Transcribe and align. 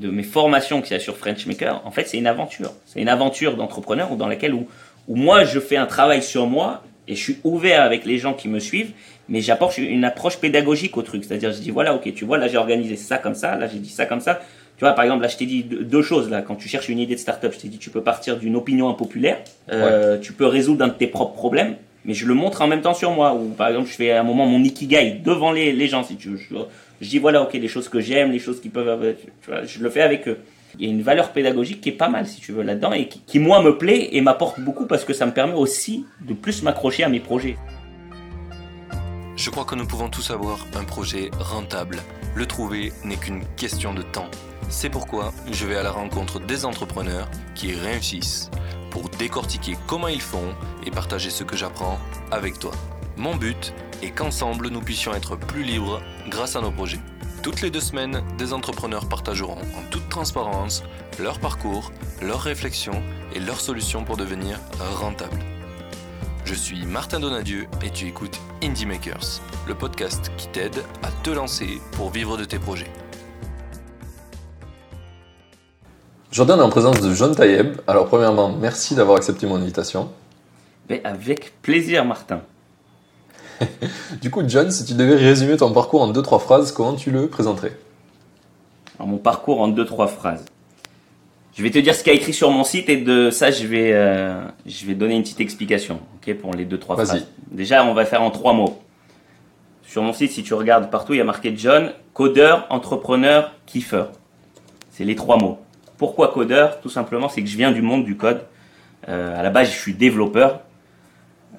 de 0.00 0.10
mes 0.10 0.22
formations 0.22 0.80
qu'il 0.80 0.92
y 0.92 0.94
a 0.94 1.00
sur 1.00 1.16
Frenchmaker, 1.16 1.82
en 1.84 1.90
fait, 1.90 2.06
c'est 2.06 2.18
une 2.18 2.28
aventure. 2.28 2.72
C'est 2.86 3.00
une 3.00 3.08
aventure 3.08 3.56
d'entrepreneur 3.56 4.14
dans 4.14 4.28
laquelle 4.28 4.54
où, 4.54 4.68
où 5.08 5.16
moi, 5.16 5.42
je 5.42 5.58
fais 5.58 5.76
un 5.76 5.86
travail 5.86 6.22
sur 6.22 6.46
moi 6.46 6.84
et 7.08 7.16
je 7.16 7.20
suis 7.20 7.38
ouvert 7.42 7.82
avec 7.82 8.04
les 8.04 8.16
gens 8.16 8.32
qui 8.32 8.46
me 8.46 8.60
suivent, 8.60 8.92
mais 9.28 9.40
j'apporte 9.40 9.76
une 9.76 10.04
approche 10.04 10.36
pédagogique 10.36 10.96
au 10.96 11.02
truc. 11.02 11.24
C'est-à-dire, 11.24 11.50
je 11.50 11.58
dis, 11.58 11.72
voilà, 11.72 11.96
ok, 11.96 12.14
tu 12.14 12.24
vois, 12.24 12.38
là, 12.38 12.46
j'ai 12.46 12.58
organisé 12.58 12.94
ça 12.94 13.18
comme 13.18 13.34
ça, 13.34 13.56
là, 13.56 13.66
j'ai 13.66 13.80
dit 13.80 13.90
ça 13.90 14.06
comme 14.06 14.20
ça. 14.20 14.40
Tu 14.76 14.84
vois, 14.84 14.92
par 14.92 15.02
exemple, 15.02 15.22
là, 15.22 15.28
je 15.28 15.36
t'ai 15.36 15.46
dit 15.46 15.64
deux 15.64 16.02
choses, 16.02 16.30
là, 16.30 16.42
quand 16.42 16.54
tu 16.54 16.68
cherches 16.68 16.88
une 16.88 17.00
idée 17.00 17.16
de 17.16 17.20
start-up, 17.20 17.52
je 17.52 17.58
t'ai 17.58 17.68
dit, 17.68 17.78
tu 17.78 17.90
peux 17.90 18.02
partir 18.02 18.36
d'une 18.36 18.54
opinion 18.54 18.88
impopulaire, 18.88 19.38
euh, 19.72 20.16
tu 20.20 20.32
peux 20.32 20.46
résoudre 20.46 20.84
un 20.84 20.88
de 20.88 20.92
tes 20.92 21.08
propres 21.08 21.34
problèmes, 21.34 21.74
mais 22.04 22.14
je 22.14 22.24
le 22.24 22.34
montre 22.34 22.62
en 22.62 22.68
même 22.68 22.82
temps 22.82 22.94
sur 22.94 23.10
moi, 23.10 23.34
ou 23.34 23.48
par 23.48 23.66
exemple, 23.66 23.88
je 23.88 23.94
fais 23.94 24.12
à 24.12 24.20
un 24.20 24.22
moment 24.22 24.46
mon 24.46 24.62
ikigai 24.62 25.20
devant 25.24 25.50
les, 25.50 25.72
les 25.72 25.88
gens, 25.88 26.04
si 26.04 26.14
tu 26.14 26.28
veux. 26.28 26.36
Je, 26.36 26.54
je 27.00 27.08
dis, 27.08 27.18
voilà, 27.18 27.42
ok, 27.42 27.52
les 27.54 27.68
choses 27.68 27.88
que 27.88 28.00
j'aime, 28.00 28.32
les 28.32 28.38
choses 28.38 28.60
qui 28.60 28.68
peuvent, 28.68 29.14
tu 29.42 29.50
vois, 29.50 29.64
je 29.64 29.78
le 29.80 29.90
fais 29.90 30.02
avec 30.02 30.28
eux. 30.28 30.38
Il 30.78 30.84
y 30.84 30.88
a 30.88 30.92
une 30.92 31.02
valeur 31.02 31.32
pédagogique 31.32 31.80
qui 31.80 31.88
est 31.88 31.92
pas 31.92 32.08
mal, 32.08 32.26
si 32.26 32.40
tu 32.40 32.52
veux, 32.52 32.62
là-dedans, 32.62 32.92
et 32.92 33.08
qui, 33.08 33.20
qui 33.20 33.38
moi, 33.38 33.62
me 33.62 33.78
plaît 33.78 34.10
et 34.12 34.20
m'apporte 34.20 34.60
beaucoup 34.60 34.86
parce 34.86 35.04
que 35.04 35.12
ça 35.12 35.26
me 35.26 35.32
permet 35.32 35.54
aussi 35.54 36.04
de 36.20 36.34
plus 36.34 36.62
m'accrocher 36.62 37.04
à 37.04 37.08
mes 37.08 37.20
projets. 37.20 37.56
Je 39.36 39.50
crois 39.50 39.64
que 39.64 39.76
nous 39.76 39.86
pouvons 39.86 40.08
tous 40.08 40.30
avoir 40.32 40.58
un 40.74 40.84
projet 40.84 41.30
rentable. 41.38 41.98
Le 42.34 42.44
trouver 42.44 42.92
n'est 43.04 43.16
qu'une 43.16 43.44
question 43.56 43.94
de 43.94 44.02
temps. 44.02 44.28
C'est 44.68 44.90
pourquoi 44.90 45.32
je 45.52 45.64
vais 45.64 45.76
à 45.76 45.82
la 45.82 45.92
rencontre 45.92 46.40
des 46.40 46.64
entrepreneurs 46.64 47.30
qui 47.54 47.72
réussissent 47.72 48.50
pour 48.90 49.08
décortiquer 49.08 49.76
comment 49.86 50.08
ils 50.08 50.20
font 50.20 50.54
et 50.84 50.90
partager 50.90 51.30
ce 51.30 51.44
que 51.44 51.56
j'apprends 51.56 51.98
avec 52.30 52.58
toi. 52.58 52.72
Mon 53.16 53.36
but 53.36 53.72
est 54.02 54.10
qu'ensemble 54.10 54.68
nous 54.68 54.80
puissions 54.80 55.14
être 55.14 55.36
plus 55.36 55.62
libres 55.62 56.00
grâce 56.28 56.56
à 56.56 56.60
nos 56.60 56.70
projets. 56.70 57.00
Toutes 57.42 57.60
les 57.60 57.70
deux 57.70 57.80
semaines, 57.80 58.22
des 58.36 58.52
entrepreneurs 58.52 59.08
partageront 59.08 59.58
en 59.76 59.90
toute 59.90 60.08
transparence 60.08 60.82
leur 61.18 61.38
parcours, 61.38 61.92
leurs 62.20 62.40
réflexions 62.40 63.02
et 63.34 63.40
leurs 63.40 63.60
solutions 63.60 64.04
pour 64.04 64.16
devenir 64.16 64.60
rentables. 64.96 65.38
Je 66.44 66.54
suis 66.54 66.86
Martin 66.86 67.20
Donadieu 67.20 67.66
et 67.84 67.90
tu 67.90 68.06
écoutes 68.06 68.40
Indie 68.62 68.86
Makers, 68.86 69.40
le 69.66 69.74
podcast 69.74 70.32
qui 70.36 70.48
t'aide 70.48 70.82
à 71.02 71.10
te 71.22 71.30
lancer 71.30 71.80
pour 71.92 72.10
vivre 72.10 72.36
de 72.36 72.44
tes 72.44 72.58
projets. 72.58 72.90
Jordan 76.32 76.60
est 76.60 76.62
en 76.62 76.70
présence 76.70 77.00
de 77.00 77.12
John 77.14 77.34
Tayeb. 77.34 77.78
Alors 77.86 78.06
premièrement, 78.06 78.50
merci 78.50 78.94
d'avoir 78.94 79.16
accepté 79.16 79.46
mon 79.46 79.56
invitation. 79.56 80.10
Mais 80.88 81.00
avec 81.04 81.60
plaisir, 81.62 82.04
Martin. 82.04 82.40
du 84.22 84.30
coup, 84.30 84.42
John, 84.46 84.70
si 84.70 84.84
tu 84.84 84.94
devais 84.94 85.16
résumer 85.16 85.56
ton 85.56 85.72
parcours 85.72 86.02
en 86.02 86.08
deux 86.08 86.22
trois 86.22 86.38
phrases, 86.38 86.72
comment 86.72 86.94
tu 86.94 87.10
le 87.10 87.28
présenterais? 87.28 87.76
Alors, 88.98 89.08
Mon 89.08 89.18
parcours 89.18 89.60
en 89.60 89.68
deux 89.68 89.84
trois 89.84 90.06
phrases. 90.08 90.44
Je 91.54 91.62
vais 91.62 91.70
te 91.70 91.78
dire 91.78 91.94
ce 91.94 92.04
qu'il 92.04 92.12
y 92.12 92.16
a 92.16 92.18
écrit 92.18 92.32
sur 92.32 92.50
mon 92.52 92.62
site 92.62 92.88
et 92.88 92.98
de 92.98 93.30
ça, 93.30 93.50
je 93.50 93.66
vais, 93.66 93.90
euh, 93.92 94.40
je 94.64 94.86
vais 94.86 94.94
donner 94.94 95.16
une 95.16 95.22
petite 95.22 95.40
explication 95.40 95.98
ok, 96.16 96.34
pour 96.36 96.54
les 96.54 96.64
deux 96.64 96.78
trois 96.78 96.94
Vas-y. 96.94 97.06
phrases. 97.06 97.26
Déjà, 97.50 97.84
on 97.84 97.94
va 97.94 98.04
faire 98.04 98.22
en 98.22 98.30
trois 98.30 98.52
mots. 98.52 98.80
Sur 99.82 100.02
mon 100.02 100.12
site, 100.12 100.30
si 100.30 100.42
tu 100.44 100.54
regardes 100.54 100.90
partout, 100.90 101.14
il 101.14 101.16
y 101.16 101.20
a 101.20 101.24
marqué 101.24 101.52
John, 101.56 101.92
codeur, 102.14 102.66
entrepreneur, 102.70 103.52
kiffer. 103.66 104.04
C'est 104.92 105.04
les 105.04 105.16
trois 105.16 105.36
mots. 105.36 105.58
Pourquoi 105.96 106.28
codeur? 106.28 106.80
Tout 106.80 106.90
simplement, 106.90 107.28
c'est 107.28 107.42
que 107.42 107.48
je 107.48 107.56
viens 107.56 107.72
du 107.72 107.82
monde 107.82 108.04
du 108.04 108.16
code. 108.16 108.42
Euh, 109.08 109.36
à 109.36 109.42
la 109.42 109.50
base, 109.50 109.68
je 109.68 109.76
suis 109.76 109.94
développeur. 109.94 110.60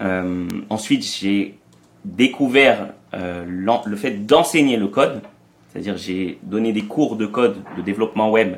Euh, 0.01 0.47
ensuite, 0.69 1.03
j'ai 1.03 1.58
découvert 2.05 2.89
euh, 3.13 3.45
le 3.45 3.95
fait 3.95 4.25
d'enseigner 4.25 4.77
le 4.77 4.87
code. 4.87 5.21
C'est-à-dire, 5.67 5.97
j'ai 5.97 6.39
donné 6.43 6.71
des 6.73 6.83
cours 6.83 7.15
de 7.15 7.25
code, 7.25 7.57
de 7.77 7.81
développement 7.81 8.29
web 8.31 8.55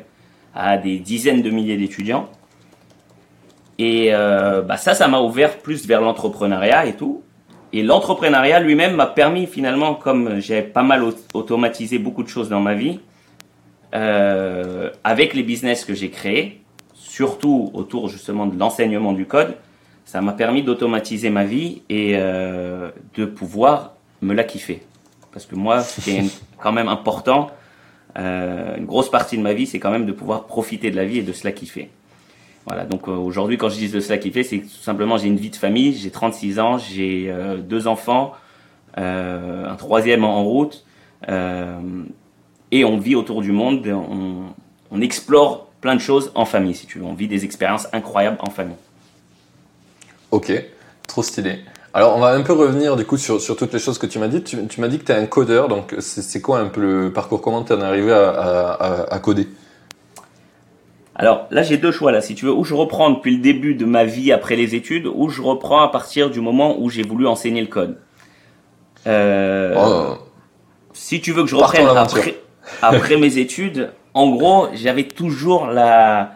à 0.54 0.78
des 0.78 0.98
dizaines 0.98 1.42
de 1.42 1.50
milliers 1.50 1.76
d'étudiants. 1.76 2.28
Et 3.78 4.14
euh, 4.14 4.62
bah 4.62 4.76
ça, 4.76 4.94
ça 4.94 5.08
m'a 5.08 5.20
ouvert 5.20 5.58
plus 5.58 5.86
vers 5.86 6.00
l'entrepreneuriat 6.00 6.86
et 6.86 6.94
tout. 6.94 7.22
Et 7.72 7.82
l'entrepreneuriat 7.82 8.60
lui-même 8.60 8.96
m'a 8.96 9.06
permis 9.06 9.46
finalement, 9.46 9.94
comme 9.94 10.40
j'ai 10.40 10.62
pas 10.62 10.82
mal 10.82 11.02
au- 11.02 11.14
automatisé 11.34 11.98
beaucoup 11.98 12.22
de 12.22 12.28
choses 12.28 12.48
dans 12.50 12.60
ma 12.60 12.74
vie, 12.74 13.00
euh, 13.94 14.90
avec 15.04 15.34
les 15.34 15.42
business 15.42 15.84
que 15.84 15.94
j'ai 15.94 16.10
créés, 16.10 16.60
surtout 16.94 17.70
autour 17.74 18.08
justement 18.08 18.46
de 18.46 18.58
l'enseignement 18.58 19.12
du 19.12 19.26
code, 19.26 19.56
ça 20.12 20.20
m'a 20.20 20.34
permis 20.34 20.62
d'automatiser 20.62 21.30
ma 21.30 21.44
vie 21.44 21.80
et 21.88 22.16
euh, 22.16 22.90
de 23.14 23.24
pouvoir 23.24 23.94
me 24.20 24.34
la 24.34 24.44
kiffer. 24.44 24.82
Parce 25.32 25.46
que 25.46 25.54
moi, 25.54 25.80
c'est 25.80 26.16
une- 26.18 26.28
quand 26.62 26.70
même 26.72 26.88
important, 26.88 27.48
euh, 28.18 28.76
une 28.76 28.84
grosse 28.84 29.10
partie 29.10 29.38
de 29.38 29.42
ma 29.42 29.54
vie, 29.54 29.64
c'est 29.66 29.78
quand 29.78 29.90
même 29.90 30.04
de 30.04 30.12
pouvoir 30.12 30.44
profiter 30.44 30.90
de 30.90 30.96
la 30.96 31.06
vie 31.06 31.20
et 31.20 31.22
de 31.22 31.32
se 31.32 31.44
la 31.44 31.52
kiffer. 31.52 31.88
Voilà, 32.66 32.84
donc 32.84 33.08
euh, 33.08 33.12
aujourd'hui, 33.12 33.56
quand 33.56 33.70
je 33.70 33.76
dis 33.76 33.88
de 33.88 34.00
se 34.00 34.10
la 34.10 34.18
kiffer, 34.18 34.42
c'est 34.42 34.58
tout 34.58 34.82
simplement, 34.82 35.16
j'ai 35.16 35.28
une 35.28 35.38
vie 35.38 35.48
de 35.48 35.56
famille, 35.56 35.94
j'ai 35.94 36.10
36 36.10 36.58
ans, 36.60 36.76
j'ai 36.76 37.34
deux 37.66 37.86
enfants, 37.86 38.34
un 38.98 39.74
troisième 39.78 40.24
en 40.24 40.44
route, 40.44 40.84
et 41.26 42.84
on 42.84 42.98
vit 42.98 43.14
autour 43.14 43.40
du 43.40 43.52
monde, 43.52 43.86
on, 43.88 44.42
on 44.90 45.00
explore 45.00 45.68
plein 45.80 45.94
de 45.94 46.00
choses 46.02 46.30
en 46.34 46.44
famille, 46.44 46.74
si 46.74 46.86
tu 46.86 46.98
veux. 46.98 47.06
On 47.06 47.14
vit 47.14 47.28
des 47.28 47.46
expériences 47.46 47.88
incroyables 47.94 48.36
en 48.40 48.50
famille. 48.50 48.76
Ok, 50.32 50.52
trop 51.06 51.22
stylé. 51.22 51.60
Alors 51.94 52.16
on 52.16 52.20
va 52.20 52.28
un 52.32 52.42
peu 52.42 52.54
revenir 52.54 52.96
du 52.96 53.04
coup 53.04 53.18
sur, 53.18 53.40
sur 53.40 53.54
toutes 53.54 53.72
les 53.74 53.78
choses 53.78 53.98
que 53.98 54.06
tu 54.06 54.18
m'as 54.18 54.28
dit. 54.28 54.42
Tu, 54.42 54.66
tu 54.66 54.80
m'as 54.80 54.88
dit 54.88 54.98
que 54.98 55.04
tu 55.04 55.12
es 55.12 55.14
un 55.14 55.26
codeur, 55.26 55.68
donc 55.68 55.94
c'est 56.00 56.40
quoi 56.40 56.58
un 56.58 56.68
peu 56.68 56.80
le 56.80 57.12
parcours? 57.12 57.42
Comment 57.42 57.62
tu 57.64 57.72
en 57.74 57.80
es 57.80 57.84
arrivé 57.84 58.12
à, 58.12 58.30
à- 58.30 58.72
à- 58.72 59.14
à 59.14 59.18
coder? 59.20 59.46
Alors 61.14 61.46
là, 61.50 61.62
j'ai 61.62 61.76
deux 61.76 61.92
choix 61.92 62.10
là. 62.12 62.20
Si 62.22 62.34
tu 62.34 62.46
veux, 62.46 62.52
où 62.52 62.64
je 62.64 62.74
reprends 62.74 63.10
depuis 63.10 63.36
le 63.36 63.42
début 63.42 63.74
de 63.74 63.84
ma 63.84 64.04
vie 64.04 64.32
après 64.32 64.56
les 64.56 64.74
études, 64.74 65.06
ou 65.06 65.28
je 65.28 65.42
reprends 65.42 65.82
à 65.82 65.88
partir 65.88 66.30
du 66.30 66.40
moment 66.40 66.80
où 66.80 66.88
j'ai 66.88 67.02
voulu 67.02 67.26
enseigner 67.26 67.60
le 67.60 67.66
code. 67.66 67.98
Euh, 69.06 69.74
Oh, 69.76 70.18
si 70.92 71.20
tu 71.20 71.32
veux 71.32 71.42
que 71.42 71.48
je 71.50 71.56
reprenne 71.56 71.86
après, 71.96 72.36
après 72.80 73.16
mes 73.18 73.38
études, 73.38 73.92
en 74.14 74.30
gros, 74.30 74.68
j'avais 74.74 75.04
toujours 75.04 75.66
la 75.66 76.32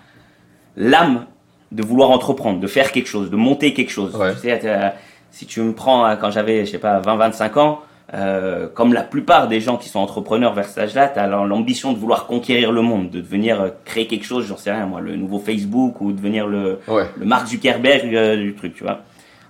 l'âme 0.76 1.26
de 1.72 1.82
vouloir 1.82 2.10
entreprendre, 2.10 2.60
de 2.60 2.66
faire 2.66 2.92
quelque 2.92 3.08
chose, 3.08 3.30
de 3.30 3.36
monter 3.36 3.74
quelque 3.74 3.90
chose. 3.90 4.14
Ouais. 4.16 4.32
Tu 4.34 4.40
sais, 4.40 4.58
t'as- 4.58 4.94
si 5.30 5.46
tu 5.46 5.60
me 5.60 5.72
prends 5.72 6.06
euh, 6.06 6.16
quand 6.16 6.30
j'avais, 6.30 6.64
je 6.64 6.70
sais 6.70 6.78
pas, 6.78 7.00
20-25 7.00 7.58
ans, 7.58 7.80
euh, 8.14 8.68
comme 8.72 8.92
la 8.92 9.02
plupart 9.02 9.48
des 9.48 9.60
gens 9.60 9.76
qui 9.76 9.88
sont 9.88 9.98
entrepreneurs 9.98 10.54
vers 10.54 10.66
cet 10.66 10.78
âge-là, 10.78 11.08
tu 11.08 11.18
as 11.18 11.26
l'ambition 11.26 11.92
de 11.92 11.98
vouloir 11.98 12.26
conquérir 12.26 12.70
le 12.70 12.80
monde, 12.80 13.10
de 13.10 13.20
devenir 13.20 13.60
euh, 13.60 13.68
créer 13.84 14.06
quelque 14.06 14.24
chose, 14.24 14.46
j'en 14.46 14.56
sais 14.56 14.70
rien 14.70 14.86
moi, 14.86 15.00
le 15.00 15.16
nouveau 15.16 15.38
Facebook 15.40 16.00
ou 16.00 16.12
devenir 16.12 16.46
le, 16.46 16.78
ouais. 16.88 17.04
le 17.16 17.26
Mark 17.26 17.48
Zuckerberg 17.48 18.14
euh, 18.14 18.36
du 18.36 18.54
truc, 18.54 18.74
tu 18.74 18.84
vois. 18.84 19.00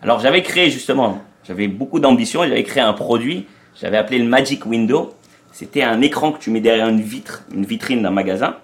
Alors 0.02 0.20
j'avais 0.20 0.42
créé 0.42 0.70
justement, 0.70 1.18
j'avais 1.46 1.68
beaucoup 1.68 2.00
d'ambition, 2.00 2.42
j'avais 2.44 2.62
créé 2.64 2.82
un 2.82 2.94
produit, 2.94 3.46
j'avais 3.80 3.98
appelé 3.98 4.18
le 4.18 4.24
Magic 4.26 4.64
Window. 4.64 5.12
C'était 5.52 5.82
un 5.82 6.00
écran 6.02 6.32
que 6.32 6.38
tu 6.38 6.50
mets 6.50 6.60
derrière 6.60 6.88
une 6.88 7.00
vitre, 7.00 7.44
une 7.54 7.64
vitrine 7.64 8.02
d'un 8.02 8.10
magasin, 8.10 8.56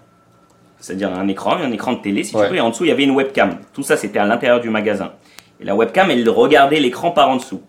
c'est-à-dire 0.83 1.11
un 1.15 1.29
écran, 1.29 1.53
un 1.57 1.73
écran 1.73 1.95
de 1.95 2.01
télé 2.03 2.25
si 2.25 2.37
Ouais. 2.37 2.45
tu 2.47 2.51
veux, 2.53 2.57
et 2.59 2.61
en 2.61 2.69
dessous 2.71 2.85
il 2.85 2.89
y 2.89 2.93
avait 2.93 3.05
une 3.05 3.13
webcam. 3.13 3.57
Tout 3.73 3.83
ça 3.83 3.97
c'était 3.97 4.19
à 4.19 4.27
l'intérieur 4.27 4.61
du 4.61 4.69
magasin. 4.69 5.13
Et 5.61 5.65
la 5.65 5.75
webcam, 5.75 6.11
elle 6.11 6.29
regardait 6.29 6.81
l'écran 6.81 7.13
par 7.13 7.31
en 7.31 7.37
dessous. 7.37 7.63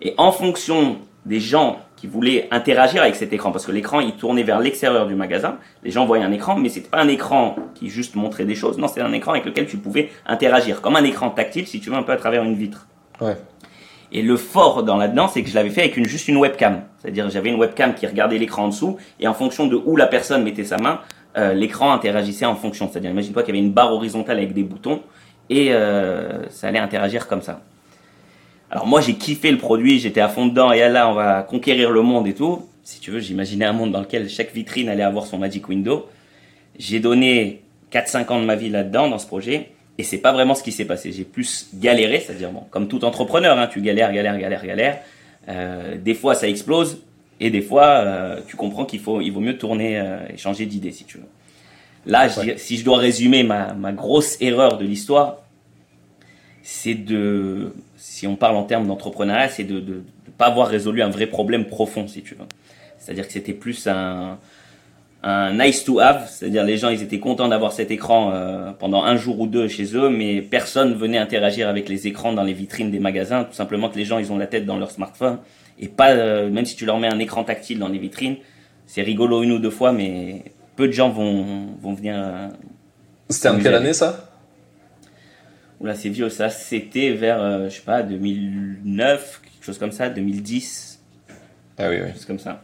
Et 0.00 0.14
en 0.18 0.30
fonction 0.32 0.98
des 1.24 1.40
gens 1.40 1.78
qui 1.96 2.06
voulaient 2.08 2.48
interagir 2.50 3.00
avec 3.00 3.14
cet 3.14 3.32
écran, 3.32 3.52
parce 3.52 3.64
que 3.64 3.72
l'écran 3.72 4.00
il 4.00 4.12
tournait 4.16 4.42
vers 4.42 4.58
l'extérieur 4.58 5.06
du 5.06 5.14
magasin, 5.14 5.56
les 5.84 5.90
gens 5.92 6.04
voyaient 6.04 6.24
un 6.24 6.32
écran, 6.32 6.56
mais 6.56 6.68
c'était 6.68 6.88
pas 6.88 6.98
un 6.98 7.08
écran 7.08 7.54
qui 7.74 7.88
juste 7.88 8.16
montrait 8.16 8.44
des 8.44 8.56
choses, 8.56 8.76
non, 8.76 8.88
c'était 8.88 9.02
un 9.02 9.12
écran 9.12 9.32
avec 9.32 9.44
lequel 9.44 9.66
tu 9.66 9.76
pouvais 9.78 10.10
interagir, 10.26 10.80
comme 10.80 10.96
un 10.96 11.04
écran 11.04 11.30
tactile 11.30 11.66
si 11.66 11.80
tu 11.80 11.90
veux, 11.90 11.96
un 11.96 12.02
peu 12.02 12.12
à 12.12 12.16
travers 12.16 12.42
une 12.42 12.54
vitre. 12.56 12.86
Ouais. 13.20 13.36
Et 14.14 14.20
le 14.20 14.36
fort 14.36 14.82
dans 14.82 14.96
là-dedans, 14.98 15.28
c'est 15.28 15.42
que 15.42 15.48
je 15.48 15.54
l'avais 15.54 15.70
fait 15.70 15.82
avec 15.82 15.96
une, 15.96 16.04
juste 16.06 16.28
une 16.28 16.36
webcam. 16.36 16.82
C'est-à-dire, 16.98 17.30
j'avais 17.30 17.48
une 17.48 17.58
webcam 17.58 17.94
qui 17.94 18.06
regardait 18.06 18.36
l'écran 18.36 18.64
en 18.64 18.68
dessous, 18.68 18.98
et 19.20 19.26
en 19.26 19.32
fonction 19.32 19.66
de 19.68 19.80
où 19.82 19.96
la 19.96 20.06
personne 20.06 20.42
mettait 20.42 20.64
sa 20.64 20.76
main, 20.76 21.00
euh, 21.36 21.54
l'écran 21.54 21.92
interagissait 21.92 22.44
en 22.44 22.56
fonction. 22.56 22.88
C'est-à-dire, 22.90 23.10
imagine-toi 23.10 23.42
qu'il 23.42 23.54
y 23.54 23.58
avait 23.58 23.66
une 23.66 23.72
barre 23.72 23.92
horizontale 23.92 24.38
avec 24.38 24.52
des 24.52 24.62
boutons, 24.62 25.00
et 25.48 25.72
euh, 25.72 26.48
ça 26.50 26.68
allait 26.68 26.78
interagir 26.78 27.26
comme 27.26 27.42
ça. 27.42 27.62
Alors 28.70 28.86
moi, 28.86 29.00
j'ai 29.00 29.14
kiffé 29.14 29.50
le 29.50 29.58
produit, 29.58 29.98
j'étais 29.98 30.20
à 30.20 30.28
fond 30.28 30.46
dedans, 30.46 30.72
et 30.72 30.88
là, 30.88 31.08
on 31.08 31.14
va 31.14 31.42
conquérir 31.42 31.90
le 31.90 32.02
monde 32.02 32.26
et 32.26 32.34
tout. 32.34 32.66
Si 32.84 33.00
tu 33.00 33.10
veux, 33.10 33.20
j'imaginais 33.20 33.64
un 33.64 33.72
monde 33.72 33.92
dans 33.92 34.00
lequel 34.00 34.28
chaque 34.28 34.52
vitrine 34.52 34.88
allait 34.88 35.02
avoir 35.02 35.26
son 35.26 35.38
Magic 35.38 35.68
Window. 35.68 36.08
J'ai 36.78 37.00
donné 37.00 37.62
4-5 37.92 38.32
ans 38.32 38.40
de 38.40 38.46
ma 38.46 38.56
vie 38.56 38.70
là-dedans, 38.70 39.08
dans 39.08 39.18
ce 39.18 39.26
projet, 39.26 39.70
et 39.98 40.02
c'est 40.02 40.18
pas 40.18 40.32
vraiment 40.32 40.54
ce 40.54 40.62
qui 40.62 40.72
s'est 40.72 40.86
passé. 40.86 41.12
J'ai 41.12 41.24
plus 41.24 41.68
galéré, 41.74 42.20
c'est-à-dire, 42.20 42.50
bon, 42.50 42.64
comme 42.70 42.88
tout 42.88 43.04
entrepreneur, 43.04 43.58
hein, 43.58 43.68
tu 43.70 43.80
galères, 43.82 44.12
galères, 44.12 44.38
galères, 44.38 44.64
galères. 44.64 44.98
Euh, 45.48 45.96
des 45.98 46.14
fois, 46.14 46.34
ça 46.34 46.48
explose, 46.48 47.02
et 47.42 47.50
des 47.50 47.60
fois, 47.60 47.86
euh, 47.86 48.40
tu 48.46 48.56
comprends 48.56 48.84
qu'il 48.84 49.00
faut, 49.00 49.20
il 49.20 49.30
vaut 49.30 49.40
mieux 49.40 49.58
tourner 49.58 49.98
euh, 49.98 50.18
et 50.32 50.36
changer 50.36 50.64
d'idée, 50.64 50.92
si 50.92 51.04
tu 51.04 51.18
veux. 51.18 51.26
Là, 52.06 52.28
je 52.28 52.56
si 52.56 52.76
je 52.76 52.84
dois 52.84 52.98
résumer 52.98 53.42
ma, 53.42 53.74
ma 53.74 53.90
grosse 53.90 54.40
erreur 54.40 54.78
de 54.78 54.84
l'histoire, 54.84 55.38
c'est 56.62 56.94
de, 56.94 57.74
si 57.96 58.28
on 58.28 58.36
parle 58.36 58.54
en 58.54 58.62
termes 58.62 58.86
d'entrepreneuriat, 58.86 59.48
c'est 59.48 59.64
de 59.64 59.80
ne 59.80 60.02
pas 60.38 60.46
avoir 60.46 60.68
résolu 60.68 61.02
un 61.02 61.10
vrai 61.10 61.26
problème 61.26 61.66
profond, 61.66 62.06
si 62.06 62.22
tu 62.22 62.36
veux. 62.36 62.44
C'est-à-dire 62.98 63.26
que 63.26 63.32
c'était 63.32 63.54
plus 63.54 63.88
un, 63.88 64.38
un 65.24 65.52
nice 65.52 65.84
to 65.84 65.98
have, 65.98 66.28
c'est-à-dire 66.28 66.62
les 66.62 66.76
gens 66.76 66.90
ils 66.90 67.02
étaient 67.02 67.18
contents 67.18 67.48
d'avoir 67.48 67.72
cet 67.72 67.90
écran 67.90 68.30
euh, 68.32 68.70
pendant 68.70 69.02
un 69.02 69.16
jour 69.16 69.40
ou 69.40 69.48
deux 69.48 69.66
chez 69.66 69.96
eux, 69.96 70.10
mais 70.10 70.42
personne 70.42 70.94
venait 70.94 71.18
interagir 71.18 71.68
avec 71.68 71.88
les 71.88 72.06
écrans 72.06 72.32
dans 72.32 72.44
les 72.44 72.52
vitrines 72.52 72.92
des 72.92 73.00
magasins, 73.00 73.42
tout 73.42 73.52
simplement 73.52 73.88
que 73.88 73.98
les 73.98 74.04
gens 74.04 74.18
ils 74.20 74.30
ont 74.30 74.38
la 74.38 74.46
tête 74.46 74.64
dans 74.64 74.78
leur 74.78 74.92
smartphone 74.92 75.38
et 75.78 75.88
pas 75.88 76.10
euh, 76.10 76.50
même 76.50 76.64
si 76.64 76.76
tu 76.76 76.86
leur 76.86 76.98
mets 76.98 77.08
un 77.08 77.18
écran 77.18 77.44
tactile 77.44 77.78
dans 77.78 77.88
les 77.88 77.98
vitrines, 77.98 78.36
c'est 78.86 79.02
rigolo 79.02 79.42
une 79.42 79.52
ou 79.52 79.58
deux 79.58 79.70
fois, 79.70 79.92
mais 79.92 80.44
peu 80.76 80.86
de 80.86 80.92
gens 80.92 81.10
vont 81.10 81.66
vont 81.80 81.94
venir. 81.94 82.14
Euh, 82.16 82.48
C'était 83.28 83.48
en 83.48 83.58
quelle 83.58 83.74
année 83.74 83.92
ça? 83.92 84.30
Oula 85.80 85.94
c'est 85.94 86.10
vieux 86.10 86.28
ça, 86.28 86.48
c'était 86.50 87.10
vers 87.10 87.68
je 87.68 87.74
sais 87.74 87.82
pas 87.82 88.02
2009, 88.02 89.40
quelque 89.42 89.64
chose 89.64 89.78
comme 89.78 89.92
ça, 89.92 90.08
2010. 90.10 91.00
Ah 91.78 91.88
oui 91.88 91.96
oui. 91.96 92.00
Quelque 92.02 92.14
chose 92.14 92.24
comme 92.26 92.38
ça. 92.38 92.62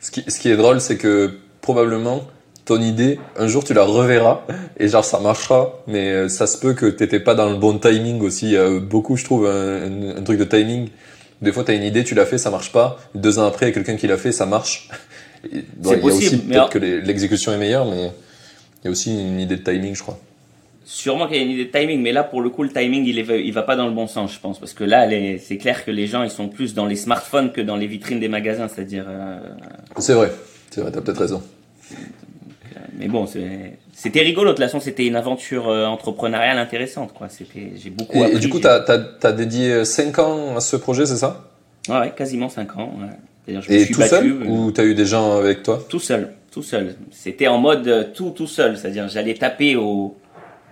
Ce 0.00 0.10
qui, 0.10 0.24
ce 0.26 0.38
qui 0.38 0.48
est 0.48 0.56
drôle 0.56 0.80
c'est 0.80 0.96
que 0.96 1.38
probablement 1.60 2.22
ton 2.64 2.80
idée, 2.80 3.20
un 3.36 3.46
jour 3.46 3.64
tu 3.64 3.74
la 3.74 3.84
reverras 3.84 4.42
et 4.78 4.88
genre 4.88 5.04
ça 5.04 5.20
marchera, 5.20 5.82
mais 5.86 6.10
euh, 6.10 6.28
ça 6.28 6.46
se 6.46 6.58
peut 6.58 6.72
que 6.72 6.86
t'étais 6.86 7.20
pas 7.20 7.34
dans 7.34 7.50
le 7.50 7.56
bon 7.56 7.78
timing 7.78 8.20
aussi. 8.22 8.56
beaucoup, 8.80 9.16
je 9.16 9.24
trouve, 9.24 9.46
un, 9.46 10.22
truc 10.22 10.38
de 10.38 10.44
timing. 10.44 10.88
Des 11.42 11.52
fois, 11.52 11.64
tu 11.64 11.70
as 11.70 11.74
une 11.74 11.82
idée, 11.82 12.04
tu 12.04 12.14
l'as 12.14 12.26
fait, 12.26 12.38
ça 12.38 12.50
marche 12.50 12.72
pas. 12.72 12.98
Deux 13.14 13.38
ans 13.38 13.46
après, 13.46 13.72
quelqu'un 13.72 13.96
qui 13.96 14.06
l'a 14.06 14.16
fait, 14.16 14.32
ça 14.32 14.46
marche. 14.46 14.88
C'est 15.82 16.00
possible. 16.00 16.42
Peut-être 16.44 16.70
que 16.70 16.78
l'exécution 16.78 17.52
est 17.52 17.58
meilleure, 17.58 17.86
mais 17.86 18.10
il 18.82 18.86
y 18.86 18.88
a 18.88 18.90
aussi 18.90 19.12
une 19.12 19.38
idée 19.40 19.56
de 19.56 19.62
timing, 19.62 19.94
je 19.94 20.02
crois. 20.02 20.18
Sûrement 20.84 21.26
qu'il 21.26 21.36
y 21.36 21.40
a 21.40 21.42
une 21.42 21.50
idée 21.50 21.64
de 21.66 21.70
timing, 21.70 22.00
mais 22.00 22.12
là, 22.12 22.22
pour 22.22 22.40
le 22.40 22.48
coup, 22.48 22.62
le 22.62 22.70
timing, 22.70 23.04
il, 23.04 23.18
est, 23.18 23.44
il 23.44 23.52
va 23.52 23.62
pas 23.62 23.76
dans 23.76 23.86
le 23.86 23.92
bon 23.92 24.06
sens, 24.06 24.32
je 24.32 24.38
pense. 24.38 24.58
Parce 24.58 24.72
que 24.72 24.84
là, 24.84 25.08
c'est 25.40 25.58
clair 25.58 25.84
que 25.84 25.90
les 25.90 26.06
gens, 26.06 26.22
ils 26.22 26.30
sont 26.30 26.48
plus 26.48 26.74
dans 26.74 26.86
les 26.86 26.96
smartphones 26.96 27.52
que 27.52 27.60
dans 27.60 27.76
les 27.76 27.86
vitrines 27.86 28.20
des 28.20 28.28
magasins, 28.28 28.68
c'est-à-dire... 28.68 29.04
Euh, 29.08 29.40
c'est 29.98 30.14
vrai. 30.14 30.30
C'est 30.70 30.80
vrai, 30.80 30.92
t'as 30.92 31.00
peut-être 31.00 31.20
raison. 31.20 31.42
Mais 32.98 33.08
bon, 33.08 33.26
c'était 33.98 34.20
rigolo. 34.20 34.50
De 34.50 34.56
toute 34.56 34.64
façon, 34.66 34.78
c'était 34.78 35.06
une 35.06 35.16
aventure 35.16 35.70
euh, 35.70 35.86
entrepreneuriale 35.86 36.58
intéressante. 36.58 37.14
Quoi. 37.14 37.28
J'ai 37.76 37.88
beaucoup 37.88 38.18
et, 38.18 38.34
Et 38.34 38.38
du 38.38 38.50
coup, 38.50 38.60
tu 38.60 38.66
as, 38.66 39.32
dédié 39.32 39.86
5 39.86 40.18
ans 40.18 40.56
à 40.56 40.60
ce 40.60 40.76
projet, 40.76 41.06
c'est 41.06 41.16
ça? 41.16 41.48
Ouais, 41.88 42.12
quasiment 42.14 42.50
5 42.50 42.76
ans. 42.76 42.92
Je 43.48 43.72
et 43.72 43.84
suis 43.86 43.94
tout 43.94 44.02
seul 44.02 44.26
euh, 44.26 44.46
Ou 44.48 44.70
tu 44.70 44.82
as 44.82 44.84
eu 44.84 44.94
des 44.94 45.06
gens 45.06 45.38
avec 45.38 45.62
toi? 45.62 45.82
Tout 45.88 45.98
seul, 45.98 46.34
tout 46.50 46.62
seul. 46.62 46.94
C'était 47.10 47.48
en 47.48 47.56
mode 47.56 47.88
euh, 47.88 48.04
tout, 48.14 48.34
tout 48.36 48.46
seul. 48.46 48.76
C'est-à-dire, 48.76 49.08
j'allais 49.08 49.32
taper 49.32 49.76
au. 49.76 50.14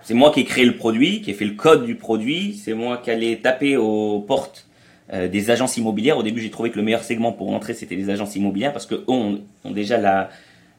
C'est 0.03 0.13
moi 0.13 0.31
qui 0.31 0.41
ai 0.41 0.45
créé 0.45 0.63
le 0.63 0.75
produit, 0.75 1.23
qui 1.23 1.31
ai 1.31 1.33
fait 1.33 1.45
le 1.45 1.55
code 1.55 1.83
du 1.83 1.95
produit. 1.95 2.61
C'est 2.63 2.75
moi 2.75 3.01
qui 3.03 3.09
allais 3.09 3.37
taper 3.37 3.75
aux 3.75 4.19
portes 4.19 4.67
des 5.11 5.49
agences 5.49 5.77
immobilières. 5.77 6.17
Au 6.17 6.23
début, 6.23 6.41
j'ai 6.41 6.51
trouvé 6.51 6.69
que 6.69 6.77
le 6.77 6.83
meilleur 6.83 7.03
segment 7.03 7.31
pour 7.31 7.51
entrer, 7.53 7.73
c'était 7.73 7.95
les 7.95 8.11
agences 8.11 8.35
immobilières 8.35 8.71
parce 8.71 8.85
que 8.85 9.03
ont, 9.07 9.39
ont 9.63 9.71
déjà 9.71 9.97
la, 9.97 10.29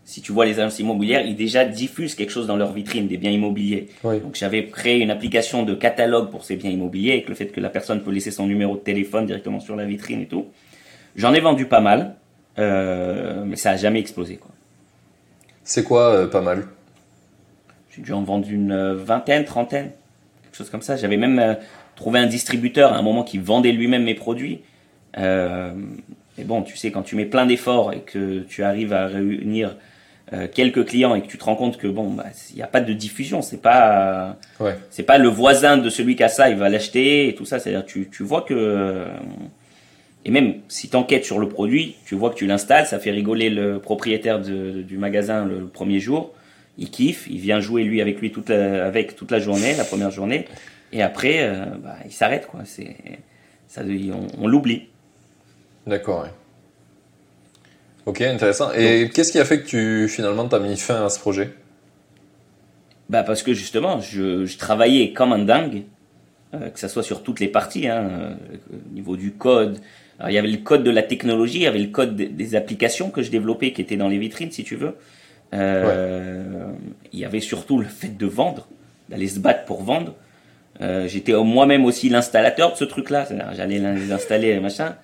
si 0.06 0.22
tu 0.22 0.30
vois 0.30 0.46
les 0.46 0.60
agences 0.60 0.78
immobilières, 0.78 1.26
ils 1.26 1.34
déjà 1.34 1.64
diffusent 1.64 2.14
quelque 2.14 2.30
chose 2.30 2.46
dans 2.46 2.56
leur 2.56 2.72
vitrine, 2.72 3.08
des 3.08 3.16
biens 3.16 3.32
immobiliers. 3.32 3.88
Donc 4.04 4.36
j'avais 4.36 4.66
créé 4.66 5.00
une 5.00 5.10
application 5.10 5.64
de 5.64 5.74
catalogue 5.74 6.30
pour 6.30 6.44
ces 6.44 6.54
biens 6.54 6.70
immobiliers, 6.70 7.14
avec 7.14 7.28
le 7.28 7.34
fait 7.34 7.48
que 7.48 7.60
la 7.60 7.68
personne 7.68 8.00
peut 8.00 8.12
laisser 8.12 8.30
son 8.30 8.46
numéro 8.46 8.76
de 8.76 8.80
téléphone 8.80 9.26
directement 9.26 9.58
sur 9.58 9.74
la 9.74 9.84
vitrine 9.84 10.20
et 10.20 10.26
tout. 10.26 10.46
J'en 11.16 11.34
ai 11.34 11.40
vendu 11.40 11.66
pas 11.66 11.80
mal, 11.80 12.14
euh, 12.60 13.42
mais 13.44 13.56
ça 13.56 13.72
a 13.72 13.76
jamais 13.76 13.98
explosé. 13.98 14.36
Quoi. 14.36 14.52
C'est 15.64 15.82
quoi 15.82 16.12
euh, 16.14 16.28
pas 16.28 16.40
mal? 16.40 16.68
J'ai 17.90 18.00
dû 18.00 18.12
en 18.12 18.22
vendre 18.22 18.48
une 18.48 18.70
euh, 18.70 18.94
vingtaine, 18.94 19.44
trentaine, 19.44 19.90
quelque 20.44 20.56
chose 20.56 20.70
comme 20.70 20.82
ça. 20.82 20.96
J'avais 20.96 21.16
même 21.16 21.56
trouvé 21.96 22.20
un 22.20 22.26
distributeur 22.26 22.92
à 22.92 22.96
un 22.96 23.02
moment 23.02 23.24
qui 23.24 23.38
vendait 23.38 23.72
lui-même 23.72 24.04
mes 24.04 24.14
produits. 24.14 24.60
mais 25.16 26.44
bon, 26.44 26.62
tu 26.62 26.76
sais, 26.76 26.92
quand 26.92 27.02
tu 27.02 27.16
mets 27.16 27.24
plein 27.24 27.46
d'efforts 27.46 27.92
et 27.92 28.02
que 28.02 28.44
tu 28.48 28.62
arrives 28.62 28.92
à 28.92 29.06
réunir 29.06 29.74
euh, 30.32 30.48
quelques 30.52 30.86
clients 30.86 31.14
et 31.14 31.22
que 31.22 31.28
tu 31.28 31.38
te 31.38 31.44
rends 31.44 31.54
compte 31.54 31.76
que 31.76 31.86
bon, 31.86 32.10
bah, 32.10 32.24
il 32.50 32.56
n'y 32.56 32.62
a 32.62 32.66
pas 32.66 32.80
de 32.80 32.92
diffusion, 32.92 33.42
c'est 33.42 33.62
pas, 33.62 34.36
c'est 34.90 35.04
pas 35.04 35.18
le 35.18 35.28
voisin 35.28 35.76
de 35.76 35.88
celui 35.88 36.16
qui 36.16 36.24
a 36.24 36.28
ça, 36.28 36.50
il 36.50 36.56
va 36.56 36.68
l'acheter 36.68 37.28
et 37.28 37.34
tout 37.36 37.44
ça. 37.44 37.60
C'est-à-dire, 37.60 37.86
tu, 37.86 38.08
tu 38.10 38.24
vois 38.24 38.42
que, 38.42 39.06
et 40.24 40.30
même 40.32 40.54
si 40.66 40.88
tu 40.88 40.96
enquêtes 40.96 41.24
sur 41.24 41.38
le 41.38 41.48
produit, 41.48 41.94
tu 42.04 42.16
vois 42.16 42.30
que 42.30 42.34
tu 42.34 42.48
l'installes, 42.48 42.86
ça 42.86 42.98
fait 42.98 43.12
rigoler 43.12 43.50
le 43.50 43.78
propriétaire 43.78 44.40
de, 44.40 44.82
du 44.82 44.98
magasin 44.98 45.44
le, 45.44 45.68
premier 45.68 46.00
jour. 46.00 46.34
Il 46.76 46.90
kiffe, 46.90 47.28
il 47.30 47.38
vient 47.38 47.60
jouer 47.60 47.84
lui 47.84 48.00
avec 48.00 48.20
lui 48.20 48.32
toute 48.32 48.48
la, 48.48 48.84
avec 48.84 49.14
toute 49.14 49.30
la 49.30 49.38
journée, 49.38 49.74
la 49.76 49.84
première 49.84 50.10
journée, 50.10 50.46
et 50.92 51.02
après, 51.02 51.38
euh, 51.42 51.66
bah, 51.78 51.96
il 52.04 52.12
s'arrête 52.12 52.48
quoi. 52.48 52.62
C'est, 52.64 52.96
ça, 53.68 53.82
on, 53.84 54.44
on 54.44 54.48
l'oublie. 54.48 54.88
D'accord. 55.86 56.24
Ouais. 56.24 56.30
Ok, 58.06 58.20
intéressant. 58.20 58.72
Et 58.72 59.10
qu'est-ce 59.12 59.32
qui 59.32 59.40
a 59.40 59.44
fait 59.44 59.60
que 59.62 59.66
tu 59.66 60.08
finalement 60.08 60.46
t'as 60.46 60.60
mis 60.60 60.76
fin 60.76 61.04
à 61.04 61.08
ce 61.08 61.18
projet? 61.18 61.50
Bah 63.08 63.24
parce 63.24 63.42
que 63.42 63.52
justement, 63.52 64.00
je, 64.00 64.46
je 64.46 64.58
travaillais 64.58 65.12
comme 65.12 65.32
un 65.32 65.40
dingue, 65.40 65.82
euh, 66.54 66.70
que 66.70 66.78
ça 66.78 66.88
soit 66.88 67.02
sur 67.02 67.24
toutes 67.24 67.40
les 67.40 67.48
parties, 67.48 67.88
hein, 67.88 68.08
euh, 68.08 68.34
au 68.72 68.94
niveau 68.94 69.16
du 69.16 69.32
code. 69.32 69.78
Alors, 70.18 70.30
il 70.30 70.34
y 70.34 70.38
avait 70.38 70.48
le 70.48 70.58
code 70.58 70.84
de 70.84 70.90
la 70.90 71.02
technologie, 71.02 71.58
il 71.58 71.62
y 71.62 71.66
avait 71.66 71.80
le 71.80 71.88
code 71.88 72.14
des, 72.14 72.54
applications 72.54 73.10
que 73.10 73.22
je 73.22 73.30
développais 73.30 73.72
qui 73.72 73.82
étaient 73.82 73.96
dans 73.96 74.08
les 74.08 74.18
vitrines, 74.18 74.52
si 74.52 74.62
tu 74.62 74.76
veux. 74.76 74.94
Euh, 75.52 76.64
Il 77.12 77.18
y 77.18 77.24
avait 77.24 77.40
surtout 77.40 77.78
le 77.78 77.86
fait 77.86 78.16
de 78.16 78.26
vendre, 78.26 78.68
d'aller 79.08 79.28
se 79.28 79.40
battre 79.40 79.64
pour 79.64 79.82
vendre. 79.82 80.14
J'étais 81.06 81.32
moi-même 81.32 81.86
aussi 81.86 82.08
l'installateur 82.10 82.72
de 82.72 82.76
ce 82.76 82.84
truc-là. 82.84 83.26
J'allais 83.54 83.78
l'installer, 83.78 84.60
machin 84.60 84.94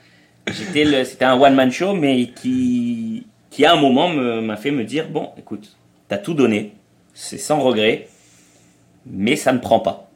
c'était 0.50 1.24
un 1.24 1.40
one 1.40 1.54
man 1.54 1.70
show, 1.70 1.94
mais 1.94 2.28
qui, 2.28 3.26
qui 3.50 3.64
à 3.64 3.72
un 3.72 3.76
moment 3.80 4.08
m'a 4.08 4.56
fait 4.56 4.70
me 4.70 4.84
dire 4.84 5.08
bon, 5.08 5.30
écoute, 5.38 5.76
t'as 6.08 6.18
tout 6.18 6.34
donné, 6.34 6.72
c'est 7.14 7.38
sans 7.38 7.60
regret, 7.60 8.08
mais 9.06 9.36
ça 9.36 9.52
ne 9.52 9.58
prend 9.58 9.80
pas. 9.80 10.10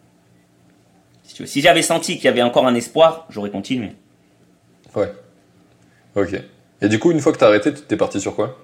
Si, 1.23 1.47
si 1.47 1.61
j'avais 1.61 1.83
senti 1.83 2.17
qu'il 2.17 2.25
y 2.25 2.29
avait 2.29 2.43
encore 2.43 2.67
un 2.67 2.75
espoir, 2.75 3.27
j'aurais 3.31 3.51
continué. 3.51 3.91
Ouais. 4.95 5.13
Ok. 6.15 6.41
Et 6.83 6.89
du 6.89 6.99
coup, 6.99 7.11
une 7.11 7.21
fois 7.21 7.33
que 7.33 7.39
t'as 7.39 7.49
arrêté, 7.49 7.73
t'es 7.73 7.97
parti 7.97 8.21
sur 8.21 8.35
quoi? 8.35 8.59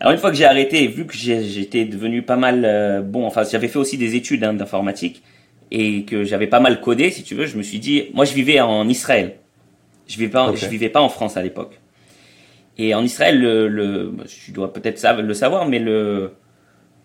Alors 0.00 0.12
une 0.12 0.18
fois 0.18 0.30
que 0.30 0.36
j'ai 0.36 0.44
arrêté, 0.44 0.86
vu 0.86 1.06
que 1.06 1.14
j'étais 1.14 1.84
devenu 1.84 2.22
pas 2.22 2.36
mal 2.36 2.64
euh, 2.64 3.00
bon, 3.00 3.26
enfin 3.26 3.44
j'avais 3.50 3.68
fait 3.68 3.78
aussi 3.78 3.96
des 3.96 4.16
études 4.16 4.44
hein, 4.44 4.52
d'informatique 4.52 5.22
et 5.70 6.04
que 6.04 6.24
j'avais 6.24 6.46
pas 6.46 6.60
mal 6.60 6.80
codé, 6.80 7.10
si 7.10 7.22
tu 7.22 7.34
veux, 7.34 7.46
je 7.46 7.56
me 7.56 7.62
suis 7.62 7.78
dit, 7.78 8.10
moi 8.12 8.24
je 8.24 8.34
vivais 8.34 8.60
en 8.60 8.88
Israël. 8.88 9.36
Je 10.06 10.18
vivais 10.18 10.30
pas, 10.30 10.54
je 10.54 10.66
vivais 10.66 10.88
pas 10.88 11.00
en 11.00 11.08
France 11.08 11.36
à 11.36 11.42
l'époque. 11.42 11.80
Et 12.76 12.94
en 12.94 13.04
Israël, 13.04 13.40
le, 13.40 13.68
le 13.68 14.12
je 14.26 14.52
dois 14.52 14.72
peut-être 14.72 15.02
le 15.20 15.34
savoir, 15.34 15.66
mais 15.66 15.78
le 15.78 16.32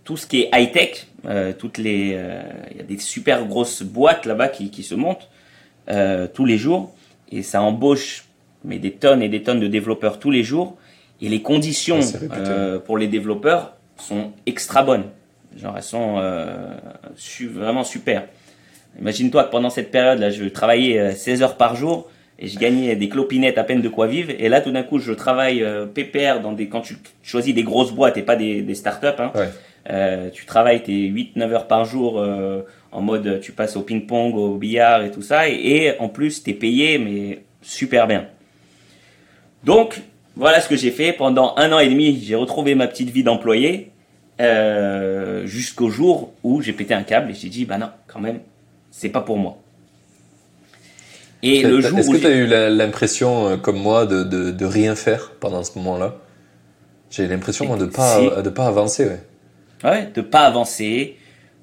tout 0.09 0.17
ce 0.17 0.25
qui 0.25 0.41
est 0.41 0.49
high 0.53 0.71
tech, 0.71 1.05
euh, 1.27 1.53
toutes 1.55 1.77
les, 1.77 2.13
euh, 2.15 2.41
il 2.71 2.77
y 2.77 2.79
a 2.79 2.83
des 2.83 2.97
super 2.97 3.45
grosses 3.45 3.83
boîtes 3.83 4.25
là-bas 4.25 4.47
qui, 4.47 4.71
qui 4.71 4.81
se 4.81 4.95
montent 4.95 5.29
euh, 5.89 6.27
tous 6.33 6.45
les 6.45 6.57
jours 6.57 6.95
et 7.31 7.43
ça 7.43 7.61
embauche 7.61 8.25
mais 8.63 8.79
des 8.79 8.93
tonnes 8.93 9.21
et 9.21 9.29
des 9.29 9.43
tonnes 9.43 9.59
de 9.59 9.67
développeurs 9.67 10.17
tous 10.17 10.31
les 10.31 10.41
jours 10.41 10.77
et 11.21 11.29
les 11.29 11.43
conditions 11.43 11.99
pour 12.87 12.97
les 12.97 13.07
développeurs 13.07 13.73
sont 13.97 14.31
extra 14.47 14.81
bonnes. 14.81 15.05
Genre 15.55 15.75
elles 15.77 15.83
sont 15.83 16.15
vraiment 17.53 17.83
super. 17.83 18.25
Imagine-toi 18.99 19.43
que 19.43 19.51
pendant 19.51 19.69
cette 19.69 19.91
période 19.91 20.17
là, 20.17 20.31
je 20.31 20.45
travaillais 20.45 21.13
16 21.13 21.43
heures 21.43 21.57
par 21.57 21.75
jour 21.75 22.09
et 22.39 22.47
je 22.47 22.57
gagnais 22.57 22.95
des 22.95 23.09
clopinettes 23.09 23.57
à 23.57 23.63
peine 23.63 23.81
de 23.81 23.89
quoi 23.89 24.07
vivre. 24.07 24.31
Et 24.39 24.47
là, 24.49 24.61
tout 24.61 24.71
d'un 24.71 24.83
coup, 24.83 24.99
je 24.99 25.11
travaille 25.11 25.61
euh, 25.61 25.85
pépère 25.85 26.41
dans 26.41 26.53
des, 26.53 26.67
quand 26.67 26.81
tu 26.81 26.95
choisis 27.21 27.53
des 27.53 27.63
grosses 27.63 27.91
boîtes 27.91 28.17
et 28.17 28.21
pas 28.21 28.37
des, 28.37 28.61
des 28.61 28.75
startups, 28.75 29.07
hein, 29.19 29.31
euh, 29.89 30.29
tu 30.31 30.45
travailles 30.45 30.83
tes 30.83 31.09
8-9 31.09 31.51
heures 31.51 31.67
par 31.67 31.85
jour 31.85 32.19
euh, 32.19 32.61
en 32.91 33.01
mode 33.01 33.39
tu 33.41 33.51
passes 33.51 33.75
au 33.75 33.81
ping-pong, 33.81 34.35
au 34.35 34.55
billard 34.55 35.03
et 35.03 35.11
tout 35.11 35.21
ça. 35.21 35.49
Et, 35.49 35.93
en 35.99 36.07
plus, 36.07 36.43
tu 36.43 36.51
es 36.51 36.53
payé, 36.53 36.97
mais 36.97 37.43
super 37.61 38.07
bien. 38.07 38.25
Donc, 39.63 40.01
voilà 40.35 40.61
ce 40.61 40.69
que 40.69 40.77
j'ai 40.77 40.91
fait. 40.91 41.11
Pendant 41.11 41.53
un 41.57 41.71
an 41.73 41.79
et 41.79 41.89
demi, 41.89 42.21
j'ai 42.23 42.35
retrouvé 42.35 42.73
ma 42.73 42.87
petite 42.87 43.09
vie 43.09 43.23
d'employé 43.23 43.91
euh, 44.39 45.45
jusqu'au 45.45 45.89
jour 45.89 46.31
où 46.43 46.61
j'ai 46.61 46.71
pété 46.71 46.93
un 46.93 47.03
câble 47.03 47.31
et 47.31 47.33
j'ai 47.33 47.49
dit, 47.49 47.65
bah 47.65 47.77
non, 47.77 47.89
quand 48.07 48.21
même, 48.21 48.39
c'est 48.91 49.09
pas 49.09 49.21
pour 49.21 49.37
moi. 49.37 49.57
Et 51.41 51.63
le 51.63 51.81
jour 51.81 51.99
Est-ce 51.99 52.09
que 52.09 52.17
tu 52.17 52.27
as 52.27 52.31
eu 52.35 52.47
l'impression, 52.47 53.47
euh, 53.47 53.57
comme 53.57 53.79
moi, 53.79 54.05
de, 54.05 54.23
de, 54.23 54.51
de, 54.51 54.65
rien 54.65 54.95
faire 54.95 55.31
pendant 55.39 55.63
ce 55.63 55.77
moment-là? 55.77 56.15
J'ai 57.09 57.27
l'impression 57.27 57.75
de 57.77 57.85
pas 57.85 58.41
de 58.41 58.49
pas 58.49 58.67
avancer. 58.67 59.05
Ouais. 59.05 59.89
ouais, 59.89 60.09
de 60.13 60.21
pas 60.21 60.41
avancer, 60.41 61.17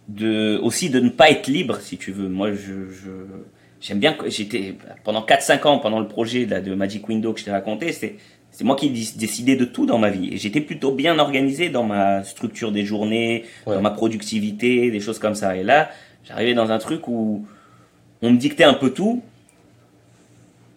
de 0.08 0.58
aussi 0.62 0.90
de 0.90 0.98
ne 0.98 1.10
pas 1.10 1.30
être 1.30 1.46
libre, 1.46 1.78
si 1.80 1.98
tu 1.98 2.10
veux. 2.10 2.28
Moi, 2.28 2.52
je, 2.52 2.90
je 2.90 3.10
j'aime 3.80 3.98
bien. 3.98 4.16
J'étais 4.26 4.74
pendant 5.04 5.20
4-5 5.20 5.66
ans 5.66 5.78
pendant 5.78 6.00
le 6.00 6.08
projet 6.08 6.46
de 6.46 6.74
Magic 6.74 7.06
Window 7.08 7.32
que 7.32 7.40
je 7.40 7.44
t'ai 7.44 7.52
raconté. 7.52 7.92
C'est 7.92 8.16
c'est 8.56 8.64
moi 8.64 8.74
qui 8.74 8.88
décidais 8.88 9.54
de 9.54 9.66
tout 9.66 9.84
dans 9.84 9.98
ma 9.98 10.08
vie. 10.08 10.30
Et 10.32 10.38
j'étais 10.38 10.62
plutôt 10.62 10.90
bien 10.90 11.18
organisé 11.18 11.68
dans 11.68 11.82
ma 11.82 12.24
structure 12.24 12.72
des 12.72 12.86
journées, 12.86 13.44
dans 13.66 13.82
ma 13.82 13.90
productivité, 13.90 14.90
des 14.90 15.00
choses 15.00 15.18
comme 15.18 15.34
ça. 15.34 15.56
Et 15.56 15.62
là, 15.62 15.90
j'arrivais 16.24 16.54
dans 16.54 16.70
un 16.70 16.78
truc 16.78 17.06
où 17.06 17.46
on 18.22 18.30
me 18.30 18.38
dictait 18.38 18.64
un 18.64 18.72
peu 18.72 18.88
tout 18.88 19.22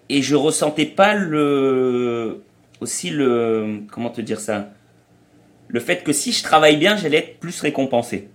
et 0.10 0.22
je 0.22 0.36
ressentais 0.36 0.86
pas 0.86 1.14
le 1.16 2.44
aussi 2.82 3.10
le 3.10 3.82
comment 3.92 4.10
te 4.10 4.22
dire 4.22 4.40
ça? 4.40 4.70
Le 5.68 5.80
fait 5.80 6.04
que 6.04 6.14
si 6.14 6.32
je 6.32 6.44
travaille 6.44 6.78
bien, 6.78 6.98
j'allais 6.98 7.18
être 7.18 7.40
plus 7.40 7.62
récompensé. 7.62 8.28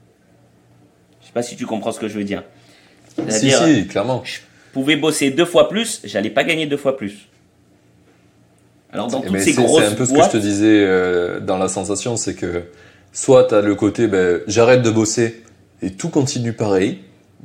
Je 1.21 1.27
sais 1.27 1.33
pas 1.33 1.43
si 1.43 1.57
tu 1.57 1.67
comprends 1.67 1.91
ce 1.91 1.99
que 1.99 2.09
je 2.09 2.17
veux 2.17 2.25
dire. 2.25 2.45
Si, 3.29 3.51
si, 3.51 3.87
clairement. 3.89 4.23
Je 4.25 4.41
pouvais 4.73 4.97
bosser 4.97 5.31
deux 5.31 5.45
fois 5.45 5.69
plus, 5.69 6.01
j'allais 6.05 6.31
pas 6.31 6.45
gagner 6.45 6.67
deux 6.67 6.77
fois 6.77 6.97
plus. 6.97 7.29
Alors 8.93 9.09
dans 9.09 9.21
toutes 9.21 9.39
ces 9.41 9.55
grosses 9.55 9.83
C'est 9.83 9.89
un 9.89 9.95
peu 9.95 10.07
ce 10.07 10.13
que 10.13 10.23
je 10.23 10.31
te 10.31 10.37
disais 10.37 10.85
euh, 10.85 11.41
dans 11.41 11.59
la 11.59 11.69
sensation, 11.69 12.17
c'est 12.17 12.35
que 12.35 12.65
soit 13.13 13.45
tu 13.45 13.55
as 13.55 13.61
le 13.61 13.75
côté 13.75 14.07
ben, 14.07 14.41
j'arrête 14.47 14.83
de 14.83 14.91
bosser 14.91 15.43
et 15.83 15.91
tout 15.91 16.11
continue 16.11 16.53
pareil, 16.53 17.01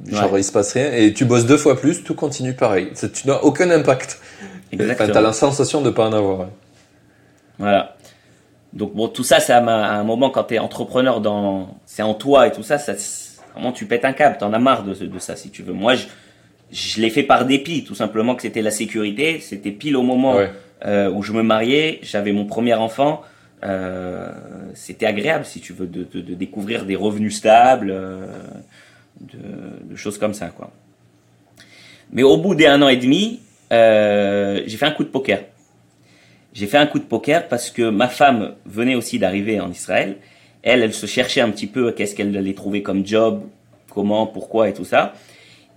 genre 0.08 0.38
il 0.38 0.44
se 0.44 0.51
passe 0.51 0.74
rien, 0.74 0.91
et 0.94 1.13
tu 1.13 1.25
bosses 1.25 1.46
deux 1.46 1.58
fois 1.58 1.79
plus, 1.79 2.03
tout 2.03 2.15
continue 2.15 2.53
pareil. 2.53 2.91
Tu 3.13 3.27
n'as 3.27 3.38
aucun 3.38 3.70
impact. 3.70 4.20
Exactement. 4.72 5.12
tu 5.12 5.18
as 5.18 5.22
la 5.22 5.34
sensation 5.34 5.82
de 5.82 5.89
pas 5.89 6.08
en 6.08 6.13
avoir. 6.13 6.48
Voilà. 7.58 7.96
Donc 8.74 8.94
bon, 8.94 9.08
tout 9.08 9.24
ça, 9.24 9.39
c'est 9.39 9.53
à, 9.53 9.60
un 9.60 10.03
moment 10.03 10.29
quand 10.29 10.44
tu 10.46 10.56
es 10.56 10.60
entrepreneur, 10.60 11.22
dans, 11.22 11.75
c'est 11.86 12.03
en 12.03 12.13
toi 12.13 12.48
et 12.48 12.51
tout 12.51 12.63
ça, 12.63 12.77
ça 12.77 12.94
comment 13.53 13.72
tu 13.72 13.86
pètes 13.86 14.06
un 14.06 14.13
câble, 14.13 14.38
t'en 14.38 14.53
as 14.53 14.60
marre 14.60 14.84
de, 14.84 14.94
de 14.94 15.20
ça 15.20 15.36
si 15.36 15.50
tu 15.50 15.63
veux. 15.63 15.74
Moi, 15.74 15.96
je, 15.96 16.06
je 16.72 17.01
l'ai 17.01 17.10
fait 17.10 17.24
par 17.24 17.46
dépit, 17.46 17.84
tout 17.84 17.96
simplement 17.96 18.36
que 18.36 18.44
c'était 18.44 18.62
la 18.62 18.72
sécurité, 18.72 19.39
c'était 19.39 19.72
pile 19.72 19.98
au 19.98 20.03
moment 20.03 20.38
euh, 20.86 21.10
où 21.10 21.24
je 21.24 21.34
me 21.34 21.41
mariais, 21.41 22.00
j'avais 22.03 22.32
mon 22.32 22.46
premier 22.46 22.75
enfant, 22.75 23.24
euh, 23.63 24.29
c'était 24.74 25.06
agréable 25.06 25.46
si 25.46 25.60
tu 25.60 25.74
veux 25.74 25.88
de, 25.88 26.03
de, 26.03 26.22
de, 26.22 26.34
découvrir 26.34 26.86
des 26.86 26.96
revenus 26.96 27.36
stables, 27.36 27.91
euh, 27.91 28.27
de, 29.21 29.95
choses 29.95 30.17
comme 30.17 30.33
ça 30.33 30.47
quoi. 30.47 30.71
Mais 32.11 32.23
au 32.23 32.38
bout 32.38 32.55
d'un 32.55 32.81
an 32.81 32.88
et 32.88 32.97
demi, 32.97 33.39
euh, 33.71 34.61
j'ai 34.65 34.77
fait 34.77 34.85
un 34.85 34.91
coup 34.91 35.03
de 35.03 35.09
poker. 35.09 35.43
J'ai 36.53 36.65
fait 36.65 36.77
un 36.77 36.88
coup 36.88 36.97
de 36.97 37.03
poker 37.03 37.47
parce 37.47 37.69
que 37.69 37.89
ma 37.89 38.07
femme 38.07 38.55
venait 38.65 38.95
aussi 38.95 39.19
d'arriver 39.19 39.59
en 39.59 39.69
Israël. 39.69 40.17
Elle, 40.63 40.81
elle 40.81 40.93
se 40.93 41.05
cherchait 41.05 41.41
un 41.41 41.51
petit 41.51 41.67
peu 41.67 41.91
qu'est-ce 41.91 42.15
qu'elle 42.15 42.35
allait 42.35 42.53
trouver 42.53 42.81
comme 42.81 43.05
job, 43.05 43.43
comment, 43.89 44.25
pourquoi 44.25 44.69
et 44.69 44.73
tout 44.73 44.85
ça. 44.85 45.13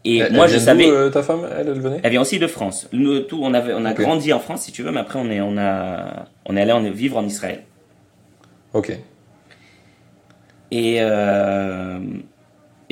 Et 0.04 0.28
moi, 0.30 0.48
je 0.48 0.58
savais. 0.58 0.90
Euh, 0.90 1.10
ta 1.10 1.22
femme, 1.22 1.46
elle, 1.56 1.68
elle 1.68 1.80
venait? 1.80 2.00
Elle 2.02 2.10
vient 2.10 2.22
aussi 2.22 2.38
de 2.38 2.46
France. 2.46 2.88
Nous, 2.92 3.20
tout, 3.20 3.40
on 3.42 3.54
avait, 3.54 3.72
on 3.74 3.84
a 3.84 3.92
grandi 3.92 4.32
en 4.32 4.40
France, 4.40 4.62
si 4.62 4.72
tu 4.72 4.82
veux, 4.82 4.90
mais 4.90 5.00
après, 5.00 5.18
on 5.18 5.30
est, 5.30 5.40
on 5.40 5.56
a, 5.58 6.26
on 6.46 6.56
est 6.56 6.62
allé 6.62 6.90
vivre 6.90 7.18
en 7.18 7.24
Israël. 7.24 7.62
Ok. 8.74 8.98
Et 10.72 10.96
euh, 11.00 11.98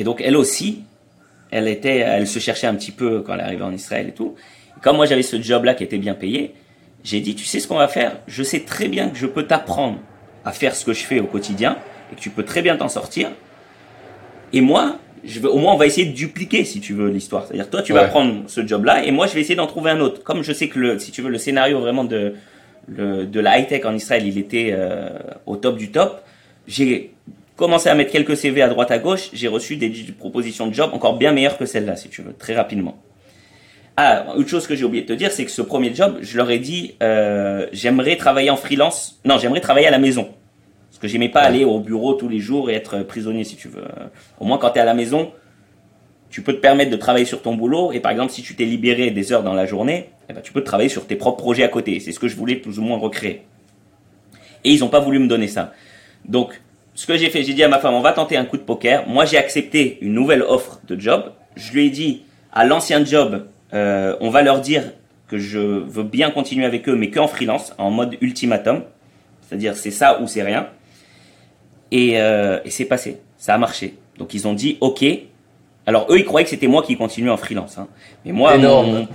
et 0.01 0.03
donc, 0.03 0.23
elle 0.25 0.35
aussi, 0.35 0.85
elle 1.51 1.69
était, 1.69 1.99
elle 1.99 2.27
se 2.27 2.39
cherchait 2.39 2.67
un 2.67 2.75
petit 2.75 2.91
peu 2.91 3.21
quand 3.21 3.35
elle 3.35 3.41
arrivée 3.41 3.65
en 3.65 3.73
Israël 3.73 4.09
et 4.09 4.13
tout. 4.13 4.35
comme 4.81 4.97
moi, 4.97 5.05
j'avais 5.05 5.23
ce 5.23 5.39
job-là 5.43 5.75
qui 5.75 5.85
était 5.85 5.99
bien 5.99 6.15
payé, 6.15 6.55
j'ai 7.05 7.21
dit, 7.21 7.35
tu 7.35 7.45
sais 7.45 7.61
ce 7.61 7.69
qu'on 7.69 7.77
va 7.77 7.87
faire? 7.87 8.17
Je 8.27 8.43
sais 8.43 8.61
très 8.61 8.89
bien 8.89 9.11
que 9.11 9.19
je 9.19 9.27
peux 9.27 9.43
t'apprendre 9.43 9.99
à 10.47 10.53
faire 10.53 10.75
ce 10.75 10.87
que 10.87 10.95
je 10.95 11.05
fais 11.05 11.21
au 11.21 11.27
quotidien 11.27 11.77
et 12.11 12.17
que 12.17 12.21
tu 12.21 12.31
peux 12.31 12.45
très 12.45 12.63
bien 12.63 12.79
t'en 12.79 12.89
sortir. 12.89 13.29
Et 14.55 14.63
moi, 14.63 14.97
je 15.23 15.39
vais, 15.39 15.49
au 15.49 15.59
moins 15.59 15.75
on 15.75 15.77
va 15.77 15.85
essayer 15.85 16.07
de 16.07 16.15
dupliquer 16.15 16.65
si 16.65 16.81
tu 16.81 16.95
veux 16.95 17.11
l'histoire. 17.11 17.45
C'est-à-dire 17.47 17.69
toi 17.69 17.83
tu 17.83 17.93
vas 17.93 18.05
prendre 18.09 18.45
ce 18.47 18.67
job-là 18.67 19.05
et 19.05 19.11
moi 19.11 19.27
je 19.27 19.35
vais 19.35 19.43
essayer 19.43 19.55
d'en 19.55 19.67
trouver 19.67 19.91
un 19.91 20.01
autre. 20.01 20.23
Comme 20.23 20.43
je 20.43 20.55
sais 20.55 20.69
que 20.69 20.79
le, 20.79 20.99
si 20.99 21.11
tu 21.11 21.21
veux 21.21 21.29
le 21.29 21.37
scénario 21.37 21.79
vraiment 21.79 22.05
de 22.05 22.37
le, 22.89 23.27
de 23.27 23.41
la 23.41 23.59
high 23.59 23.67
tech 23.67 23.85
en 23.85 23.95
Israël 23.95 24.27
il 24.27 24.39
était 24.39 24.71
euh, 24.73 25.11
au 25.45 25.57
top 25.57 25.77
du 25.77 25.91
top. 25.91 26.23
J'ai 26.67 27.13
commencé 27.61 27.89
à 27.89 27.95
mettre 27.95 28.11
quelques 28.11 28.37
CV 28.37 28.61
à 28.63 28.69
droite 28.69 28.91
à 28.91 28.99
gauche. 28.99 29.31
J'ai 29.33 29.47
reçu 29.47 29.77
des, 29.77 29.91
propositions 30.19 30.67
de 30.67 30.75
job 30.75 30.91
encore 30.93 31.17
bien 31.17 31.31
meilleures 31.31 31.59
que 31.59 31.67
celle-là 31.67 31.95
si 31.95 32.09
tu 32.09 32.23
veux 32.23 32.33
très 32.33 32.57
rapidement. 32.57 32.99
Ah, 33.97 34.27
une 34.37 34.49
chose 34.49 34.67
que 34.67 34.75
j'ai 34.75 34.85
oublié 34.85 35.05
de 35.05 35.09
te 35.09 35.13
dire, 35.13 35.31
c'est 35.31 35.45
que 35.45 35.51
ce 35.51 35.63
premier 35.63 35.95
job, 35.95 36.19
je 36.23 36.37
leur 36.37 36.51
ai 36.51 36.59
dit, 36.59 36.97
euh, 37.03 37.67
j'aimerais 37.73 38.17
travailler 38.17 38.51
en 38.51 38.57
freelance. 38.57 39.21
Non, 39.25 39.39
j'aimerais 39.39 39.61
travailler 39.61 39.87
à 39.87 39.91
la 39.91 39.99
maison 39.99 40.29
que 41.01 41.09
j'aimais 41.09 41.31
pas 41.31 41.41
aller 41.41 41.65
au 41.65 41.81
bureau 41.81 42.15
tous 42.15 42.29
les 42.29 42.39
jours 42.39 42.71
et 42.71 42.75
être 42.75 43.03
prisonnier 43.03 43.45
si 43.45 43.57
tu 43.57 43.69
veux. 43.69 43.85
Au 44.39 44.45
moins 44.45 44.59
quand 44.59 44.71
tu 44.71 44.79
es 44.79 44.83
à 44.83 44.85
la 44.85 44.95
maison, 44.95 45.33
tu 46.29 46.43
peux 46.43 46.53
te 46.53 46.61
permettre 46.61 46.91
de 46.91 46.97
travailler 46.97 47.25
sur 47.25 47.43
ton 47.43 47.55
boulot 47.55 47.91
et 47.93 48.01
par 48.01 48.13
exemple 48.13 48.31
si 48.31 48.43
tu 48.43 48.55
t'es 48.55 48.67
libéré 48.67 49.11
des 49.11 49.33
heures 49.33 49.43
dans 49.43 49.55
la 49.55 49.67
journée, 49.67 50.11
eh 50.29 50.33
ben, 50.33 50.43
tu 50.43 50.53
peux 50.53 50.63
travailler 50.63 50.91
sur 50.91 51.07
tes 51.07 51.17
propres 51.17 51.39
projets 51.39 51.65
à 51.65 51.69
côté. 51.69 51.99
C'est 52.01 52.13
ce 52.13 52.21
que 52.21 52.29
je 52.29 52.37
voulais 52.37 52.57
plus 52.57 52.79
ou 52.79 52.83
moins 52.83 52.99
recréer. 52.99 53.43
Et 54.63 54.73
ils 54.73 54.81
n'ont 54.81 54.89
pas 54.89 55.01
voulu 55.01 55.19
me 55.19 55.27
donner 55.27 55.49
ça. 55.49 55.73
Donc 56.27 56.61
ce 56.95 57.07
que 57.07 57.17
j'ai 57.17 57.31
fait, 57.31 57.43
j'ai 57.43 57.55
dit 57.55 57.63
à 57.63 57.69
ma 57.69 57.79
femme, 57.79 57.95
on 57.95 58.01
va 58.01 58.13
tenter 58.13 58.37
un 58.37 58.45
coup 58.45 58.57
de 58.57 58.63
poker. 58.63 59.09
Moi 59.09 59.25
j'ai 59.25 59.39
accepté 59.39 59.99
une 60.01 60.13
nouvelle 60.13 60.43
offre 60.43 60.81
de 60.87 60.99
job. 60.99 61.33
Je 61.57 61.73
lui 61.73 61.87
ai 61.87 61.91
dit 61.91 62.23
à 62.53 62.65
l'ancien 62.65 63.05
job, 63.05 63.47
euh, 63.75 64.17
on 64.21 64.31
va 64.31 64.43
leur 64.43 64.61
dire 64.61 64.85
que 65.29 65.39
je 65.39 65.59
veux 65.59 66.03
bien 66.03 66.31
continuer 66.31 66.67
avec 66.67 66.89
eux, 66.89 66.97
mais 66.97 67.11
qu'en 67.11 67.29
freelance, 67.29 67.73
en 67.79 67.91
mode 67.91 68.17
ultimatum. 68.21 68.83
C'est-à-dire 69.43 69.77
c'est 69.77 69.91
ça 69.91 70.21
ou 70.21 70.27
c'est 70.27 70.43
rien. 70.43 70.69
Euh, 71.93 72.61
et, 72.65 72.71
c'est 72.71 72.85
passé, 72.85 73.21
ça 73.37 73.55
a 73.55 73.59
marché. 73.59 73.95
Donc 74.19 74.35
ils 74.35 74.47
ont 74.47 74.55
dit 74.55 74.77
OK. 74.81 75.05
Alors 75.87 76.07
eux, 76.11 76.19
ils 76.19 76.25
croyaient 76.25 76.45
que 76.45 76.51
c'était 76.51 76.67
moi 76.67 76.83
qui 76.83 76.97
continuais 76.97 77.31
en 77.31 77.37
freelance. 77.37 77.79
Hein. 77.79 77.89
Mais 78.25 78.33
moi, 78.33 78.57
mon, 78.59 79.09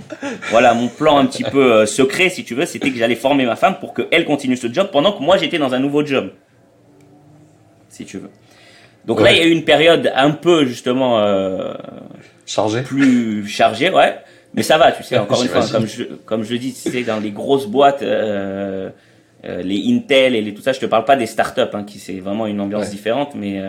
voilà, 0.50 0.74
mon 0.74 0.88
plan 0.88 1.16
un 1.16 1.26
petit 1.26 1.44
peu 1.44 1.72
euh, 1.72 1.86
secret, 1.86 2.28
si 2.28 2.44
tu 2.44 2.54
veux, 2.54 2.66
c'était 2.66 2.90
que 2.90 2.98
j'allais 2.98 3.14
former 3.14 3.46
ma 3.46 3.56
femme 3.56 3.76
pour 3.78 3.94
qu'elle 3.94 4.24
continue 4.24 4.56
ce 4.56 4.70
job 4.70 4.88
pendant 4.92 5.12
que 5.12 5.22
moi 5.22 5.38
j'étais 5.38 5.58
dans 5.58 5.74
un 5.74 5.78
nouveau 5.78 6.04
job, 6.04 6.32
si 7.96 8.04
tu 8.04 8.18
veux. 8.18 8.30
Donc 9.06 9.20
là, 9.20 9.32
il 9.32 9.38
y 9.38 9.40
a 9.40 9.46
eu 9.46 9.50
une 9.50 9.64
période 9.64 10.12
un 10.14 10.32
peu 10.32 10.66
justement 10.66 11.20
euh, 11.20 11.74
chargée, 12.44 12.82
plus 12.82 13.46
chargée, 13.46 13.90
ouais. 13.90 14.16
Mais 14.54 14.62
ça 14.62 14.78
va, 14.78 14.92
tu 14.92 15.02
sais. 15.02 15.18
Encore 15.18 15.42
une 15.42 15.48
fois, 15.56 15.66
comme 15.66 15.86
je 15.86 16.04
comme 16.24 16.42
je 16.42 16.56
dis, 16.56 16.72
tu 16.72 16.90
sais, 16.90 17.02
dans 17.02 17.20
les 17.20 17.30
grosses 17.30 17.66
boîtes. 17.66 18.02
Euh, 18.02 18.90
euh, 19.44 19.62
les 19.62 19.84
Intel 19.92 20.34
et 20.34 20.40
les, 20.40 20.54
tout 20.54 20.62
ça, 20.62 20.72
je 20.72 20.80
te 20.80 20.86
parle 20.86 21.04
pas 21.04 21.14
des 21.14 21.26
startups, 21.26 21.60
hein, 21.72 21.84
qui 21.84 22.00
c'est 22.00 22.18
vraiment 22.18 22.46
une 22.46 22.60
ambiance 22.60 22.90
différente, 22.90 23.34
mais 23.36 23.62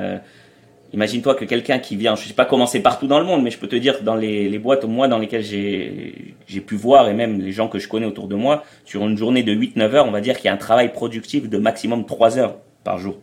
imagine-toi 0.91 1.35
que 1.35 1.45
quelqu'un 1.45 1.77
qui 1.77 1.95
vient, 1.97 2.15
je 2.15 2.25
sais 2.25 2.33
pas 2.33 2.45
comment 2.45 2.65
c'est 2.65 2.79
partout 2.79 3.05
dans 3.05 3.19
le 3.19 3.25
monde, 3.25 3.43
mais 3.43 3.51
je 3.51 3.59
peux 3.59 3.67
te 3.67 3.75
dire 3.75 4.01
dans 4.01 4.15
les, 4.15 4.49
les 4.49 4.57
boîtes 4.57 4.85
au 4.85 4.87
moins 4.87 5.07
dans 5.07 5.19
lesquelles 5.19 5.43
j'ai 5.43 6.61
pu 6.61 6.75
voir 6.75 7.09
et 7.09 7.13
même 7.13 7.41
les 7.41 7.51
gens 7.51 7.67
que 7.67 7.77
je 7.77 7.87
connais 7.87 8.07
autour 8.07 8.27
de 8.27 8.35
moi, 8.35 8.63
sur 8.85 9.05
une 9.05 9.17
journée 9.17 9.43
de 9.43 9.53
8-9 9.53 9.93
heures, 9.93 10.07
on 10.07 10.11
va 10.11 10.21
dire 10.21 10.37
qu'il 10.37 10.45
y 10.45 10.49
a 10.49 10.53
un 10.53 10.57
travail 10.57 10.91
productif 10.93 11.47
de 11.47 11.57
maximum 11.59 12.05
3 12.05 12.39
heures 12.39 12.55
par 12.83 12.97
jour. 12.97 13.17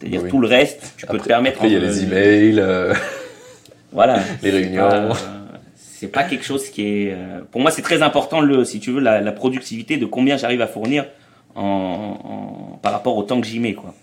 C'est-à-dire 0.00 0.28
tout 0.28 0.40
le 0.40 0.48
reste, 0.48 0.94
tu 0.96 1.06
peux 1.06 1.18
te 1.18 1.24
permettre. 1.24 1.56
Après, 1.56 1.68
il 1.68 1.74
y 1.74 1.76
a 1.76 1.80
les 1.80 2.02
emails, 2.04 2.58
euh, 2.58 2.94
voilà, 3.92 4.20
les 4.42 4.50
réunions 4.50 5.12
c'est 6.00 6.08
pas 6.08 6.24
quelque 6.24 6.46
chose 6.46 6.70
qui 6.70 6.82
est. 6.82 7.12
Euh, 7.12 7.40
pour 7.50 7.60
moi, 7.60 7.70
c'est 7.70 7.82
très 7.82 8.00
important 8.00 8.40
le, 8.40 8.64
si 8.64 8.80
tu 8.80 8.90
veux, 8.90 9.00
la, 9.00 9.20
la 9.20 9.32
productivité 9.32 9.98
de 9.98 10.06
combien 10.06 10.38
j'arrive 10.38 10.62
à 10.62 10.66
fournir 10.66 11.04
en, 11.54 12.78
par 12.80 12.92
rapport 12.92 13.18
au 13.18 13.22
temps 13.22 13.38
que 13.38 13.46
j'y 13.46 13.60
mets, 13.60 13.74
quoi. 13.74 13.94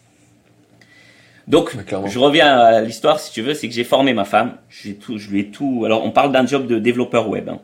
Donc, 1.48 1.76
je 2.06 2.20
reviens 2.20 2.56
à 2.60 2.82
l'histoire, 2.82 3.20
si 3.20 3.32
tu 3.32 3.42
veux, 3.42 3.56
c'est 3.56 3.68
que 3.68 3.74
j'ai 3.74 3.86
formé 3.86 4.14
ma 4.14 4.26
femme. 4.26 4.58
J'ai 4.70 4.94
tout, 4.94 5.18
je 5.18 5.30
lui 5.32 5.40
ai 5.40 5.48
tout. 5.48 5.84
Alors, 5.86 6.06
on 6.06 6.12
parle 6.12 6.32
d'un 6.32 6.46
job 6.46 6.68
de 6.68 6.78
développeur 6.78 7.30
web. 7.30 7.50
Hein. 7.50 7.62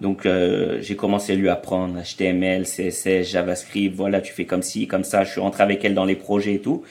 Donc, 0.00 0.24
euh, 0.24 0.78
j'ai 0.80 0.94
commencé 0.94 1.32
à 1.32 1.34
lui 1.34 1.48
apprendre 1.48 1.98
HTML, 2.00 2.66
CSS, 2.66 3.28
JavaScript. 3.28 3.96
Voilà, 3.96 4.20
tu 4.20 4.32
fais 4.32 4.44
comme 4.44 4.62
ci, 4.62 4.86
comme 4.86 5.04
ça. 5.04 5.24
Je 5.24 5.30
suis 5.32 5.40
rentré 5.40 5.64
avec 5.64 5.84
elle 5.84 5.94
dans 5.94 6.04
les 6.04 6.16
projets 6.16 6.54
et 6.54 6.60
tout. 6.60 6.84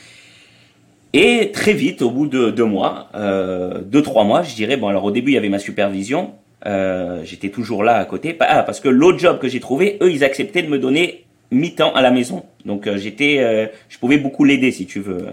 Et 1.14 1.52
très 1.52 1.74
vite, 1.74 2.02
au 2.02 2.10
bout 2.10 2.28
de 2.28 2.50
deux 2.50 2.66
mois, 2.66 3.10
euh, 3.14 3.82
deux 3.86 4.02
trois 4.02 4.24
mois, 4.24 4.42
je 4.42 4.56
dirais. 4.56 4.78
Bon, 4.78 4.88
alors 4.88 5.04
au 5.04 5.12
début, 5.12 5.32
il 5.32 5.36
y 5.36 5.38
avait 5.38 5.50
ma 5.50 5.60
supervision. 5.60 6.34
Euh, 6.66 7.22
j'étais 7.26 7.50
toujours 7.50 7.84
là 7.84 7.98
à 7.98 8.06
côté. 8.06 8.36
Ah, 8.40 8.64
parce 8.64 8.80
que 8.80 8.90
l'autre 8.90 9.20
job 9.20 9.40
que 9.40 9.48
j'ai 9.48 9.60
trouvé, 9.60 9.98
eux, 10.02 10.12
ils 10.12 10.24
acceptaient 10.24 10.64
de 10.64 10.70
me 10.70 10.80
donner 10.80 11.26
mi-temps 11.52 11.94
à 11.94 12.02
la 12.02 12.12
maison. 12.12 12.44
Donc 12.66 12.88
euh, 12.88 12.98
j'étais, 12.98 13.40
euh, 13.40 13.68
je 13.90 13.98
pouvais 14.00 14.18
beaucoup 14.18 14.44
l'aider 14.44 14.72
si 14.72 14.86
tu 14.86 15.00
veux, 15.00 15.26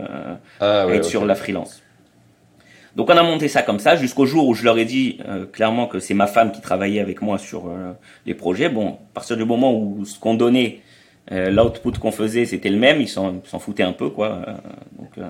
ah, 0.61 0.87
être 0.91 1.05
sur 1.05 1.25
la 1.25 1.35
freelance. 1.35 1.83
Donc 2.97 3.09
on 3.09 3.17
a 3.17 3.23
monté 3.23 3.47
ça 3.47 3.63
comme 3.63 3.79
ça 3.79 3.95
jusqu'au 3.95 4.27
jour 4.27 4.49
où 4.49 4.55
je 4.55 4.65
leur 4.65 4.77
ai 4.77 4.85
dit 4.85 5.21
clairement 5.53 5.87
que 5.87 6.01
c'est 6.01 6.13
ma 6.13 6.27
femme 6.27 6.51
qui 6.51 6.61
travaillait 6.61 7.01
avec 7.01 7.23
moi 7.23 7.39
sur 7.39 7.71
les 8.27 8.35
projets. 8.35 8.69
Bon, 8.69 8.89
à 8.89 9.15
partir 9.15 9.37
du 9.37 9.45
moment 9.45 9.73
où 9.73 10.05
ce 10.05 10.19
qu'on 10.19 10.35
donnait, 10.35 10.81
l'output 11.31 11.93
qu'on 12.01 12.11
faisait, 12.11 12.47
c'était 12.47 12.69
le 12.69 12.79
même, 12.79 13.01
ils 13.01 13.09
s'en 13.09 13.41
foutaient 13.61 13.85
un 13.85 13.93
peu 13.93 14.11
quoi. 14.11 14.45
donc, 14.99 15.25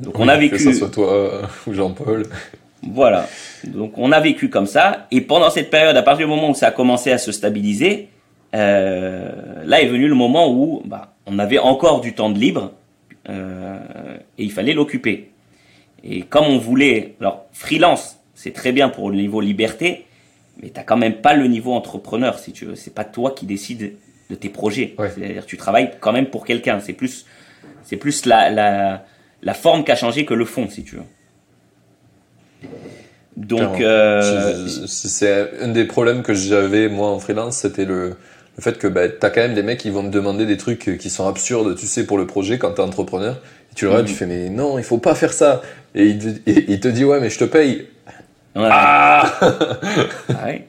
donc 0.00 0.18
on 0.18 0.28
a 0.28 0.36
vécu. 0.36 0.56
Que 0.56 0.62
ce 0.62 0.72
soit 0.72 0.90
toi 0.90 1.42
ou 1.66 1.72
Jean-Paul. 1.72 2.26
Voilà. 2.82 3.28
Donc 3.64 3.98
on 3.98 4.12
a 4.12 4.20
vécu 4.20 4.48
comme 4.48 4.66
ça. 4.66 5.06
Et 5.10 5.20
pendant 5.20 5.50
cette 5.50 5.70
période, 5.70 5.96
à 5.96 6.02
partir 6.02 6.26
du 6.26 6.34
moment 6.34 6.50
où 6.50 6.54
ça 6.54 6.68
a 6.68 6.70
commencé 6.70 7.10
à 7.10 7.18
se 7.18 7.32
stabiliser, 7.32 8.08
euh, 8.54 9.30
là 9.64 9.82
est 9.82 9.86
venu 9.86 10.08
le 10.08 10.14
moment 10.14 10.50
où 10.50 10.82
bah, 10.84 11.14
on 11.26 11.38
avait 11.38 11.58
encore 11.58 12.00
du 12.00 12.14
temps 12.14 12.30
de 12.30 12.38
libre 12.38 12.72
euh, 13.28 13.78
et 14.38 14.44
il 14.44 14.52
fallait 14.52 14.74
l'occuper. 14.74 15.30
Et 16.04 16.22
comme 16.22 16.46
on 16.46 16.58
voulait, 16.58 17.16
alors 17.20 17.46
freelance, 17.52 18.18
c'est 18.34 18.52
très 18.52 18.72
bien 18.72 18.88
pour 18.88 19.10
le 19.10 19.16
niveau 19.16 19.40
liberté, 19.40 20.06
mais 20.62 20.70
t'as 20.70 20.84
quand 20.84 20.96
même 20.96 21.14
pas 21.14 21.34
le 21.34 21.46
niveau 21.48 21.72
entrepreneur 21.72 22.38
si 22.38 22.52
tu 22.52 22.64
veux. 22.64 22.76
C'est 22.76 22.94
pas 22.94 23.04
toi 23.04 23.32
qui 23.32 23.46
décides 23.46 23.94
de 24.30 24.34
tes 24.34 24.48
projets. 24.48 24.94
C'est-à-dire 24.96 25.46
tu 25.46 25.56
travailles 25.56 25.90
quand 26.00 26.12
même 26.12 26.26
pour 26.26 26.46
quelqu'un. 26.46 26.78
C'est 26.80 26.92
plus, 26.92 27.26
c'est 27.82 27.96
plus 27.96 28.26
la, 28.26 28.50
la, 28.50 29.04
la 29.42 29.54
forme 29.54 29.84
qui 29.84 29.92
a 29.92 29.96
changé 29.96 30.24
que 30.24 30.34
le 30.34 30.44
fond 30.44 30.68
si 30.68 30.84
tu 30.84 30.96
veux. 30.96 31.02
Donc, 33.36 33.80
euh... 33.80 34.66
c'est 34.88 35.60
un 35.62 35.68
des 35.68 35.84
problèmes 35.84 36.22
que 36.22 36.34
j'avais 36.34 36.88
moi 36.88 37.08
en 37.08 37.20
freelance, 37.20 37.58
c'était 37.58 37.84
le, 37.84 38.08
le 38.56 38.62
fait 38.62 38.78
que 38.78 38.88
bah, 38.88 39.08
t'as 39.08 39.30
quand 39.30 39.40
même 39.42 39.54
des 39.54 39.62
mecs 39.62 39.78
qui 39.78 39.90
vont 39.90 40.02
me 40.02 40.10
demander 40.10 40.44
des 40.44 40.56
trucs 40.56 40.98
qui 40.98 41.08
sont 41.10 41.28
absurdes, 41.28 41.76
tu 41.76 41.86
sais, 41.86 42.04
pour 42.04 42.18
le 42.18 42.26
projet 42.26 42.58
quand 42.58 42.72
t'es 42.72 42.82
entrepreneur. 42.82 43.40
Et 43.70 43.74
tu 43.76 43.84
le 43.84 43.90
regardes, 43.92 44.06
Mhm. 44.08 44.12
tu 44.12 44.18
fais 44.18 44.26
mais 44.26 44.48
non, 44.48 44.76
il 44.78 44.84
faut 44.84 44.98
pas 44.98 45.14
faire 45.14 45.32
ça. 45.32 45.62
Et 45.94 46.06
il 46.06 46.18
te, 46.18 46.50
et 46.50 46.64
il 46.68 46.80
te 46.80 46.88
dit 46.88 47.04
ouais, 47.04 47.20
mais 47.20 47.30
je 47.30 47.38
te 47.38 47.44
paye. 47.44 47.86
Ouais. 48.56 48.68
Ah 48.70 49.32
Ah 50.30 50.46
ouais. 50.46 50.66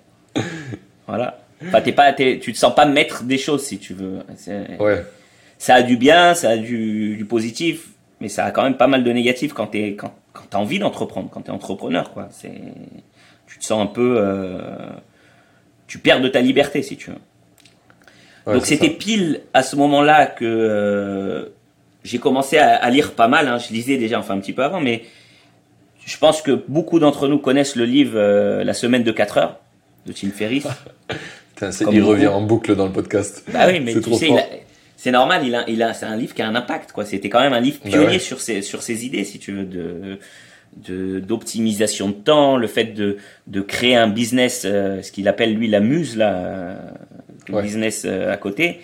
Voilà. 1.07 1.39
Enfin, 1.65 1.81
t'es 1.81 1.91
pas, 1.91 2.13
t'es- 2.13 2.39
tu 2.39 2.53
te 2.53 2.57
sens 2.57 2.75
pas 2.75 2.85
maître 2.85 3.23
des 3.23 3.39
choses 3.39 3.63
si 3.63 3.79
tu 3.79 3.95
veux. 3.95 4.19
C'est- 4.37 4.77
Ouais. 4.79 5.03
Ça 5.57 5.75
a 5.75 5.81
du 5.81 5.97
bien, 5.97 6.35
ça 6.35 6.51
a 6.51 6.57
du, 6.57 7.17
du 7.17 7.25
positif, 7.25 7.87
mais 8.21 8.29
ça 8.29 8.45
a 8.45 8.51
quand 8.51 8.63
même 8.63 8.77
pas 8.77 8.87
mal 8.87 9.03
de 9.03 9.11
négatif 9.11 9.53
quand 9.53 9.67
t'es, 9.67 9.93
quand, 9.95 10.13
quand 10.33 10.43
t'as 10.49 10.57
envie 10.57 10.79
d'entreprendre, 10.79 11.29
quand 11.31 11.41
t'es 11.41 11.51
entrepreneur, 11.51 12.11
quoi. 12.11 12.27
C'est, 12.31 12.51
tu 13.47 13.57
te 13.59 13.63
sens 13.63 13.81
un 13.81 13.87
peu, 13.87 14.15
euh, 14.19 14.59
tu 15.87 15.99
perds 15.99 16.21
de 16.21 16.27
ta 16.27 16.41
liberté 16.41 16.81
si 16.83 16.97
tu 16.97 17.11
veux. 17.11 17.17
Ouais, 18.47 18.53
Donc 18.55 18.65
c'était 18.65 18.87
ça. 18.89 18.93
pile 18.97 19.41
à 19.53 19.63
ce 19.63 19.75
moment-là 19.75 20.25
que 20.25 20.45
euh, 20.45 21.45
j'ai 22.03 22.19
commencé 22.19 22.57
à, 22.57 22.75
à 22.75 22.89
lire 22.89 23.13
pas 23.13 23.27
mal. 23.27 23.47
hein. 23.47 23.57
Je 23.57 23.73
lisais 23.73 23.97
déjà, 23.97 24.19
enfin 24.19 24.35
un 24.35 24.39
petit 24.39 24.53
peu 24.53 24.63
avant, 24.63 24.79
mais 24.81 25.03
je 26.05 26.17
pense 26.17 26.41
que 26.41 26.51
beaucoup 26.67 26.99
d'entre 26.99 27.27
nous 27.27 27.39
connaissent 27.39 27.75
le 27.75 27.85
livre 27.85 28.13
euh, 28.15 28.63
La 28.63 28.73
semaine 28.73 29.03
de 29.03 29.11
4 29.11 29.37
heures 29.37 29.59
de 30.05 30.13
Tim 30.13 30.29
Ferriss. 30.31 30.67
Putain, 31.55 31.71
c'est- 31.71 31.83
comme 31.85 31.93
il 31.93 31.99
beaucoup. 32.01 32.11
revient 32.13 32.27
en 32.27 32.41
boucle 32.41 32.75
dans 32.75 32.85
le 32.85 32.91
podcast. 32.93 33.43
Bah 33.51 33.65
oui, 33.67 33.79
mais 33.81 33.93
C'est 33.93 34.01
tu 34.01 34.09
trop 34.09 34.17
sais, 34.17 34.27
fort. 34.27 34.39
il 34.39 34.55
a- 34.55 34.59
c'est 35.01 35.11
normal, 35.11 35.45
il 35.47 35.55
a, 35.55 35.63
il 35.69 35.81
a, 35.81 35.93
c'est 35.93 36.05
un 36.05 36.17
livre 36.17 36.33
qui 36.33 36.41
a 36.41 36.47
un 36.47 36.55
impact, 36.55 36.91
quoi. 36.91 37.05
C'était 37.05 37.29
quand 37.29 37.39
même 37.39 37.53
un 37.53 37.61
livre 37.61 37.79
Bah 37.83 37.89
pionnier 37.89 38.07
ouais. 38.07 38.19
sur 38.19 38.41
ses, 38.41 38.61
sur 38.61 38.81
ses 38.81 39.05
idées, 39.05 39.23
si 39.23 39.39
tu 39.39 39.53
veux, 39.53 39.63
de, 39.63 40.19
de, 40.75 41.19
d'optimisation 41.21 42.09
de 42.09 42.13
temps, 42.13 42.57
le 42.57 42.67
fait 42.67 42.85
de, 42.93 43.15
de 43.47 43.61
créer 43.61 43.95
un 43.95 44.09
business, 44.09 44.63
euh, 44.65 45.01
ce 45.01 45.11
qu'il 45.13 45.27
appelle 45.29 45.53
lui 45.55 45.67
la 45.69 45.79
muse, 45.79 46.17
là, 46.17 46.33
euh, 46.35 46.75
le 47.47 47.55
Ouais. 47.55 47.61
business 47.63 48.03
euh, 48.05 48.31
à 48.33 48.37
côté. 48.37 48.81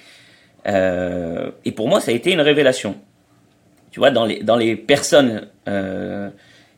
Euh, 0.67 1.51
et 1.65 1.71
pour 1.73 1.87
moi, 1.89 1.99
ça 1.99 2.11
a 2.11 2.13
été 2.13 2.31
une 2.31 2.41
révélation. 2.41 2.95
Tu 3.91 3.99
vois, 3.99 4.09
dans 4.11 4.25
les, 4.25 4.41
dans 4.41 4.55
les 4.57 4.75
personnes 4.77 5.47
euh, 5.67 6.29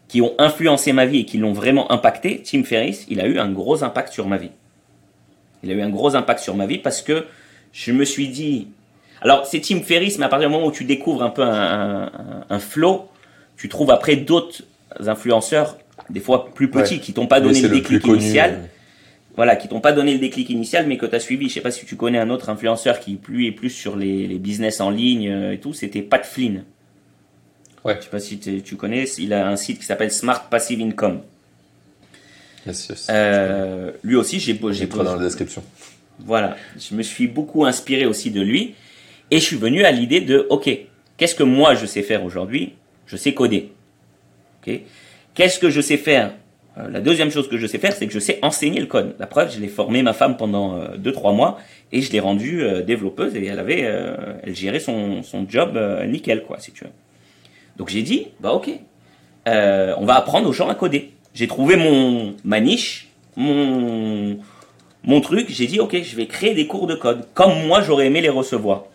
qui 0.07 0.21
ont 0.21 0.33
influencé 0.39 0.93
ma 0.93 1.05
vie 1.05 1.19
et 1.21 1.25
qui 1.25 1.37
l'ont 1.37 1.53
vraiment 1.53 1.91
impacté, 1.91 2.41
Tim 2.43 2.63
Ferriss, 2.63 3.05
il 3.09 3.21
a 3.21 3.27
eu 3.27 3.37
un 3.39 3.51
gros 3.51 3.83
impact 3.83 4.11
sur 4.13 4.27
ma 4.27 4.37
vie. 4.37 4.51
Il 5.63 5.71
a 5.71 5.73
eu 5.75 5.81
un 5.81 5.89
gros 5.89 6.15
impact 6.15 6.39
sur 6.39 6.55
ma 6.55 6.65
vie 6.65 6.79
parce 6.79 7.01
que 7.01 7.25
je 7.71 7.91
me 7.91 8.03
suis 8.03 8.29
dit. 8.29 8.67
Alors, 9.21 9.45
c'est 9.45 9.59
Tim 9.61 9.81
Ferriss, 9.81 10.17
mais 10.19 10.25
à 10.25 10.29
partir 10.29 10.49
du 10.49 10.53
moment 10.53 10.67
où 10.67 10.71
tu 10.71 10.83
découvres 10.83 11.23
un 11.23 11.29
peu 11.29 11.41
un, 11.43 12.03
un, 12.05 12.45
un 12.49 12.59
flow, 12.59 13.09
tu 13.57 13.67
trouves 13.69 13.91
après 13.91 14.15
d'autres 14.15 14.63
influenceurs, 15.05 15.77
des 16.09 16.19
fois 16.19 16.53
plus 16.53 16.69
petits, 16.69 16.95
Ouais. 16.95 16.99
qui 16.99 17.13
t'ont 17.13 17.27
pas 17.27 17.41
donné 17.41 17.61
le 17.61 17.67
le 17.67 17.73
plus 17.73 17.81
déclic 17.81 18.01
connu. 18.03 18.17
initial. 18.23 18.69
Voilà, 19.35 19.55
qui 19.55 19.67
t'ont 19.67 19.81
pas 19.81 19.91
donné 19.93 20.13
le 20.13 20.19
déclic 20.19 20.49
initial, 20.49 20.87
mais 20.87 20.97
que 20.97 21.05
tu 21.05 21.15
as 21.15 21.19
suivi. 21.19 21.47
Je 21.49 21.53
sais 21.55 21.61
pas 21.61 21.69
si 21.71 21.85
tu 21.85 21.95
connais 21.95 22.17
un 22.17 22.29
autre 22.31 22.49
influenceur 22.49 22.99
qui, 22.99 23.19
lui, 23.27 23.47
est 23.47 23.51
plus 23.51 23.69
sur 23.69 23.95
les, 23.95 24.25
les 24.27 24.39
business 24.39 24.81
en 24.81 24.89
ligne 24.89 25.29
euh, 25.29 25.51
et 25.53 25.59
tout. 25.59 25.73
C'était 25.73 26.01
Pat 26.01 26.25
Flynn. 26.25 26.63
Ouais. 27.85 27.95
Je 27.99 28.05
sais 28.05 28.09
pas 28.09 28.19
si 28.19 28.39
tu 28.39 28.75
connais. 28.75 29.03
Il 29.19 29.33
a 29.33 29.47
un 29.47 29.55
site 29.55 29.79
qui 29.79 29.85
s'appelle 29.85 30.11
Smart 30.11 30.49
Passive 30.49 30.81
Income. 30.81 31.21
Yes, 32.65 32.87
yes. 32.89 33.07
Euh, 33.09 33.91
lui 34.03 34.15
aussi, 34.15 34.39
j'ai 34.39 34.53
j'ai 34.59 34.73
J'ai 34.73 34.87
dans 34.87 35.03
la 35.15 35.23
description. 35.23 35.63
voilà, 36.19 36.57
je 36.77 36.95
me 36.95 37.03
suis 37.03 37.27
beaucoup 37.27 37.63
inspiré 37.65 38.05
aussi 38.05 38.29
de 38.31 38.41
lui 38.41 38.75
et 39.31 39.39
je 39.39 39.43
suis 39.43 39.57
venu 39.57 39.83
à 39.83 39.91
l'idée 39.91 40.21
de 40.21 40.47
OK, 40.49 40.69
qu'est-ce 41.17 41.35
que 41.35 41.43
moi 41.43 41.75
je 41.75 41.85
sais 41.85 42.03
faire 42.03 42.23
aujourd'hui? 42.23 42.73
Je 43.05 43.15
sais 43.17 43.33
coder. 43.33 43.71
OK? 44.65 44.79
Qu'est-ce 45.33 45.59
que 45.59 45.69
je 45.69 45.81
sais 45.81 45.97
faire? 45.97 46.33
Euh, 46.77 46.89
La 46.89 46.99
deuxième 46.99 47.31
chose 47.31 47.47
que 47.47 47.57
je 47.57 47.67
sais 47.67 47.77
faire, 47.77 47.93
c'est 47.93 48.07
que 48.07 48.13
je 48.13 48.19
sais 48.19 48.39
enseigner 48.41 48.79
le 48.79 48.87
code. 48.87 49.15
La 49.19 49.27
preuve, 49.27 49.53
je 49.53 49.59
l'ai 49.59 49.67
formé 49.67 50.01
ma 50.03 50.13
femme 50.13 50.37
pendant 50.37 50.79
2-3 50.95 51.35
mois 51.35 51.59
et 51.91 52.01
je 52.01 52.11
l'ai 52.11 52.19
rendue 52.19 52.63
euh, 52.63 52.81
développeuse 52.81 53.35
et 53.35 53.45
elle 53.45 53.59
avait, 53.59 53.83
euh, 53.83 54.15
elle 54.43 54.55
gérait 54.55 54.79
son, 54.79 55.23
son 55.23 55.45
job 55.47 55.77
euh, 55.77 56.05
nickel, 56.05 56.43
quoi, 56.43 56.59
si 56.59 56.71
tu 56.71 56.83
veux. 56.83 56.89
Donc 57.77 57.89
j'ai 57.89 58.01
dit, 58.01 58.27
bah 58.39 58.51
ok, 58.53 58.69
euh, 59.47 59.93
on 59.97 60.05
va 60.05 60.15
apprendre 60.15 60.49
aux 60.49 60.53
gens 60.53 60.67
à 60.67 60.75
coder. 60.75 61.11
J'ai 61.33 61.47
trouvé 61.47 61.75
mon 61.75 62.35
ma 62.43 62.59
niche, 62.59 63.09
mon 63.35 64.39
mon 65.03 65.21
truc. 65.21 65.45
J'ai 65.49 65.67
dit, 65.67 65.79
ok, 65.79 66.01
je 66.01 66.15
vais 66.15 66.25
créer 66.25 66.55
des 66.55 66.65
cours 66.67 66.87
de 66.87 66.95
code 66.95 67.27
comme 67.33 67.65
moi 67.67 67.81
j'aurais 67.81 68.07
aimé 68.07 68.19
les 68.21 68.29
recevoir, 68.29 68.85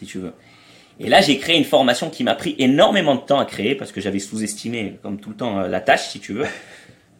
si 0.00 0.06
tu 0.06 0.18
veux. 0.18 0.32
Et 0.98 1.08
là, 1.08 1.20
j'ai 1.20 1.38
créé 1.38 1.56
une 1.56 1.64
formation 1.64 2.10
qui 2.10 2.24
m'a 2.24 2.34
pris 2.34 2.54
énormément 2.58 3.14
de 3.14 3.20
temps 3.20 3.38
à 3.38 3.44
créer 3.44 3.74
parce 3.74 3.92
que 3.92 4.00
j'avais 4.00 4.18
sous-estimé, 4.18 4.98
comme 5.02 5.18
tout 5.18 5.30
le 5.30 5.36
temps, 5.36 5.60
euh, 5.60 5.68
la 5.68 5.80
tâche, 5.80 6.08
si 6.08 6.20
tu 6.20 6.32
veux. 6.32 6.46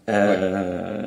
Euh, 0.08 1.06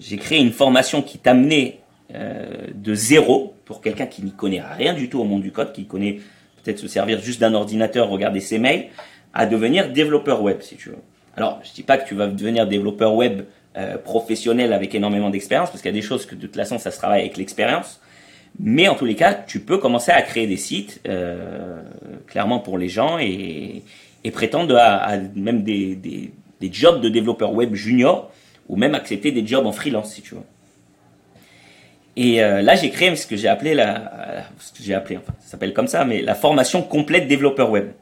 J'ai 0.00 0.16
créé 0.16 0.40
une 0.40 0.50
formation 0.50 1.02
qui 1.02 1.18
t'amenait 1.18 1.78
euh, 2.12 2.66
de 2.74 2.94
zéro 2.94 3.54
pour 3.64 3.80
quelqu'un 3.80 4.06
qui 4.06 4.24
n'y 4.24 4.32
connaît 4.32 4.60
rien 4.60 4.92
du 4.92 5.08
tout 5.08 5.20
au 5.20 5.24
monde 5.24 5.42
du 5.42 5.52
code, 5.52 5.72
qui 5.72 5.84
connaît 5.84 6.18
peut-être 6.64 6.80
se 6.80 6.88
servir 6.88 7.20
juste 7.20 7.40
d'un 7.40 7.54
ordinateur, 7.54 8.08
regarder 8.08 8.40
ses 8.40 8.58
mails, 8.58 8.86
à 9.34 9.46
devenir 9.46 9.92
développeur 9.92 10.42
web, 10.42 10.62
si 10.62 10.74
tu 10.74 10.88
veux. 10.88 10.98
Alors, 11.36 11.60
je 11.62 11.72
dis 11.72 11.84
pas 11.84 11.96
que 11.96 12.08
tu 12.08 12.16
vas 12.16 12.26
devenir 12.26 12.66
développeur 12.66 13.14
web 13.14 13.42
euh, 13.76 13.98
professionnel 13.98 14.72
avec 14.72 14.96
énormément 14.96 15.30
d'expérience, 15.30 15.70
parce 15.70 15.82
qu'il 15.82 15.90
y 15.90 15.94
a 15.96 16.00
des 16.00 16.04
choses 16.04 16.26
que 16.26 16.34
de 16.34 16.40
toute 16.40 16.56
façon, 16.56 16.78
ça 16.78 16.90
se 16.90 16.98
travaille 16.98 17.20
avec 17.20 17.36
l'expérience. 17.36 18.00
Mais 18.58 18.88
en 18.88 18.94
tous 18.94 19.06
les 19.06 19.14
cas, 19.14 19.32
tu 19.34 19.60
peux 19.60 19.78
commencer 19.78 20.12
à 20.12 20.20
créer 20.22 20.46
des 20.46 20.56
sites, 20.56 21.00
euh, 21.08 21.82
clairement 22.26 22.58
pour 22.58 22.76
les 22.76 22.88
gens, 22.88 23.18
et, 23.18 23.82
et 24.24 24.30
prétendre 24.30 24.76
à, 24.76 24.96
à 24.96 25.18
même 25.34 25.62
des, 25.62 25.94
des, 25.94 26.32
des 26.60 26.72
jobs 26.72 27.00
de 27.00 27.08
développeur 27.08 27.54
web 27.54 27.74
junior, 27.74 28.30
ou 28.68 28.76
même 28.76 28.94
accepter 28.94 29.32
des 29.32 29.46
jobs 29.46 29.66
en 29.66 29.72
freelance, 29.72 30.12
si 30.12 30.22
tu 30.22 30.34
veux. 30.34 30.42
Et 32.16 32.42
euh, 32.42 32.60
là, 32.60 32.74
j'ai 32.74 32.90
créé 32.90 33.14
ce 33.16 33.26
que 33.26 33.36
j'ai 33.36 33.48
appelé 33.48 33.72
la, 33.72 34.44
ce 34.58 34.72
que 34.72 34.82
j'ai 34.82 34.94
appelé, 34.94 35.16
enfin, 35.16 35.32
ça 35.40 35.52
s'appelle 35.52 35.72
comme 35.72 35.88
ça, 35.88 36.04
mais 36.04 36.20
la 36.20 36.34
formation 36.34 36.82
complète 36.82 37.28
développeur 37.28 37.70
web. 37.70 37.92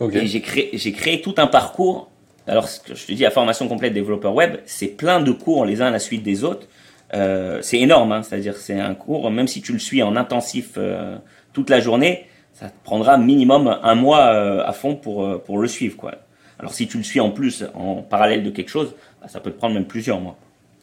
Ok. 0.00 0.16
Et 0.16 0.26
j'ai 0.26 0.40
créé, 0.40 0.70
j'ai 0.72 0.92
créé 0.92 1.20
tout 1.20 1.34
un 1.36 1.46
parcours. 1.46 2.10
Alors, 2.46 2.68
ce 2.68 2.80
que 2.80 2.94
je 2.94 3.06
te 3.06 3.12
dis, 3.12 3.22
la 3.22 3.30
formation 3.30 3.68
complète 3.68 3.92
développeur 3.92 4.34
web, 4.34 4.56
c'est 4.66 4.88
plein 4.88 5.20
de 5.20 5.30
cours 5.32 5.64
les 5.64 5.80
uns 5.80 5.86
à 5.86 5.90
la 5.90 6.00
suite 6.00 6.22
des 6.22 6.42
autres. 6.44 6.66
Euh, 7.14 7.60
c'est 7.62 7.78
énorme, 7.78 8.12
hein, 8.12 8.22
c'est-à-dire 8.22 8.56
c'est 8.56 8.80
un 8.80 8.94
cours, 8.94 9.30
même 9.30 9.46
si 9.46 9.62
tu 9.62 9.72
le 9.72 9.78
suis 9.78 10.02
en 10.02 10.16
intensif 10.16 10.72
euh, 10.76 11.16
toute 11.52 11.70
la 11.70 11.78
journée, 11.78 12.26
ça 12.52 12.68
te 12.68 12.84
prendra 12.84 13.18
minimum 13.18 13.78
un 13.82 13.94
mois 13.94 14.26
euh, 14.34 14.64
à 14.66 14.72
fond 14.72 14.96
pour, 14.96 15.42
pour 15.42 15.58
le 15.58 15.68
suivre. 15.68 15.96
Quoi. 15.96 16.12
Alors 16.58 16.72
si 16.72 16.88
tu 16.88 16.96
le 16.96 17.04
suis 17.04 17.20
en 17.20 17.30
plus, 17.30 17.64
en 17.74 18.02
parallèle 18.02 18.42
de 18.42 18.50
quelque 18.50 18.68
chose, 18.68 18.94
bah, 19.20 19.28
ça 19.28 19.38
peut 19.40 19.52
te 19.52 19.58
prendre 19.58 19.74
même 19.74 19.86
plusieurs 19.86 20.20
mois 20.20 20.36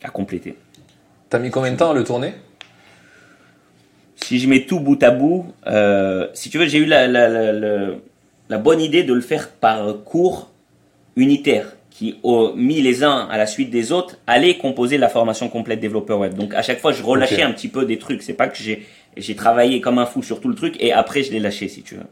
à 0.03 0.09
compléter. 0.09 0.55
T'as 1.29 1.39
mis 1.39 1.49
combien 1.49 1.71
de 1.71 1.77
temps 1.77 1.91
à 1.91 1.93
le 1.93 2.03
tourner? 2.03 2.33
Si 4.15 4.39
je 4.39 4.47
mets 4.47 4.65
tout 4.65 4.79
bout 4.79 5.01
à 5.03 5.11
bout, 5.11 5.53
si 6.33 6.49
tu 6.49 6.57
veux, 6.57 6.67
j'ai 6.67 6.77
eu 6.77 6.85
la, 6.85 7.07
la, 7.07 7.27
la, 7.27 7.51
la, 7.51 7.87
la 8.47 8.57
bonne 8.57 8.79
idée 8.79 9.03
de 9.03 9.13
le 9.13 9.21
faire 9.21 9.49
par 9.49 10.03
cours 10.05 10.51
unitaire, 11.15 11.75
qui, 11.91 12.15
au, 12.23 12.53
mis 12.55 12.81
les 12.81 13.03
uns 13.03 13.27
à 13.29 13.37
la 13.37 13.45
suite 13.45 13.69
des 13.69 13.91
autres, 13.91 14.17
allaient 14.25 14.57
composer 14.57 14.97
la 14.97 15.09
formation 15.09 15.47
complète 15.49 15.79
développeur 15.79 16.17
web. 16.19 16.33
Donc 16.33 16.55
à 16.55 16.63
chaque 16.63 16.79
fois, 16.79 16.91
je 16.93 17.03
relâchais 17.03 17.43
un 17.43 17.51
petit 17.51 17.67
peu 17.67 17.85
des 17.85 17.99
trucs. 17.99 18.23
C'est 18.23 18.33
pas 18.33 18.47
que 18.47 18.57
j'ai 18.57 18.87
j'ai 19.17 19.35
travaillé 19.35 19.81
comme 19.81 19.99
un 19.99 20.05
fou 20.05 20.23
sur 20.23 20.39
tout 20.39 20.47
le 20.47 20.55
truc 20.55 20.77
et 20.79 20.93
après 20.93 21.21
je 21.21 21.31
l'ai 21.33 21.39
lâché, 21.39 21.67
si 21.67 21.83
tu 21.83 21.95
veux. 21.95 22.03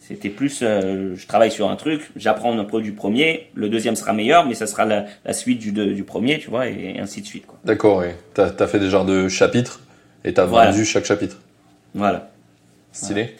C'était 0.00 0.30
plus, 0.30 0.60
euh, 0.62 1.14
je 1.14 1.26
travaille 1.26 1.50
sur 1.52 1.70
un 1.70 1.76
truc, 1.76 2.10
j'apprends 2.16 2.58
un 2.58 2.64
peu 2.64 2.80
du 2.80 2.92
premier, 2.92 3.48
le 3.54 3.68
deuxième 3.68 3.94
sera 3.94 4.12
meilleur, 4.14 4.46
mais 4.46 4.54
ça 4.54 4.66
sera 4.66 4.84
la, 4.86 5.04
la 5.24 5.32
suite 5.34 5.58
du, 5.60 5.70
du 5.70 6.02
premier, 6.02 6.38
tu 6.38 6.48
vois, 6.50 6.66
et 6.66 6.98
ainsi 6.98 7.20
de 7.20 7.26
suite. 7.26 7.46
Quoi. 7.46 7.58
D'accord, 7.64 7.98
oui. 7.98 8.06
T'as 8.34 8.50
as 8.58 8.66
fait 8.66 8.80
des 8.80 8.88
genres 8.90 9.04
de 9.04 9.28
chapitres 9.28 9.80
et 10.24 10.32
t'as 10.32 10.46
Voilà. 10.46 10.70
vendu 10.70 10.84
chaque 10.86 11.04
chapitre. 11.04 11.36
Voilà. 11.94 12.30
Stylé. 12.90 13.36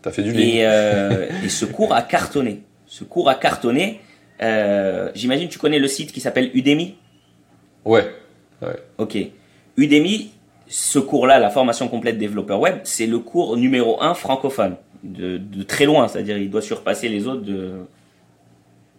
T'as 0.00 0.12
fait 0.12 0.22
du 0.22 0.32
lean. 0.32 0.38
Et, 0.38 0.64
euh, 0.64 1.26
et 1.44 1.48
ce 1.48 1.64
cours 1.64 1.92
a 1.92 2.02
cartonné. 2.02 2.62
Ce 2.86 3.02
cours 3.04 3.28
a 3.28 3.34
cartonné. 3.34 4.00
Euh, 4.42 5.10
J'imagine 5.14 5.48
tu 5.48 5.58
connais 5.58 5.78
le 5.78 5.88
site 5.88 6.12
qui 6.12 6.20
s'appelle 6.20 6.50
Udemy? 6.54 6.96
Ouais. 8.62 8.76
Ok. 8.98 9.16
Udemy, 9.76 10.30
ce 10.66 10.98
cours-là, 10.98 11.38
la 11.38 11.50
formation 11.50 11.88
complète 11.88 12.18
développeur 12.18 12.60
web, 12.60 12.78
c'est 12.84 13.06
le 13.06 13.18
cours 13.18 13.56
numéro 13.56 14.02
un 14.02 14.14
francophone. 14.14 14.76
De, 15.04 15.38
de 15.38 15.62
très 15.62 15.84
loin, 15.84 16.08
c'est-à-dire 16.08 16.36
il 16.38 16.50
doit 16.50 16.60
surpasser 16.60 17.08
les 17.08 17.28
autres 17.28 17.42
de 17.42 17.86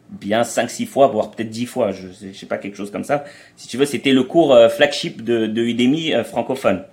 bien 0.09 0.41
5-6 0.43 0.85
fois, 0.87 1.07
voire 1.07 1.29
peut-être 1.31 1.49
10 1.49 1.65
fois, 1.65 1.91
je 1.91 2.07
sais, 2.11 2.33
je 2.33 2.39
sais 2.39 2.45
pas, 2.45 2.57
quelque 2.57 2.77
chose 2.77 2.89
comme 2.89 3.03
ça. 3.03 3.25
Si 3.57 3.67
tu 3.67 3.77
veux, 3.77 3.85
c'était 3.85 4.13
le 4.13 4.23
cours 4.23 4.53
euh, 4.53 4.69
flagship 4.69 5.23
de, 5.23 5.45
de 5.45 5.61
Udemy 5.61 6.13
euh, 6.13 6.23
francophone. 6.23 6.83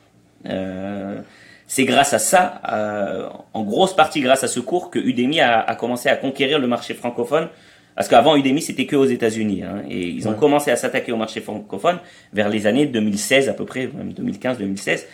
Euh, 0.47 1.21
c'est 1.67 1.85
grâce 1.85 2.13
à 2.13 2.19
ça, 2.19 2.61
euh, 2.73 3.29
en 3.55 3.63
grosse 3.63 3.95
partie 3.95 4.21
grâce 4.21 4.45
à 4.45 4.49
ce 4.49 4.61
cours, 4.61 4.91
que 4.91 4.99
Udemy 4.99 5.41
a, 5.41 5.61
a 5.61 5.75
commencé 5.77 6.09
à 6.09 6.17
conquérir 6.17 6.59
le 6.59 6.67
marché 6.67 6.95
francophone. 6.95 7.49
Parce 7.97 8.09
qu'avant 8.09 8.37
Udemy, 8.37 8.61
c'était 8.61 8.87
que 8.87 8.95
aux 8.95 9.07
États-Unis. 9.07 9.63
Hein, 9.65 9.83
et 9.91 10.07
ils 10.07 10.29
ont 10.29 10.33
Ouais. 10.33 10.37
commencé 10.39 10.71
à 10.71 10.77
s'attaquer 10.77 11.13
au 11.13 11.17
marché 11.17 11.41
francophone 11.41 11.99
vers 12.33 12.49
les 12.51 12.67
années 12.67 12.87
2016 12.87 13.49
à 13.49 13.55
peu 13.55 13.65
près, 13.65 13.89
même 13.97 14.13
2015-2016. 14.13 15.07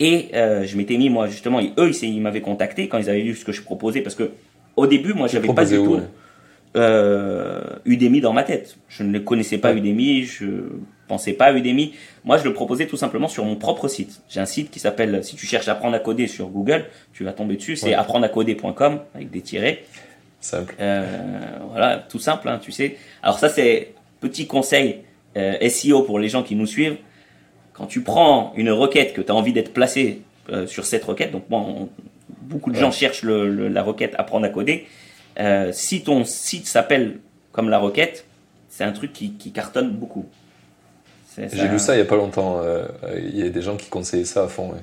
Et 0.00 0.28
euh, 0.34 0.64
je 0.64 0.76
m'étais 0.78 0.96
mis, 0.96 1.10
moi, 1.10 1.26
justement, 1.28 1.60
eux, 1.78 1.90
ils, 2.02 2.20
m'avaient 2.22 2.40
contacté 2.40 2.88
quand 2.88 2.96
ils 2.98 3.10
avaient 3.10 3.20
vu 3.20 3.34
ce 3.34 3.44
que 3.44 3.52
je 3.52 3.60
proposais. 3.62 4.00
Parce 4.00 4.14
que 4.16 4.30
au 4.76 4.86
début, 4.86 5.12
moi, 5.12 5.28
j'avais 5.28 5.52
pas 5.52 5.64
du 5.66 5.76
tout. 5.76 5.96
ouais? 5.96 6.00
euh, 6.76 7.60
Udemy 7.84 8.20
dans 8.20 8.32
ma 8.32 8.42
tête. 8.42 8.76
Je 8.88 9.02
ne 9.02 9.18
connaissais 9.18 9.58
pas 9.58 9.74
Udemy, 9.74 10.24
je 10.24 10.46
pensais 11.08 11.32
pas 11.32 11.46
à 11.46 11.52
Udemy. 11.52 11.92
Moi, 12.24 12.38
je 12.38 12.44
le 12.44 12.52
proposais 12.54 12.86
tout 12.86 12.96
simplement 12.96 13.28
sur 13.28 13.44
mon 13.44 13.56
propre 13.56 13.88
site. 13.88 14.22
J'ai 14.28 14.40
un 14.40 14.46
site 14.46 14.70
qui 14.70 14.78
s'appelle, 14.78 15.22
si 15.24 15.36
tu 15.36 15.46
cherches 15.46 15.68
apprendre 15.68 15.96
à 15.96 15.98
coder 15.98 16.26
sur 16.26 16.48
Google, 16.48 16.84
tu 17.12 17.24
vas 17.24 17.32
tomber 17.32 17.56
dessus, 17.56 17.76
c'est 17.76 17.88
Ouais. 17.88 17.94
apprendre-à-coder.com 17.94 19.00
avec 19.14 19.30
des 19.30 19.40
tirets. 19.40 19.82
Simple. 20.40 20.74
Euh, 20.80 21.06
voilà, 21.70 21.98
tout 21.98 22.18
simple, 22.18 22.48
hein, 22.48 22.58
tu 22.62 22.72
sais. 22.72 22.96
Alors 23.22 23.38
ça, 23.38 23.48
c'est 23.48 23.92
petit 24.20 24.46
conseil 24.46 25.00
euh, 25.36 25.68
SEO 25.68 26.02
pour 26.02 26.18
les 26.18 26.28
gens 26.28 26.42
qui 26.42 26.54
nous 26.56 26.66
suivent. 26.66 26.96
Quand 27.74 27.86
tu 27.86 28.02
prends 28.02 28.52
une 28.56 28.70
requête 28.70 29.12
que 29.14 29.20
tu 29.20 29.30
as 29.30 29.34
envie 29.34 29.52
d'être 29.52 29.72
placé 29.72 30.22
euh, 30.50 30.66
sur 30.66 30.84
cette 30.86 31.04
requête, 31.04 31.30
donc 31.32 31.44
moi, 31.50 31.60
on- 31.60 31.88
beaucoup 32.42 32.70
de 32.70 32.76
Ouais. 32.76 32.80
gens 32.80 32.90
cherchent 32.90 33.22
le- 33.22 33.48
le- 33.50 33.68
la 33.68 33.82
requête 33.82 34.14
apprendre 34.18 34.46
à 34.46 34.48
coder. 34.48 34.86
Si 35.72 36.02
ton 36.02 36.24
site 36.24 36.66
s'appelle 36.66 37.18
comme 37.52 37.68
la 37.70 37.78
requête, 37.78 38.26
c'est 38.68 38.84
un 38.84 38.92
truc 38.92 39.12
qui, 39.12 39.32
qui 39.34 39.52
cartonne 39.52 39.90
beaucoup. 39.92 40.26
J'ai 41.38 41.68
lu 41.68 41.78
ça 41.78 41.94
il 41.94 41.98
y 41.98 42.02
a 42.02 42.04
pas 42.04 42.16
longtemps. 42.16 42.60
Il 43.16 43.38
y 43.38 43.42
a 43.42 43.48
des 43.48 43.62
gens 43.62 43.76
qui 43.76 43.88
conseillaient 43.88 44.24
ça 44.24 44.44
à 44.44 44.48
fond. 44.48 44.70
ouais. 44.72 44.80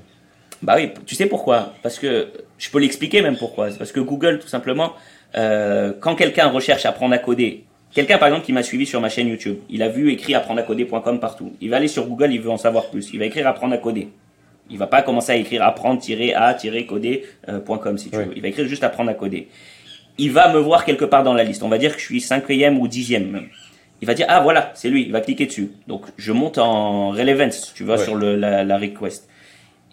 Bah 0.64 0.74
oui, 0.78 0.92
tu 1.06 1.14
sais 1.14 1.28
pourquoi? 1.28 1.74
Parce 1.84 2.00
que 2.00 2.30
je 2.58 2.70
peux 2.72 2.80
l'expliquer 2.80 3.22
même 3.22 3.38
pourquoi. 3.38 3.70
C'est 3.70 3.78
parce 3.78 3.92
que 3.92 4.00
Google, 4.00 4.40
tout 4.40 4.48
simplement, 4.48 4.94
euh, 5.36 5.94
quand 6.00 6.16
quelqu'un 6.16 6.48
recherche 6.50 6.86
apprendre 6.86 7.14
à 7.14 7.18
coder, 7.18 7.64
quelqu'un 7.94 8.18
par 8.18 8.28
exemple 8.30 8.46
qui 8.46 8.54
m'a 8.54 8.64
suivi 8.64 8.86
sur 8.86 9.02
ma 9.02 9.10
chaîne 9.10 9.28
YouTube, 9.28 9.58
il 9.70 9.84
a 9.84 9.90
vu 9.90 10.12
écrit 10.12 10.36
apprendre 10.36 10.60
à 10.60 10.64
coder.com 10.64 11.20
partout. 11.20 11.54
Il 11.62 11.70
va 11.70 11.78
aller 11.78 11.88
sur 11.88 12.06
Google, 12.08 12.32
il 12.32 12.42
veut 12.42 12.50
en 12.52 12.58
savoir 12.58 12.90
plus. 12.90 13.10
Il 13.14 13.20
va 13.20 13.26
écrire 13.26 13.48
apprendre 13.48 13.74
à 13.74 13.78
coder. 13.78 14.10
Il 14.70 14.78
va 14.78 14.88
pas 14.88 15.02
commencer 15.02 15.32
à 15.32 15.36
écrire 15.38 15.64
apprendre-à-coder.com 15.64 17.98
si 17.98 18.10
tu 18.10 18.18
Oui. 18.18 18.24
veux. 18.26 18.34
Il 18.36 18.42
va 18.42 18.48
écrire 18.50 18.68
juste 18.68 18.84
apprendre 18.84 19.10
à 19.10 19.14
coder. 19.14 19.48
Il 20.18 20.32
va 20.32 20.52
me 20.52 20.60
voir 20.60 20.84
quelque 20.86 21.06
part 21.06 21.24
dans 21.24 21.34
la 21.34 21.44
liste. 21.44 21.64
On 21.64 21.70
va 21.70 21.78
dire 21.78 21.94
que 21.94 22.00
je 22.02 22.06
suis 22.06 22.22
cinquième 22.22 22.80
ou 22.80 22.88
dixième 22.88 23.30
même. 23.30 23.48
Il 24.02 24.08
va 24.08 24.14
dire 24.14 24.26
ah 24.30 24.40
voilà 24.42 24.72
c'est 24.76 24.90
lui. 24.90 25.04
Il 25.04 25.12
va 25.12 25.22
cliquer 25.22 25.46
dessus. 25.46 25.72
Donc 25.88 26.04
je 26.18 26.32
monte 26.32 26.58
en 26.58 27.10
relevance, 27.12 27.74
tu 27.76 27.84
vois 27.84 27.98
sur 27.98 28.16
le, 28.16 28.36
la, 28.36 28.64
la 28.64 28.78
request. 28.78 29.28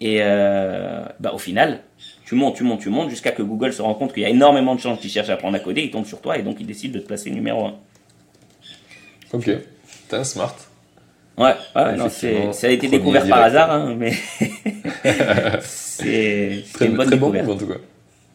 Et 0.01 0.17
euh, 0.21 1.05
bah, 1.19 1.31
au 1.33 1.37
final, 1.37 1.79
tu 2.25 2.35
montes, 2.35 2.55
tu 2.55 2.63
montes, 2.63 2.81
tu 2.81 2.89
montes, 2.89 3.09
jusqu'à 3.09 3.31
que 3.31 3.43
Google 3.43 3.71
se 3.71 3.81
rend 3.81 3.93
compte 3.93 4.13
qu'il 4.13 4.23
y 4.23 4.25
a 4.25 4.29
énormément 4.29 4.75
de 4.75 4.79
gens 4.79 4.97
qui 4.97 5.09
cherchent 5.09 5.29
à 5.29 5.33
apprendre 5.33 5.55
à 5.55 5.59
coder, 5.59 5.83
ils 5.83 5.91
tombent 5.91 6.05
sur 6.05 6.21
toi 6.21 6.37
et 6.37 6.43
donc 6.43 6.57
ils 6.59 6.65
décident 6.65 6.95
de 6.95 6.99
te 6.99 7.07
placer 7.07 7.29
numéro 7.29 7.65
un. 7.65 7.75
Ok. 9.31 9.49
Putain, 10.03 10.23
smart. 10.23 10.55
Ouais, 11.37 11.53
ouais 11.75 11.95
non, 11.97 12.07
ça 12.09 12.67
a 12.67 12.69
été 12.69 12.87
découvert 12.87 13.27
par 13.27 13.41
hasard, 13.43 13.69
hein, 13.71 13.95
mais 13.97 14.13
c'est, 15.61 16.63
Très, 16.73 16.85
une 16.85 16.95
bonne 16.95 17.07
très 17.07 17.17
bon 17.17 17.29
move, 17.31 17.49
en 17.49 17.57
tout 17.57 17.67
cas. 17.67 17.73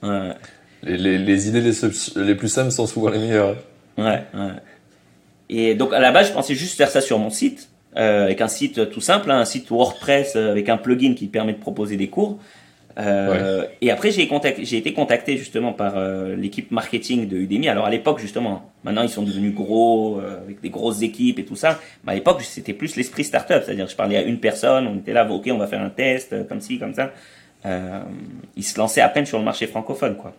Ouais, 0.03 0.35
Les, 0.83 0.96
les, 0.98 1.18
les 1.18 1.48
idées 1.48 1.72
les 2.16 2.35
plus 2.35 2.48
simples 2.48 2.70
sont 2.70 2.87
souvent 2.87 3.09
les 3.11 3.18
meilleures. 3.18 3.57
ouais, 3.98 4.22
ouais. 4.35 4.50
Et 5.48 5.74
donc 5.74 5.92
à 5.92 5.98
la 5.98 6.12
base, 6.12 6.29
je 6.29 6.33
pensais 6.33 6.55
juste 6.55 6.76
faire 6.76 6.90
ça 6.90 7.00
sur 7.00 7.18
mon 7.18 7.31
site, 7.31 7.70
euh, 7.96 8.24
avec 8.24 8.40
un 8.40 8.46
site 8.48 8.90
tout 8.90 9.00
simple, 9.00 9.31
hein, 9.31 9.40
un 9.40 9.44
site 9.44 9.68
WordPress 9.70 10.37
euh, 10.37 10.53
avec 10.53 10.68
un 10.68 10.76
plugin 10.76 11.14
qui 11.14 11.26
permet 11.26 11.53
de 11.55 11.59
proposer 11.59 11.96
des 11.96 12.09
cours. 12.09 12.38
Euh, 12.98 13.66
Et 13.81 13.90
après, 13.90 14.11
j'ai 14.11 14.76
été 14.76 14.92
contacté 14.92 15.37
justement 15.37 15.72
par 15.72 15.96
euh, 15.96 16.35
l'équipe 16.37 16.70
marketing 16.70 17.29
de 17.29 17.37
Udemy. 17.37 17.68
Alors 17.68 17.87
à 17.87 17.90
l'époque, 17.90 18.18
justement, 18.18 18.70
maintenant 18.85 19.03
ils 19.03 19.09
sont 19.09 19.22
devenus 19.22 19.55
gros, 19.55 20.18
euh, 20.18 20.42
avec 20.42 20.61
des 20.61 20.70
grosses 20.70 21.03
équipes 21.03 21.38
et 21.38 21.44
tout 21.44 21.57
ça. 21.57 21.79
Mais 22.05 22.12
à 22.12 22.14
l'époque, 22.16 22.42
c'était 22.42 22.72
plus 22.72 22.96
l'esprit 22.96 23.24
startup, 23.24 23.62
c'est-à-dire 23.64 23.88
je 23.88 23.96
parlais 23.96 24.16
à 24.16 24.22
une 24.22 24.38
personne, 24.38 24.87
on 24.87 24.96
était 24.96 25.12
là, 25.12 25.31
ok, 25.31 25.48
on 25.53 25.59
va 25.59 25.66
faire 25.66 25.81
un 25.81 25.90
test, 25.90 26.46
comme 26.48 26.61
ci, 26.61 26.79
comme 26.79 26.94
ça. 26.94 27.12
Ils 28.57 28.64
se 28.64 28.79
lançaient 28.79 29.03
à 29.03 29.09
peine 29.09 29.26
sur 29.26 29.38
le 29.38 29.44
marché 29.44 29.66
francophone, 29.66 30.16
quoi. 30.16 30.35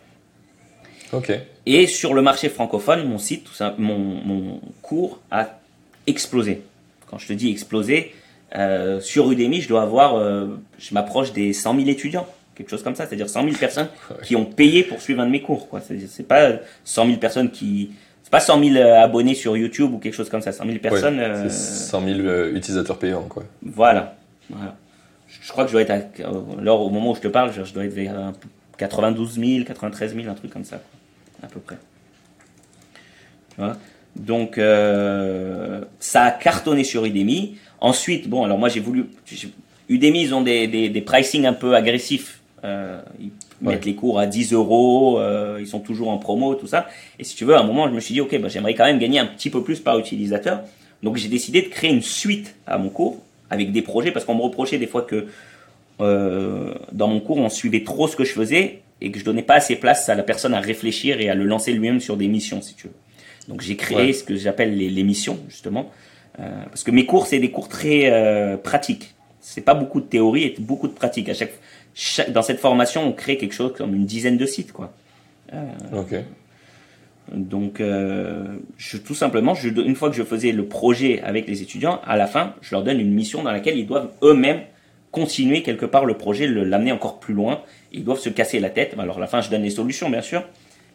Ok. 1.13 1.31
Et 1.65 1.87
sur 1.87 2.13
le 2.13 2.21
marché 2.21 2.49
francophone, 2.49 3.07
mon 3.07 3.17
site, 3.17 3.43
tout 3.43 3.53
ça, 3.53 3.75
mon, 3.77 3.97
mon 3.97 4.61
cours 4.81 5.19
a 5.29 5.59
explosé. 6.07 6.61
Quand 7.07 7.17
je 7.17 7.27
te 7.27 7.33
dis 7.33 7.49
explosé, 7.51 8.13
sur 9.01 9.31
Udemy, 9.31 9.61
je 9.61 9.69
dois 9.69 9.83
avoir, 9.83 10.19
je 10.79 10.93
m'approche 10.93 11.31
des 11.31 11.53
100 11.53 11.75
000 11.75 11.89
étudiants, 11.89 12.27
quelque 12.61 12.69
chose 12.69 12.83
comme 12.83 12.95
ça, 12.95 13.05
c'est-à-dire 13.07 13.29
100 13.29 13.43
000 13.43 13.55
personnes 13.57 13.87
qui 14.23 14.35
ont 14.35 14.45
payé 14.45 14.83
pour 14.83 15.01
suivre 15.01 15.21
un 15.21 15.25
de 15.25 15.31
mes 15.31 15.41
cours. 15.41 15.67
Quoi. 15.69 15.81
C'est, 15.81 15.99
c'est 16.07 16.23
pas 16.27 16.51
100 16.83 17.05
000 17.07 17.17
personnes 17.17 17.51
qui, 17.51 17.91
c'est 18.23 18.31
pas 18.31 18.39
100 18.39 18.63
000 18.73 18.87
abonnés 18.87 19.33
sur 19.35 19.57
YouTube 19.57 19.93
ou 19.93 19.97
quelque 19.97 20.13
chose 20.13 20.29
comme 20.29 20.41
ça, 20.41 20.51
100 20.51 20.65
000 20.65 20.77
personnes. 20.79 21.17
Ouais, 21.19 21.25
euh, 21.25 21.49
C'est 21.49 21.89
100 21.89 22.05
000 22.05 22.19
euh, 22.19 22.53
utilisateurs 22.55 22.97
payants, 22.99 23.23
quoi. 23.23 23.43
voilà. 23.63 24.15
voilà. 24.49 24.75
Je, 25.27 25.37
je 25.47 25.51
crois 25.51 25.63
que 25.63 25.69
je 25.69 25.73
dois 25.73 25.81
être, 25.81 25.91
à, 25.91 26.27
euh, 26.27 26.41
là, 26.61 26.73
au 26.73 26.89
moment 26.89 27.11
où 27.11 27.15
je 27.15 27.21
te 27.21 27.27
parle, 27.27 27.51
je, 27.53 27.63
je 27.63 27.73
dois 27.73 27.85
être 27.85 27.93
vers 27.93 28.17
un 28.19 28.33
peu 28.33 28.47
92 28.77 29.39
000, 29.39 29.63
93 29.65 30.15
000, 30.15 30.27
un 30.29 30.33
truc 30.33 30.51
comme 30.51 30.65
ça, 30.65 30.77
quoi, 30.77 31.47
à 31.47 31.51
peu 31.51 31.59
près. 31.59 31.77
Vois 33.57 33.77
Donc, 34.15 34.57
euh, 34.57 35.81
ça 35.99 36.23
a 36.23 36.31
cartonné 36.31 36.83
sur 36.83 37.05
Udemy. 37.05 37.57
Ensuite, 37.79 38.29
bon, 38.29 38.43
alors 38.43 38.57
moi 38.57 38.69
j'ai 38.69 38.79
voulu. 38.79 39.05
j'ai- 39.25 39.51
Udemy, 39.89 40.21
ils 40.23 40.33
ont 40.33 40.41
des, 40.41 40.67
des, 40.67 40.89
des 40.89 41.01
pricing 41.01 41.45
un 41.45 41.53
peu 41.53 41.75
agressifs. 41.75 42.40
Euh, 42.63 43.01
ils 43.19 43.31
Ouais. 43.61 43.73
mettent 43.73 43.85
les 43.85 43.95
cours 43.95 44.19
à 44.19 44.27
10 44.27 44.53
euros, 44.53 45.19
euh, 45.19 45.57
ils 45.59 45.67
sont 45.67 45.79
toujours 45.79 46.09
en 46.09 46.17
promo, 46.17 46.55
tout 46.55 46.67
ça. 46.67 46.87
Et 47.19 47.23
si 47.23 47.35
tu 47.35 47.43
veux, 47.45 47.55
à 47.55 47.59
un 47.59 47.63
moment, 47.63 47.87
je 47.87 47.93
me 47.93 47.99
suis 47.99 48.13
dit, 48.13 48.21
ok, 48.21 48.39
bah, 48.39 48.49
j'aimerais 48.49 48.73
quand 48.75 48.85
même 48.85 48.99
gagner 48.99 49.19
un 49.19 49.25
petit 49.25 49.49
peu 49.49 49.63
plus 49.63 49.79
par 49.79 49.97
utilisateur. 49.99 50.61
Donc 51.03 51.17
j'ai 51.17 51.27
décidé 51.29 51.61
de 51.63 51.67
créer 51.67 51.89
une 51.91 52.01
suite 52.03 52.55
à 52.67 52.77
mon 52.77 52.89
cours 52.89 53.17
avec 53.49 53.71
des 53.71 53.81
projets 53.81 54.11
parce 54.11 54.25
qu'on 54.25 54.35
me 54.35 54.41
reprochait 54.43 54.77
des 54.77 54.85
fois 54.87 55.01
que 55.01 55.25
euh, 55.99 56.73
dans 56.91 57.07
mon 57.07 57.19
cours 57.19 57.37
on 57.37 57.49
suivait 57.49 57.83
trop 57.83 58.07
ce 58.07 58.15
que 58.15 58.23
je 58.23 58.33
faisais 58.33 58.81
et 59.01 59.11
que 59.11 59.19
je 59.19 59.25
donnais 59.25 59.41
pas 59.43 59.55
assez 59.55 59.75
place 59.75 60.09
à 60.09 60.15
la 60.15 60.23
personne 60.23 60.53
à 60.53 60.59
réfléchir 60.59 61.19
et 61.19 61.29
à 61.29 61.35
le 61.35 61.45
lancer 61.45 61.71
lui-même 61.73 61.99
sur 61.99 62.17
des 62.17 62.27
missions 62.27 62.61
si 62.61 62.75
tu 62.75 62.87
veux. 62.87 62.93
Donc 63.47 63.61
j'ai 63.61 63.75
créé 63.75 63.97
Ouais. 63.97 64.13
ce 64.13 64.23
que 64.23 64.35
j'appelle 64.35 64.77
les, 64.77 64.89
les 64.89 65.03
missions 65.03 65.39
justement 65.49 65.91
Euh, 66.39 66.47
parce 66.69 66.83
que 66.83 66.91
mes 66.91 67.05
cours 67.05 67.27
c'est 67.27 67.39
des 67.39 67.51
cours 67.51 67.67
très 67.67 68.57
pratiques. 68.63 69.13
C'est 69.41 69.61
pas 69.65 69.73
beaucoup 69.73 69.99
de 69.99 70.05
théorie 70.05 70.43
et 70.43 70.55
beaucoup 70.59 70.87
de 70.87 70.93
pratique. 70.93 71.27
À 71.29 71.33
chaque, 71.33 71.51
chaque 71.93 72.31
dans 72.31 72.41
cette 72.41 72.59
formation 72.59 73.07
on 73.07 73.11
crée 73.13 73.37
quelque 73.37 73.53
chose 73.53 73.73
comme 73.75 73.93
une 73.95 74.05
dizaine 74.05 74.37
de 74.37 74.45
sites 74.45 74.71
quoi. 74.71 74.93
Ok. 75.93 76.15
Donc, 77.33 77.79
euh, 77.79 78.43
je, 78.77 78.97
tout 78.97 79.15
simplement, 79.15 79.53
je, 79.53 79.69
une 79.69 79.95
fois 79.95 80.09
que 80.09 80.15
je 80.15 80.23
faisais 80.23 80.51
le 80.51 80.65
projet 80.65 81.21
avec 81.21 81.47
les 81.47 81.61
étudiants, 81.61 82.01
à 82.05 82.17
la 82.17 82.27
fin, 82.27 82.55
je 82.61 82.75
leur 82.75 82.83
donne 82.83 82.99
une 82.99 83.13
mission 83.13 83.43
dans 83.43 83.51
laquelle 83.51 83.77
ils 83.77 83.87
doivent 83.87 84.09
eux-mêmes 84.21 84.61
continuer 85.11 85.61
quelque 85.61 85.85
part 85.85 86.05
le 86.05 86.15
projet, 86.15 86.47
l'amener 86.47 86.91
encore 86.91 87.19
plus 87.19 87.33
loin. 87.33 87.61
Ils 87.91 88.03
doivent 88.03 88.19
se 88.19 88.29
casser 88.29 88.59
la 88.59 88.69
tête. 88.69 88.95
Alors, 88.97 89.17
à 89.17 89.19
la 89.21 89.27
fin, 89.27 89.41
je 89.41 89.49
donne 89.49 89.63
les 89.63 89.69
solutions, 89.69 90.09
bien 90.09 90.21
sûr, 90.21 90.43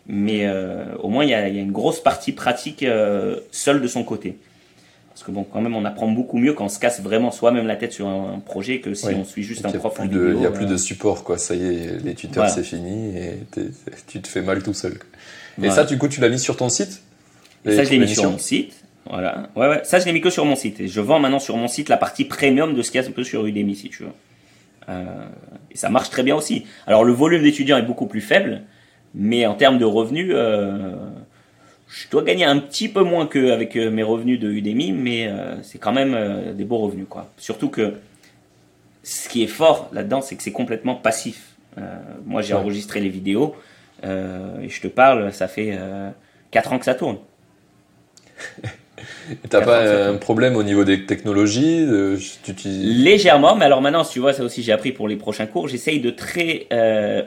mais 0.07 0.47
euh, 0.47 0.85
au 1.03 1.09
moins, 1.09 1.25
il 1.25 1.31
y, 1.31 1.35
a, 1.35 1.49
il 1.49 1.57
y 1.57 1.59
a 1.59 1.63
une 1.63 1.73
grosse 1.73 2.01
partie 2.01 2.33
pratique 2.33 2.83
euh, 2.83 3.41
seule 3.51 3.81
de 3.81 3.89
son 3.89 4.05
côté. 4.05 4.37
Parce 5.17 5.25
que 5.25 5.31
bon, 5.31 5.45
quand 5.51 5.63
même, 5.63 5.75
on 5.75 5.87
apprend 5.87 6.09
beaucoup 6.09 6.37
mieux 6.37 6.53
quand 6.53 6.67
on 6.67 6.69
se 6.69 6.79
casse 6.79 7.01
vraiment 7.01 7.31
soi-même 7.31 7.67
la 7.67 7.77
tête 7.77 7.95
sur 7.95 8.07
un, 8.07 8.39
projet 8.45 8.81
que 8.81 8.93
si 8.93 9.07
Oui. 9.07 9.15
on 9.19 9.25
suit 9.25 9.45
juste 9.45 9.65
un 9.65 9.71
Il 9.71 9.73
n'y 9.73 9.77
a, 9.79 9.81
prof 9.81 9.95
plus 9.95 10.09
de, 10.09 10.35
il 10.37 10.43
y 10.43 10.45
a 10.45 10.51
plus 10.51 10.67
euh, 10.67 10.69
de 10.69 10.77
support, 10.77 11.25
quoi. 11.25 11.39
Ça 11.39 11.55
y 11.55 11.65
est, 11.65 12.05
les 12.05 12.15
tuteurs, 12.15 12.45
Voilà. 12.45 12.51
c'est 12.51 12.63
fini 12.63 13.17
et 13.17 13.39
tu 14.09 14.21
te 14.21 14.29
fais 14.29 14.43
mal 14.43 14.63
tout 14.63 14.75
seul. 14.75 14.93
Et 14.93 14.99
Voilà. 15.57 15.73
ça, 15.73 15.85
du 15.85 15.97
coup, 15.97 16.09
tu 16.09 16.21
l'as 16.21 16.29
mis 16.29 16.39
sur 16.39 16.59
ton 16.59 16.69
site? 16.69 17.01
Et 17.65 17.75
ça, 17.75 17.85
je 17.85 17.93
l'ai 17.93 17.99
mis 17.99 18.09
sur 18.09 18.31
mon 18.31 18.37
site. 18.37 18.75
Voilà. 19.09 19.49
Ouais, 19.57 19.69
ouais. 19.69 19.81
Ça, 19.85 20.01
je 20.01 20.05
l'ai 20.05 20.13
mis 20.13 20.21
que 20.21 20.29
sur 20.29 20.45
mon 20.45 20.55
site. 20.55 20.81
Et 20.81 20.87
je 20.87 21.01
vends 21.01 21.19
maintenant 21.19 21.39
sur 21.39 21.57
mon 21.57 21.67
site 21.67 21.89
la 21.89 21.97
partie 21.97 22.27
premium 22.27 22.75
de 22.75 22.83
ce 22.83 22.91
qu'il 22.91 23.01
y 23.01 23.03
a 23.03 23.09
un 23.09 23.11
peu 23.11 23.25
sur 23.25 23.47
Udemy, 23.47 23.75
si 23.75 23.89
tu 23.89 24.03
veux. 24.03 24.11
Euh, 24.91 25.03
et 25.71 25.79
ça 25.79 25.89
marche 25.89 26.11
très 26.11 26.25
bien 26.25 26.37
aussi. 26.37 26.67
Alors, 26.87 27.05
le 27.05 27.15
volume 27.15 27.43
d'étudiants 27.43 27.79
est 27.79 27.83
beaucoup 27.87 28.07
plus 28.07 28.21
faible, 28.21 28.65
mais 29.15 29.47
en 29.47 29.55
termes 29.55 29.79
de 29.79 29.87
revenus, 29.87 30.29
euh, 30.35 30.95
je 31.89 32.09
dois 32.11 32.23
gagner 32.23 32.45
un 32.45 32.59
petit 32.59 32.89
peu 32.89 33.03
moins 33.03 33.27
qu'avec 33.27 33.77
euh, 33.77 33.91
mes 33.91 34.03
revenus 34.03 34.41
de 34.41 34.51
Udemy, 34.51 34.93
mais 34.93 35.29
euh, 35.29 35.55
c'est 35.63 35.79
quand 35.79 35.93
même 35.93 36.15
euh, 36.15 36.53
des 36.53 36.65
beaux 36.65 36.79
revenus, 36.79 37.07
quoi. 37.09 37.31
Surtout 37.39 37.69
que 37.69 37.95
ce 39.03 39.29
qui 39.29 39.43
est 39.45 39.47
fort 39.49 39.89
là-dedans, 39.93 40.21
c'est 40.21 40.35
que 40.37 40.43
c'est 40.43 40.53
complètement 40.53 40.97
passif. 40.97 41.53
Euh, 41.79 41.83
moi, 42.25 42.43
j'ai 42.43 42.55
Ouais. 42.55 42.61
enregistré 42.61 43.01
les 43.01 43.09
vidéos 43.09 43.55
et 44.05 44.69
je 44.69 44.81
te 44.81 44.89
parle, 44.89 45.33
ça 45.33 45.49
fait 45.49 45.71
euh, 45.79 46.11
4 46.51 46.73
ans 46.73 46.79
que 46.79 46.85
ça 46.85 46.95
tourne. 46.95 47.19
T'as 49.49 49.61
pas 49.61 49.83
87, 49.85 50.15
un 50.15 50.17
problème 50.17 50.57
au 50.57 50.63
niveau 50.63 50.85
des 50.85 51.05
technologies 51.07 51.85
de- 51.87 52.19
Légèrement, 52.65 53.55
mais 53.57 53.65
alors 53.67 53.81
maintenant, 53.83 54.05
si 54.05 54.15
tu 54.15 54.19
vois, 54.21 54.33
ça 54.33 54.43
aussi 54.43 54.63
j'ai 54.63 54.73
appris 54.73 54.93
pour 54.93 55.07
les 55.09 55.17
prochains 55.17 55.47
cours, 55.47 55.69
j'essaye 55.69 56.01
de 56.01 56.11
très 56.11 56.67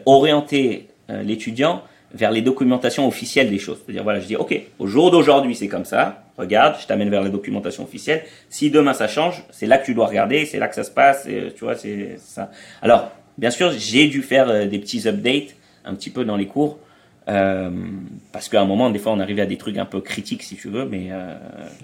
orienter 0.05 0.87
l'étudiant 1.09 1.83
vers 2.13 2.31
les 2.31 2.41
documentations 2.41 3.07
officielles 3.07 3.49
des 3.49 3.59
choses. 3.59 3.79
C'est-à-dire, 3.83 4.03
voilà, 4.03 4.19
je 4.19 4.25
dis, 4.25 4.35
ok, 4.35 4.59
au 4.79 4.87
jour 4.87 5.11
d'aujourd'hui, 5.11 5.55
c'est 5.55 5.67
comme 5.67 5.85
ça, 5.85 6.23
regarde, 6.37 6.75
je 6.81 6.87
t'amène 6.87 7.09
vers 7.09 7.21
la 7.21 7.29
documentation 7.29 7.83
officielle. 7.83 8.23
Si 8.49 8.71
demain 8.71 8.93
ça 8.93 9.07
change, 9.07 9.43
c'est 9.51 9.67
là 9.67 9.77
que 9.77 9.85
tu 9.85 9.93
dois 9.93 10.07
regarder, 10.07 10.45
c'est 10.45 10.57
là 10.57 10.67
que 10.67 10.75
ça 10.75 10.83
se 10.83 10.91
passe, 10.91 11.27
et, 11.27 11.53
tu 11.55 11.63
vois, 11.63 11.75
c'est 11.75 12.17
ça. 12.17 12.49
Alors, 12.81 13.11
bien 13.37 13.51
sûr, 13.51 13.71
j'ai 13.77 14.07
dû 14.07 14.23
faire 14.23 14.49
euh, 14.49 14.65
des 14.65 14.79
petits 14.79 15.07
updates 15.07 15.55
un 15.85 15.93
petit 15.93 16.09
peu 16.09 16.25
dans 16.25 16.35
les 16.35 16.47
cours, 16.47 16.79
euh, 17.27 17.69
parce 18.31 18.49
qu'à 18.49 18.59
un 18.59 18.65
moment, 18.65 18.89
des 18.89 18.97
fois, 18.97 19.11
on 19.11 19.19
arrivait 19.19 19.43
à 19.43 19.45
des 19.45 19.57
trucs 19.57 19.77
un 19.77 19.85
peu 19.85 20.01
critiques, 20.01 20.41
si 20.41 20.55
tu 20.55 20.67
veux, 20.69 20.85
mais 20.85 21.09
euh, 21.11 21.35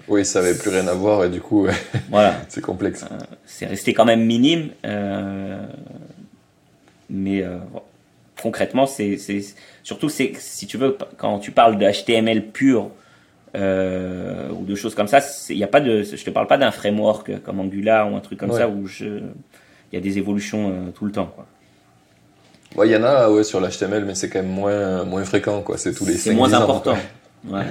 Oui, 0.08 0.24
ça 0.24 0.40
avait 0.40 0.58
plus 0.58 0.70
rien 0.70 0.88
à 0.88 0.94
voir 0.94 1.24
et 1.24 1.28
du 1.28 1.40
coup, 1.40 1.68
voilà. 2.10 2.34
c'est 2.48 2.60
complexe. 2.60 3.04
c'est 3.44 3.66
resté 3.66 3.94
quand 3.94 4.04
même 4.04 4.24
minime. 4.24 4.70
mais 7.08 7.44
bon. 7.72 7.82
Concrètement, 8.46 8.86
c'est 8.86 9.18
surtout 9.82 10.08
c'est 10.08 10.32
si 10.38 10.68
tu 10.68 10.76
veux 10.78 10.96
quand 11.16 11.40
tu 11.40 11.50
parles 11.50 11.78
de 11.78 11.84
HTML 11.84 12.46
pur 12.46 12.90
euh, 13.56 14.48
ou 14.50 14.64
de 14.64 14.76
choses 14.76 14.94
comme 14.94 15.08
ça. 15.08 15.18
Il 15.48 15.56
y 15.56 15.64
a 15.64 15.66
pas 15.66 15.80
de, 15.80 16.04
je 16.04 16.24
te 16.24 16.30
parle 16.30 16.46
pas 16.46 16.58
d'un 16.58 16.70
framework 16.70 17.42
comme 17.42 17.58
Angular 17.58 18.10
ou 18.10 18.14
un 18.14 18.20
truc 18.20 18.38
comme 18.38 18.52
ça 18.52 18.68
où 18.68 18.86
je, 18.86 19.06
il 19.06 19.94
y 19.94 19.96
a 19.96 20.00
des 20.00 20.18
évolutions 20.18 20.68
euh, 20.68 20.90
tout 20.94 21.06
le 21.06 21.10
temps. 21.10 21.32
Quoi. 21.34 21.46
Ouais, 22.76 22.88
il 22.88 22.92
y 22.92 22.96
en 22.96 23.02
a 23.02 23.28
ouais, 23.30 23.42
sur 23.42 23.60
l'HTML, 23.60 24.04
mais 24.04 24.14
c'est 24.14 24.28
quand 24.30 24.42
même 24.42 24.52
moins, 24.52 25.02
moins 25.04 25.24
fréquent. 25.24 25.60
Quoi. 25.62 25.76
C'est 25.76 25.92
tous 25.92 26.06
les 26.06 26.16
C'est 26.16 26.34
moins 26.34 26.52
important. 26.52 26.96
ouais. 27.48 27.66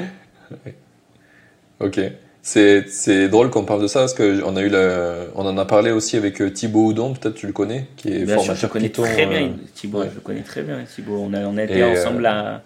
ok. 1.79 2.01
C'est, 2.47 2.87
c'est 2.89 3.27
drôle 3.27 3.49
qu'on 3.49 3.65
parle 3.65 3.81
de 3.81 3.87
ça 3.87 4.01
parce 4.01 4.13
qu'on 4.13 4.55
a 4.55 4.61
eu 4.61 4.69
la, 4.69 5.15
on 5.33 5.47
en 5.47 5.57
a 5.57 5.65
parlé 5.65 5.89
aussi 5.89 6.15
avec 6.15 6.39
euh, 6.43 6.51
Thibaut 6.51 6.85
Houdon, 6.85 7.15
peut-être 7.15 7.33
tu 7.33 7.47
le 7.47 7.53
connais, 7.53 7.87
qui 7.97 8.09
est 8.09 8.23
bien 8.23 8.35
formateur 8.35 8.55
sûr, 8.55 8.67
je 8.67 8.71
connais 8.71 8.89
très 8.89 9.25
bien 9.25 9.53
Thibaut, 9.73 10.03
je 10.03 10.19
connais 10.19 10.43
très 10.43 10.61
bien 10.61 10.83
Thibaut. 10.83 11.17
On 11.17 11.33
a, 11.33 11.39
on 11.47 11.57
a 11.57 11.63
été 11.63 11.83
ensemble 11.83 12.23
à 12.27 12.61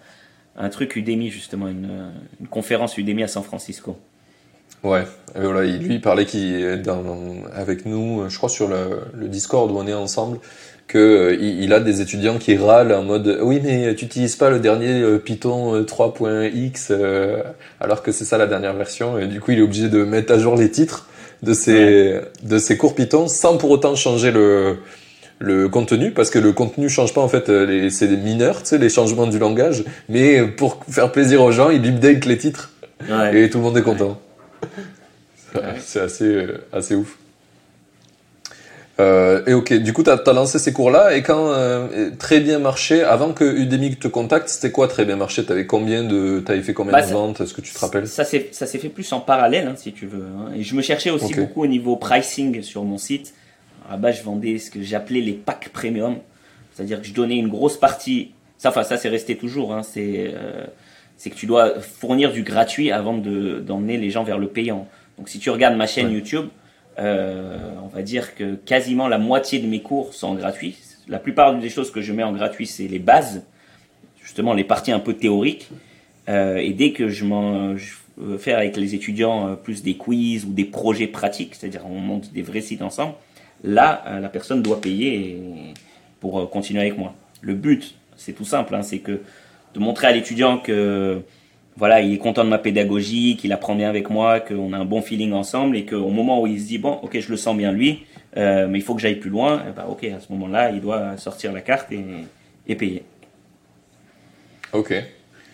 un 0.58 0.68
truc 0.68 0.96
Udemy 0.96 1.30
justement, 1.30 1.66
une, 1.66 2.12
une 2.40 2.46
conférence 2.46 2.98
Udemy 2.98 3.22
à 3.22 3.28
San 3.28 3.42
Francisco. 3.42 3.96
Ouais, 4.84 5.04
et 5.34 5.40
voilà, 5.40 5.62
lui 5.62 5.94
il 5.94 6.00
parlait 6.02 6.26
qu'il 6.26 6.84
avec 7.54 7.86
nous, 7.86 8.28
je 8.28 8.36
crois 8.36 8.50
sur 8.50 8.68
le, 8.68 9.00
le, 9.14 9.28
Discord 9.28 9.70
où 9.70 9.78
on 9.78 9.86
est 9.86 9.94
ensemble, 9.94 10.40
que 10.90 10.98
euh, 10.98 11.36
il, 11.40 11.72
a 11.72 11.78
des 11.78 12.00
étudiants 12.00 12.36
qui 12.38 12.56
râlent 12.56 12.92
en 12.92 13.04
mode 13.04 13.38
oui 13.42 13.60
mais 13.62 13.94
tu 13.94 14.06
n'utilises 14.06 14.34
pas 14.34 14.50
le 14.50 14.58
dernier 14.58 15.00
euh, 15.00 15.18
Python 15.18 15.82
3.x 15.82 16.88
euh, 16.90 17.42
alors 17.80 18.02
que 18.02 18.10
c'est 18.10 18.24
ça 18.24 18.38
la 18.38 18.48
dernière 18.48 18.74
version 18.74 19.16
et 19.16 19.28
du 19.28 19.40
coup 19.40 19.52
il 19.52 19.60
est 19.60 19.62
obligé 19.62 19.88
de 19.88 20.02
mettre 20.02 20.32
à 20.32 20.38
jour 20.38 20.56
les 20.56 20.68
titres 20.68 21.06
de 21.44 21.52
ses 21.52 22.20
de 22.42 22.58
ses 22.58 22.76
cours 22.76 22.96
Python 22.96 23.28
sans 23.28 23.56
pour 23.56 23.70
autant 23.70 23.94
changer 23.94 24.32
le 24.32 24.78
le 25.38 25.68
contenu 25.68 26.10
parce 26.10 26.28
que 26.28 26.40
le 26.40 26.52
contenu 26.52 26.88
change 26.88 27.14
pas 27.14 27.20
en 27.20 27.28
fait 27.28 27.46
c'est 27.90 28.08
des 28.08 28.16
mineurs 28.16 28.58
tu 28.62 28.70
sais 28.70 28.78
les 28.78 28.90
changements 28.90 29.28
du 29.28 29.38
langage. 29.38 29.84
Mais 30.10 30.42
pour 30.42 30.84
faire 30.90 31.12
plaisir 31.12 31.40
aux 31.40 31.52
gens 31.52 31.70
il 31.70 31.86
update 31.86 32.26
les 32.26 32.36
titres. 32.36 32.72
Et 33.32 33.48
tout 33.48 33.58
le 33.58 33.64
monde 33.64 33.78
est 33.78 33.82
content. 33.82 34.20
C'est 35.78 36.00
assez, 36.00 36.46
assez 36.70 36.94
ouf. 36.94 37.16
Euh, 39.00 39.42
et 39.46 39.54
ok, 39.54 39.72
du 39.74 39.92
coup, 39.92 40.02
tu 40.02 40.10
as, 40.10 40.32
lancé 40.32 40.58
ces 40.58 40.72
cours-là, 40.72 41.16
et 41.16 41.22
quand 41.22 41.52
euh, 41.52 42.10
très 42.18 42.40
bien 42.40 42.58
marché, 42.58 43.02
avant 43.02 43.32
que 43.32 43.44
Udemy 43.44 43.96
te 43.96 44.08
contacte, 44.08 44.48
c'était 44.48 44.70
quoi 44.70 44.88
très 44.88 45.04
bien 45.04 45.16
marché? 45.16 45.44
Tu 45.44 45.52
avais 45.52 45.66
combien 45.66 46.04
de, 46.04 46.42
fait 46.62 46.74
combien 46.74 46.92
bah, 46.92 47.02
de 47.02 47.12
ventes? 47.12 47.40
Est-ce 47.40 47.54
que 47.54 47.60
tu 47.60 47.72
te 47.72 47.78
rappelles? 47.78 48.06
Ça 48.06 48.24
s'est 48.24 48.50
fait 48.50 48.88
plus 48.88 49.10
en 49.12 49.20
parallèle, 49.20 49.66
hein, 49.66 49.74
si 49.76 49.92
tu 49.92 50.06
veux. 50.06 50.24
Hein. 50.24 50.52
Et 50.56 50.62
je 50.62 50.74
me 50.74 50.82
cherchais 50.82 51.10
aussi 51.10 51.34
beaucoup 51.34 51.62
au 51.62 51.66
niveau 51.66 51.96
pricing 51.96 52.62
sur 52.62 52.84
mon 52.84 52.98
site. 52.98 53.34
À 53.90 53.96
bas, 53.96 54.12
je 54.12 54.22
vendais 54.22 54.58
ce 54.58 54.70
que 54.70 54.82
j'appelais 54.82 55.20
les 55.20 55.32
packs 55.32 55.70
premium, 55.70 56.16
c'est-à-dire 56.72 57.00
que 57.00 57.06
je 57.06 57.14
donnais 57.14 57.36
une 57.36 57.48
grosse 57.48 57.76
partie. 57.76 58.32
Ça, 58.58 58.68
enfin, 58.68 58.84
ça, 58.84 58.98
c'est 58.98 59.08
resté 59.08 59.36
toujours. 59.36 59.72
Hein, 59.74 59.82
c'est 59.82 60.34
c'est 61.20 61.28
que 61.28 61.34
tu 61.34 61.44
dois 61.44 61.78
fournir 61.80 62.32
du 62.32 62.42
gratuit 62.42 62.90
avant 62.90 63.12
d'emmener 63.12 63.98
les 63.98 64.08
gens 64.08 64.24
vers 64.24 64.38
le 64.38 64.48
payant. 64.48 64.88
Donc 65.18 65.28
si 65.28 65.38
tu 65.38 65.50
regardes 65.50 65.76
ma 65.76 65.86
chaîne 65.86 66.10
YouTube, 66.10 66.48
euh, 67.00 67.58
on 67.82 67.88
va 67.88 68.02
dire 68.02 68.34
que 68.34 68.54
quasiment 68.54 69.08
la 69.08 69.18
moitié 69.18 69.58
de 69.58 69.66
mes 69.66 69.80
cours 69.80 70.12
sont 70.14 70.34
gratuits. 70.34 70.76
La 71.08 71.18
plupart 71.18 71.58
des 71.58 71.70
choses 71.70 71.90
que 71.90 72.00
je 72.02 72.12
mets 72.12 72.22
en 72.22 72.32
gratuit, 72.32 72.66
c'est 72.66 72.86
les 72.86 72.98
bases, 72.98 73.44
justement 74.22 74.52
les 74.52 74.64
parties 74.64 74.92
un 74.92 75.00
peu 75.00 75.14
théoriques. 75.14 75.70
Euh, 76.28 76.56
et 76.56 76.72
dès 76.72 76.92
que 76.92 77.08
je, 77.08 77.24
m'en, 77.24 77.74
faire 78.38 78.58
avec 78.58 78.76
les 78.76 78.94
étudiants 78.94 79.48
euh, 79.48 79.54
plus 79.54 79.82
des 79.82 79.94
quiz 79.96 80.44
ou 80.44 80.52
des 80.52 80.66
projets 80.66 81.06
pratiques, 81.06 81.54
c'est-à-dire 81.54 81.86
on 81.86 81.98
monte 81.98 82.32
des 82.32 82.42
vrais 82.42 82.60
sites 82.60 82.82
ensemble, 82.82 83.14
là, 83.64 84.20
la 84.20 84.28
personne 84.28 84.62
doit 84.62 84.80
payer 84.80 85.38
pour 86.18 86.48
continuer 86.50 86.80
avec 86.80 86.96
moi. 86.96 87.14
Le 87.40 87.54
but, 87.54 87.94
c'est 88.16 88.32
tout 88.32 88.44
simple, 88.44 88.74
hein, 88.74 88.82
c'est 88.82 88.98
que 88.98 89.20
de 89.74 89.80
montrer 89.80 90.06
à 90.06 90.12
l'étudiant 90.12 90.58
que 90.58 91.22
voilà, 91.80 92.02
il 92.02 92.12
est 92.12 92.18
content 92.18 92.44
de 92.44 92.50
ma 92.50 92.58
pédagogie, 92.58 93.38
qu'il 93.38 93.54
apprend 93.54 93.74
bien 93.74 93.88
avec 93.88 94.10
moi, 94.10 94.38
qu'on 94.38 94.74
a 94.74 94.76
un 94.76 94.84
bon 94.84 95.00
feeling 95.00 95.32
ensemble 95.32 95.78
et 95.78 95.86
qu'au 95.86 96.10
moment 96.10 96.42
où 96.42 96.46
il 96.46 96.60
se 96.60 96.66
dit 96.66 96.76
bon, 96.76 97.00
ok, 97.02 97.18
je 97.18 97.30
le 97.30 97.38
sens 97.38 97.56
bien 97.56 97.72
lui, 97.72 98.04
euh, 98.36 98.68
mais 98.68 98.78
il 98.78 98.82
faut 98.82 98.94
que 98.94 99.00
j'aille 99.00 99.16
plus 99.16 99.30
loin, 99.30 99.64
ben, 99.74 99.86
ok, 99.88 100.04
à 100.04 100.20
ce 100.20 100.30
moment-là, 100.32 100.72
il 100.72 100.82
doit 100.82 101.16
sortir 101.16 101.54
la 101.54 101.62
carte 101.62 101.90
et, 101.90 102.04
et 102.68 102.74
payer. 102.74 103.02
Ok. 104.74 104.92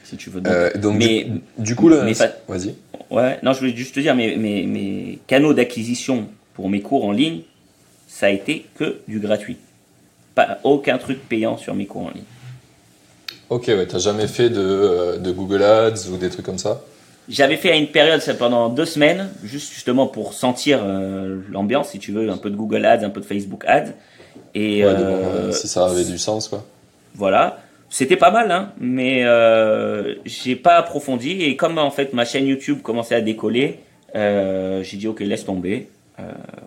Si 0.03 0.17
tu 0.17 0.31
veux. 0.31 0.41
Donc, 0.41 0.53
euh, 0.53 0.93
mais, 0.93 1.29
du, 1.59 1.77
coup, 1.77 1.89
là, 1.89 2.05
vas-y. 2.49 2.75
Ouais, 3.09 3.39
non, 3.45 3.53
je 3.53 3.61
voulais 3.61 3.77
juste 3.77 3.95
te 3.95 4.01
dire, 4.01 4.17
mes, 4.17 4.37
mes, 4.37 4.67
mes 4.67 5.21
canaux 5.29 5.55
d'acquisition 5.55 6.29
pour 6.55 6.69
mes 6.69 6.81
cours 6.81 7.05
en 7.05 7.12
ligne, 7.12 7.43
ça 8.09 8.27
a 8.27 8.31
été 8.31 8.67
que 8.75 8.99
du 9.07 9.21
gratuit. 9.21 9.59
Pas 10.35 10.59
aucun 10.65 10.99
truc 10.99 11.21
payant 11.29 11.57
sur 11.57 11.73
mes 11.77 11.87
cours 11.87 12.07
en 12.07 12.11
ligne. 12.11 12.25
Ok, 13.48 13.66
ouais, 13.68 13.87
t'as 13.87 13.98
jamais 13.98 14.26
fait 14.26 14.50
de, 14.50 14.61
euh, 14.61 15.18
de, 15.18 15.30
Google 15.30 15.62
Ads 15.62 16.09
ou 16.11 16.16
des 16.16 16.30
trucs 16.30 16.46
comme 16.46 16.59
ça? 16.59 16.82
J'avais 17.28 17.56
fait 17.56 17.72
à 17.72 17.76
une 17.76 17.88
période, 17.88 18.22
pendant 18.38 18.68
deux 18.68 18.85
semaines, 18.85 19.28
juste 19.42 19.72
justement 19.72 20.06
pour 20.06 20.32
sentir 20.32 20.80
euh, 20.82 21.40
l'ambiance, 21.50 21.90
si 21.90 21.98
tu 21.98 22.12
veux, 22.12 22.30
un 22.30 22.37
peu 22.37 22.50
de 22.50 22.56
Google 22.56 22.85
Ads, 22.85 23.04
un 23.04 23.11
peu 23.11 23.20
de 23.20 23.24
Facebook 23.24 23.64
Ads. 23.66 23.92
Et, 24.54 24.85
ouais, 24.85 24.90
euh, 24.90 25.52
si 25.52 25.66
ça 25.66 25.87
avait 25.87 26.04
du 26.04 26.18
sens, 26.18 26.48
quoi. 26.48 26.64
Voilà. 27.14 27.59
C'était 27.88 28.16
pas 28.16 28.30
mal, 28.30 28.50
hein, 28.50 28.72
mais 28.78 29.24
euh, 29.24 30.14
j'ai 30.24 30.54
pas 30.54 30.76
approfondi. 30.76 31.42
Et 31.42 31.56
comme 31.56 31.78
en 31.78 31.90
fait 31.90 32.12
ma 32.12 32.24
chaîne 32.24 32.46
YouTube 32.46 32.82
commençait 32.82 33.14
à 33.14 33.20
décoller, 33.20 33.80
j'ai 34.14 34.96
dit 34.96 35.09
ok, 35.09 35.20
laisse 35.20 35.44
tomber. 35.44 35.88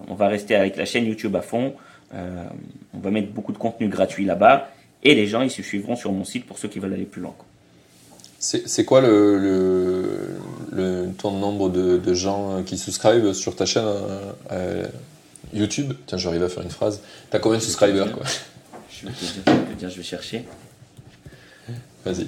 on 0.08 0.14
va 0.14 0.28
rester 0.28 0.56
avec 0.56 0.78
la 0.78 0.86
chaîne 0.86 1.06
YouTube 1.06 1.36
à 1.36 1.42
fond. 1.42 1.74
on 2.14 3.00
va 3.00 3.12
mettre 3.12 3.32
beaucoup 3.32 3.52
de 3.52 3.58
contenu 3.58 3.90
gratuit 3.90 4.26
là-bas 4.26 4.70
et 5.04 5.16
les 5.16 5.28
gens, 5.28 5.42
ils 5.42 5.52
se 5.52 5.62
suivront 5.62 5.96
sur 5.96 6.12
mon 6.12 6.26
site 6.26 6.46
pour 6.46 6.58
ceux 6.58 6.68
qui 6.68 6.80
veulent 6.80 6.94
aller 6.94 7.06
plus 7.06 7.22
loin. 7.22 7.36
C'est 8.40 8.86
quoi 8.86 9.02
le, 9.02 9.38
le, 9.38 10.30
le, 10.72 11.12
ton 11.18 11.32
nombre 11.32 11.70
de, 11.70 11.98
de, 11.98 12.14
gens 12.14 12.64
qui 12.64 12.78
subscribent 12.78 13.34
sur 13.34 13.54
ta 13.54 13.66
chaîne 13.66 13.84
euh, 13.86 14.32
euh, 14.52 14.88
YouTube? 15.54 15.94
Tiens, 16.06 16.18
j'arrive 16.18 16.44
à 16.44 16.50
faire 16.50 16.64
une 16.64 16.70
phrase. 16.70 17.02
T'as 17.30 17.40
combien 17.40 17.58
de 17.58 17.64
subscribers 17.64 18.14
quoi? 18.14 18.24
Je 18.90 19.08
vais 19.08 19.76
dire, 19.78 19.90
je 19.90 19.98
vais 19.98 20.04
chercher. 20.04 20.46
Vas-y. 22.06 22.28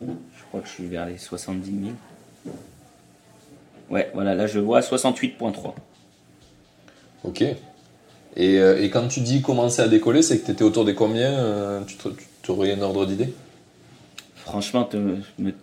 Je 0.00 0.42
crois 0.48 0.60
que 0.60 0.66
je 0.66 0.72
suis 0.72 0.86
vers 0.86 1.06
les 1.06 1.18
70 1.18 1.70
000. 2.44 2.56
Ouais, 3.90 4.10
voilà, 4.12 4.34
là 4.34 4.48
je 4.48 4.58
vois 4.58 4.80
68.3. 4.80 5.74
Ok. 7.24 7.44
Et, 8.36 8.58
euh, 8.58 8.82
et, 8.82 8.90
quand 8.90 9.08
tu 9.08 9.20
dis 9.20 9.42
commencer 9.42 9.82
à 9.82 9.88
décoller, 9.88 10.22
c'est 10.22 10.40
que 10.40 10.46
tu 10.46 10.52
étais 10.52 10.64
autour 10.64 10.84
des 10.84 10.94
combien 10.94 11.32
euh, 11.32 11.80
Tu 12.42 12.50
aurais 12.50 12.72
un 12.72 12.80
ordre 12.80 13.04
d'idée? 13.04 13.32
Franchement, 14.36 14.84
te, 14.84 14.96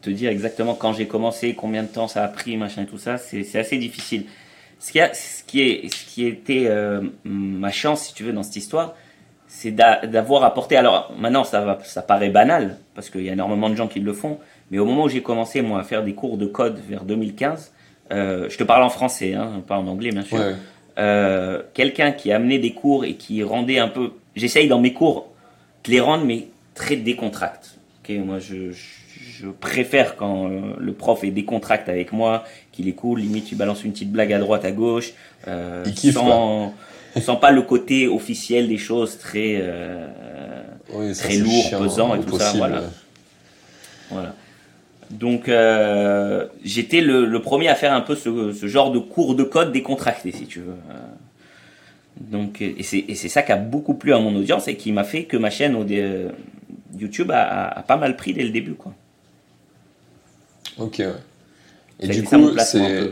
te 0.01 0.09
dire 0.09 0.29
exactement 0.29 0.75
quand 0.75 0.93
j'ai 0.93 1.07
commencé, 1.07 1.55
combien 1.55 1.83
de 1.83 1.87
temps 1.87 2.07
ça 2.07 2.23
a 2.23 2.27
pris, 2.27 2.57
machin 2.57 2.83
et 2.83 2.85
tout 2.85 2.97
ça, 2.97 3.17
c'est 3.17 3.57
assez 3.57 3.77
difficile. 3.77 4.25
Ce 4.79 4.91
qui, 4.91 5.01
a, 5.01 5.13
ce 5.13 5.43
qui, 5.43 5.61
est, 5.61 5.93
ce 5.93 6.05
qui 6.05 6.25
était 6.25 6.67
euh, 6.67 7.01
ma 7.25 7.71
chance, 7.71 8.03
si 8.03 8.13
tu 8.13 8.23
veux, 8.23 8.31
dans 8.31 8.43
cette 8.43 8.55
histoire, 8.55 8.93
c'est 9.47 9.71
d'avoir 9.71 10.43
apporté. 10.43 10.77
Alors 10.77 11.11
maintenant, 11.17 11.43
ça, 11.43 11.61
va, 11.61 11.79
ça 11.83 12.03
paraît 12.03 12.29
banal, 12.29 12.77
parce 12.93 13.09
qu'il 13.09 13.23
y 13.23 13.29
a 13.29 13.33
énormément 13.33 13.69
de 13.69 13.75
gens 13.75 13.87
qui 13.87 13.99
le 13.99 14.13
font, 14.13 14.37
mais 14.69 14.77
au 14.77 14.85
moment 14.85 15.05
où 15.05 15.09
j'ai 15.09 15.23
commencé, 15.23 15.61
moi, 15.61 15.81
à 15.81 15.83
faire 15.83 16.03
des 16.03 16.13
cours 16.13 16.37
de 16.37 16.45
code 16.45 16.79
vers 16.87 17.03
2015, 17.03 17.71
je 18.11 18.57
te 18.57 18.63
parle 18.63 18.83
en 18.83 18.89
français, 18.89 19.33
hein, 19.33 19.63
pas 19.67 19.77
en 19.77 19.87
anglais, 19.87 20.11
bien 20.11 20.23
sûr. 20.23 20.37
Ouais. 20.37 20.55
Euh, 20.99 21.61
quelqu'un 21.73 22.11
qui 22.11 22.31
amenait 22.31 22.59
des 22.59 22.73
cours 22.73 23.05
et 23.05 23.15
qui 23.15 23.41
rendait 23.41 23.79
un 23.79 23.87
peu. 23.87 24.11
J'essaye 24.35 24.67
dans 24.67 24.79
mes 24.79 24.93
cours 24.93 25.29
de 25.85 25.91
les 25.91 26.01
rendre, 26.01 26.25
mais 26.25 26.47
très 26.75 26.97
décontracte. 26.97 27.75
moi, 28.09 28.39
je, 28.39 28.71
je, 28.71 29.47
préfère 29.47 30.17
quand 30.17 30.49
euh, 30.49 30.73
le 30.77 30.93
prof 30.93 31.23
est 31.23 31.31
décontracte 31.31 31.87
avec 31.87 32.11
moi, 32.11 32.43
qu'il 32.73 32.89
est 32.89 32.93
cool. 32.93 33.21
Limite, 33.21 33.45
tu 33.45 33.55
balances 33.55 33.85
une 33.85 33.93
petite 33.93 34.11
blague 34.11 34.33
à 34.33 34.39
droite, 34.39 34.65
à 34.65 34.71
gauche. 34.71 35.13
Euh, 35.47 35.85
Il 36.03 36.13
sans, 36.13 36.73
sans 37.21 37.35
pas 37.37 37.51
le 37.51 37.61
côté 37.61 38.07
officiel 38.07 38.67
des 38.67 38.77
choses 38.77 39.17
très, 39.17 39.59
euh, 39.61 40.07
très 41.17 41.37
lourd, 41.37 41.69
pesant 41.79 42.15
et 42.15 42.19
tout 42.19 42.37
ça. 42.37 42.53
Voilà. 42.57 42.83
voilà. 44.09 44.35
Donc 45.09 45.49
euh, 45.49 46.45
j'étais 46.63 47.01
le, 47.01 47.41
premier 47.41 47.67
à 47.67 47.75
faire 47.75 47.93
un 47.93 48.01
peu 48.01 48.15
ce, 48.15 48.67
genre 48.67 48.91
de 48.91 48.99
cours 48.99 49.35
de 49.35 49.43
code 49.43 49.71
décontracté, 49.71 50.31
si 50.31 50.45
tu 50.45 50.59
veux. 50.59 50.73
Euh, 50.91 50.97
donc, 52.19 52.61
et 52.61 52.83
c'est 52.83 53.29
ça 53.29 53.41
qui 53.41 53.51
a 53.51 53.55
beaucoup 53.55 53.93
plu 53.93 54.13
à 54.13 54.19
mon 54.19 54.35
audience 54.35 54.67
et 54.67 54.75
qui 54.75 54.91
m'a 54.91 55.03
fait 55.03 55.23
que 55.23 55.37
ma 55.37 55.49
chaîne 55.49 55.75
euh, 55.89 56.29
YouTube 56.97 57.31
a, 57.33 57.83
pas 57.87 57.97
mal 57.97 58.17
pris 58.17 58.33
dès 58.33 58.43
le 58.43 58.49
début. 58.49 58.73
Quoi. 58.73 58.93
Ok, 60.77 60.97
ouais. 60.99 61.13
Et 62.01 62.07
du 62.07 62.23
coup, 62.23 62.51
c'est. 62.57 63.11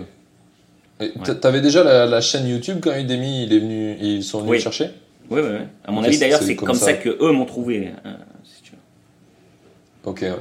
T'avais 1.42 1.62
déjà 1.62 2.06
la, 2.06 2.22
chaîne 2.22 2.48
YouTube 2.48 2.80
quand 2.82 2.96
Udemy 2.96 3.44
il 3.44 3.54
est 3.54 3.60
venu, 3.60 3.98
ils 4.02 4.24
sont 4.24 4.42
venus 4.42 4.62
chercher? 4.62 4.90
Oui, 5.30 5.42
oui, 5.42 5.50
oui. 5.52 5.66
À 5.84 5.92
mon 5.92 6.04
avis, 6.04 6.18
d'ailleurs, 6.18 6.42
c'est 6.42 6.56
comme, 6.56 6.74
ça. 6.74 6.94
que 6.94 7.10
eux 7.10 7.32
m'ont 7.32 7.46
trouvé. 7.46 7.92
Hein, 8.06 8.18
si 8.44 8.62
tu 8.62 8.72
veux. 8.72 10.10
Ok, 10.10 10.22
ouais. 10.22 10.32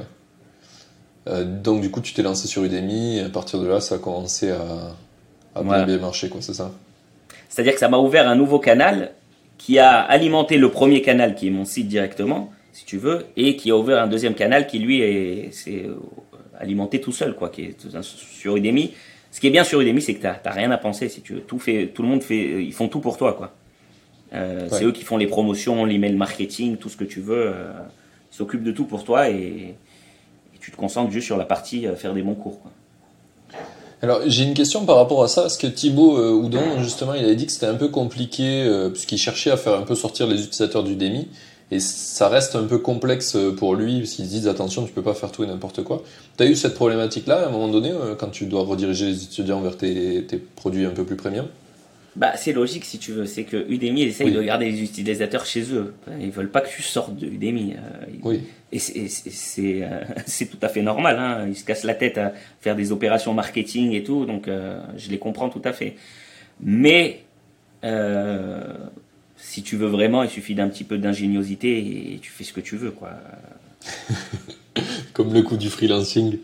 Euh, 1.27 1.43
donc 1.43 1.81
du 1.81 1.91
coup, 1.91 2.01
tu 2.01 2.13
t'es 2.13 2.21
lancé 2.21 2.47
sur 2.47 2.63
Udemy 2.63 3.17
et 3.17 3.21
à 3.21 3.29
partir 3.29 3.59
de 3.59 3.67
là, 3.67 3.79
ça 3.81 3.95
a 3.95 3.97
commencé 3.97 4.51
à, 4.51 5.61
bien, 5.61 5.97
marcher, 5.97 6.29
quoi, 6.29 6.41
c'est 6.41 6.53
ça? 6.53 6.71
C'est-à-dire 7.49 7.73
que 7.73 7.79
ça 7.79 7.89
m'a 7.89 7.97
ouvert 7.97 8.27
un 8.27 8.35
nouveau 8.35 8.59
canal 8.59 9.11
qui 9.57 9.79
a 9.79 9.99
alimenté 9.99 10.57
le 10.57 10.69
premier 10.69 11.01
canal 11.01 11.35
qui 11.35 11.47
est 11.47 11.51
mon 11.51 11.65
site 11.65 11.87
directement, 11.87 12.51
si 12.71 12.85
tu 12.85 12.97
veux, 12.97 13.25
et 13.35 13.55
qui 13.55 13.71
a 13.71 13.77
ouvert 13.77 14.01
un 14.01 14.07
deuxième 14.07 14.35
canal 14.35 14.67
qui 14.67 14.79
lui 14.79 15.01
est, 15.01 15.51
alimenter 16.59 17.01
tout 17.01 17.11
seul, 17.11 17.35
quoi, 17.35 17.49
qui 17.49 17.63
est 17.63 17.75
sur 18.11 18.55
Udemy. 18.55 18.93
Ce 19.31 19.39
qui 19.39 19.47
est 19.47 19.51
bien 19.51 19.63
sur 19.63 19.81
Udemy, 19.81 20.01
c'est 20.01 20.13
que 20.13 20.21
tu 20.21 20.25
n'as 20.25 20.51
rien 20.51 20.71
à 20.71 20.77
penser, 20.77 21.09
si 21.09 21.21
tu 21.21 21.33
veux. 21.33 21.41
Tout, 21.41 21.59
fait, 21.59 21.87
tout 21.93 22.03
le 22.03 22.07
monde 22.07 22.21
fait, 22.21 22.63
ils 22.63 22.73
font 22.73 22.87
tout 22.87 22.99
pour 22.99 23.17
toi, 23.17 23.33
quoi. 23.33 23.53
Euh, 24.33 24.67
c'est 24.69 24.83
eux 24.83 24.91
qui 24.91 25.03
font 25.03 25.17
les 25.17 25.27
promotions, 25.27 25.85
l'email 25.85 26.15
marketing, 26.15 26.77
tout 26.77 26.89
ce 26.89 26.97
que 26.97 27.05
tu 27.05 27.21
veux. 27.21 27.47
Euh, 27.47 27.71
ils 28.31 28.35
s'occupent 28.35 28.63
de 28.63 28.71
tout 28.71 28.85
pour 28.85 29.03
toi 29.03 29.29
et, 29.29 29.75
tu 30.67 30.71
te 30.71 30.75
concentres 30.75 31.11
juste 31.11 31.27
sur 31.27 31.37
la 31.37 31.45
partie 31.45 31.85
faire 31.95 32.13
des 32.13 32.23
bons 32.23 32.35
cours, 32.35 32.59
quoi. 32.59 32.71
Alors 34.01 34.19
j'ai 34.27 34.43
une 34.43 34.53
question 34.53 34.85
par 34.85 34.97
rapport 34.97 35.23
à 35.23 35.29
ça, 35.29 35.43
parce 35.43 35.57
que 35.57 35.65
Thibaut 35.65 36.19
Houdon, 36.19 36.83
justement, 36.83 37.13
il 37.13 37.23
avait 37.23 37.37
dit 37.37 37.45
que 37.45 37.53
c'était 37.53 37.67
un 37.67 37.75
peu 37.75 37.87
compliqué, 37.87 38.69
puisqu'il 38.91 39.17
cherchait 39.17 39.49
à 39.49 39.55
faire 39.55 39.75
un 39.75 39.83
peu 39.83 39.95
sortir 39.95 40.27
les 40.27 40.43
utilisateurs 40.43 40.83
d'Udemy. 40.83 41.29
Et 41.69 41.79
ça 41.79 42.29
reste 42.29 42.55
un 42.55 42.63
peu 42.63 42.77
complexe 42.77 43.37
pour 43.57 43.75
lui, 43.75 44.07
s'ils 44.07 44.27
disent 44.27 44.47
attention, 44.47 44.85
tu 44.85 44.93
peux 44.93 45.01
pas 45.01 45.13
faire 45.13 45.31
tout 45.31 45.43
et 45.43 45.47
n'importe 45.47 45.83
quoi. 45.83 46.01
Tu 46.37 46.43
as 46.43 46.47
eu 46.47 46.55
cette 46.55 46.75
problématique-là 46.75 47.43
à 47.43 47.47
un 47.47 47.51
moment 47.51 47.67
donné, 47.67 47.91
euh, 47.91 48.15
quand 48.15 48.29
tu 48.29 48.45
dois 48.45 48.63
rediriger 48.63 49.07
les 49.07 49.23
étudiants 49.23 49.59
vers 49.59 49.75
tes, 49.75 50.25
produits 50.55 50.85
un 50.85 50.91
peu 50.91 51.03
plus 51.03 51.17
premium? 51.17 51.47
Bah, 52.17 52.35
c'est 52.35 52.51
logique 52.51 52.83
si 52.83 52.97
tu 52.97 53.11
veux, 53.11 53.27
c'est 53.27 53.43
que 53.43 53.69
Udemy 53.69 54.01
essaye 54.01 54.31
de 54.31 54.41
garder 54.41 54.71
les 54.71 54.81
utilisateurs 54.81 55.45
chez 55.45 55.71
eux. 55.71 55.93
Ils 56.19 56.31
veulent 56.31 56.49
pas 56.49 56.61
que 56.61 56.69
tu 56.69 56.81
sortes 56.81 57.15
de 57.15 57.27
Udemy. 57.27 57.75
Euh, 57.75 58.05
oui. 58.23 58.41
Et 58.71 58.79
euh, 58.79 59.99
c'est 60.25 60.45
tout 60.47 60.57
à 60.61 60.67
fait 60.67 60.81
normal. 60.81 61.17
Hein. 61.19 61.45
Ils 61.47 61.55
se 61.55 61.63
cassent 61.63 61.83
la 61.83 61.93
tête 61.93 62.17
à 62.17 62.33
faire 62.59 62.75
des 62.75 62.91
opérations 62.91 63.33
marketing 63.33 63.93
et 63.93 64.03
tout, 64.03 64.25
donc 64.25 64.49
je 64.97 65.09
les 65.09 65.19
comprends 65.19 65.49
tout 65.49 65.61
à 65.63 65.73
fait. 65.73 65.95
Mais 66.59 67.21
si 69.37 69.61
tu 69.61 69.77
veux 69.77 69.87
vraiment, 69.87 70.23
il 70.23 70.29
suffit 70.29 70.55
d'un 70.55 70.69
petit 70.69 70.83
peu 70.83 70.97
d'ingéniosité 70.97 72.13
et 72.13 72.19
tu 72.19 72.31
fais 72.31 72.43
ce 72.43 72.51
que 72.51 72.61
tu 72.61 72.77
veux, 72.77 72.91
quoi. 72.91 73.11
Comme 75.17 75.33
le 75.33 75.41
coup 75.41 75.57
du 75.57 75.71
freelancing. 75.71 76.37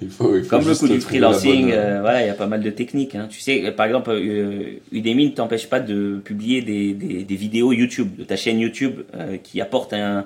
Il 0.00 0.08
faut, 0.08 0.36
Comme 0.48 0.64
le 0.64 0.76
coup 0.76 0.86
du 0.86 1.00
freelancing, 1.00 1.72
euh, 1.72 2.00
voilà, 2.00 2.22
il 2.22 2.28
y 2.28 2.30
a 2.30 2.34
pas 2.34 2.46
mal 2.46 2.62
de 2.62 2.70
techniques. 2.70 3.16
Hein. 3.16 3.26
Tu 3.28 3.40
sais, 3.40 3.72
par 3.72 3.86
exemple, 3.86 4.10
euh, 4.12 4.78
Udemy 4.92 5.30
ne 5.30 5.30
t'empêche 5.30 5.68
pas 5.68 5.80
de 5.80 6.20
publier 6.24 6.62
des, 6.62 6.94
des, 6.94 7.34
vidéos 7.34 7.72
YouTube, 7.72 8.14
de 8.16 8.22
ta 8.22 8.36
chaîne 8.36 8.60
YouTube 8.60 9.00
euh, 9.16 9.36
qui 9.36 9.60
apporte 9.60 9.92
un, 9.94 10.24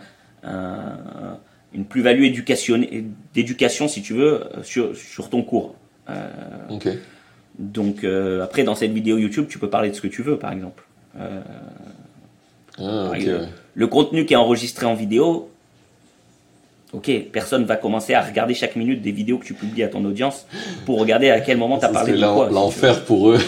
une 1.72 1.86
plus-value 1.86 2.30
d'éducation, 2.30 3.88
si 3.88 4.02
tu 4.02 4.12
veux, 4.12 4.42
sur, 4.62 4.94
sur 4.94 5.30
ton 5.30 5.42
cours. 5.42 5.74
ok. 6.68 6.88
Donc, 7.58 8.04
après, 8.42 8.64
dans 8.64 8.74
cette 8.74 8.92
vidéo 8.92 9.16
YouTube, 9.16 9.46
tu 9.48 9.58
peux 9.58 9.70
parler 9.70 9.88
de 9.88 9.94
ce 9.94 10.02
que 10.02 10.08
tu 10.08 10.20
veux, 10.20 10.36
par 10.36 10.52
exemple. 10.52 10.84
Ah, 12.78 13.12
le 13.74 13.86
contenu 13.86 14.26
qui 14.26 14.34
est 14.34 14.36
enregistré 14.36 14.84
en 14.84 14.94
vidéo, 14.94 15.48
ok, 16.94 17.10
personne 17.32 17.64
va 17.64 17.76
commencer 17.76 18.14
à 18.14 18.22
regarder 18.22 18.54
chaque 18.54 18.76
minute 18.76 19.02
des 19.02 19.12
vidéos 19.12 19.38
que 19.38 19.44
tu 19.44 19.54
publies 19.54 19.82
à 19.82 19.88
ton 19.88 20.04
audience 20.04 20.46
pour 20.86 20.98
regarder 21.00 21.30
à 21.30 21.40
quel 21.40 21.58
moment 21.58 21.78
tu 21.78 21.84
as 21.84 21.88
parlé 21.88 22.12
de 22.12 22.18
quoi. 22.18 22.48
L'enfer 22.50 23.04
pour 23.04 23.30
eux. 23.30 23.38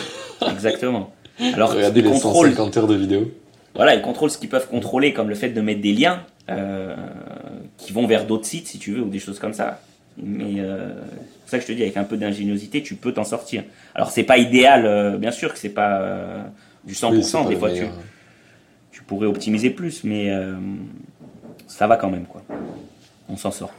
Exactement. 0.51 1.13
Alors, 1.55 1.73
Regardez 1.73 2.03
les 2.03 2.17
150 2.17 2.77
heures 2.77 2.87
de 2.87 2.95
vidéos. 2.95 3.31
Voilà, 3.75 3.95
ils 3.95 4.03
contrôlent 4.03 4.31
ce 4.31 4.39
qu'ils 4.39 4.49
peuvent 4.49 4.69
contrôler, 4.69 5.13
comme 5.13 5.29
le 5.29 5.35
fait 5.35 5.51
de 5.51 5.61
mettre 5.61 5.83
des 5.83 5.93
liens 5.93 6.23
euh, 6.49 6.97
qui 7.77 7.93
vont 7.93 8.07
vers 8.07 8.27
d'autres 8.27 8.47
sites, 8.47 8.67
si 8.67 8.79
tu 8.79 8.93
veux, 8.93 9.03
ou 9.03 9.09
des 9.11 9.19
choses 9.19 9.39
comme 9.39 9.53
ça. 9.53 9.81
Mais 10.17 10.61
euh, 10.61 10.89
c'est 10.89 11.41
pour 11.41 11.51
ça 11.51 11.59
que 11.59 11.63
je 11.65 11.69
te 11.69 11.73
dis, 11.73 11.83
avec 11.83 11.97
un 11.99 12.05
peu 12.05 12.17
d'ingéniosité, 12.17 12.83
tu 12.83 12.95
peux 12.95 13.13
t'en 13.13 13.25
sortir. 13.25 13.65
Alors, 13.95 14.11
c'est 14.11 14.23
pas 14.23 14.39
idéal, 14.39 14.87
euh, 14.87 15.19
bien 15.19 15.31
sûr 15.31 15.53
que 15.53 15.59
c'est 15.59 15.69
pas 15.69 16.47
du 16.85 16.95
100%, 16.95 17.49
des 17.49 17.57
fois 17.57 17.71
tu 17.71 17.85
tu 18.93 19.03
pourrais 19.03 19.27
optimiser 19.27 19.69
plus, 19.69 20.05
mais 20.05 20.33
ça 21.67 21.87
va 21.87 21.99
quand 21.99 22.09
même, 22.09 22.25
quoi. 22.25 22.43
On 23.29 23.37
s'en 23.37 23.51
sort. 23.51 23.73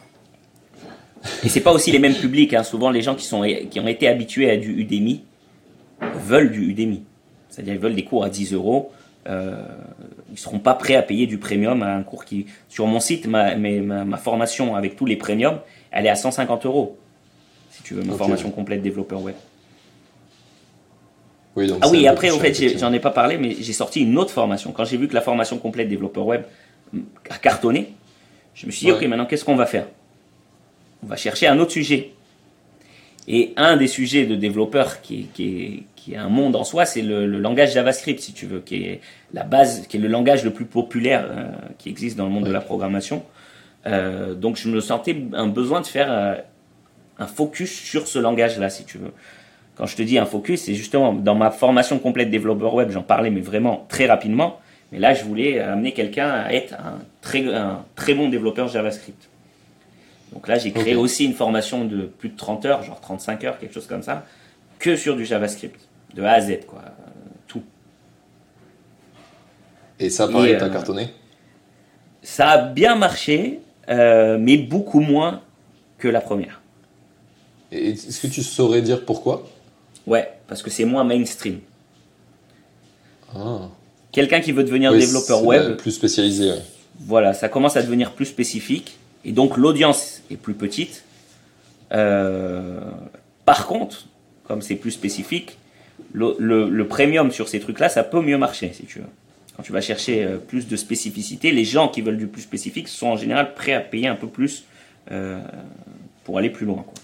Et 1.44 1.50
c'est 1.50 1.62
pas 1.62 1.72
aussi 1.72 1.92
les 1.92 2.00
mêmes 2.00 2.16
publics. 2.16 2.54
Hein. 2.54 2.64
Souvent, 2.64 2.90
les 2.90 3.02
gens 3.02 3.16
qui, 3.16 3.26
sont, 3.26 3.44
qui 3.70 3.80
ont 3.80 3.88
été 3.88 4.08
habitués 4.08 4.50
à 4.50 4.58
du 4.58 4.80
Udemy 4.80 5.24
veulent 6.02 6.52
du 6.52 6.70
Udemy. 6.70 7.04
C'est-à-dire, 7.50 7.74
ils 7.74 7.80
veulent 7.80 7.96
des 7.96 8.04
cours 8.04 8.24
à 8.24 8.30
10 8.30 8.54
euros. 8.54 8.92
Euh, 9.28 9.62
ils 10.32 10.38
seront 10.38 10.60
pas 10.60 10.74
prêts 10.74 10.96
à 10.96 11.02
payer 11.02 11.28
du 11.28 11.38
premium 11.38 11.84
à 11.84 11.94
un 11.96 12.04
cours 12.04 12.24
qui. 12.24 12.46
Sur 12.70 12.88
mon 12.88 13.00
site, 13.00 13.28
ma, 13.28 13.56
ma, 13.56 14.18
formation 14.18 14.76
avec 14.76 14.96
tous 14.96 15.06
les 15.06 15.18
premiums, 15.18 15.60
elle 15.92 16.06
est 16.06 16.10
à 16.10 16.16
150 16.16 16.66
euros. 16.66 16.98
Si 17.72 17.84
tu 17.84 17.94
veux, 17.94 18.04
ma 18.04 18.14
formation 18.14 18.52
complète 18.52 18.82
développeur 18.82 19.22
web 19.22 19.36
ah 21.82 21.90
oui, 21.90 22.08
après, 22.08 22.30
en 22.30 22.40
fait, 22.40 22.78
j'en 22.78 22.94
ai 22.94 23.00
pas 23.00 23.10
parlé, 23.10 23.38
mais 23.38 23.56
j'ai 23.60 23.74
sorti 23.74 24.02
une 24.02 24.18
autre 24.18 24.32
formation. 24.32 24.72
Quand 24.72 24.86
j'ai 24.86 24.98
vu 24.98 25.08
que 25.08 25.14
la 25.14 25.22
formation 25.22 25.58
complète 25.58 25.90
développeur 25.90 26.26
web 26.26 26.44
a 27.30 27.38
cartonné, 27.38 27.94
je 28.58 28.66
me 28.66 28.72
suis 28.72 28.88
dit, 28.88 28.92
ok, 28.92 29.04
maintenant, 29.04 29.28
qu'est-ce 29.28 29.46
qu'on 29.46 29.56
va 29.56 29.68
faire? 29.68 29.86
On 31.04 31.08
va 31.08 31.16
chercher 31.16 31.46
un 31.46 31.60
autre 31.60 31.72
sujet. 31.72 32.12
Et 33.28 33.54
un 33.56 33.78
des 33.78 33.88
sujets 33.88 34.26
de 34.26 34.36
développeur 34.36 35.02
qui 35.02 35.30
est, 35.36 35.84
qui 35.96 36.14
est, 36.14 36.16
un 36.16 36.30
monde 36.30 36.56
en 36.56 36.64
soi, 36.64 36.86
c'est 36.86 37.04
le, 37.04 37.28
langage 37.28 37.74
JavaScript, 37.74 38.20
si 38.20 38.34
tu 38.34 38.48
veux, 38.48 38.60
qui 38.60 38.84
est 38.84 39.02
la 39.32 39.44
base, 39.44 39.86
qui 39.88 39.98
est 39.98 40.00
le 40.00 40.08
langage 40.08 40.44
le 40.44 40.52
plus 40.52 40.66
populaire 40.66 41.28
euh, 41.30 41.52
qui 41.78 41.90
existe 41.90 42.18
dans 42.18 42.24
le 42.24 42.32
monde 42.32 42.46
de 42.46 42.52
la 42.52 42.62
programmation. 42.62 43.24
Euh, 43.86 44.34
donc, 44.34 44.56
je 44.56 44.70
me 44.70 44.80
sentais 44.80 45.16
un 45.34 45.48
besoin 45.48 45.82
de 45.82 45.86
faire 45.86 46.12
euh, 46.12 46.36
un 47.20 47.28
focus 47.28 47.72
sur 47.72 48.08
ce 48.08 48.18
langage-là, 48.18 48.72
si 48.72 48.86
tu 48.86 48.98
veux. 48.98 49.12
Quand 49.76 49.86
je 49.86 49.96
te 49.96 50.02
dis 50.02 50.18
un 50.18 50.26
focus, 50.26 50.62
c'est 50.62 50.74
justement 50.74 51.14
dans 51.14 51.36
ma 51.36 51.52
formation 51.52 52.00
complète 52.00 52.32
développeur 52.32 52.74
web, 52.74 52.90
j'en 52.90 53.04
parlais, 53.04 53.30
mais 53.30 53.42
vraiment 53.42 53.86
très 53.88 54.08
rapidement. 54.08 54.60
Mais 54.92 55.00
là, 55.00 55.14
je 55.14 55.24
voulais 55.24 55.60
amener 55.60 55.92
quelqu'un 55.94 56.30
à 56.30 56.54
être 56.54 56.74
un 56.74 57.00
très, 57.22 57.46
un 57.54 57.84
très 57.96 58.14
bon 58.14 58.30
développeur 58.30 58.68
JavaScript. 58.68 59.30
Donc 60.34 60.48
là, 60.48 60.58
j'ai 60.58 60.72
créé 60.72 60.96
aussi 60.96 61.26
une 61.26 61.34
formation 61.34 61.86
de 61.86 62.04
plus 62.04 62.30
de 62.30 62.38
30 62.38 62.66
heures, 62.66 62.84
genre 62.84 63.00
35 63.00 63.44
heures, 63.44 63.60
quelque 63.60 63.74
chose 63.74 63.88
comme 63.88 64.04
ça, 64.04 64.26
que 64.80 64.96
sur 64.96 65.16
du 65.16 65.26
JavaScript, 65.26 65.80
de 66.14 66.24
A 66.24 66.34
à 66.34 66.42
Z, 66.42 66.66
quoi, 66.68 66.84
tout. 67.48 67.64
Et 70.00 70.10
ça, 70.10 70.28
pareil, 70.28 70.56
t'as 70.58 70.66
euh, 70.66 70.70
cartonné? 70.70 71.10
Ça 72.22 72.50
a 72.50 72.58
bien 72.58 72.96
marché, 72.96 73.60
euh, 73.90 74.38
mais 74.40 74.58
beaucoup 74.58 75.00
moins 75.00 75.42
que 75.98 76.08
la 76.08 76.22
première. 76.22 76.62
Est-ce 77.72 78.22
que 78.22 78.28
tu 78.28 78.44
saurais 78.44 78.82
dire 78.82 79.06
pourquoi? 79.06 79.48
Ouais, 80.06 80.32
parce 80.48 80.62
que 80.62 80.70
c'est 80.70 80.86
moins 80.86 81.04
mainstream. 81.04 81.60
Ah. 83.36 83.70
Quelqu'un 84.18 84.40
qui 84.40 84.52
veut 84.52 84.64
devenir 84.64 84.92
développeur 84.94 85.44
web. 85.44 85.78
Plus 85.78 85.92
spécialisé. 85.92 86.52
Voilà, 87.02 87.36
ça 87.36 87.50
commence 87.50 87.78
à 87.78 87.84
devenir 87.84 88.14
plus 88.14 88.26
spécifique. 88.26 88.98
Et 89.24 89.32
donc 89.32 89.58
l'audience 89.58 90.24
est 90.32 90.38
plus 90.38 90.56
petite. 90.56 91.04
Euh, 91.92 92.80
par 93.46 93.68
contre, 93.68 94.08
comme 94.46 94.64
c'est 94.64 94.74
plus 94.74 94.90
spécifique, 94.90 95.60
le, 96.14 96.82
premium 96.86 97.30
sur 97.30 97.48
ces 97.48 97.60
trucs-là, 97.60 97.90
ça 97.90 98.04
peut 98.04 98.22
mieux 98.22 98.40
marcher, 98.40 98.72
si 98.74 98.86
tu 98.86 98.98
veux. 98.98 99.06
Quand 99.56 99.62
tu 99.62 99.72
vas 99.72 99.82
chercher 99.82 100.24
euh, 100.24 100.38
plus 100.38 100.68
de 100.68 100.76
spécificité, 100.78 101.52
les 101.52 101.64
gens 101.64 101.88
qui 101.88 102.02
veulent 102.02 102.18
du 102.18 102.26
plus 102.26 102.42
spécifique 102.42 102.88
sont 102.88 103.10
en 103.10 103.18
général 103.18 103.54
prêts 103.54 103.74
à 103.74 103.82
payer 103.82 104.08
un 104.08 104.16
peu 104.16 104.28
plus 104.28 104.64
euh, 105.12 105.40
pour 106.24 106.40
aller 106.40 106.50
plus 106.50 106.66
loin. 106.66 106.84
Quoi. 106.84 106.96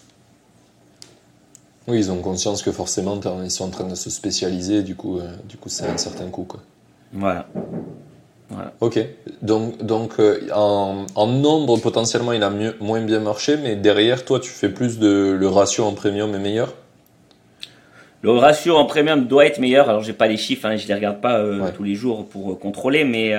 Oui, 1.89 1.99
ils 1.99 2.11
ont 2.11 2.17
conscience 2.23 2.63
que 2.63 2.71
forcément, 2.71 3.21
ils 3.43 3.51
sont 3.51 3.65
en 3.65 3.69
train 3.69 3.87
de 3.87 3.93
se 3.93 4.09
spécialiser, 4.09 4.81
du 4.81 4.95
coup, 4.95 5.19
euh, 5.19 5.31
du 5.47 5.57
coup 5.57 5.69
c'est 5.69 5.85
un 5.85 5.97
certain 5.97 6.27
coût. 6.31 6.45
Quoi. 6.45 6.63
Voilà. 7.13 7.47
Ok, 8.81 8.99
donc, 9.41 9.83
donc 9.83 10.19
euh, 10.19 10.47
en, 10.53 11.27
nombre, 11.27 11.79
potentiellement, 11.79 12.33
il 12.33 12.43
a 12.43 12.51
mieux, 12.51 12.75
moins 12.79 13.01
bien 13.01 13.19
marché, 13.19 13.57
mais 13.57 13.75
derrière, 13.75 14.25
toi, 14.25 14.39
tu 14.39 14.49
fais 14.49 14.69
plus 14.69 14.99
de. 14.99 15.35
Le 15.39 15.47
ratio 15.47 15.85
en 15.85 15.93
premium 15.93 16.35
est 16.35 16.39
meilleur? 16.39 16.75
Le 18.21 18.31
ratio 18.31 18.75
en 18.75 18.85
premium 18.85 19.25
doit 19.25 19.47
être 19.47 19.59
meilleur. 19.59 19.89
Alors, 19.89 20.03
j'ai 20.03 20.13
pas 20.13 20.27
les 20.27 20.37
chiffres, 20.37 20.67
hein, 20.67 20.75
je 20.77 20.87
les 20.87 20.93
regarde 20.93 21.19
pas 21.19 21.39
euh, 21.39 21.67
tous 21.75 21.83
les 21.83 21.95
jours 21.95 22.27
pour 22.27 22.59
contrôler, 22.59 23.03
mais 23.05 23.33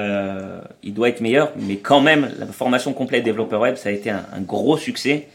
il 0.82 0.94
doit 0.94 1.08
être 1.08 1.20
meilleur. 1.20 1.52
Mais 1.56 1.76
quand 1.76 2.00
même, 2.00 2.30
la 2.38 2.46
formation 2.46 2.92
complète 2.92 3.22
développeur 3.22 3.60
web, 3.60 3.76
ça 3.76 3.90
a 3.90 3.92
été 3.92 4.10
un 4.10 4.40
gros 4.40 4.76
succès. 4.76 5.28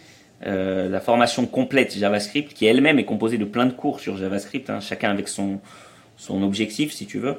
Euh, 0.46 0.88
la 0.88 1.02
formation 1.02 1.46
complète 1.46 1.98
JavaScript, 1.98 2.54
qui 2.54 2.66
elle-même 2.66 2.98
est 2.98 3.06
composée 3.06 3.38
de 3.38 3.46
plein 3.46 3.66
de 3.66 3.74
cours 3.74 4.00
sur 4.00 4.16
JavaScript, 4.18 4.70
hein, 4.70 4.80
chacun 4.80 5.12
avec 5.12 5.28
son, 5.28 5.60
son 6.16 6.44
objectif, 6.44 6.94
si 6.94 7.06
tu 7.06 7.20
veux, 7.20 7.36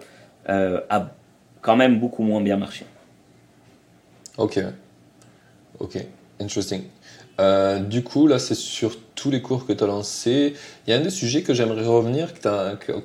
euh, 0.50 0.80
a 0.90 1.10
quand 1.62 1.76
même 1.76 2.00
beaucoup 2.00 2.22
moins 2.22 2.40
bien 2.40 2.56
marché. 2.56 2.84
Ok. 4.38 4.60
Ok. 5.78 5.98
Interesting. 6.40 6.82
Euh, 7.40 7.78
du 7.78 8.02
coup, 8.02 8.26
là, 8.26 8.38
c'est 8.38 8.54
sur 8.54 8.96
tous 9.14 9.30
les 9.30 9.40
cours 9.40 9.66
que 9.66 9.72
tu 9.72 9.84
as 9.84 9.86
lancés. 9.86 10.54
Il 10.86 10.90
y 10.90 10.92
a 10.92 10.96
un 10.96 11.00
des 11.00 11.10
sujets 11.10 11.42
que 11.42 11.54
j'aimerais 11.54 11.86
revenir, 11.86 12.34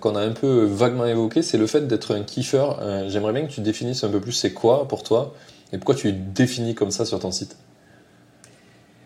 qu'on 0.01 0.15
a 0.15 0.21
un 0.21 0.31
peu 0.31 0.65
vaguement 0.65 1.05
évoqué, 1.05 1.41
c'est 1.41 1.57
le 1.57 1.67
fait 1.67 1.87
d'être 1.87 2.15
un 2.15 2.23
kiffer. 2.23 2.65
j'aimerais 3.07 3.33
bien 3.33 3.45
que 3.45 3.51
tu 3.51 3.61
définisses 3.61 4.03
un 4.03 4.09
peu 4.09 4.19
plus 4.19 4.33
c'est 4.33 4.53
quoi 4.53 4.87
pour 4.87 5.03
toi 5.03 5.33
et 5.71 5.77
pourquoi 5.77 5.95
tu 5.95 6.11
définis 6.11 6.75
comme 6.75 6.91
ça 6.91 7.05
sur 7.05 7.19
ton 7.19 7.31
site. 7.31 7.57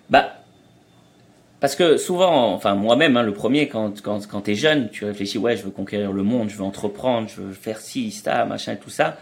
Bah, 0.10 0.39
parce 1.60 1.76
que 1.76 1.98
souvent, 1.98 2.54
enfin 2.54 2.76
moi-même, 2.76 3.18
hein, 3.18 3.24
le 3.24 3.34
premier, 3.34 3.68
quand, 3.68 4.02
quand, 4.02 4.26
quand 4.28 4.42
tu 4.42 4.52
es 4.52 4.56
jeune, 4.56 4.90
tu 4.90 5.06
réfléchis, 5.06 5.38
ouais, 5.38 5.58
je 5.58 5.64
veux 5.64 5.72
conquérir 5.72 6.14
le 6.14 6.24
monde, 6.24 6.50
je 6.50 6.56
veux 6.56 6.64
entreprendre, 6.64 7.28
je 7.28 7.42
veux 7.42 7.54
faire 7.54 7.80
ci, 7.82 8.12
ça, 8.12 8.46
machin, 8.46 8.76
tout 8.76 8.90
ça. 8.90 9.18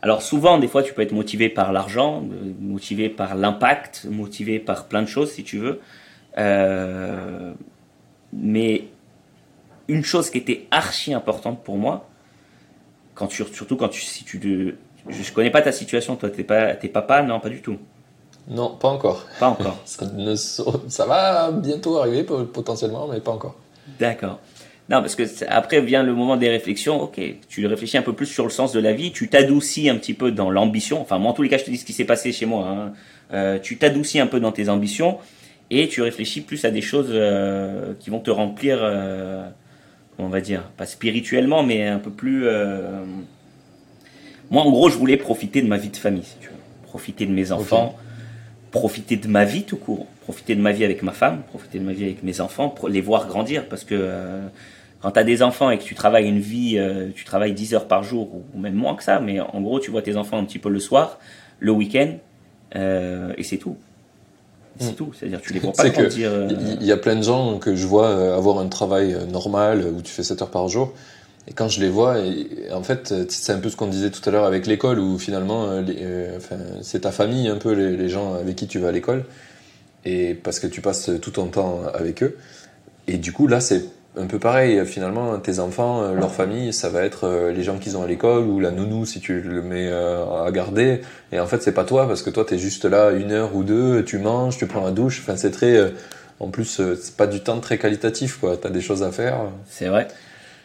Alors 0.00 0.22
souvent, 0.22 0.58
des 0.58 0.68
fois, 0.68 0.82
tu 0.82 0.92
peux 0.94 1.02
être 1.02 1.12
motivé 1.12 1.48
par 1.48 1.72
l'argent, 1.72 2.24
motivé 2.60 3.08
par 3.08 3.34
l'impact, 3.34 4.06
motivé 4.10 4.58
par 4.58 4.86
plein 4.86 5.02
de 5.02 5.06
choses, 5.08 5.32
si 5.32 5.44
tu 5.44 5.58
veux. 5.58 5.80
Euh, 6.38 7.52
mais 8.32 8.84
une 9.88 10.04
chose 10.04 10.30
qui 10.30 10.38
était 10.38 10.66
archi 10.70 11.14
importante 11.14 11.62
pour 11.62 11.76
moi, 11.76 12.08
quand 13.14 13.26
tu, 13.26 13.44
surtout 13.52 13.76
quand 13.76 13.88
tu, 13.88 14.00
si 14.00 14.24
tu, 14.24 14.40
je, 15.08 15.22
je 15.22 15.32
connais 15.32 15.50
pas 15.50 15.62
ta 15.62 15.72
situation, 15.72 16.16
toi, 16.16 16.30
t'es 16.30 16.44
pas, 16.44 16.74
t'es 16.74 16.88
papa, 16.88 17.22
non, 17.22 17.40
pas 17.40 17.50
du 17.50 17.60
tout. 17.60 17.78
Non, 18.48 18.76
pas 18.76 18.88
encore. 18.88 19.26
Pas 19.38 19.48
encore. 19.48 19.78
ça, 19.84 20.06
ne, 20.14 20.34
ça 20.34 21.06
va 21.06 21.50
bientôt 21.50 21.98
arriver 21.98 22.24
potentiellement, 22.24 23.08
mais 23.08 23.20
pas 23.20 23.32
encore. 23.32 23.56
D'accord. 23.98 24.40
Non, 24.88 25.00
parce 25.00 25.14
que 25.14 25.22
après 25.48 25.80
vient 25.80 26.02
le 26.02 26.12
moment 26.12 26.36
des 26.36 26.48
réflexions. 26.48 27.00
Ok, 27.00 27.20
tu 27.48 27.66
réfléchis 27.66 27.96
un 27.96 28.02
peu 28.02 28.12
plus 28.12 28.26
sur 28.26 28.44
le 28.44 28.50
sens 28.50 28.72
de 28.72 28.80
la 28.80 28.92
vie, 28.92 29.12
tu 29.12 29.28
t'adoucis 29.28 29.88
un 29.88 29.96
petit 29.96 30.14
peu 30.14 30.32
dans 30.32 30.50
l'ambition. 30.50 31.00
Enfin, 31.00 31.18
moi, 31.18 31.30
en 31.30 31.34
tous 31.34 31.42
les 31.42 31.48
cas, 31.48 31.58
je 31.58 31.64
te 31.64 31.70
dis 31.70 31.78
ce 31.78 31.84
qui 31.84 31.92
s'est 31.92 32.04
passé 32.04 32.32
chez 32.32 32.46
moi. 32.46 32.66
Hein. 32.68 32.92
Euh, 33.32 33.58
tu 33.58 33.78
t'adoucis 33.78 34.20
un 34.20 34.26
peu 34.26 34.40
dans 34.40 34.52
tes 34.52 34.68
ambitions 34.68 35.18
et 35.70 35.88
tu 35.88 36.02
réfléchis 36.02 36.42
plus 36.42 36.64
à 36.64 36.70
des 36.70 36.82
choses 36.82 37.08
euh, 37.10 37.94
qui 38.00 38.10
vont 38.10 38.18
te 38.18 38.30
remplir, 38.30 38.80
euh, 38.82 39.48
on 40.18 40.28
va 40.28 40.40
dire, 40.40 40.64
pas 40.76 40.84
spirituellement, 40.84 41.62
mais 41.62 41.86
un 41.86 41.98
peu 41.98 42.10
plus. 42.10 42.46
Moi, 44.50 44.62
en 44.62 44.70
gros, 44.70 44.90
je 44.90 44.98
voulais 44.98 45.16
profiter 45.16 45.62
de 45.62 45.68
ma 45.68 45.78
vie 45.78 45.88
de 45.88 45.96
famille, 45.96 46.24
si 46.24 46.36
tu 46.40 46.48
veux. 46.48 46.54
profiter 46.82 47.24
de 47.24 47.32
mes 47.32 47.52
enfants, 47.52 47.96
profiter 48.72 49.16
de 49.16 49.28
ma 49.28 49.44
vie 49.44 49.62
tout 49.62 49.76
court, 49.76 50.06
profiter 50.22 50.56
de 50.56 50.60
ma 50.60 50.72
vie 50.72 50.84
avec 50.84 51.02
ma 51.02 51.12
femme, 51.12 51.42
profiter 51.48 51.78
de 51.78 51.84
ma 51.84 51.92
vie 51.92 52.04
avec 52.04 52.24
mes 52.24 52.40
enfants, 52.40 52.74
les 52.88 53.00
voir 53.00 53.28
grandir, 53.28 53.68
parce 53.68 53.84
que 53.84 54.10
quand 55.00 55.12
tu 55.12 55.18
as 55.20 55.24
des 55.24 55.42
enfants 55.42 55.70
et 55.70 55.78
que 55.78 55.84
tu 55.84 55.94
travailles 55.94 56.28
une 56.28 56.40
vie, 56.40 56.80
tu 57.14 57.24
travailles 57.24 57.52
10 57.52 57.74
heures 57.74 57.86
par 57.86 58.02
jour, 58.02 58.28
ou 58.54 58.58
même 58.58 58.74
moins 58.74 58.96
que 58.96 59.04
ça, 59.04 59.20
mais 59.20 59.40
en 59.40 59.60
gros, 59.60 59.78
tu 59.78 59.90
vois 59.90 60.02
tes 60.02 60.16
enfants 60.16 60.38
un 60.38 60.44
petit 60.44 60.58
peu 60.58 60.70
le 60.70 60.80
soir, 60.80 61.18
le 61.60 61.70
week-end, 61.70 62.16
euh, 62.76 63.32
et 63.36 63.42
c'est 63.42 63.58
tout. 63.58 63.76
C'est 64.78 64.92
hmm. 64.92 64.94
tout. 64.94 65.12
C'est-à-dire, 65.14 65.40
tu 65.40 65.52
les 65.52 65.60
vois 65.60 65.72
pas 65.72 65.88
grandir. 65.88 66.30
Euh, 66.30 66.48
il 66.80 66.86
y 66.86 66.92
a 66.92 66.96
plein 66.96 67.16
de 67.16 67.22
gens 67.22 67.58
que 67.58 67.76
je 67.76 67.86
vois 67.86 68.08
euh, 68.08 68.36
avoir 68.36 68.58
un 68.58 68.68
travail 68.68 69.16
normal 69.30 69.84
où 69.86 70.00
tu 70.00 70.10
fais 70.10 70.22
7 70.22 70.42
heures 70.42 70.50
par 70.50 70.68
jour. 70.68 70.94
Et 71.48 71.52
quand 71.54 71.68
je 71.68 71.80
les 71.80 71.88
vois, 71.88 72.16
en 72.72 72.82
fait, 72.82 73.12
c'est 73.28 73.52
un 73.52 73.58
peu 73.58 73.68
ce 73.68 73.76
qu'on 73.76 73.88
disait 73.88 74.10
tout 74.10 74.26
à 74.28 74.32
l'heure 74.32 74.44
avec 74.44 74.66
l'école, 74.66 74.98
où 75.00 75.18
finalement, 75.18 75.64
enfin, 76.36 76.56
c'est 76.82 77.00
ta 77.00 77.10
famille, 77.10 77.48
un 77.48 77.56
peu 77.56 77.72
les, 77.72 77.96
les, 77.96 78.08
gens 78.08 78.34
avec 78.34 78.54
qui 78.54 78.68
tu 78.68 78.78
vas 78.78 78.88
à 78.88 78.92
l'école, 78.92 79.24
et 80.04 80.34
parce 80.34 80.60
que 80.60 80.68
tu 80.68 80.80
passes 80.80 81.10
tout 81.20 81.32
ton 81.32 81.46
temps 81.46 81.82
avec 81.94 82.22
eux. 82.22 82.36
Et 83.08 83.18
du 83.18 83.32
coup, 83.32 83.48
là, 83.48 83.60
c'est 83.60 83.84
un 84.16 84.26
peu 84.26 84.38
pareil, 84.38 84.84
finalement, 84.84 85.38
tes 85.38 85.58
enfants, 85.58 86.02
euh, 86.02 86.14
leur 86.14 86.34
famille, 86.34 86.72
ça 86.72 86.90
va 86.90 87.02
être 87.02 87.24
euh, 87.24 87.52
les 87.52 87.62
gens 87.62 87.78
qu'ils 87.78 87.96
ont 87.96 88.02
à 88.02 88.06
l'école 88.06 88.44
ou 88.44 88.60
la 88.60 88.70
nounou 88.70 89.06
si 89.06 89.20
tu 89.20 89.40
le 89.40 89.62
mets 89.62 89.88
euh, 89.90 90.44
à 90.44 90.50
garder. 90.52 91.00
Et 91.32 91.40
en 91.40 91.46
fait, 91.46 91.62
c'est 91.62 91.72
pas 91.72 91.84
toi 91.84 92.06
parce 92.06 92.22
que 92.22 92.28
toi, 92.28 92.44
tu 92.44 92.54
es 92.54 92.58
juste 92.58 92.84
là 92.84 93.10
une 93.12 93.32
heure 93.32 93.56
ou 93.56 93.64
deux, 93.64 94.04
tu 94.04 94.18
manges, 94.18 94.58
tu 94.58 94.66
prends 94.66 94.84
la 94.84 94.90
douche. 94.90 95.20
Enfin, 95.22 95.36
c'est 95.36 95.50
très. 95.50 95.92
En 96.40 96.48
plus, 96.48 96.82
c'est 97.00 97.16
pas 97.16 97.26
du 97.26 97.40
temps 97.40 97.60
très 97.60 97.78
qualitatif, 97.78 98.38
quoi. 98.38 98.56
T'as 98.56 98.70
des 98.70 98.80
choses 98.80 99.02
à 99.02 99.12
faire. 99.12 99.36
C'est 99.70 99.88
vrai. 99.88 100.08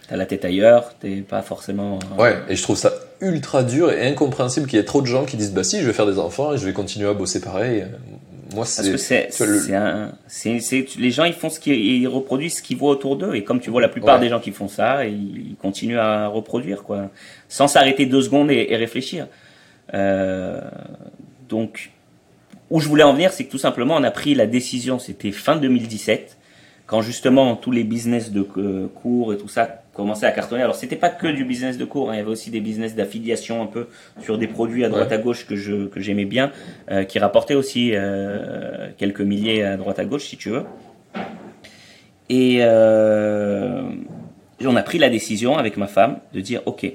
T'as 0.07 0.15
la 0.15 0.25
tête 0.25 0.45
ailleurs, 0.45 0.93
t'es 0.99 1.17
pas 1.17 1.41
forcément. 1.41 1.99
Ouais, 2.17 2.37
et 2.47 2.55
je 2.55 2.63
trouve 2.63 2.77
ça 2.77 2.93
ultra 3.19 3.63
dur 3.63 3.91
et 3.91 4.07
incompréhensible 4.07 4.67
qu'il 4.67 4.77
y 4.77 4.81
ait 4.81 4.85
trop 4.85 5.01
de 5.01 5.07
gens 5.07 5.25
qui 5.25 5.35
disent 5.35 5.53
Bah 5.53 5.65
si, 5.65 5.81
je 5.81 5.85
vais 5.85 5.93
faire 5.93 6.05
des 6.05 6.17
enfants 6.17 6.53
et 6.53 6.57
je 6.57 6.65
vais 6.65 6.71
continuer 6.71 7.09
à 7.09 7.13
bosser 7.13 7.41
pareil. 7.41 7.85
Moi, 8.53 8.63
Parce 8.63 8.87
que 8.87 8.95
c'est, 8.95 9.27
c'est, 9.29 10.95
les 10.97 11.11
gens, 11.11 11.25
ils 11.25 11.33
font 11.33 11.49
ce 11.49 11.59
qu'ils 11.59 12.07
reproduisent 12.07 12.57
ce 12.57 12.61
qu'ils 12.61 12.77
voient 12.77 12.91
autour 12.91 13.17
d'eux. 13.17 13.35
Et 13.35 13.43
comme 13.43 13.59
tu 13.59 13.69
vois 13.69 13.81
la 13.81 13.89
plupart 13.89 14.21
des 14.21 14.29
gens 14.29 14.39
qui 14.39 14.51
font 14.51 14.69
ça, 14.69 15.05
ils, 15.05 15.55
continuent 15.61 15.99
à 15.99 16.27
reproduire, 16.27 16.83
quoi. 16.83 17.09
Sans 17.49 17.67
s'arrêter 17.67 18.05
deux 18.05 18.21
secondes 18.21 18.49
et, 18.49 18.73
réfléchir. 18.77 19.27
Euh, 19.93 20.61
donc, 21.49 21.91
où 22.69 22.79
je 22.79 22.87
voulais 22.87 23.03
en 23.03 23.13
venir, 23.13 23.33
c'est 23.33 23.43
que 23.43 23.51
tout 23.51 23.57
simplement, 23.57 23.95
on 23.95 24.03
a 24.03 24.11
pris 24.11 24.33
la 24.33 24.47
décision, 24.47 24.97
c'était 24.97 25.33
fin 25.33 25.57
2017, 25.57 26.37
quand 26.85 27.01
justement 27.01 27.57
tous 27.57 27.71
les 27.71 27.83
business 27.83 28.31
de 28.31 28.47
euh, 28.57 28.87
cours 28.87 29.33
et 29.33 29.37
tout 29.37 29.49
ça 29.49 29.83
commençaient 29.97 30.27
à 30.27 30.31
cartonner. 30.31 30.61
Alors 30.61 30.75
c'était 30.75 30.95
pas 30.95 31.09
que 31.09 31.27
du 31.27 31.43
business 31.43 31.77
de 31.77 31.83
cours, 31.83 32.09
hein, 32.09 32.13
il 32.13 32.17
y 32.17 32.21
avait 32.21 32.29
aussi 32.29 32.51
des 32.51 32.61
business 32.61 32.95
d'affiliation 32.95 33.61
un 33.61 33.65
peu 33.65 33.87
sur 34.21 34.37
des 34.37 34.47
produits 34.47 34.85
à 34.85 34.89
droite 34.89 35.11
à 35.11 35.17
gauche 35.17 35.45
que 35.45 35.57
je 35.57 35.87
que 35.87 35.99
j'aimais 35.99 36.25
bien, 36.25 36.51
euh, 36.91 37.03
qui 37.03 37.19
rapportaient 37.19 37.55
aussi 37.55 37.91
euh, 37.93 38.89
quelques 38.97 39.21
milliers 39.21 39.63
à 39.63 39.75
droite 39.75 39.99
à 39.99 40.05
gauche 40.05 40.25
si 40.25 40.37
tu 40.37 40.51
veux. 40.51 40.63
Et 42.29 42.61
on 44.65 44.75
a 44.75 44.83
pris 44.83 44.97
la 44.99 45.09
décision 45.09 45.57
avec 45.57 45.77
ma 45.77 45.87
femme 45.87 46.19
de 46.33 46.41
dire 46.41 46.61
ok, 46.65 46.85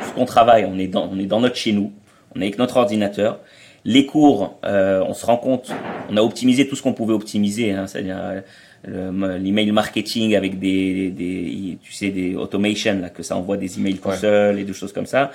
ce 0.00 0.12
qu'on 0.12 0.24
travaille, 0.24 0.66
on 0.66 0.78
est 0.78 0.88
dans 0.88 1.08
on 1.10 1.18
est 1.18 1.26
dans 1.26 1.40
notre 1.40 1.56
chez 1.56 1.72
nous, 1.72 1.92
on 2.34 2.40
est 2.40 2.44
avec 2.44 2.58
notre 2.58 2.76
ordinateur. 2.76 3.40
Les 3.84 4.06
cours, 4.06 4.58
on 4.64 5.14
se 5.14 5.24
rend 5.24 5.36
compte, 5.36 5.70
on 6.10 6.16
a 6.16 6.20
optimisé 6.20 6.66
tout 6.66 6.74
ce 6.74 6.82
qu'on 6.82 6.94
pouvait 6.94 7.14
optimiser, 7.14 7.72
hein, 7.72 7.86
c'est-à-dire 7.86 8.42
l'email 8.84 9.72
marketing 9.72 10.36
avec 10.36 10.58
des, 10.58 11.10
des, 11.10 11.78
tu 11.82 11.92
sais, 11.92 12.10
des 12.10 12.36
automations, 12.36 13.00
là, 13.00 13.10
que 13.10 13.22
ça 13.22 13.36
envoie 13.36 13.56
des 13.56 13.78
emails 13.78 13.98
tout 13.98 14.12
seul 14.12 14.58
et 14.58 14.64
des 14.64 14.72
choses 14.72 14.92
comme 14.92 15.06
ça. 15.06 15.30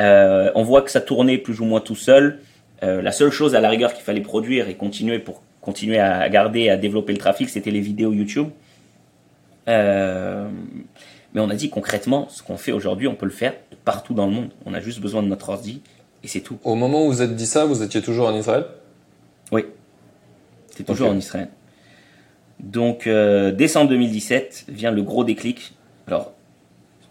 Euh, 0.00 0.50
on 0.54 0.62
voit 0.62 0.82
que 0.82 0.90
ça 0.90 1.00
tournait 1.00 1.38
plus 1.38 1.60
ou 1.60 1.64
moins 1.64 1.80
tout 1.80 1.96
seul. 1.96 2.40
Euh, 2.82 3.00
la 3.02 3.12
seule 3.12 3.30
chose 3.30 3.54
à 3.54 3.60
la 3.60 3.68
rigueur 3.68 3.94
qu'il 3.94 4.04
fallait 4.04 4.20
produire 4.20 4.68
et 4.68 4.74
continuer 4.74 5.18
pour 5.18 5.42
continuer 5.60 5.98
à 5.98 6.28
garder, 6.28 6.68
à 6.68 6.76
développer 6.76 7.12
le 7.12 7.18
trafic, 7.18 7.48
c'était 7.48 7.70
les 7.70 7.80
vidéos 7.80 8.12
YouTube. 8.12 8.48
Euh, 9.68 10.48
mais 11.34 11.40
on 11.40 11.50
a 11.50 11.54
dit 11.54 11.70
concrètement, 11.70 12.28
ce 12.28 12.42
qu'on 12.42 12.56
fait 12.56 12.72
aujourd'hui, 12.72 13.08
on 13.08 13.14
peut 13.14 13.26
le 13.26 13.32
faire 13.32 13.54
partout 13.84 14.14
dans 14.14 14.26
le 14.26 14.32
monde. 14.32 14.50
On 14.64 14.74
a 14.74 14.80
juste 14.80 15.00
besoin 15.00 15.22
de 15.22 15.28
notre 15.28 15.48
ordi 15.48 15.82
et 16.22 16.28
c'est 16.28 16.40
tout. 16.40 16.58
Au 16.62 16.76
moment 16.76 17.04
où 17.04 17.08
vous 17.08 17.22
êtes 17.22 17.34
dit 17.34 17.46
ça, 17.46 17.64
vous 17.64 17.82
étiez 17.82 18.00
toujours 18.00 18.28
en 18.28 18.34
Israël? 18.34 18.66
Oui. 19.50 19.64
C'était 20.68 20.84
toujours 20.84 21.10
en 21.10 21.16
Israël. 21.16 21.48
Donc, 22.60 23.06
euh, 23.06 23.52
décembre 23.52 23.90
2017 23.90 24.66
vient 24.68 24.90
le 24.90 25.02
gros 25.02 25.24
déclic. 25.24 25.74
Alors, 26.06 26.32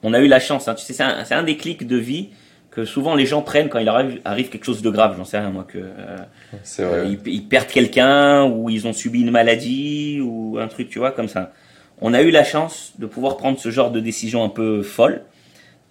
on 0.03 0.13
a 0.13 0.19
eu 0.19 0.27
la 0.27 0.39
chance, 0.39 0.67
hein, 0.67 0.75
tu 0.75 0.83
sais, 0.83 0.93
c'est 0.93 1.03
un, 1.03 1.23
un, 1.29 1.43
déclic 1.43 1.85
de 1.87 1.97
vie 1.97 2.29
que 2.71 2.83
souvent 2.83 3.15
les 3.15 3.25
gens 3.25 3.41
prennent 3.41 3.69
quand 3.69 3.79
il 3.79 3.87
arrive, 3.87 4.19
arrive 4.25 4.49
quelque 4.49 4.65
chose 4.65 4.81
de 4.81 4.89
grave. 4.89 5.15
J'en 5.17 5.23
sais 5.23 5.39
rien, 5.39 5.49
moi, 5.49 5.65
que 5.67 5.79
euh, 5.79 7.15
ils, 7.25 7.47
perdent 7.47 7.67
quelqu'un 7.67 8.45
ou 8.45 8.69
ils 8.69 8.85
ont 8.85 8.93
subi 8.93 9.21
une 9.21 9.31
maladie 9.31 10.19
ou 10.21 10.57
un 10.59 10.67
truc, 10.67 10.89
tu 10.89 10.99
vois, 10.99 11.11
comme 11.11 11.27
ça. 11.27 11.53
On 12.01 12.13
a 12.13 12.21
eu 12.21 12.31
la 12.31 12.43
chance 12.43 12.93
de 12.99 13.05
pouvoir 13.05 13.37
prendre 13.37 13.57
ce 13.57 13.71
genre 13.71 13.91
de 13.91 13.99
décision 13.99 14.43
un 14.43 14.49
peu 14.49 14.83
folle. 14.83 15.21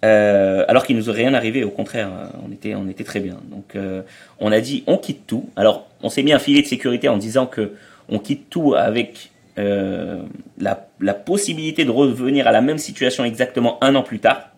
Euh, 0.03 0.63
alors 0.67 0.85
qu'il 0.85 0.95
nous 0.95 1.09
aurait 1.09 1.23
rien 1.23 1.33
arrivé, 1.33 1.63
au 1.63 1.71
contraire, 1.71 2.09
on 2.47 2.51
était, 2.51 2.75
on 2.75 2.87
était 2.87 3.03
très 3.03 3.19
bien. 3.19 3.37
Donc, 3.49 3.75
euh, 3.75 4.03
on 4.39 4.51
a 4.51 4.61
dit, 4.61 4.83
on 4.85 4.97
quitte 4.97 5.25
tout. 5.25 5.49
Alors, 5.55 5.87
on 6.03 6.09
s'est 6.09 6.21
mis 6.21 6.33
un 6.33 6.39
filet 6.39 6.61
de 6.61 6.67
sécurité 6.67 7.09
en 7.09 7.17
disant 7.17 7.47
que 7.47 7.73
on 8.07 8.19
quitte 8.19 8.51
tout 8.51 8.75
avec 8.75 9.31
euh, 9.57 10.23
la, 10.57 10.87
la, 10.99 11.13
possibilité 11.13 11.85
de 11.85 11.91
revenir 11.91 12.47
à 12.47 12.51
la 12.51 12.61
même 12.61 12.77
situation 12.77 13.23
exactement 13.23 13.81
un 13.83 13.95
an 13.95 14.03
plus 14.03 14.19
tard. 14.19 14.49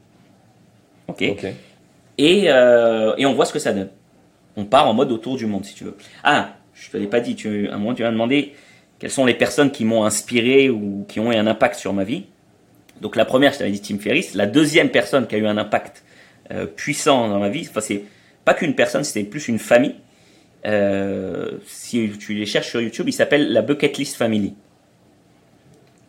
Ok. 1.08 1.24
Et, 2.18 2.46
euh, 2.48 3.14
et 3.18 3.26
on 3.26 3.34
voit 3.34 3.46
ce 3.46 3.54
que 3.54 3.60
ça 3.60 3.74
donne. 3.74 3.90
On 4.56 4.66
part 4.66 4.88
en 4.88 4.94
mode 4.94 5.12
autour 5.12 5.38
du 5.38 5.46
monde, 5.46 5.66
si 5.66 5.76
tu 5.76 5.84
veux. 5.84 5.96
Ah, 6.24 6.56
je 6.74 6.90
te 6.90 6.98
l'ai 6.98 7.08
pas 7.08 7.20
dit. 7.20 7.36
Tu, 7.36 7.70
à 7.70 7.76
un 7.76 7.78
moment, 7.78 7.94
tu 7.94 8.02
m'as 8.02 8.12
demandé 8.12 8.54
quelles 9.00 9.12
sont 9.12 9.26
les 9.26 9.36
personnes 9.36 9.72
qui 9.72 9.86
m'ont 9.86 10.04
inspiré 10.04 10.70
ou 10.70 11.06
qui 11.08 11.20
ont 11.20 11.32
eu 11.32 11.36
un 11.36 11.48
impact 11.48 11.76
sur 11.76 11.94
ma 11.94 12.04
vie. 12.04 12.26
Donc 13.02 13.16
la 13.16 13.26
première, 13.26 13.54
je 13.54 13.60
t'avais 13.60 13.72
dit 13.72 13.82
Tim 13.82 14.00
Ferriss. 14.00 14.34
La 14.34 14.48
deuxième 14.48 14.90
personne 14.90 15.28
qui 15.28 15.36
a 15.36 15.38
eu 15.38 15.46
un 15.46 15.58
impact 15.58 16.04
euh, 16.52 16.66
puissant 16.66 17.28
dans 17.28 17.40
ma 17.40 17.50
vie, 17.50 17.68
enfin 17.70 17.82
c'est 17.82 18.04
pas 18.46 18.54
qu'une 18.54 18.74
personne, 18.74 19.04
c'était 19.04 19.24
plus 19.24 19.48
une 19.48 19.60
famille. 19.60 19.96
Euh, 20.66 21.60
si 21.68 22.12
tu 22.20 22.34
les 22.34 22.46
cherches 22.46 22.70
sur 22.70 22.82
YouTube, 22.82 23.08
il 23.08 23.14
s'appelle 23.14 23.52
la 23.52 23.62
Bucket 23.62 23.98
List 23.98 24.16
Family. 24.16 24.56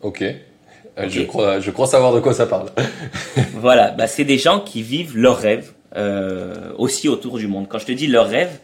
Ok. 0.01 0.21
Euh, 0.21 1.09
je, 1.09 1.21
crois, 1.21 1.59
je 1.59 1.71
crois 1.71 1.87
savoir 1.87 2.13
de 2.13 2.19
quoi 2.19 2.33
ça 2.33 2.45
parle. 2.45 2.69
voilà, 3.53 3.91
bah, 3.91 4.07
c'est 4.07 4.23
des 4.23 4.37
gens 4.37 4.59
qui 4.59 4.81
vivent 4.81 5.17
leurs 5.17 5.37
rêves 5.37 5.71
euh, 5.95 6.73
aussi 6.77 7.07
autour 7.07 7.37
du 7.37 7.47
monde. 7.47 7.67
Quand 7.69 7.79
je 7.79 7.85
te 7.85 7.91
dis 7.91 8.07
leurs 8.07 8.27
rêves, 8.27 8.59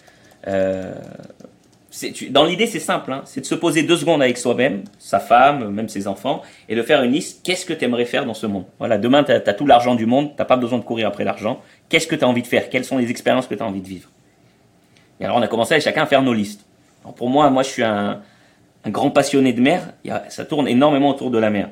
euh, 0.48 0.94
tu, 2.14 2.30
dans 2.30 2.44
l'idée 2.44 2.68
c'est 2.68 2.80
simple, 2.80 3.12
hein, 3.14 3.22
c'est 3.26 3.42
de 3.42 3.46
se 3.46 3.56
poser 3.56 3.84
deux 3.84 3.96
secondes 3.96 4.22
avec 4.22 4.38
soi-même, 4.38 4.84
sa 5.00 5.20
femme, 5.20 5.70
même 5.70 5.88
ses 5.88 6.08
enfants, 6.08 6.42
et 6.68 6.76
de 6.76 6.82
faire 6.82 7.02
une 7.04 7.12
liste, 7.12 7.42
qu'est-ce 7.44 7.66
que 7.66 7.74
tu 7.74 7.86
aimerais 7.86 8.06
faire 8.06 8.26
dans 8.26 8.34
ce 8.34 8.48
monde? 8.48 8.66
Voilà, 8.80 8.98
demain 8.98 9.24
tu 9.24 9.32
as, 9.32 9.40
tout 9.40 9.66
l'argent 9.66 9.96
du 9.96 10.06
monde, 10.06 10.32
tu 10.38 10.44
pas 10.44 10.58
besoin 10.58 10.78
de 10.78 10.84
courir 10.84 11.08
après 11.08 11.24
l'argent, 11.24 11.62
qu'est-ce 11.88 12.08
que 12.08 12.16
tu 12.16 12.26
as 12.26 12.28
envie 12.28 12.42
de 12.42 12.48
faire? 12.48 12.70
Quelles 12.70 12.86
sont 12.86 12.98
les 12.98 13.10
expériences 13.10 13.48
que 13.48 13.56
tu 13.56 13.64
as 13.64 13.66
envie 13.66 13.82
de 13.82 13.88
vivre? 13.88 14.10
Et 15.22 15.26
alors 15.26 15.38
on 15.38 15.42
a 15.42 15.48
commencé 15.48 15.74
à 15.74 15.80
chacun 15.80 16.04
à 16.04 16.06
faire 16.06 16.22
nos 16.22 16.34
listes. 16.34 16.66
pour 17.16 17.30
moi, 17.30 17.50
moi 17.50 17.64
je 17.64 17.70
suis 17.70 17.84
un, 17.84 18.22
un 18.86 18.90
grand 18.92 19.10
passionné 19.10 19.52
de 19.52 19.62
mer, 19.62 19.94
ça 20.30 20.46
tourne 20.46 20.68
énormément 20.68 21.10
autour 21.10 21.32
de 21.32 21.40
la 21.40 21.50
mer. 21.50 21.70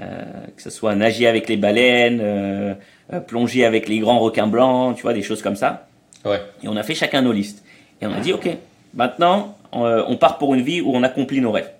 Euh, 0.00 0.22
que 0.54 0.62
ce 0.62 0.70
soit 0.70 0.94
nager 0.94 1.26
avec 1.26 1.48
les 1.48 1.56
baleines, 1.56 2.20
euh, 2.22 2.74
euh, 3.12 3.18
plonger 3.18 3.64
avec 3.64 3.88
les 3.88 3.98
grands 3.98 4.20
requins 4.20 4.46
blancs, 4.46 4.94
tu 4.94 5.02
vois, 5.02 5.12
des 5.12 5.22
choses 5.22 5.42
comme 5.42 5.56
ça. 5.56 5.88
Ouais. 6.24 6.40
Et 6.62 6.68
on 6.68 6.76
a 6.76 6.84
fait 6.84 6.94
chacun 6.94 7.20
nos 7.20 7.32
listes. 7.32 7.64
Et 8.00 8.06
on 8.06 8.12
a 8.12 8.20
dit, 8.20 8.32
ok, 8.32 8.48
maintenant, 8.94 9.56
on 9.72 10.16
part 10.16 10.38
pour 10.38 10.54
une 10.54 10.62
vie 10.62 10.80
où 10.80 10.94
on 10.94 11.02
accomplit 11.02 11.40
nos 11.40 11.50
rêves. 11.50 11.72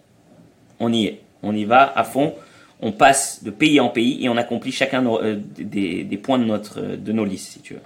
On 0.81 0.93
y 0.93 1.07
est. 1.07 1.20
On 1.45 1.55
y 1.55 1.64
va 1.64 1.93
à 1.97 2.03
fond. 2.03 2.35
On 2.81 2.91
passe 2.91 3.45
de 3.45 3.51
pays 3.51 3.79
en 3.79 3.89
pays 3.89 4.24
et 4.24 4.29
on 4.29 4.37
accomplit 4.37 4.72
chacun 4.72 5.05
des, 5.57 6.03
des, 6.03 6.16
points 6.16 6.39
de, 6.39 6.45
notre, 6.45 6.81
de 6.81 7.12
nos 7.12 7.24
listes, 7.24 7.53
si 7.53 7.61
tu 7.61 7.74
veux. 7.74 7.83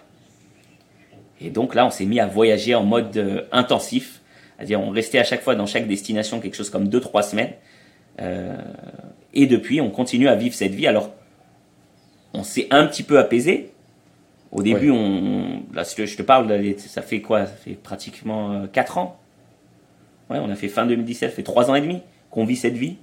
Et 1.42 1.50
donc 1.50 1.74
là, 1.74 1.84
on 1.84 1.90
s'est 1.90 2.06
mis 2.06 2.20
à 2.20 2.26
voyager 2.26 2.74
en 2.74 2.84
mode 2.84 3.46
intensif 3.52 4.21
C'est-à-dire, 4.62 4.80
on 4.80 4.90
restait 4.90 5.18
à 5.18 5.24
chaque 5.24 5.42
fois 5.42 5.56
dans 5.56 5.66
chaque 5.66 5.88
destination 5.88 6.38
quelque 6.38 6.54
chose 6.54 6.70
comme 6.70 6.88
2-3 6.88 7.28
semaines. 7.28 7.50
Euh, 8.20 8.56
et 9.34 9.46
depuis, 9.46 9.80
on 9.80 9.90
continue 9.90 10.28
à 10.28 10.36
vivre 10.36 10.54
cette 10.54 10.72
vie. 10.72 10.86
Alors, 10.86 11.10
on 12.32 12.44
s'est 12.44 12.68
un 12.70 12.86
petit 12.86 13.02
peu 13.02 13.18
apaisé. 13.18 13.72
Au 14.52 14.62
début, 14.62 14.90
on, 14.90 15.62
là, 15.74 15.82
je 15.82 16.16
te 16.16 16.22
parle, 16.22 16.76
ça 16.78 17.02
fait 17.02 17.20
quoi? 17.20 17.46
Ça 17.46 17.52
fait 17.52 17.72
pratiquement 17.72 18.68
4 18.72 18.98
ans. 18.98 19.18
Ouais, 20.30 20.38
on 20.38 20.48
a 20.48 20.54
fait 20.54 20.68
fin 20.68 20.86
2017, 20.86 21.30
ça 21.30 21.34
fait 21.34 21.42
3 21.42 21.68
ans 21.68 21.74
et 21.74 21.80
demi 21.80 22.00
qu'on 22.30 22.44
vit 22.44 22.54
cette 22.54 22.76
vie. 22.76 22.98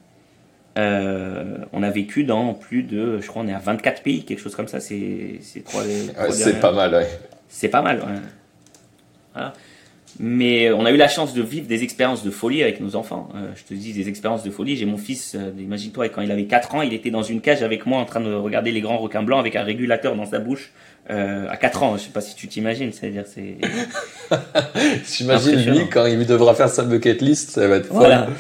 Euh, 0.78 1.58
on 1.74 1.84
a 1.84 1.90
vécu 1.90 2.24
dans 2.24 2.54
plus 2.54 2.84
de, 2.84 3.20
je 3.20 3.28
crois, 3.28 3.42
on 3.42 3.48
est 3.50 3.54
à 3.54 3.60
24 3.60 4.02
pays, 4.02 4.24
quelque 4.24 4.40
chose 4.40 4.56
comme 4.56 4.70
ça. 4.70 4.80
C'est 4.80 5.40
c'est 5.42 5.60
pas 6.62 6.72
mal, 6.72 6.96
ouais. 6.96 7.10
C'est 7.50 7.68
pas 7.68 7.82
mal, 7.82 8.02
Voilà. 9.34 9.54
Mais 10.20 10.72
on 10.72 10.86
a 10.86 10.92
eu 10.92 10.98
la 10.98 11.08
chance 11.08 11.34
de 11.34 11.42
vivre 11.42 11.68
des 11.68 11.84
expériences 11.84 12.24
de 12.24 12.32
folie 12.32 12.64
avec 12.64 12.80
nos 12.80 12.96
enfants. 12.96 13.30
Euh, 13.36 13.52
je 13.56 13.64
te 13.64 13.74
dis 13.74 13.94
des 13.94 14.10
expériences 14.10 14.44
de 14.44 14.52
folie. 14.52 14.76
J'ai 14.76 14.86
mon 14.86 14.98
fils, 14.98 15.36
euh, 15.36 15.52
imagine-toi, 15.60 16.10
quand 16.10 16.22
il 16.22 16.32
avait 16.32 16.46
4 16.46 16.76
ans, 16.76 16.82
il 16.82 16.94
était 16.94 17.12
dans 17.12 17.24
une 17.24 17.42
cage 17.42 17.64
avec 17.64 17.86
moi 17.86 18.00
en 18.00 18.06
train 18.06 18.20
de 18.20 18.34
regarder 18.34 18.72
les 18.72 18.82
grands 18.82 18.98
requins 18.98 19.24
blancs 19.24 19.40
avec 19.40 19.56
un 19.56 19.64
régulateur 19.64 20.16
dans 20.16 20.26
sa 20.26 20.40
bouche. 20.40 20.72
à 21.08 21.58
4 21.58 21.84
ans, 21.84 21.98
je 21.98 22.04
sais 22.04 22.10
pas 22.10 22.22
si 22.22 22.36
tu 22.36 22.48
t'imagines, 22.48 22.92
c'est-à-dire 22.92 23.26
c'est. 23.26 23.58
J'imagine 25.18 25.60
lui 25.72 25.90
quand 25.90 26.06
il 26.06 26.26
devra 26.26 26.54
faire 26.56 26.70
sa 26.70 26.84
bucket 26.84 27.22
list, 27.22 27.52
ça 27.52 27.68
va 27.68 27.78
être 27.78 27.88
voilà. 27.92 28.28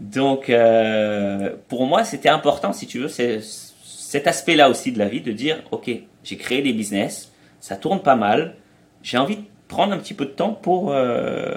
Donc, 0.00 0.48
euh, 0.48 1.50
pour 1.68 1.86
moi, 1.86 2.04
c'était 2.04 2.30
important, 2.30 2.72
si 2.72 2.86
tu 2.86 3.00
veux, 3.00 3.08
cet 3.08 4.26
aspect-là 4.26 4.70
aussi 4.70 4.92
de 4.92 4.98
la 4.98 5.08
vie, 5.08 5.20
de 5.20 5.32
dire, 5.32 5.62
ok, 5.70 5.90
j'ai 6.24 6.36
créé 6.36 6.62
des 6.62 6.72
business, 6.72 7.29
ça 7.60 7.76
tourne 7.76 8.00
pas 8.00 8.16
mal, 8.16 8.56
j'ai 9.02 9.18
envie 9.18 9.36
de 9.36 9.42
prendre 9.68 9.92
un 9.92 9.98
petit 9.98 10.14
peu 10.14 10.24
de 10.24 10.30
temps 10.30 10.52
pour, 10.52 10.92
euh, 10.92 11.54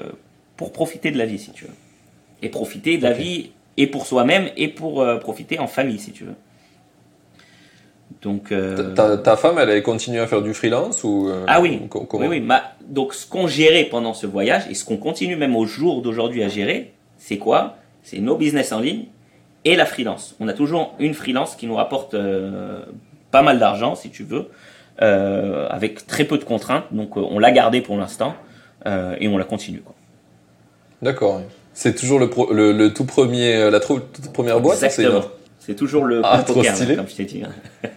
pour 0.57 0.71
profiter 0.71 1.11
de 1.11 1.17
la 1.17 1.25
vie, 1.25 1.39
si 1.39 1.51
tu 1.51 1.65
veux. 1.65 1.73
Et 2.41 2.49
profiter 2.49 2.97
de 2.97 3.03
la 3.03 3.13
vie 3.13 3.51
et 3.77 3.87
pour 3.87 4.05
soi-même 4.05 4.49
et 4.57 4.67
pour 4.67 5.01
euh, 5.01 5.17
profiter 5.17 5.59
en 5.59 5.67
famille, 5.67 5.99
si 5.99 6.11
tu 6.11 6.25
veux. 6.25 6.35
Donc, 8.21 8.53
ta, 8.95 9.35
femme, 9.35 9.57
elle 9.59 9.69
a 9.69 9.81
continué 9.81 10.19
à 10.19 10.27
faire 10.27 10.41
du 10.41 10.53
freelance 10.53 11.03
ou 11.03 11.29
Ah 11.47 11.59
oui, 11.59 11.81
oui, 11.93 12.27
oui. 12.27 12.47
donc 12.87 13.13
ce 13.13 13.27
qu'on 13.27 13.47
gérait 13.47 13.85
pendant 13.85 14.13
ce 14.13 14.27
voyage 14.27 14.63
et 14.69 14.75
ce 14.75 14.85
qu'on 14.85 14.97
continue 14.97 15.35
même 15.35 15.55
au 15.55 15.65
jour 15.65 16.01
d'aujourd'hui 16.01 16.43
à 16.43 16.47
gérer, 16.47 16.93
c'est 17.17 17.37
quoi? 17.37 17.77
C'est 18.03 18.19
nos 18.19 18.35
business 18.35 18.71
en 18.71 18.79
ligne 18.79 19.05
et 19.65 19.75
la 19.75 19.85
freelance. 19.85 20.35
On 20.39 20.47
a 20.47 20.53
toujours 20.53 20.93
une 20.99 21.13
freelance 21.13 21.55
qui 21.55 21.67
nous 21.67 21.75
rapporte 21.75 22.13
euh, 22.13 22.83
pas 23.31 23.41
mal 23.41 23.59
d'argent, 23.59 23.95
si 23.95 24.09
tu 24.09 24.23
veux, 24.23 24.49
euh, 25.01 25.67
avec 25.69 26.05
très 26.07 26.25
peu 26.25 26.37
de 26.37 26.43
contraintes. 26.43 26.85
Donc, 26.91 27.17
euh, 27.17 27.21
on 27.21 27.39
l'a 27.39 27.51
gardée 27.51 27.81
pour 27.81 27.97
l'instant 27.97 28.35
et 28.85 29.29
on 29.29 29.37
la 29.37 29.45
continue. 29.45 29.81
D'accord. 31.01 31.41
C'est 31.73 31.95
toujours 31.95 32.19
le, 32.19 32.29
le, 32.73 32.93
tout 32.93 33.05
premier, 33.05 33.69
la 33.71 33.79
toute 33.79 34.33
première 34.33 34.59
boîte 34.59 34.83
Exactement. 34.83 35.23
C'est 35.65 35.75
toujours 35.75 36.03
le 36.03 36.19
ah, 36.25 36.43
poker, 36.45 36.75
comme 36.97 37.07
je 37.07 37.15
t'ai 37.15 37.23
dit. 37.23 37.43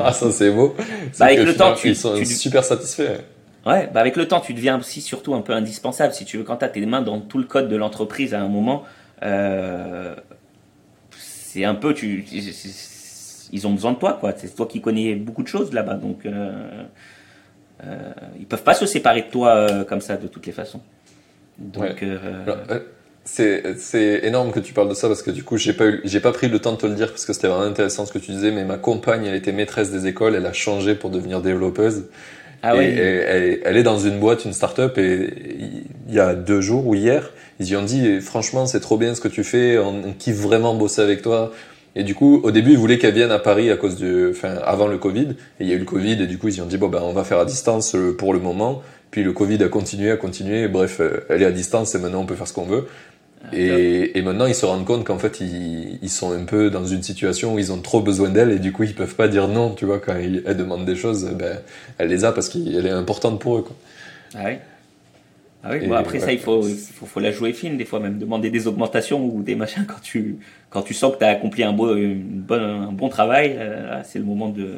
ah, 0.00 0.12
ça 0.14 0.32
c'est 0.32 0.50
beau. 0.50 0.74
Bah, 1.18 1.26
avec 1.26 1.40
le 1.40 1.54
temps, 1.54 1.74
tu, 1.74 1.88
ils 1.88 1.96
sont 1.96 2.16
super 2.24 2.64
satisfaits. 2.64 3.20
Ouais, 3.66 3.90
bah 3.92 4.00
avec 4.00 4.16
le 4.16 4.26
temps, 4.26 4.40
tu 4.40 4.54
deviens 4.54 4.78
aussi 4.78 5.02
surtout 5.02 5.34
un 5.34 5.42
peu 5.42 5.52
indispensable. 5.52 6.14
Si 6.14 6.24
tu 6.24 6.38
veux, 6.38 6.44
quand 6.44 6.56
tu 6.56 6.64
as 6.64 6.68
tes 6.68 6.86
mains 6.86 7.02
dans 7.02 7.20
tout 7.20 7.36
le 7.36 7.44
code 7.44 7.68
de 7.68 7.76
l'entreprise 7.76 8.32
à 8.32 8.40
un 8.40 8.48
moment, 8.48 8.84
euh, 9.22 10.14
c'est 11.18 11.64
un 11.64 11.74
peu, 11.74 11.92
tu, 11.92 12.24
ils 13.52 13.66
ont 13.66 13.72
besoin 13.72 13.92
de 13.92 13.98
toi, 13.98 14.16
quoi. 14.20 14.32
C'est 14.36 14.54
toi 14.54 14.66
qui 14.66 14.80
connais 14.80 15.14
beaucoup 15.14 15.42
de 15.42 15.48
choses 15.48 15.72
là-bas, 15.72 15.94
donc 15.94 16.26
euh, 16.26 16.52
euh, 17.84 18.12
ils 18.38 18.46
peuvent 18.46 18.62
pas 18.62 18.74
se 18.74 18.86
séparer 18.86 19.22
de 19.22 19.30
toi 19.30 19.54
euh, 19.54 19.84
comme 19.84 20.00
ça 20.00 20.16
de 20.16 20.26
toutes 20.26 20.46
les 20.46 20.52
façons. 20.52 20.80
Donc, 21.58 22.04
c'est 23.24 24.20
énorme 24.22 24.52
que 24.52 24.60
tu 24.60 24.72
parles 24.72 24.88
de 24.88 24.94
ça 24.94 25.06
parce 25.06 25.22
que 25.22 25.30
du 25.30 25.44
coup 25.44 25.58
j'ai 25.58 25.74
pas 25.74 25.84
j'ai 26.04 26.20
pas 26.20 26.32
pris 26.32 26.48
le 26.48 26.60
temps 26.60 26.72
de 26.72 26.78
te 26.78 26.86
le 26.86 26.94
dire 26.94 27.08
parce 27.08 27.26
que 27.26 27.34
c'était 27.34 27.48
vraiment 27.48 27.64
intéressant 27.64 28.06
ce 28.06 28.12
que 28.12 28.18
tu 28.18 28.30
disais 28.30 28.52
mais 28.52 28.64
ma 28.64 28.78
compagne 28.78 29.26
elle 29.26 29.34
était 29.34 29.52
maîtresse 29.52 29.90
des 29.90 30.06
écoles 30.06 30.34
elle 30.34 30.46
a 30.46 30.54
changé 30.54 30.94
pour 30.94 31.10
devenir 31.10 31.42
développeuse 31.42 32.04
ah 32.62 32.76
et, 32.76 33.60
elle, 33.64 33.76
est 33.76 33.82
dans 33.82 33.98
une 33.98 34.18
boîte, 34.18 34.44
une 34.44 34.52
start-up, 34.52 34.98
et 34.98 35.32
il 36.08 36.14
y 36.14 36.18
a 36.18 36.34
deux 36.34 36.60
jours 36.60 36.86
ou 36.86 36.94
hier, 36.94 37.30
ils 37.60 37.68
lui 37.68 37.76
ont 37.76 37.82
dit, 37.82 38.20
franchement, 38.20 38.66
c'est 38.66 38.80
trop 38.80 38.96
bien 38.96 39.14
ce 39.14 39.20
que 39.20 39.28
tu 39.28 39.44
fais, 39.44 39.78
on, 39.78 40.12
kiffe 40.12 40.38
vraiment 40.38 40.74
bosser 40.74 41.02
avec 41.02 41.22
toi. 41.22 41.52
Et 41.98 42.04
du 42.04 42.14
coup, 42.14 42.40
au 42.44 42.52
début, 42.52 42.70
ils 42.70 42.78
voulaient 42.78 42.96
qu'elle 42.96 43.12
vienne 43.12 43.32
à 43.32 43.40
Paris 43.40 43.72
à 43.72 43.76
cause 43.76 43.96
du, 43.96 44.30
enfin, 44.30 44.54
avant 44.64 44.86
le 44.86 44.98
Covid. 44.98 45.30
Et 45.58 45.64
il 45.64 45.66
y 45.66 45.72
a 45.72 45.74
eu 45.74 45.80
le 45.80 45.84
Covid, 45.84 46.12
et 46.22 46.28
du 46.28 46.38
coup, 46.38 46.46
ils 46.46 46.62
ont 46.62 46.66
dit, 46.66 46.78
bon, 46.78 46.88
ben, 46.88 47.00
on 47.02 47.12
va 47.12 47.24
faire 47.24 47.40
à 47.40 47.44
distance 47.44 47.96
euh, 47.96 48.16
pour 48.16 48.32
le 48.32 48.38
moment. 48.38 48.82
Puis 49.10 49.24
le 49.24 49.32
Covid 49.32 49.60
a 49.64 49.68
continué, 49.68 50.12
a 50.12 50.16
continué. 50.16 50.68
bref, 50.68 51.00
euh, 51.00 51.26
elle 51.28 51.42
est 51.42 51.46
à 51.46 51.50
distance 51.50 51.96
et 51.96 51.98
maintenant 51.98 52.20
on 52.20 52.26
peut 52.26 52.36
faire 52.36 52.46
ce 52.46 52.52
qu'on 52.52 52.66
veut. 52.66 52.86
Et, 53.52 54.16
et, 54.16 54.22
maintenant, 54.22 54.46
ils 54.46 54.54
se 54.54 54.64
rendent 54.64 54.84
compte 54.84 55.04
qu'en 55.04 55.18
fait, 55.18 55.40
ils, 55.40 55.98
ils, 56.00 56.08
sont 56.08 56.32
un 56.32 56.44
peu 56.44 56.70
dans 56.70 56.84
une 56.84 57.02
situation 57.02 57.54
où 57.54 57.58
ils 57.58 57.72
ont 57.72 57.80
trop 57.80 58.00
besoin 58.00 58.28
d'elle 58.28 58.52
et 58.52 58.58
du 58.58 58.72
coup, 58.72 58.84
ils 58.84 58.94
peuvent 58.94 59.14
pas 59.14 59.26
dire 59.26 59.48
non, 59.48 59.70
tu 59.74 59.84
vois, 59.84 59.98
quand 59.98 60.14
elle 60.14 60.56
demande 60.56 60.84
des 60.84 60.96
choses, 60.96 61.24
ben, 61.34 61.58
elle 61.98 62.08
les 62.08 62.24
a 62.24 62.32
parce 62.32 62.48
qu'elle 62.48 62.86
est 62.86 62.90
importante 62.90 63.40
pour 63.40 63.58
eux, 63.58 63.62
quoi. 63.62 63.76
Ah 64.34 64.42
oui. 64.44 64.52
Ah 65.64 65.70
oui, 65.72 65.86
bon, 65.86 65.94
après 65.94 66.20
ça, 66.20 66.32
il 66.32 66.38
faut, 66.38 66.66
il 66.66 66.76
faut, 66.76 67.06
faut, 67.06 67.20
la 67.20 67.32
jouer 67.32 67.52
fine, 67.52 67.76
des 67.76 67.84
fois 67.84 67.98
même, 67.98 68.18
demander 68.18 68.48
des 68.48 68.68
augmentations 68.68 69.24
ou 69.24 69.42
des 69.42 69.56
machins 69.56 69.84
quand 69.86 70.00
tu, 70.00 70.38
quand 70.70 70.82
tu 70.82 70.94
sens 70.94 71.12
que 71.14 71.18
tu 71.18 71.24
as 71.24 71.30
accompli 71.30 71.64
un, 71.64 71.72
beau, 71.72 71.96
une 71.96 72.40
bonne, 72.40 72.62
un 72.62 72.92
bon 72.92 73.08
travail, 73.08 73.58
c'est 74.04 74.20
le 74.20 74.24
moment 74.24 74.48
de, 74.48 74.76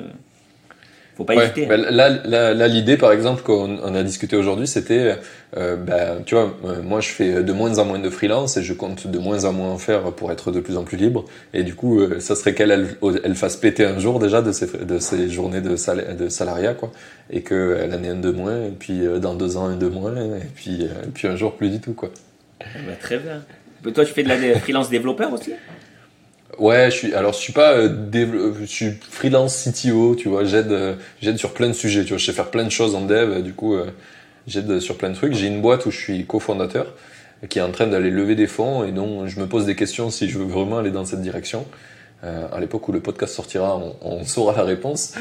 faut 1.21 1.25
pas 1.25 1.35
hésiter. 1.35 1.67
Bah, 1.67 1.77
là, 1.77 2.09
là, 2.55 2.69
l'idée, 2.69 2.97
par 2.97 3.13
exemple, 3.13 3.43
qu'on 3.43 3.95
a 3.95 4.03
discuté 4.03 4.37
aujourd'hui, 4.37 4.67
c'était, 4.67 5.17
euh, 5.57 5.77
bah, 5.77 6.17
tu 6.25 6.35
vois, 6.35 6.57
euh, 6.65 6.83
moi, 6.83 7.01
je 7.01 7.09
fais 7.09 7.43
de 7.43 7.53
moins 7.53 7.79
en 7.79 7.85
moins 7.85 7.99
de 7.99 8.09
freelance 8.09 8.57
et 8.57 8.63
je 8.63 8.73
compte 8.73 9.07
de 9.07 9.19
moins 9.19 9.45
en 9.45 9.53
moins 9.53 9.69
en 9.69 9.77
faire 9.77 10.13
pour 10.13 10.33
être 10.33 10.51
de 10.51 10.61
plus 10.61 10.79
en 10.79 10.85
plus 10.85 10.97
libre. 10.97 11.27
Et 11.53 11.63
du 11.63 11.75
coup, 11.75 12.01
euh, 12.01 12.21
ça 12.21 12.35
serait 12.35 12.55
qu'elle 12.55 12.71
elle, 12.71 13.35
fasse 13.35 13.57
péter 13.57 13.85
un 13.85 13.99
jour 13.99 14.19
déjà 14.19 14.41
de 14.41 14.51
ses, 14.51 14.67
de 14.67 14.99
ses 14.99 15.29
journées 15.29 15.61
de, 15.61 15.77
de 16.15 16.29
salariat, 16.31 16.73
quoi, 16.73 16.91
et 17.29 17.43
qu'elle 17.43 17.95
en 17.95 18.03
ait 18.03 18.09
un 18.09 18.15
de 18.15 18.31
moins, 18.31 18.65
et 18.65 18.75
puis 18.79 19.03
dans 19.21 19.35
deux 19.35 19.59
ans 19.59 19.67
un 19.67 19.77
de 19.77 19.89
moins, 19.89 20.17
et 20.17 20.49
puis, 20.55 20.85
et 20.85 21.11
puis 21.13 21.29
un 21.29 21.37
jour 21.37 21.55
plus 21.55 21.69
du 21.69 21.81
tout, 21.81 21.93
quoi. 21.93 22.11
Bah, 22.61 22.93
très 22.99 23.19
bien. 23.19 23.45
Toi, 23.93 24.05
tu 24.07 24.13
fais 24.13 24.23
de 24.23 24.29
la 24.29 24.59
freelance 24.59 24.89
développeur 24.89 25.33
aussi? 25.33 25.53
Ouais, 26.59 26.91
je 26.91 26.97
suis. 26.97 27.15
Alors, 27.15 27.33
je 27.33 27.39
suis 27.39 27.53
pas. 27.53 27.73
Euh, 27.75 28.53
je 28.61 28.67
suis 28.67 28.93
freelance 29.11 29.69
CTO, 29.69 30.15
tu 30.17 30.29
vois. 30.29 30.45
J'aide, 30.45 30.73
euh, 30.73 30.95
j'aide 31.21 31.39
sur 31.39 31.53
plein 31.53 31.69
de 31.69 31.73
sujets. 31.73 32.03
Tu 32.05 32.11
vois, 32.11 32.19
je 32.19 32.27
sais 32.27 32.33
faire 32.33 32.51
plein 32.51 32.65
de 32.65 32.71
choses 32.71 32.95
en 32.95 33.03
dev. 33.03 33.43
Du 33.43 33.55
coup, 33.55 33.75
euh, 33.75 33.91
j'aide 34.47 34.81
sur 34.81 34.97
plein 34.97 35.11
de 35.11 35.15
trucs. 35.15 35.35
J'ai 35.35 35.47
une 35.47 35.61
boîte 35.61 35.87
où 35.87 35.91
je 35.91 35.99
suis 35.99 36.27
cofondateur, 36.27 36.95
qui 37.49 37.59
est 37.59 37.63
en 37.63 37.71
train 37.71 37.87
d'aller 37.87 38.11
lever 38.11 38.35
des 38.35 38.47
fonds 38.47 38.85
et 38.85 38.93
donc 38.93 39.27
je 39.27 39.41
me 39.41 39.47
pose 39.47 39.65
des 39.67 39.77
questions 39.77 40.11
si 40.11 40.29
je 40.29 40.39
veux 40.39 40.45
vraiment 40.45 40.79
aller 40.79 40.91
dans 40.91 41.05
cette 41.05 41.23
direction. 41.23 41.67
Euh, 42.23 42.47
à 42.53 42.61
l'époque 42.61 42.87
où 42.87 42.93
le 42.93 43.01
podcast 43.01 43.35
sortira, 43.35 43.79
on, 43.79 43.97
on 44.03 44.25
saura 44.25 44.55
la 44.55 44.65
réponse. 44.65 45.15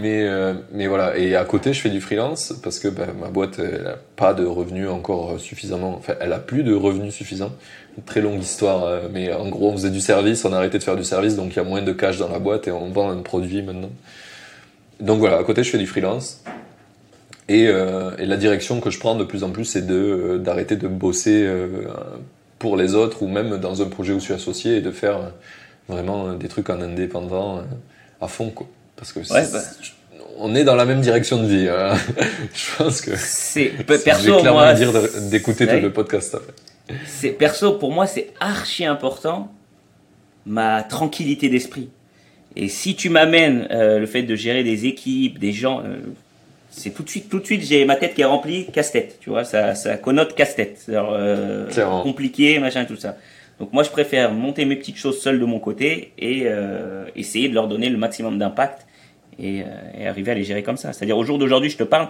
Mais, 0.00 0.26
euh, 0.26 0.54
mais 0.72 0.86
voilà. 0.86 1.18
Et 1.18 1.36
à 1.36 1.44
côté, 1.44 1.74
je 1.74 1.80
fais 1.80 1.90
du 1.90 2.00
freelance 2.00 2.54
parce 2.62 2.78
que 2.78 2.88
bah, 2.88 3.06
ma 3.20 3.28
boîte, 3.28 3.58
elle 3.58 3.86
a 3.86 3.98
pas 4.16 4.32
de 4.32 4.46
revenus 4.46 4.88
encore 4.88 5.38
suffisamment. 5.38 5.94
Enfin, 5.98 6.14
elle 6.20 6.32
a 6.32 6.38
plus 6.38 6.62
de 6.62 6.74
revenus 6.74 7.12
suffisants. 7.14 7.52
Très 8.06 8.20
longue 8.20 8.40
histoire. 8.40 8.84
Euh, 8.84 9.08
mais 9.12 9.32
en 9.32 9.48
gros, 9.48 9.70
on 9.70 9.72
faisait 9.72 9.90
du 9.90 10.00
service, 10.00 10.44
on 10.44 10.52
a 10.52 10.56
arrêté 10.56 10.78
de 10.78 10.82
faire 10.82 10.96
du 10.96 11.04
service, 11.04 11.36
donc 11.36 11.52
il 11.52 11.56
y 11.56 11.60
a 11.60 11.64
moins 11.64 11.82
de 11.82 11.92
cash 11.92 12.18
dans 12.18 12.28
la 12.28 12.38
boîte 12.38 12.68
et 12.68 12.72
on 12.72 12.90
vend 12.90 13.10
un 13.10 13.22
produit 13.22 13.62
maintenant. 13.62 13.90
Donc 15.00 15.18
voilà, 15.18 15.38
à 15.38 15.44
côté, 15.44 15.62
je 15.62 15.70
fais 15.70 15.78
du 15.78 15.86
freelance. 15.86 16.42
Et, 17.48 17.68
euh, 17.68 18.10
et 18.18 18.26
la 18.26 18.36
direction 18.36 18.80
que 18.80 18.90
je 18.90 18.98
prends 18.98 19.14
de 19.14 19.24
plus 19.24 19.42
en 19.42 19.50
plus, 19.50 19.64
c'est 19.64 19.86
de 19.86 20.38
d'arrêter 20.42 20.76
de 20.76 20.86
bosser 20.86 21.48
pour 22.58 22.76
les 22.76 22.94
autres 22.94 23.22
ou 23.22 23.28
même 23.28 23.56
dans 23.58 23.80
un 23.80 23.86
projet 23.86 24.12
où 24.12 24.18
je 24.18 24.24
suis 24.24 24.34
associé 24.34 24.76
et 24.76 24.80
de 24.80 24.90
faire 24.90 25.32
Vraiment 25.88 26.28
euh, 26.28 26.34
des 26.34 26.48
trucs 26.48 26.68
en 26.70 26.80
indépendant 26.80 27.58
euh, 27.58 27.62
à 28.20 28.28
fond, 28.28 28.50
quoi. 28.50 28.66
Parce 28.94 29.12
que 29.12 29.20
bah. 29.20 29.42
on 30.38 30.54
est 30.54 30.64
dans 30.64 30.74
la 30.74 30.84
même 30.84 31.00
direction 31.00 31.42
de 31.42 31.46
vie. 31.46 31.68
Hein. 31.68 31.96
je 32.54 32.76
pense 32.76 33.00
que 33.00 33.12
c'est 33.16 33.72
perso 33.86 34.42
moi 34.42 34.74
dire 34.74 34.92
d'écouter 35.30 35.66
tout 35.66 35.80
le 35.80 35.92
podcast. 35.92 36.36
C'est 37.06 37.30
perso 37.30 37.74
pour 37.74 37.92
moi 37.92 38.06
c'est 38.06 38.32
archi 38.40 38.84
important 38.84 39.52
ma 40.46 40.82
tranquillité 40.82 41.48
d'esprit. 41.48 41.90
Et 42.56 42.68
si 42.68 42.96
tu 42.96 43.10
m'amènes 43.10 43.68
euh, 43.70 43.98
le 43.98 44.06
fait 44.06 44.22
de 44.22 44.34
gérer 44.34 44.64
des 44.64 44.86
équipes, 44.86 45.38
des 45.38 45.52
gens, 45.52 45.82
c'est 46.70 46.90
tout 46.90 47.02
de 47.02 47.10
suite, 47.10 47.28
tout 47.28 47.38
de 47.38 47.44
suite, 47.44 47.62
j'ai 47.62 47.84
ma 47.84 47.96
tête 47.96 48.14
qui 48.14 48.22
est 48.22 48.24
remplie 48.24 48.66
casse-tête. 48.72 49.18
Tu 49.20 49.28
vois, 49.30 49.44
ça, 49.44 49.74
ça 49.74 49.96
connote 49.96 50.34
casse-tête, 50.34 50.90
compliqué, 52.02 52.58
machin, 52.58 52.86
tout 52.86 52.96
ça. 52.96 53.16
Donc 53.58 53.72
moi, 53.72 53.82
je 53.82 53.90
préfère 53.90 54.32
monter 54.32 54.64
mes 54.64 54.76
petites 54.76 54.96
choses 54.96 55.20
seul 55.20 55.40
de 55.40 55.44
mon 55.44 55.58
côté 55.58 56.12
et 56.18 56.42
euh, 56.44 57.06
essayer 57.16 57.48
de 57.48 57.54
leur 57.54 57.66
donner 57.66 57.88
le 57.88 57.98
maximum 57.98 58.38
d'impact 58.38 58.86
et, 59.38 59.62
euh, 59.62 59.64
et, 59.98 60.06
arriver 60.06 60.32
à 60.32 60.34
les 60.34 60.44
gérer 60.44 60.62
comme 60.62 60.76
ça. 60.76 60.92
C'est-à-dire 60.92 61.18
au 61.18 61.24
jour 61.24 61.38
d'aujourd'hui, 61.38 61.70
je 61.70 61.76
te 61.76 61.82
parle, 61.82 62.08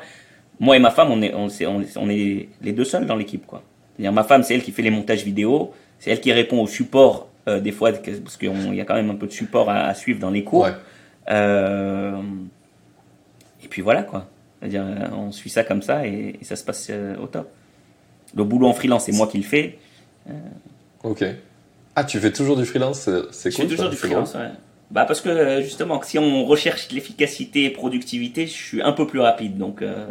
moi 0.60 0.76
et 0.76 0.78
ma 0.78 0.90
femme, 0.90 1.10
on 1.10 1.22
est, 1.22 1.32
on 1.34 2.10
est 2.10 2.48
les 2.60 2.72
deux 2.72 2.84
seuls 2.84 3.06
dans 3.06 3.16
l'équipe. 3.16 3.46
quoi. 3.46 3.62
C'est-à-dire 3.98 4.12
ma 4.12 4.22
femme, 4.24 4.42
c'est 4.44 4.54
elle 4.54 4.62
qui 4.62 4.70
fait 4.72 4.82
les 4.82 4.90
montages 4.90 5.24
vidéo, 5.24 5.74
c'est 5.98 6.10
elle 6.10 6.20
qui 6.20 6.32
répond 6.32 6.62
au 6.62 6.66
support 6.68 7.28
euh, 7.48 7.58
des 7.60 7.72
fois, 7.72 7.90
parce 7.92 8.36
qu'il 8.36 8.74
y 8.74 8.80
a 8.80 8.84
quand 8.84 8.94
même 8.94 9.10
un 9.10 9.16
peu 9.16 9.26
de 9.26 9.32
support 9.32 9.68
à, 9.68 9.80
à 9.86 9.94
suivre 9.94 10.20
dans 10.20 10.30
les 10.30 10.44
cours. 10.44 10.62
Ouais. 10.64 10.74
Euh, 11.30 12.20
et 13.62 13.68
puis 13.68 13.82
voilà 13.82 14.02
quoi. 14.02 14.28
C'est-à-dire, 14.60 14.84
euh, 14.86 15.08
on 15.16 15.32
suit 15.32 15.50
ça 15.50 15.64
comme 15.64 15.82
ça 15.82 16.06
et, 16.06 16.36
et 16.40 16.44
ça 16.44 16.56
se 16.56 16.64
passe 16.64 16.88
euh, 16.90 17.16
au 17.16 17.26
top. 17.26 17.50
Le 18.36 18.44
boulot 18.44 18.66
en 18.68 18.72
freelance, 18.72 19.04
c'est 19.06 19.12
moi 19.12 19.26
qui 19.26 19.38
le 19.38 19.44
fais. 19.44 19.78
Ok. 21.02 21.24
Ah, 21.96 22.04
tu 22.04 22.18
fais 22.20 22.30
toujours 22.32 22.56
du 22.56 22.64
freelance 22.64 23.00
C'est 23.00 23.32
c'est 23.32 23.50
Je 23.50 23.56
cool. 23.56 23.64
fais 23.64 23.70
toujours 23.70 23.86
ça, 23.86 23.90
du 23.90 23.96
freelance, 23.96 24.34
ouais. 24.34 24.50
Bah 24.90 25.04
parce 25.04 25.20
que 25.20 25.60
justement, 25.62 26.00
si 26.02 26.18
on 26.18 26.44
recherche 26.46 26.90
l'efficacité 26.92 27.64
et 27.64 27.70
productivité, 27.70 28.46
je 28.46 28.52
suis 28.52 28.82
un 28.82 28.92
peu 28.92 29.06
plus 29.06 29.20
rapide. 29.20 29.58
Donc, 29.58 29.82
euh, 29.82 30.06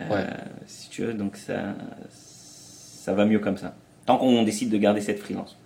euh, 0.00 0.08
Ouais. 0.14 0.26
si 0.66 0.88
tu 0.90 1.02
veux, 1.04 1.14
donc 1.14 1.36
ça, 1.36 1.74
ça 3.06 3.14
va 3.14 3.24
mieux 3.24 3.38
comme 3.38 3.56
ça. 3.56 3.72
Tant 4.04 4.18
qu'on 4.18 4.42
décide 4.42 4.68
de 4.68 4.78
garder 4.78 5.00
cette 5.00 5.20
freelance. 5.20 5.56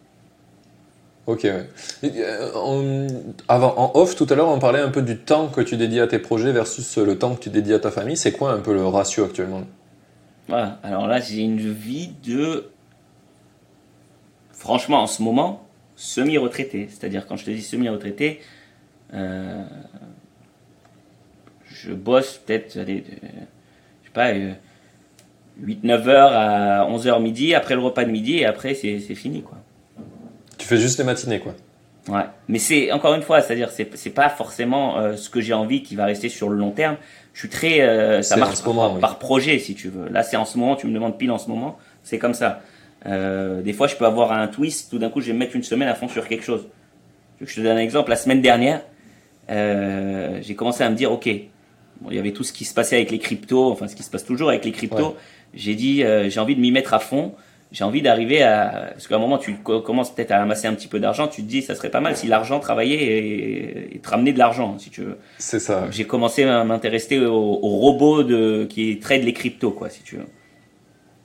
Ok, 1.26 1.44
ouais. 1.44 1.66
Euh, 2.04 2.52
en, 2.54 3.06
avant, 3.48 3.72
en 3.78 3.98
off, 3.98 4.14
tout 4.14 4.26
à 4.28 4.34
l'heure, 4.34 4.48
on 4.50 4.58
parlait 4.58 4.80
un 4.80 4.90
peu 4.90 5.00
du 5.00 5.16
temps 5.16 5.48
que 5.48 5.62
tu 5.62 5.78
dédies 5.78 6.00
à 6.00 6.06
tes 6.06 6.18
projets 6.18 6.52
versus 6.52 6.98
le 6.98 7.18
temps 7.18 7.34
que 7.34 7.40
tu 7.40 7.48
dédies 7.48 7.72
à 7.72 7.78
ta 7.78 7.90
famille. 7.90 8.18
C'est 8.18 8.32
quoi 8.32 8.52
un 8.52 8.58
peu 8.60 8.74
le 8.74 8.86
ratio 8.86 9.24
actuellement? 9.24 9.62
Voilà. 10.48 10.78
Alors 10.82 11.06
là, 11.06 11.18
j'ai 11.18 11.40
une 11.40 11.56
vie 11.72 12.10
de, 12.24 12.68
franchement, 14.52 15.02
en 15.02 15.06
ce 15.06 15.22
moment, 15.22 15.66
semi-retraité. 15.96 16.88
C'est-à-dire, 16.90 17.26
quand 17.26 17.36
je 17.36 17.46
te 17.46 17.50
dis 17.50 17.62
semi-retraité, 17.62 18.40
euh, 19.14 19.64
je 21.64 21.94
bosse 21.94 22.36
peut-être, 22.44 22.76
de- 22.80 22.84
je 22.84 24.08
sais 24.08 24.12
pas, 24.12 24.34
8-9 25.64 26.08
heures 26.08 26.32
à 26.32 26.86
11 26.86 27.06
heures 27.08 27.20
midi, 27.20 27.54
après 27.54 27.74
le 27.74 27.80
repas 27.80 28.04
de 28.04 28.10
midi, 28.10 28.38
et 28.38 28.46
après, 28.46 28.74
c'est 28.74 28.98
fini, 29.14 29.42
quoi. 29.42 29.58
Tu 30.58 30.66
fais 30.66 30.76
juste 30.76 30.98
les 30.98 31.04
matinées, 31.04 31.40
quoi. 31.40 31.54
Ouais. 32.08 32.24
Mais 32.48 32.58
c'est, 32.58 32.92
encore 32.92 33.14
une 33.14 33.22
fois, 33.22 33.40
c'est-à-dire, 33.42 33.70
c'est 33.70 33.88
c'est 33.96 34.10
pas 34.10 34.28
forcément 34.28 34.98
euh, 34.98 35.16
ce 35.16 35.28
que 35.28 35.40
j'ai 35.40 35.52
envie 35.52 35.82
qui 35.82 35.96
va 35.96 36.06
rester 36.06 36.28
sur 36.28 36.48
le 36.48 36.56
long 36.56 36.70
terme. 36.70 36.96
Je 37.34 37.40
suis 37.40 37.48
très, 37.48 37.82
euh, 37.82 38.22
ça 38.22 38.36
marche 38.36 38.56
ce 38.56 38.64
moment, 38.64 38.86
par, 38.86 38.94
oui. 38.94 39.00
par 39.00 39.18
projet, 39.18 39.58
si 39.58 39.74
tu 39.74 39.88
veux. 39.88 40.08
Là, 40.08 40.22
c'est 40.22 40.36
en 40.36 40.44
ce 40.44 40.58
moment, 40.58 40.76
tu 40.76 40.86
me 40.86 40.94
demandes 40.94 41.16
pile 41.18 41.30
en 41.30 41.38
ce 41.38 41.48
moment, 41.48 41.78
c'est 42.02 42.18
comme 42.18 42.34
ça. 42.34 42.62
Euh, 43.06 43.62
des 43.62 43.72
fois, 43.72 43.86
je 43.86 43.96
peux 43.96 44.06
avoir 44.06 44.32
un 44.32 44.48
twist, 44.48 44.90
tout 44.90 44.98
d'un 44.98 45.08
coup, 45.08 45.20
je 45.20 45.28
vais 45.28 45.32
me 45.32 45.38
mettre 45.38 45.56
une 45.56 45.62
semaine 45.62 45.88
à 45.88 45.94
fond 45.94 46.08
sur 46.08 46.26
quelque 46.28 46.44
chose. 46.44 46.66
Je 47.40 47.54
te 47.54 47.60
donne 47.60 47.76
un 47.76 47.80
exemple? 47.80 48.10
La 48.10 48.16
semaine 48.16 48.42
dernière, 48.42 48.82
euh, 49.50 50.38
j'ai 50.42 50.54
commencé 50.54 50.84
à 50.84 50.90
me 50.90 50.96
dire, 50.96 51.10
ok, 51.10 51.28
bon, 52.00 52.10
il 52.10 52.16
y 52.16 52.18
avait 52.18 52.32
tout 52.32 52.44
ce 52.44 52.52
qui 52.52 52.64
se 52.64 52.74
passait 52.74 52.96
avec 52.96 53.10
les 53.10 53.18
cryptos, 53.18 53.70
enfin, 53.70 53.88
ce 53.88 53.96
qui 53.96 54.02
se 54.02 54.10
passe 54.10 54.24
toujours 54.24 54.50
avec 54.50 54.64
les 54.64 54.72
cryptos. 54.72 55.08
Ouais. 55.08 55.14
J'ai 55.54 55.74
dit, 55.74 56.04
euh, 56.04 56.28
j'ai 56.30 56.40
envie 56.40 56.54
de 56.56 56.60
m'y 56.60 56.70
mettre 56.72 56.94
à 56.94 56.98
fond. 56.98 57.34
J'ai 57.72 57.84
envie 57.84 58.02
d'arriver 58.02 58.42
à, 58.42 58.88
parce 58.92 59.06
qu'à 59.06 59.14
un 59.14 59.20
moment, 59.20 59.38
tu 59.38 59.54
co- 59.54 59.80
commences 59.80 60.12
peut-être 60.12 60.32
à 60.32 60.42
amasser 60.42 60.66
un 60.66 60.74
petit 60.74 60.88
peu 60.88 60.98
d'argent, 60.98 61.28
tu 61.28 61.42
te 61.42 61.46
dis, 61.46 61.62
ça 61.62 61.76
serait 61.76 61.88
pas 61.90 62.00
mal 62.00 62.16
si 62.16 62.26
l'argent 62.26 62.58
travaillait 62.58 62.96
et, 63.00 63.94
et 63.94 63.98
te 64.00 64.08
ramenait 64.08 64.32
de 64.32 64.38
l'argent, 64.40 64.76
si 64.78 64.90
tu 64.90 65.02
veux. 65.02 65.18
C'est 65.38 65.60
ça. 65.60 65.86
J'ai 65.92 66.04
commencé 66.04 66.42
à 66.42 66.64
m'intéresser 66.64 67.20
au, 67.20 67.32
au 67.32 67.68
robot 67.68 68.24
de, 68.24 68.66
qui 68.68 68.98
trade 68.98 69.22
les 69.22 69.32
cryptos, 69.32 69.70
quoi, 69.70 69.88
si 69.88 70.02
tu 70.02 70.16
veux. 70.16 70.26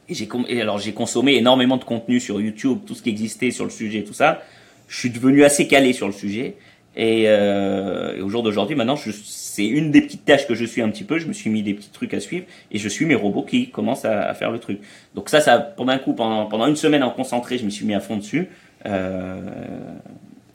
Et 0.07 0.13
j'ai 0.13 0.29
alors 0.61 0.77
j'ai 0.77 0.93
consommé 0.93 1.33
énormément 1.35 1.77
de 1.77 1.83
contenu 1.83 2.19
sur 2.19 2.39
YouTube, 2.39 2.79
tout 2.85 2.93
ce 2.93 3.01
qui 3.01 3.09
existait 3.09 3.49
sur 3.49 3.63
le 3.63 3.71
sujet, 3.71 4.03
tout 4.03 4.13
ça. 4.13 4.43
Je 4.87 4.99
suis 4.99 5.09
devenu 5.09 5.43
assez 5.43 5.67
calé 5.67 5.93
sur 5.93 6.05
le 6.05 6.13
sujet. 6.13 6.57
Et, 6.95 7.25
euh, 7.27 8.23
au 8.23 8.29
jour 8.29 8.43
d'aujourd'hui, 8.43 8.75
maintenant, 8.75 8.95
c'est 8.95 9.65
une 9.65 9.91
des 9.91 10.01
petites 10.01 10.25
tâches 10.25 10.47
que 10.47 10.55
je 10.55 10.65
suis 10.65 10.81
un 10.81 10.89
petit 10.89 11.03
peu. 11.03 11.19
Je 11.19 11.27
me 11.27 11.33
suis 11.33 11.49
mis 11.49 11.63
des 11.63 11.73
petits 11.73 11.89
trucs 11.89 12.13
à 12.13 12.19
suivre 12.19 12.45
et 12.71 12.77
je 12.77 12.89
suis 12.89 13.05
mes 13.05 13.15
robots 13.15 13.43
qui 13.43 13.69
commencent 13.69 14.05
à, 14.05 14.21
à 14.29 14.33
faire 14.33 14.51
le 14.51 14.59
truc. 14.59 14.79
Donc 15.13 15.29
ça, 15.29 15.41
ça 15.41 15.59
pendant 15.59 15.91
un 15.91 15.97
coup, 15.97 16.13
pendant, 16.13 16.45
pendant 16.45 16.67
une 16.67 16.75
semaine 16.75 17.03
en 17.03 17.11
concentré, 17.11 17.57
je 17.57 17.65
me 17.65 17.69
suis 17.69 17.85
mis 17.85 17.93
à 17.93 17.99
fond 17.99 18.17
dessus. 18.17 18.49
Euh, 18.85 19.39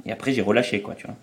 et 0.07 0.13
après, 0.13 0.33
j'ai 0.33 0.43
relâché, 0.43 0.81
quoi, 0.81 0.95
tu 0.95 1.07
vois. 1.07 1.17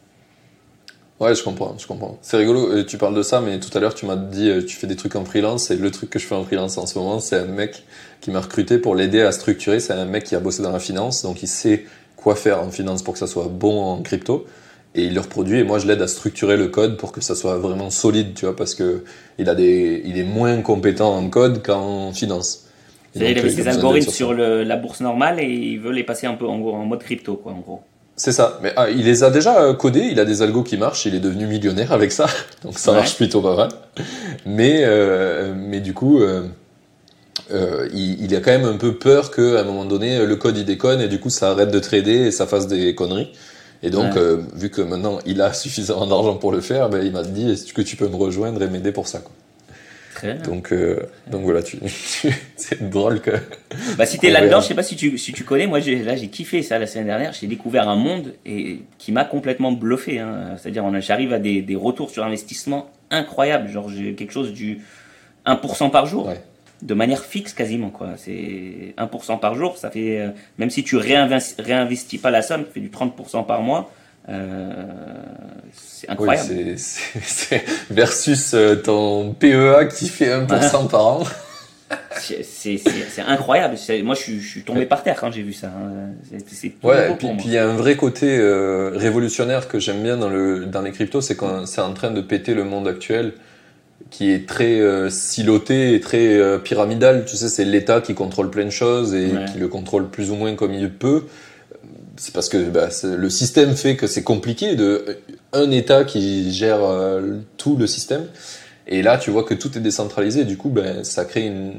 Ouais, 1.20 1.34
je 1.34 1.44
comprends, 1.44 1.76
je 1.80 1.88
comprends. 1.88 2.20
C'est 2.22 2.38
rigolo, 2.38 2.72
euh, 2.72 2.86
tu 2.86 2.98
parles 3.00 3.16
de 3.16 3.24
ça, 3.24 3.42
mais 3.42 3.60
tout 3.60 3.76
à 3.76 3.82
l'heure, 3.82 3.96
tu 3.96 4.06
m'as 4.06 4.16
dit, 4.16 4.50
euh, 4.50 4.64
tu 4.64 4.76
fais 4.76 4.86
des 4.86 4.96
trucs 4.96 5.16
en 5.16 5.26
freelance, 5.26 5.72
et 5.72 5.76
le 5.76 5.90
truc 5.90 6.12
que 6.12 6.20
je 6.20 6.28
fais 6.28 6.36
en 6.36 6.44
freelance 6.44 6.78
en 6.78 6.86
ce 6.86 6.98
moment, 7.00 7.20
c'est 7.20 7.38
un 7.38 7.46
mec 7.46 7.84
qui 8.22 8.30
m'a 8.30 8.40
recruté 8.40 8.78
pour 8.78 8.94
l'aider 8.94 9.22
à 9.22 9.32
structurer. 9.32 9.80
C'est 9.80 9.94
un 9.94 10.06
mec 10.06 10.26
qui 10.26 10.36
a 10.36 10.40
bossé 10.40 10.62
dans 10.62 10.72
la 10.72 10.80
finance, 10.80 11.24
donc 11.24 11.42
il 11.42 11.48
sait 11.48 11.86
quoi 12.16 12.36
faire 12.36 12.62
en 12.62 12.70
finance 12.70 13.02
pour 13.02 13.14
que 13.14 13.20
ça 13.20 13.28
soit 13.28 13.48
bon 13.48 13.82
en 13.82 14.02
crypto. 14.04 14.46
Et 14.96 15.04
il 15.04 15.14
le 15.14 15.22
reproduit, 15.22 15.60
et 15.60 15.64
moi, 15.64 15.78
je 15.80 15.86
l'aide 15.88 16.02
à 16.02 16.08
structurer 16.08 16.58
le 16.58 16.68
code 16.70 16.98
pour 16.98 17.12
que 17.12 17.22
ça 17.22 17.36
soit 17.36 17.58
vraiment 17.58 17.90
solide, 17.92 18.34
tu 18.34 18.46
vois, 18.46 18.56
parce 18.56 18.74
que 18.74 19.04
il 19.38 19.48
a 19.50 19.54
des, 19.56 20.02
il 20.06 20.18
est 20.18 20.24
moins 20.24 20.60
compétent 20.62 21.16
en 21.16 21.30
code 21.30 21.62
qu'en 21.64 22.12
finance. 22.14 22.64
Et 23.16 23.20
il 23.32 23.38
avait 23.38 23.46
euh, 23.46 23.50
ses 23.50 23.68
algorithmes 23.68 24.12
sur 24.12 24.34
le- 24.34 24.64
la 24.64 24.76
bourse 24.76 25.02
normale 25.02 25.40
et 25.40 25.46
il 25.48 25.80
veut 25.80 25.92
les 25.92 26.04
passer 26.04 26.26
un 26.28 26.34
peu 26.36 26.46
en, 26.46 26.58
gros, 26.60 26.74
en 26.74 26.86
mode 26.86 27.00
crypto, 27.04 27.36
quoi, 27.36 27.52
en 27.52 27.60
gros. 27.60 27.82
C'est 28.16 28.32
ça. 28.32 28.60
Mais 28.64 28.74
ah, 28.76 28.90
il 28.90 29.06
les 29.06 29.24
a 29.24 29.30
déjà 29.30 29.62
euh, 29.62 29.74
codés, 29.76 30.08
il 30.12 30.20
a 30.20 30.26
des 30.26 30.42
algos 30.42 30.64
qui 30.64 30.78
marchent, 30.78 31.06
il 31.06 31.14
est 31.14 31.20
devenu 31.20 31.46
millionnaire 31.46 31.92
avec 31.92 32.12
ça, 32.12 32.26
donc 32.64 32.80
ça 32.80 32.92
Ouais. 32.92 32.98
marche 32.98 33.16
plutôt 33.16 33.42
pas 33.42 33.56
mal. 33.56 33.70
Mais, 34.48 34.82
euh, 34.86 35.54
mais 35.56 35.80
du 35.80 35.94
coup, 35.94 36.22
euh, 36.22 36.42
euh, 37.52 37.88
il, 37.94 38.24
il 38.24 38.36
a 38.36 38.40
quand 38.40 38.52
même 38.52 38.66
un 38.66 38.78
peu 38.78 38.96
peur 38.96 39.32
qu'à 39.32 39.60
un 39.60 39.64
moment 39.64 39.86
donné, 39.86 40.26
le 40.26 40.36
code 40.36 40.58
il 40.58 40.66
déconne 40.66 41.00
et 41.02 41.08
du 41.08 41.20
coup 41.20 41.30
ça 41.30 41.52
arrête 41.52 41.72
de 41.72 41.80
trader 41.80 42.28
et 42.28 42.32
ça 42.32 42.48
fasse 42.48 42.68
des 42.68 42.94
conneries. 42.96 43.32
Et 43.84 43.90
donc, 43.90 44.14
Ouais. 44.16 44.20
euh, 44.22 44.38
vu 44.56 44.70
que 44.70 44.82
maintenant 44.82 45.20
il 45.26 45.42
a 45.42 45.54
suffisamment 45.64 46.08
d'argent 46.08 46.36
pour 46.36 46.52
le 46.52 46.62
faire, 46.62 46.90
ben, 46.90 47.06
il 47.06 47.12
m'a 47.12 47.24
dit 47.24 47.52
est-ce 47.52 47.74
que 47.74 47.82
tu 47.82 47.96
peux 47.96 48.08
me 48.08 48.16
rejoindre 48.16 48.62
et 48.64 48.68
m'aider 48.70 48.92
pour 48.92 49.08
ça 49.08 49.20
quoi. 49.20 49.32
Très 50.16 50.34
bien. 50.34 50.42
Donc, 50.42 50.72
euh, 50.74 50.98
donc 51.30 51.44
voilà, 51.44 51.62
tu, 51.62 51.78
tu- 52.22 52.34
c'est 52.56 52.90
drôle 52.90 53.22
que. 53.22 53.30
Bah, 54.00 54.08
si 54.08 54.18
t'es 54.18 54.30
là-dedans, 54.32 54.62
je 54.62 54.68
sais 54.68 54.74
pas 54.74 54.82
si 54.82 54.96
tu, 54.96 55.16
si 55.20 55.32
tu 55.32 55.44
connais, 55.44 55.68
moi 55.68 55.80
j'ai- 55.80 56.02
là 56.04 56.16
j'ai 56.16 56.28
kiffé 56.30 56.64
ça 56.64 56.80
la 56.80 56.88
semaine 56.88 57.06
dernière, 57.06 57.34
j'ai 57.34 57.46
découvert 57.46 57.88
un 57.88 57.96
monde 57.96 58.34
et, 58.44 58.80
qui 58.98 59.12
m'a 59.12 59.26
complètement 59.26 59.72
bluffé. 59.72 60.18
Hein. 60.20 60.56
C'est-à-dire 60.60 60.84
on 60.86 61.00
j'arrive 61.00 61.34
à 61.34 61.40
des, 61.40 61.62
des 61.62 61.76
retours 61.76 62.10
sur 62.10 62.24
investissement 62.24 62.90
incroyables, 63.12 63.70
genre 63.70 63.90
j'ai 63.90 64.16
quelque 64.16 64.34
chose 64.34 64.54
du 64.54 64.80
1% 65.46 65.92
par 65.92 66.08
jour, 66.08 66.26
Ouais. 66.28 66.42
De 66.82 66.94
manière 66.94 67.24
fixe 67.26 67.54
quasiment. 67.54 67.90
quoi. 67.90 68.10
C'est 68.18 68.94
1% 68.98 69.40
par 69.40 69.56
jour, 69.56 69.78
ça 69.78 69.90
fait, 69.90 70.20
euh, 70.20 70.30
même 70.58 70.70
si 70.70 70.84
tu 70.84 70.96
réinvestis, 70.98 71.56
réinvestis 71.62 72.18
pas 72.20 72.32
la 72.32 72.42
somme, 72.42 72.62
ça 72.66 72.72
fait 72.74 72.80
du 72.80 72.90
30% 72.90 73.44
par 73.46 73.62
mois. 73.62 73.92
Euh, 74.30 74.84
c'est 75.74 76.10
incroyable. 76.10 76.50
c'est- 76.50 76.76
c'est 76.78 77.20
c'est- 77.24 77.66
versus 77.90 78.54
euh, 78.54 78.76
ton 78.76 79.34
PEA 79.34 79.86
qui 79.88 80.10
fait 80.10 80.32
1% 80.32 80.88
par 80.88 81.06
an. 81.08 81.24
C'est 82.20 82.44
c'est- 82.44 82.78
c'est- 82.78 83.08
c'est 83.10 83.22
incroyable. 83.22 83.78
C'est- 83.78 84.02
Moi, 84.02 84.16
je 84.16 84.20
suis, 84.22 84.40
je 84.42 84.48
suis 84.50 84.64
tombé 84.64 84.86
par 84.86 85.04
terre 85.04 85.16
quand 85.18 85.32
j'ai 85.32 85.44
vu 85.44 85.54
ça. 85.54 85.68
hein. 85.68 86.10
C'est 86.52 86.74
Ouais, 86.84 87.12
et 87.12 87.16
puis 87.16 87.30
il 87.46 87.52
y 87.52 87.58
a 87.58 87.66
un 87.70 87.76
vrai 87.76 87.96
côté 87.96 88.38
euh, 88.38 88.92
révolutionnaire 88.96 89.70
que 89.70 89.80
j'aime 89.80 90.04
bien 90.04 90.18
dans, 90.18 90.28
le, 90.30 90.66
dans 90.66 90.82
les 90.82 90.92
cryptos, 90.92 91.22
c'est 91.22 91.38
quand 91.38 91.66
c'est 91.66 91.80
en 91.80 91.94
train 91.94 92.12
de 92.12 92.20
péter 92.20 92.54
le 92.54 92.66
monde 92.66 92.88
actuel 92.90 93.34
qui 94.10 94.32
est 94.32 94.48
très 94.48 94.80
euh, 94.80 95.10
siloté 95.10 95.94
et 95.94 96.00
très 96.00 96.36
euh, 96.38 96.58
pyramidal. 96.60 97.26
Tu 97.26 97.36
sais, 97.36 97.50
c'est 97.50 97.66
l'État 97.66 98.00
qui 98.02 98.14
contrôle 98.14 98.50
plein 98.50 98.66
de 98.66 98.70
choses 98.70 99.14
et 99.14 99.28
Ouais. 99.28 99.46
qui 99.52 99.60
le 99.60 99.68
contrôle 99.68 100.08
plus 100.10 100.32
ou 100.32 100.36
moins 100.36 100.56
comme 100.56 100.74
il 100.74 100.92
peut. 100.94 101.24
C'est 102.16 102.34
parce 102.34 102.50
que 102.50 102.58
bah, 102.70 102.90
le 103.04 103.30
système 103.30 103.76
fait 103.76 103.96
que 103.96 104.08
c'est 104.08 104.24
compliqué 104.24 104.76
de 104.76 105.18
un 105.54 105.70
État 105.72 106.04
qui 106.04 106.52
gère 106.52 106.84
euh, 106.84 107.38
tout 107.58 107.76
le 107.78 107.86
système. 107.86 108.26
Et 108.90 109.02
là, 109.02 109.18
tu 109.18 109.32
vois 109.32 109.44
que 109.44 109.54
tout 109.54 109.78
est 109.78 109.82
décentralisé. 109.82 110.42
Et 110.42 110.46
du 110.46 110.56
coup, 110.58 110.70
ben, 110.70 111.04
ça 111.04 111.26
crée 111.26 111.46
une, 111.46 111.74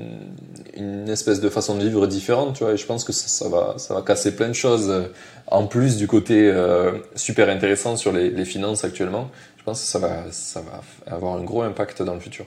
une 0.76 1.08
espèce 1.08 1.40
de 1.40 1.48
façon 1.48 1.74
de 1.76 1.82
vivre 1.82 2.06
différente, 2.06 2.54
tu 2.56 2.64
vois. 2.64 2.74
Et 2.74 2.76
je 2.76 2.84
pense 2.84 3.02
que 3.02 3.12
ça, 3.14 3.26
ça 3.28 3.48
va, 3.48 3.74
ça 3.78 3.94
va 3.94 4.02
casser 4.02 4.36
plein 4.36 4.48
de 4.48 4.52
choses. 4.52 4.90
euh, 4.90 5.04
En 5.50 5.66
plus 5.66 5.96
du 5.96 6.06
côté 6.06 6.50
euh, 6.52 6.92
super 7.16 7.48
intéressant 7.48 7.96
sur 7.96 8.12
les, 8.12 8.28
les 8.30 8.44
finances 8.44 8.84
actuellement, 8.84 9.30
pense 9.68 9.80
que 9.82 9.86
ça 9.86 9.98
va, 9.98 10.22
ça 10.30 10.62
va 10.62 11.14
avoir 11.14 11.36
un 11.36 11.42
gros 11.42 11.62
impact 11.62 12.02
dans 12.02 12.14
le 12.14 12.20
futur. 12.20 12.46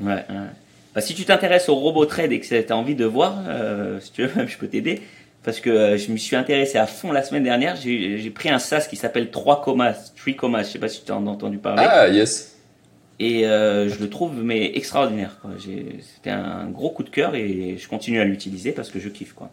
Ouais, 0.00 0.12
ouais. 0.12 0.46
Bah, 0.94 1.00
si 1.00 1.14
tu 1.14 1.24
t'intéresses 1.24 1.68
au 1.68 1.74
robot 1.74 2.04
trade 2.06 2.32
et 2.32 2.40
que 2.40 2.46
tu 2.46 2.72
as 2.72 2.76
envie 2.76 2.94
de 2.94 3.04
voir, 3.04 3.42
euh, 3.46 4.00
si 4.00 4.12
tu 4.12 4.26
veux, 4.26 4.46
je 4.46 4.58
peux 4.58 4.68
t'aider. 4.68 5.00
Parce 5.44 5.60
que 5.60 5.70
euh, 5.70 5.96
je 5.96 6.10
m'y 6.10 6.18
suis 6.18 6.36
intéressé 6.36 6.76
à 6.76 6.86
fond 6.86 7.12
la 7.12 7.22
semaine 7.22 7.44
dernière. 7.44 7.76
J'ai 7.76 8.30
pris 8.30 8.50
un 8.50 8.58
SaaS 8.58 8.86
qui 8.88 8.96
s'appelle 8.96 9.30
3 9.30 9.62
comas, 9.62 9.94
3 10.16 10.34
comas. 10.34 10.62
Je 10.62 10.68
sais 10.68 10.78
pas 10.78 10.88
si 10.88 11.04
tu 11.04 11.12
en 11.12 11.26
as 11.26 11.30
entendu 11.30 11.58
parler. 11.58 11.84
Ah, 11.88 12.08
yes. 12.08 12.56
Et 13.20 13.46
euh, 13.46 13.88
je 13.88 13.98
le 13.98 14.10
trouve 14.10 14.42
mais 14.42 14.76
extraordinaire. 14.76 15.40
C'était 16.14 16.30
un 16.30 16.66
gros 16.66 16.90
coup 16.90 17.02
de 17.02 17.10
cœur 17.10 17.34
et 17.34 17.76
je 17.78 17.88
continue 17.88 18.20
à 18.20 18.24
l'utiliser 18.24 18.72
parce 18.72 18.90
que 18.90 19.00
je 19.00 19.08
kiffe. 19.08 19.32
Quoi. 19.32 19.50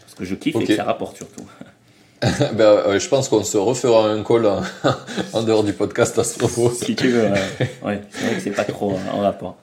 Parce 0.00 0.14
que 0.14 0.24
je 0.24 0.34
kiffe 0.34 0.56
et 0.56 0.64
que 0.64 0.74
ça 0.74 0.84
rapporte 0.84 1.16
surtout. 1.16 1.44
ben, 2.52 2.64
euh, 2.64 2.98
je 2.98 3.08
pense 3.08 3.28
qu'on 3.28 3.44
se 3.44 3.56
refera 3.56 4.08
un 4.08 4.22
call 4.22 4.46
en, 4.46 4.62
en 5.32 5.42
dehors 5.42 5.64
du 5.64 5.72
podcast 5.72 6.18
à 6.18 6.24
ce 6.24 6.38
propos. 6.38 6.72
si 6.72 6.96
tu 6.96 7.08
veux. 7.08 7.28
Ouais, 7.84 8.02
c'est 8.10 8.24
vrai 8.24 8.34
que 8.34 8.40
c'est 8.42 8.50
pas 8.50 8.64
trop 8.64 8.92
euh, 8.92 9.16
en 9.16 9.20
rapport. 9.20 9.56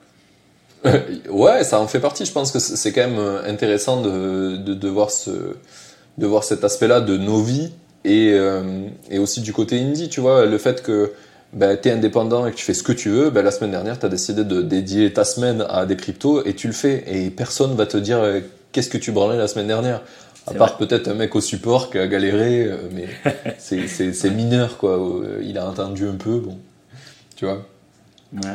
Ouais, 1.30 1.64
ça 1.64 1.80
en 1.80 1.88
fait 1.88 1.99
partie. 1.99 2.26
Je 2.26 2.32
pense 2.32 2.51
que 2.51 2.60
c'est 2.60 2.91
quand 2.91 3.08
même 3.08 3.20
euh, 3.20 3.49
intéressant 3.49 4.01
de, 4.01 4.58
de, 4.58 4.74
de 4.74 4.88
voir, 4.88 5.12
ce, 5.12 5.32
de 6.18 6.26
voir 6.28 6.43
cet 6.43 6.64
aspect-là 6.64 7.01
de 7.01 7.18
nos 7.18 7.41
vies 7.41 7.72
et, 8.03 8.32
euh, 8.34 8.88
et 9.10 9.20
aussi 9.20 9.41
du 9.41 9.51
côté 9.51 9.80
indie, 9.80 10.10
tu 10.10 10.22
vois, 10.22 10.45
le 10.45 10.58
fait 10.58 10.84
que 10.84 11.12
ben, 11.53 11.78
tu 11.82 11.89
es 11.89 11.91
indépendant 11.91 12.45
et 12.45 12.51
que 12.51 12.56
tu 12.56 12.64
fais 12.64 12.74
ce 12.74 12.84
que 12.84 12.91
tu 12.91 13.10
veux, 13.10 13.30
ben, 13.32 13.43
la 13.43 13.51
semaine 13.51 13.72
dernière, 13.72 13.97
tu 13.97 14.06
as 14.06 14.10
décidé 14.10 14.43
de 14.43 14.62
dédier 14.62 15.12
ta 15.12 15.24
semaine 15.24 15.66
à 15.70 15.86
des 15.86 15.95
cryptos 15.95 16.45
et 16.45 16.53
tu 16.53 16.68
le 16.68 16.74
fais. 16.74 17.03
Et 17.08 17.30
personne 17.32 17.76
va 17.76 17.88
te 17.88 17.97
dire 17.97 18.20
euh, 18.20 18.41
qu'est-ce 18.72 18.89
que 18.89 18.97
tu 18.97 19.12
branlais 19.12 19.38
la 19.38 19.47
semaine 19.47 19.68
dernière. 19.68 20.01
À 20.48 20.54
part 20.54 20.78
peut-être 20.78 21.08
un 21.08 21.16
mec 21.16 21.36
au 21.36 21.41
support 21.41 21.89
qui 21.89 21.98
a 21.98 22.08
galéré, 22.08 22.66
euh, 22.66 22.78
mais 22.91 23.08
c'est- 23.58 24.30
mineur, 24.30 24.78
quoi. 24.78 24.98
Euh, 25.00 25.41
Il 25.43 25.58
a 25.58 25.68
entendu 25.68 26.08
un 26.08 26.16
peu, 26.16 26.39
bon. 26.39 26.58
Tu 27.36 27.46
vois 27.46 27.66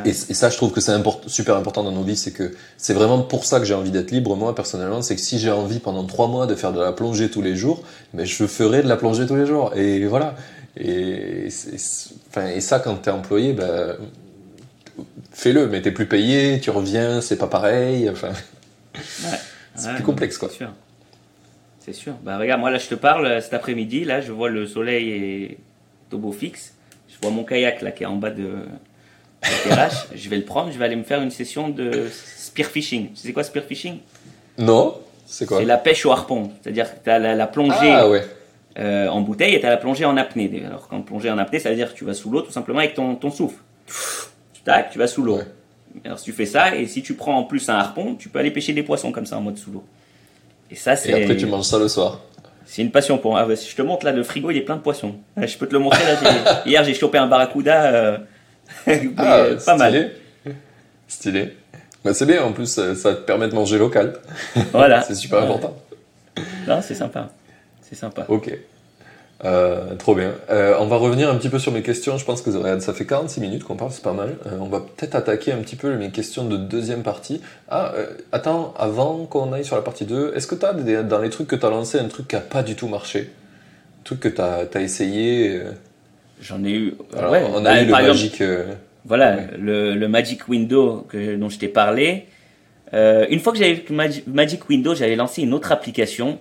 Et, 0.04 0.12
ça, 0.12 0.50
je 0.50 0.56
trouve 0.56 0.72
que 0.72 0.80
c'est 0.80 0.92
super 1.26 1.56
important 1.56 1.82
dans 1.82 1.92
nos 1.92 2.02
vies, 2.02 2.16
c'est 2.16 2.32
que 2.32 2.54
c'est 2.76 2.94
vraiment 2.94 3.22
pour 3.22 3.44
ça 3.44 3.58
que 3.58 3.64
j'ai 3.64 3.74
envie 3.74 3.90
d'être 3.90 4.10
libre, 4.10 4.36
moi, 4.36 4.54
personnellement, 4.54 5.02
c'est 5.02 5.14
que 5.16 5.20
si 5.20 5.38
j'ai 5.38 5.50
envie 5.50 5.78
pendant 5.78 6.04
trois 6.04 6.28
mois 6.28 6.46
de 6.46 6.54
faire 6.54 6.72
de 6.72 6.80
la 6.80 6.92
plongée 6.92 7.30
tous 7.30 7.42
les 7.42 7.56
jours, 7.56 7.82
mais 8.14 8.26
je 8.26 8.46
ferai 8.46 8.82
de 8.82 8.88
la 8.88 8.96
plongée 8.96 9.26
tous 9.26 9.36
les 9.36 9.46
jours. 9.46 9.72
Et 9.76 10.04
voilà. 10.06 10.36
Et, 10.76 11.48
enfin, 12.28 12.46
et 12.48 12.60
ça, 12.60 12.78
quand 12.78 12.94
t'es 12.96 13.10
employé, 13.10 13.52
ben, 13.52 13.96
fais-le, 15.32 15.66
mais 15.68 15.82
t'es 15.82 15.90
plus 15.90 16.06
payé, 16.06 16.60
tu 16.60 16.70
reviens, 16.70 17.20
c'est 17.20 17.36
pas 17.36 17.46
pareil. 17.48 18.08
Enfin, 18.08 18.30
c'est 19.74 19.94
plus 19.94 20.04
complexe, 20.04 20.38
quoi. 20.38 20.50
Sûr. 20.50 20.72
C'est 21.80 21.92
sûr. 21.92 22.14
Bah, 22.22 22.38
regarde, 22.38 22.60
moi, 22.60 22.70
là, 22.70 22.78
je 22.78 22.88
te 22.88 22.94
parle, 22.94 23.42
cet 23.42 23.54
après-midi, 23.54 24.04
là, 24.04 24.20
je 24.20 24.32
vois 24.32 24.48
le 24.48 24.66
soleil 24.66 25.10
et 25.10 25.58
beau 26.12 26.32
fixe. 26.32 26.74
Je 27.08 27.16
vois 27.20 27.30
mon 27.30 27.44
kayak, 27.44 27.82
là, 27.82 27.90
qui 27.90 28.04
est 28.04 28.06
en 28.06 28.16
bas 28.16 28.30
de, 28.30 28.64
je 30.14 30.28
vais 30.28 30.36
le 30.36 30.44
prendre, 30.44 30.72
je 30.72 30.78
vais 30.78 30.84
aller 30.84 30.96
me 30.96 31.02
faire 31.02 31.22
une 31.22 31.30
session 31.30 31.68
de 31.68 32.08
spearfishing. 32.10 33.12
Tu 33.12 33.16
sais 33.16 33.32
quoi 33.32 33.42
spearfishing 33.42 33.98
Non, 34.58 34.98
c'est 35.26 35.46
quoi? 35.46 35.58
C'est 35.58 35.64
la 35.64 35.78
pêche 35.78 36.04
au 36.06 36.12
harpon. 36.12 36.50
C'est-à-dire 36.60 36.92
que 36.92 37.02
tu 37.02 37.10
as 37.10 37.18
la, 37.18 37.46
plongée 37.46 37.92
ah, 37.92 38.06
euh, 38.78 39.08
en 39.08 39.20
bouteille 39.20 39.54
et 39.54 39.60
tu 39.60 39.66
as 39.66 39.70
la 39.70 39.76
plongée 39.76 40.04
en 40.04 40.16
apnée. 40.16 40.62
Alors 40.64 40.88
quand 40.88 41.00
plongée 41.02 41.30
en 41.30 41.38
apnée, 41.38 41.58
ça 41.58 41.70
veut 41.70 41.76
dire 41.76 41.92
que 41.92 41.98
tu 41.98 42.04
vas 42.04 42.14
sous 42.14 42.30
l'eau 42.30 42.42
tout 42.42 42.52
simplement 42.52 42.80
avec 42.80 42.94
ton, 42.94 43.14
ton 43.14 43.30
souffle. 43.30 43.62
Tac, 44.64 44.90
tu 44.90 44.98
vas 44.98 45.06
sous 45.06 45.22
l'eau. 45.22 45.40
Alors 46.04 46.18
si 46.18 46.26
tu 46.26 46.32
fais 46.32 46.46
ça, 46.46 46.76
et 46.76 46.86
si 46.86 47.02
tu 47.02 47.14
prends 47.14 47.36
en 47.36 47.44
plus 47.44 47.68
un 47.68 47.74
harpon, 47.74 48.14
tu 48.14 48.28
peux 48.28 48.38
aller 48.38 48.50
pêcher 48.50 48.72
des 48.72 48.82
poissons 48.82 49.10
comme 49.10 49.26
ça 49.26 49.38
en 49.38 49.40
mode 49.40 49.56
sous 49.56 49.72
l'eau. 49.72 49.84
Et 50.70 50.76
ça, 50.76 50.96
c'est. 50.96 51.10
Et 51.10 51.22
après, 51.22 51.36
tu 51.36 51.46
manges 51.46 51.64
ça 51.64 51.78
le 51.78 51.88
soir. 51.88 52.20
C'est 52.66 52.82
une 52.82 52.92
passion 52.92 53.18
pour 53.18 53.32
moi. 53.32 53.46
Ah, 53.50 53.56
si 53.56 53.68
je 53.68 53.74
te 53.74 53.82
montre 53.82 54.06
là, 54.06 54.12
le 54.12 54.22
frigo, 54.22 54.50
il 54.50 54.56
est 54.56 54.62
plein 54.62 54.76
de 54.76 54.80
poissons. 54.80 55.16
Je 55.36 55.56
peux 55.58 55.66
te 55.66 55.72
le 55.72 55.80
montrer 55.80 56.04
là. 56.04 56.62
Hier, 56.66 56.84
j'ai 56.84 56.94
chopé 56.94 57.18
un 57.18 57.26
barracuda. 57.26 57.84
Euh, 57.86 58.18
ah, 59.16 59.38
euh, 59.38 59.58
pas 59.64 59.76
mal. 59.76 60.12
Stylé. 61.08 61.56
Bah, 62.04 62.14
c'est 62.14 62.26
bien, 62.26 62.44
en 62.44 62.52
plus, 62.52 62.66
ça, 62.66 63.14
te 63.14 63.20
permet 63.22 63.48
de 63.48 63.54
manger 63.54 63.76
local. 63.76 64.14
Voilà. 64.72 65.02
c'est 65.06 65.16
super 65.16 65.42
important. 65.42 65.76
Non, 66.68 66.80
c'est 66.80 66.94
sympa. 66.94 67.30
C'est 67.82 67.96
sympa. 67.96 68.24
Ok. 68.28 68.56
Euh, 69.44 69.94
trop 69.94 70.14
bien. 70.14 70.34
Euh, 70.50 70.76
on 70.80 70.86
va 70.86 70.96
revenir 70.96 71.30
un 71.30 71.36
petit 71.36 71.48
peu 71.48 71.58
sur 71.58 71.72
mes 71.72 71.82
questions. 71.82 72.18
Je 72.18 72.24
pense 72.24 72.42
que 72.42 72.50
ça 72.80 72.92
fait 72.92 73.06
46 73.06 73.40
minutes 73.40 73.64
qu'on 73.64 73.76
parle, 73.76 73.90
c'est 73.90 74.02
pas 74.02 74.12
mal. 74.12 74.36
on 74.60 74.66
va 74.66 74.80
peut-être 74.80 75.14
attaquer 75.14 75.52
un 75.52 75.58
petit 75.58 75.76
peu 75.76 75.96
mes 75.96 76.10
questions 76.10 76.44
de 76.44 76.56
deuxième 76.56 77.02
partie. 77.02 77.40
Ah, 77.68 77.94
attends, 78.32 78.74
avant 78.78 79.24
qu'on 79.24 79.52
aille 79.52 79.64
sur 79.64 79.76
la 79.76 79.82
partie 79.82 80.04
2, 80.04 80.32
est-ce 80.36 80.46
que 80.46 80.54
tu 80.54 80.66
as 80.66 81.02
dans 81.02 81.20
les 81.20 81.30
trucs 81.30 81.48
que 81.48 81.56
tu 81.56 81.64
as 81.64 81.70
lancé 81.70 81.98
un 81.98 82.08
truc 82.08 82.28
qui 82.28 82.36
n'a 82.36 82.42
pas 82.42 82.62
du 82.62 82.74
tout 82.74 82.88
marché? 82.88 83.30
Un 84.00 84.04
truc 84.04 84.20
que 84.20 84.28
tu 84.28 84.40
as, 84.40 84.66
as, 84.74 84.80
essayé 84.80 85.62
J'en 86.40 86.64
ai 86.64 86.72
eu. 86.72 86.94
ouais, 87.14 87.44
on 87.52 87.58
a 87.58 87.74
bah, 87.74 87.82
eu 87.82 87.86
le 87.86 87.90
Magic. 87.92 88.40
Euh, 88.40 88.72
voilà, 89.04 89.38
le, 89.58 89.94
le, 89.94 90.08
Magic 90.08 90.48
Window 90.48 91.06
que, 91.08 91.36
dont 91.36 91.48
je 91.48 91.58
t'ai 91.58 91.68
parlé. 91.68 92.26
Euh, 92.94 93.26
une 93.28 93.40
fois 93.40 93.52
que 93.52 93.58
j'avais 93.58 93.84
Magic 94.26 94.68
Window, 94.68 94.94
j'avais 94.94 95.16
lancé 95.16 95.42
une 95.42 95.52
autre 95.52 95.70
application 95.70 96.38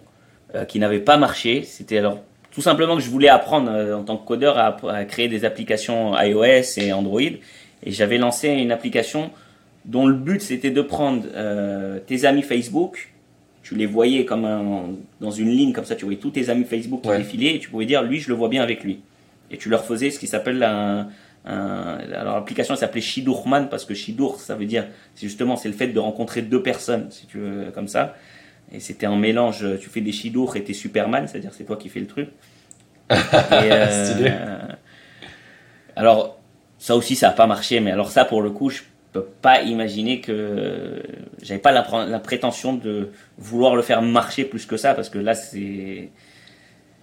euh, 0.56 0.66
qui 0.66 0.80
n'avait 0.80 1.00
pas 1.00 1.18
marché. 1.18 1.64
C'était 1.64 1.98
alors 1.98 2.20
tout 2.52 2.62
simplement 2.62 2.96
que 2.96 3.02
je 3.02 3.10
voulais 3.10 3.30
apprendre 3.30 3.72
en 3.72 4.04
tant 4.04 4.18
que 4.18 4.26
codeur 4.26 4.58
à, 4.58 4.78
à, 4.90 5.06
créer 5.06 5.28
des 5.28 5.46
applications 5.46 6.20
iOS 6.20 6.78
et 6.78 6.94
Android. 6.94 7.22
Et 7.22 7.92
j'avais 7.92 8.18
lancé 8.18 8.50
une 8.50 8.72
application 8.72 9.32
dont 9.86 10.06
le 10.06 10.16
but 10.16 10.42
c'était 10.42 10.72
de 10.72 10.82
prendre 10.82 11.24
tes 12.08 12.26
amis 12.26 12.42
Facebook. 12.42 13.14
Tu 13.64 13.76
les 13.76 13.86
voyais 13.86 14.26
comme 14.26 14.46
un, 14.46 14.90
dans 15.22 15.32
une 15.32 15.50
ligne 15.50 15.74
comme 15.74 15.86
ça, 15.86 15.96
tu 15.96 16.06
voyais 16.06 16.20
tous 16.20 16.32
tes 16.32 16.50
amis 16.50 16.66
Facebook 16.66 17.02
qui 17.04 17.10
défilaient 17.10 17.56
et 17.56 17.60
tu 17.60 17.70
pouvais 17.70 17.86
dire 17.86 18.02
lui 18.02 18.20
je 18.20 18.30
le 18.30 18.36
vois 18.36 18.50
bien 18.50 18.64
avec 18.64 18.84
lui 18.84 19.00
et 19.52 19.58
tu 19.58 19.70
leur 19.70 19.86
faisais 19.86 20.10
ce 20.10 20.20
qui 20.20 20.28
s'appelle 20.28 20.64
un, 20.64 21.10
alors 21.46 22.36
l'application 22.36 22.76
s'appelait 22.76 23.02
Shidourman 23.02 23.70
parce 23.70 23.86
que 23.86 23.94
Shidour 23.94 24.40
ça 24.40 24.56
veut 24.56 24.66
dire 24.66 24.88
c'est 25.16 25.28
justement 25.28 25.56
c'est 25.56 25.70
le 25.70 25.74
fait 25.74 25.88
de 25.88 26.00
rencontrer 26.00 26.42
deux 26.42 26.62
personnes 26.62 27.08
si 27.10 27.26
tu 27.26 27.40
veux 27.40 27.72
comme 27.72 27.88
ça 27.88 28.16
et 28.72 28.80
c'était 28.80 29.06
un 29.06 29.16
mélange 29.16 29.66
tu 29.80 29.90
fais 29.90 30.02
des 30.02 30.12
Shidour 30.12 30.56
et 30.56 30.64
t'es 30.64 30.74
Superman 30.74 31.28
c'est-à-dire 31.28 31.52
c'est 31.54 31.64
toi 31.64 31.78
qui 31.78 31.90
fais 31.90 32.00
le 32.00 32.08
truc 32.08 32.30
euh, 33.12 34.60
alors 35.96 36.40
ça 36.78 36.96
aussi 36.96 37.16
ça 37.16 37.30
a 37.30 37.32
pas 37.32 37.48
marché 37.48 37.80
mais 37.80 37.92
alors 37.92 38.12
ça 38.12 38.26
pour 38.26 38.42
le 38.42 38.52
coup 38.52 38.70
je 38.70 38.82
peux 39.12 39.26
pas 39.42 39.62
imaginer 39.62 40.22
que 40.22 41.02
j'avais 41.42 41.60
pas 41.60 41.72
la, 41.72 42.06
la 42.06 42.20
prétention 42.20 42.74
de 42.74 43.10
vouloir 43.38 43.76
le 43.76 43.82
faire 43.82 44.02
marcher 44.04 44.46
plus 44.46 44.66
que 44.66 44.78
ça 44.78 44.94
parce 44.94 45.10
que 45.10 45.18
là 45.18 45.34
c'est 45.34 46.10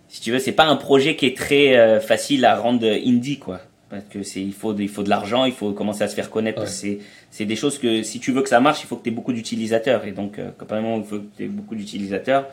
si 0.09 0.21
tu 0.21 0.33
veux, 0.33 0.39
c'est 0.39 0.53
pas 0.53 0.65
un 0.65 0.77
projet 0.77 1.17
qui 1.17 1.27
est 1.27 1.37
très 1.37 1.77
euh, 1.77 2.01
facile 2.01 2.45
à 2.45 2.57
rendre 2.57 2.87
indie, 2.87 3.39
quoi. 3.39 3.61
Parce 3.89 4.05
que 4.11 4.25
c'est, 4.25 4.43
il 4.43 4.53
faut, 4.53 4.75
il 4.77 4.89
faut 4.89 5.05
de 5.05 5.09
l'argent, 5.09 5.45
il 5.45 5.53
faut 5.53 5.73
commencer 5.73 6.03
à 6.03 6.09
se 6.09 6.15
faire 6.15 6.29
connaître. 6.29 6.67
C'est, 6.67 6.99
c'est 7.31 7.45
des 7.45 7.55
choses 7.55 7.79
que, 7.79 8.03
si 8.03 8.19
tu 8.19 8.33
veux 8.33 8.43
que 8.43 8.49
ça 8.49 8.59
marche, 8.59 8.83
il 8.83 8.87
faut 8.87 8.97
que 8.97 9.05
tu 9.05 9.11
aies 9.11 9.13
beaucoup 9.13 9.33
d'utilisateurs. 9.33 10.05
Et 10.07 10.13
donc, 10.13 10.39
euh, 10.39 10.51
il 10.61 11.05
faut 11.05 11.19
que 11.19 11.25
tu 11.37 11.45
aies 11.45 11.49
beaucoup 11.49 11.77
d'utilisateurs, 11.77 12.47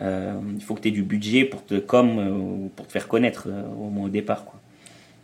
euh, 0.00 0.34
il 0.54 0.62
faut 0.62 0.74
que 0.74 0.82
tu 0.82 0.88
aies 0.88 0.92
du 0.92 1.02
budget 1.02 1.44
pour 1.44 1.64
te, 1.64 1.74
comme, 1.74 2.18
euh, 2.18 2.68
pour 2.76 2.86
te 2.86 2.92
faire 2.92 3.08
connaître, 3.08 3.48
au 3.80 3.88
moins 3.88 4.06
au 4.06 4.10
départ, 4.10 4.44
quoi. 4.44 4.60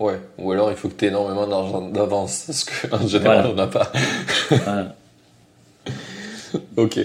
Ouais, 0.00 0.18
ou 0.36 0.50
alors 0.50 0.70
il 0.72 0.76
faut 0.76 0.88
que 0.88 0.94
tu 0.94 1.04
aies 1.04 1.08
énormément 1.08 1.46
d'argent 1.46 1.88
d'avance, 1.88 2.44
parce 2.46 2.64
qu'en 2.64 3.06
général, 3.06 3.46
on 3.46 3.54
n'a 3.54 3.68
pas. 3.68 3.92
ok, 6.76 6.98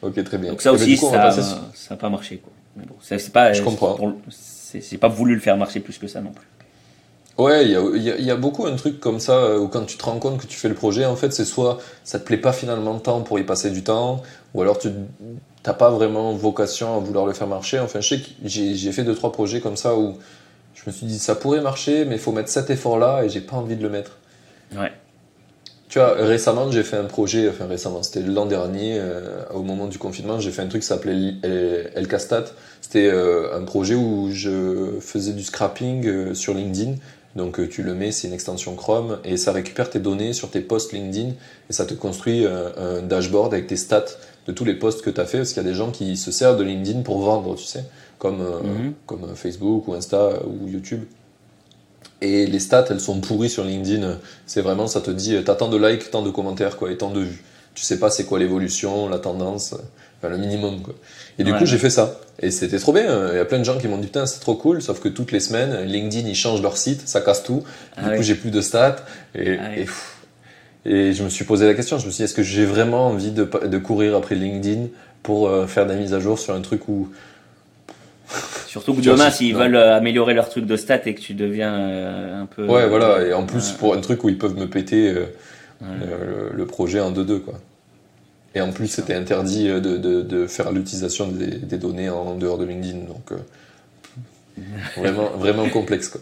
ok, 0.00 0.24
très 0.24 0.38
bien. 0.38 0.52
Donc 0.52 0.62
ça 0.62 0.72
aussi, 0.72 0.96
ça 0.96 1.34
n'a 1.90 1.96
pas 1.96 2.08
marché, 2.08 2.38
quoi. 2.38 2.52
Mais 2.76 2.86
bon, 2.86 2.94
c'est 3.02 3.30
pas. 3.30 3.52
Je 3.52 3.62
comprends. 3.62 4.14
C'est 4.30 4.96
pas 4.96 5.08
voulu 5.08 5.34
le 5.34 5.40
faire 5.40 5.58
marcher 5.58 5.80
plus 5.80 5.98
que 5.98 6.06
ça 6.06 6.22
non 6.22 6.32
plus. 6.32 6.46
Ouais, 7.40 7.64
il 7.64 7.70
y 7.70 8.10
a, 8.10 8.18
y 8.18 8.30
a, 8.30 8.36
beaucoup 8.36 8.66
un 8.66 8.76
truc 8.76 9.00
comme 9.00 9.18
ça 9.18 9.32
euh, 9.32 9.58
où 9.58 9.68
quand 9.68 9.86
tu 9.86 9.96
te 9.96 10.04
rends 10.04 10.18
compte 10.18 10.38
que 10.38 10.46
tu 10.46 10.58
fais 10.58 10.68
le 10.68 10.74
projet, 10.74 11.06
en 11.06 11.16
fait, 11.16 11.32
c'est 11.32 11.46
soit 11.46 11.78
ça 12.04 12.18
te 12.18 12.24
plaît 12.26 12.36
pas 12.36 12.52
finalement 12.52 12.92
de 12.92 12.98
temps 12.98 13.22
pour 13.22 13.38
y 13.38 13.44
passer 13.44 13.70
du 13.70 13.82
temps, 13.82 14.20
ou 14.52 14.60
alors 14.60 14.78
tu 14.78 14.90
n'as 15.66 15.72
pas 15.72 15.88
vraiment 15.90 16.34
vocation 16.34 16.94
à 16.94 16.98
vouloir 16.98 17.24
le 17.24 17.32
faire 17.32 17.46
marcher. 17.46 17.78
Enfin, 17.78 18.02
je 18.02 18.08
sais 18.08 18.20
que 18.20 18.26
j'ai 18.44 18.92
fait 18.92 19.04
deux 19.04 19.14
trois 19.14 19.32
projets 19.32 19.60
comme 19.60 19.78
ça 19.78 19.96
où 19.96 20.18
je 20.74 20.82
me 20.86 20.92
suis 20.92 21.06
dit 21.06 21.18
ça 21.18 21.34
pourrait 21.34 21.62
marcher, 21.62 22.04
mais 22.04 22.16
il 22.16 22.20
faut 22.20 22.32
mettre 22.32 22.50
cet 22.50 22.68
effort-là 22.68 23.24
et 23.24 23.30
j'ai 23.30 23.40
pas 23.40 23.56
envie 23.56 23.76
de 23.76 23.82
le 23.82 23.88
mettre. 23.88 24.18
Ouais. 24.76 24.92
Tu 25.88 25.98
vois, 25.98 26.12
récemment, 26.12 26.70
j'ai 26.70 26.84
fait 26.84 26.98
un 26.98 27.04
projet, 27.04 27.48
enfin 27.48 27.66
récemment, 27.66 28.02
c'était 28.02 28.20
l'an 28.20 28.46
dernier, 28.46 28.98
euh, 28.98 29.42
au 29.52 29.62
moment 29.62 29.86
du 29.86 29.98
confinement, 29.98 30.38
j'ai 30.38 30.50
fait 30.52 30.62
un 30.62 30.68
truc 30.68 30.82
qui 30.82 30.86
s'appelait. 30.86 31.34
C'était 32.80 33.08
euh, 33.08 33.56
un 33.56 33.64
projet 33.64 33.94
où 33.94 34.30
je 34.30 35.00
faisais 35.00 35.32
du 35.32 35.42
scrapping 35.42 36.06
euh, 36.06 36.34
sur 36.34 36.54
LinkedIn. 36.54 36.94
Donc 37.36 37.68
tu 37.68 37.82
le 37.82 37.94
mets, 37.94 38.10
c'est 38.10 38.26
une 38.26 38.34
extension 38.34 38.74
Chrome, 38.74 39.18
et 39.24 39.36
ça 39.36 39.52
récupère 39.52 39.88
tes 39.88 40.00
données 40.00 40.32
sur 40.32 40.50
tes 40.50 40.60
posts 40.60 40.92
LinkedIn, 40.92 41.30
et 41.68 41.72
ça 41.72 41.84
te 41.86 41.94
construit 41.94 42.44
un 42.44 43.02
dashboard 43.02 43.54
avec 43.54 43.68
tes 43.68 43.76
stats 43.76 44.04
de 44.46 44.52
tous 44.52 44.64
les 44.64 44.74
posts 44.74 45.02
que 45.02 45.10
tu 45.10 45.20
as 45.20 45.26
fait, 45.26 45.38
parce 45.38 45.52
qu'il 45.52 45.62
y 45.62 45.66
a 45.66 45.68
des 45.68 45.76
gens 45.76 45.92
qui 45.92 46.16
se 46.16 46.32
servent 46.32 46.58
de 46.58 46.64
LinkedIn 46.64 47.02
pour 47.02 47.20
vendre, 47.20 47.54
tu 47.54 47.64
sais, 47.64 47.84
comme, 48.18 48.42
mm-hmm. 48.42 48.92
comme 49.06 49.36
Facebook 49.36 49.86
ou 49.86 49.94
Insta 49.94 50.40
ou 50.44 50.68
YouTube. 50.68 51.04
Et 52.20 52.46
les 52.46 52.58
stats, 52.58 52.86
elles 52.90 53.00
sont 53.00 53.20
pourries 53.20 53.48
sur 53.48 53.64
LinkedIn. 53.64 54.18
C'est 54.46 54.60
vraiment, 54.60 54.86
ça 54.86 55.00
te 55.00 55.10
dit, 55.10 55.36
t'as 55.44 55.54
tant 55.54 55.68
de 55.68 55.78
likes, 55.78 56.10
tant 56.10 56.22
de 56.22 56.30
commentaires, 56.30 56.76
quoi, 56.76 56.90
et 56.90 56.96
tant 56.96 57.10
de 57.10 57.20
vues. 57.20 57.44
Tu 57.74 57.84
sais 57.84 57.98
pas 57.98 58.10
c'est 58.10 58.24
quoi 58.24 58.38
l'évolution, 58.38 59.08
la 59.08 59.18
tendance, 59.18 59.74
enfin 60.20 60.28
le 60.28 60.38
minimum, 60.38 60.82
quoi. 60.82 60.94
Et 61.38 61.44
du 61.44 61.54
coup, 61.54 61.66
j'ai 61.66 61.78
fait 61.78 61.90
ça. 61.90 62.20
Et 62.40 62.50
c'était 62.50 62.78
trop 62.78 62.92
bien. 62.92 63.30
Il 63.32 63.36
y 63.36 63.40
a 63.40 63.44
plein 63.44 63.58
de 63.58 63.64
gens 63.64 63.78
qui 63.78 63.88
m'ont 63.88 63.98
dit, 63.98 64.06
putain, 64.06 64.26
c'est 64.26 64.40
trop 64.40 64.54
cool, 64.54 64.82
sauf 64.82 65.00
que 65.00 65.08
toutes 65.08 65.32
les 65.32 65.40
semaines, 65.40 65.84
LinkedIn, 65.84 66.28
ils 66.28 66.34
changent 66.34 66.62
leur 66.62 66.76
site, 66.76 67.08
ça 67.08 67.20
casse 67.20 67.42
tout. 67.42 67.62
Du 67.96 68.04
ah 68.04 68.16
coup, 68.16 68.22
j'ai 68.22 68.34
plus 68.34 68.50
de 68.50 68.60
stats. 68.60 68.96
Et, 69.34 69.58
ah 69.58 69.76
et, 69.76 69.86
et, 70.90 71.12
je 71.12 71.22
me 71.22 71.28
suis 71.28 71.44
posé 71.44 71.66
la 71.66 71.74
question, 71.74 71.98
je 71.98 72.06
me 72.06 72.10
suis 72.10 72.18
dit, 72.18 72.24
est-ce 72.24 72.34
que 72.34 72.42
j'ai 72.42 72.66
vraiment 72.66 73.08
envie 73.08 73.30
de, 73.30 73.44
de 73.44 73.78
courir 73.78 74.16
après 74.16 74.34
LinkedIn 74.34 74.88
pour 75.22 75.48
euh, 75.48 75.66
faire 75.66 75.86
des 75.86 75.96
mises 75.96 76.14
à 76.14 76.20
jour 76.20 76.38
sur 76.38 76.54
un 76.54 76.60
truc 76.60 76.88
où 76.88 77.08
Surtout 78.66 78.94
que 78.94 79.00
demain, 79.00 79.30
s'ils 79.30 79.54
veulent 79.54 79.76
euh, 79.76 79.96
améliorer 79.96 80.34
leur 80.34 80.48
truc 80.48 80.66
de 80.66 80.76
stats 80.76 81.06
et 81.06 81.14
que 81.14 81.20
tu 81.20 81.34
deviens 81.34 81.74
euh, 81.74 82.42
un 82.42 82.46
peu. 82.46 82.66
Ouais, 82.66 82.88
voilà. 82.88 83.22
Et 83.26 83.32
en 83.32 83.44
plus, 83.44 83.72
pour 83.72 83.94
un 83.94 84.00
truc 84.00 84.24
où 84.24 84.28
ils 84.28 84.38
peuvent 84.38 84.56
me 84.56 84.66
péter 84.66 85.12
euh, 85.82 86.50
le, 86.54 86.66
projet 86.66 87.00
en 87.00 87.12
2-2, 87.12 87.40
quoi. 87.40 87.54
Et 88.54 88.60
en 88.60 88.72
plus, 88.72 88.88
c'était 88.88 89.14
interdit 89.14 89.68
de, 89.68 89.96
de, 89.96 90.46
faire 90.46 90.72
l'utilisation 90.72 91.28
des, 91.28 91.46
des, 91.46 91.78
données 91.78 92.10
en 92.10 92.34
dehors 92.34 92.58
de 92.58 92.64
LinkedIn. 92.64 93.04
Donc, 93.06 93.32
vraiment, 94.96 95.30
vraiment 95.38 95.68
complexe, 95.68 96.08
quoi. 96.08 96.20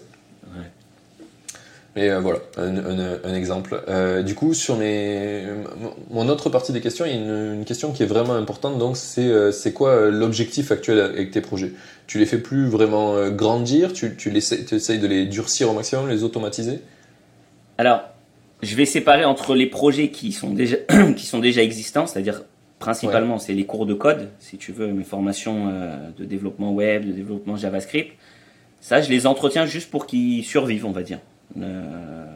Mais 1.97 2.17
voilà, 2.21 2.39
un, 2.59 3.35
exemple. 3.35 3.83
du 4.25 4.35
coup, 4.35 4.55
sur 4.55 4.77
mes, 4.77 5.43
mon 6.11 6.29
autre 6.29 6.49
partie 6.49 6.73
des 6.73 6.81
questions, 6.81 7.07
il 7.07 7.13
y 7.13 7.15
a 7.15 7.21
une, 7.21 7.55
une 7.55 7.65
question 7.65 7.93
qui 7.93 8.03
est 8.05 8.07
vraiment 8.07 8.35
importante. 8.35 8.79
Donc, 8.79 8.97
c'est 8.97 9.51
c'est 9.51 9.73
quoi 9.73 10.11
l'objectif 10.11 10.71
actuel 10.71 11.01
avec 11.01 11.31
tes 11.31 11.41
projets? 11.41 11.73
Tu 12.09 12.19
les 12.19 12.25
fais 12.25 12.39
plus 12.39 12.67
vraiment 12.67 13.15
euh, 13.17 13.29
grandir, 13.29 13.93
tu, 13.93 14.17
tu, 14.17 14.35
essayes 14.35 14.99
de 14.99 15.07
les 15.07 15.27
durcir 15.27 15.71
au 15.71 15.75
maximum, 15.75 16.09
les 16.09 16.25
automatiser? 16.25 16.81
Alors, 17.77 18.01
je 18.63 18.75
vais 18.75 18.87
séparer 18.87 19.25
entre 19.25 19.55
les 19.55 19.67
projets 19.67 20.09
qui 20.09 20.33
sont 20.33 20.51
déjà, 20.51 20.77
qui 21.17 21.27
sont 21.27 21.39
déjà 21.39 21.63
existants, 21.63 22.07
c'est-à-dire 22.07 22.43
principalement 22.79 23.39
c'est 23.39 23.55
les 23.55 23.67
cours 23.67 23.87
de 23.87 23.95
code, 23.95 24.31
si 24.39 24.57
tu 24.57 24.73
veux, 24.73 24.89
mes 24.89 25.05
formations 25.05 25.69
euh, 25.69 26.11
de 26.17 26.25
développement 26.25 26.73
web, 26.73 27.07
de 27.07 27.13
développement 27.13 27.57
JavaScript. 27.57 28.13
Ça, 28.81 29.01
je 29.03 29.11
les 29.11 29.27
entretiens 29.27 29.67
juste 29.67 29.91
pour 29.91 30.07
qu'ils 30.07 30.45
survivent, 30.45 30.87
on 30.87 30.93
va 30.93 31.03
dire. 31.03 31.19
Euh, 31.61 32.27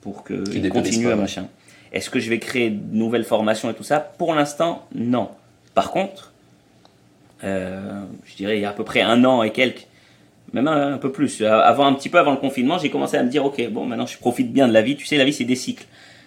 pour 0.00 0.22
que 0.22 0.34
Qui 0.34 0.56
il 0.56 0.62
dépérisse 0.62 0.90
continue 0.90 1.06
pas, 1.06 1.12
à 1.12 1.16
machin. 1.16 1.48
Est-ce 1.92 2.10
que 2.10 2.18
je 2.18 2.28
vais 2.28 2.38
créer 2.38 2.70
de 2.70 2.96
nouvelles 2.96 3.24
formations 3.24 3.70
et 3.70 3.74
tout 3.74 3.84
ça? 3.84 4.00
Pour 4.00 4.34
l'instant, 4.34 4.86
non. 4.94 5.28
Par 5.74 5.90
contre, 5.90 6.32
euh, 7.42 8.04
je 8.24 8.36
dirais 8.36 8.58
il 8.58 8.62
y 8.62 8.64
a 8.64 8.70
à 8.70 8.72
peu 8.72 8.84
près 8.84 9.00
un 9.00 9.24
an 9.24 9.42
et 9.42 9.50
quelques, 9.50 9.86
même 10.54 10.68
un, 10.68 10.94
un 10.94 10.98
peu 10.98 11.12
plus, 11.12 11.42
avant 11.42 11.84
un 11.86 11.92
petit 11.92 12.08
peu 12.08 12.18
avant 12.18 12.30
le 12.30 12.38
confinement, 12.38 12.78
j'ai 12.78 12.88
commencé 12.88 13.16
à 13.18 13.22
me 13.22 13.28
dire 13.28 13.44
ok, 13.44 13.68
bon, 13.70 13.84
maintenant 13.84 14.06
je 14.06 14.16
profite 14.16 14.50
bien 14.52 14.66
de 14.68 14.72
la 14.72 14.80
vie. 14.80 14.96
Tu 14.96 15.04
sais, 15.04 15.18
la 15.18 15.24
vie 15.26 15.32
c'est 15.34 15.44
des 15.44 15.56
cycles. 15.56 15.84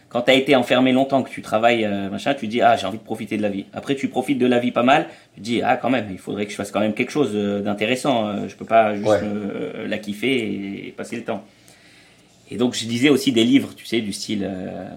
Quand 0.09 0.21
tu 0.21 0.32
as 0.32 0.36
été 0.36 0.55
enfermé 0.55 0.93
longtemps, 0.93 1.21
que 1.21 1.30
tu 1.30 1.41
travailles, 1.41 1.84
euh, 1.84 2.09
machin, 2.09 2.34
tu 2.34 2.47
dis 2.47 2.61
ah 2.61 2.75
j'ai 2.78 2.86
envie 2.88 2.97
de 2.99 3.03
profiter 3.03 3.36
de 3.36 3.41
la 3.41 3.49
vie. 3.49 3.65
Après 3.73 3.95
tu 3.95 4.07
profites 4.07 4.38
de 4.38 4.45
la 4.45 4.59
vie 4.59 4.71
pas 4.71 4.84
mal, 4.84 5.07
tu 5.34 5.41
dis 5.41 5.61
ah 5.61 5.75
quand 5.75 5.89
même, 5.89 6.05
il 6.11 6.17
faudrait 6.17 6.45
que 6.45 6.51
je 6.51 6.55
fasse 6.55 6.71
quand 6.71 6.80
même 6.80 6.93
quelque 6.93 7.11
chose 7.11 7.32
euh, 7.34 7.59
d'intéressant. 7.61 8.28
Euh, 8.28 8.47
je 8.47 8.55
peux 8.55 8.65
pas 8.65 8.95
juste 8.95 9.07
Ouais. 9.07 9.19
euh, 9.23 9.88
la 9.88 9.97
kiffer 9.97 10.88
et 10.88 10.93
passer 10.95 11.15
le 11.17 11.23
temps. 11.23 11.43
Et 12.49 12.55
donc 12.55 12.73
je 12.75 12.86
lisais 12.88 13.09
aussi 13.09 13.34
des 13.34 13.43
livres, 13.43 13.73
tu 13.75 13.86
sais, 13.86 13.99
du 13.99 14.13
style, 14.13 14.45
euh, 14.49 14.88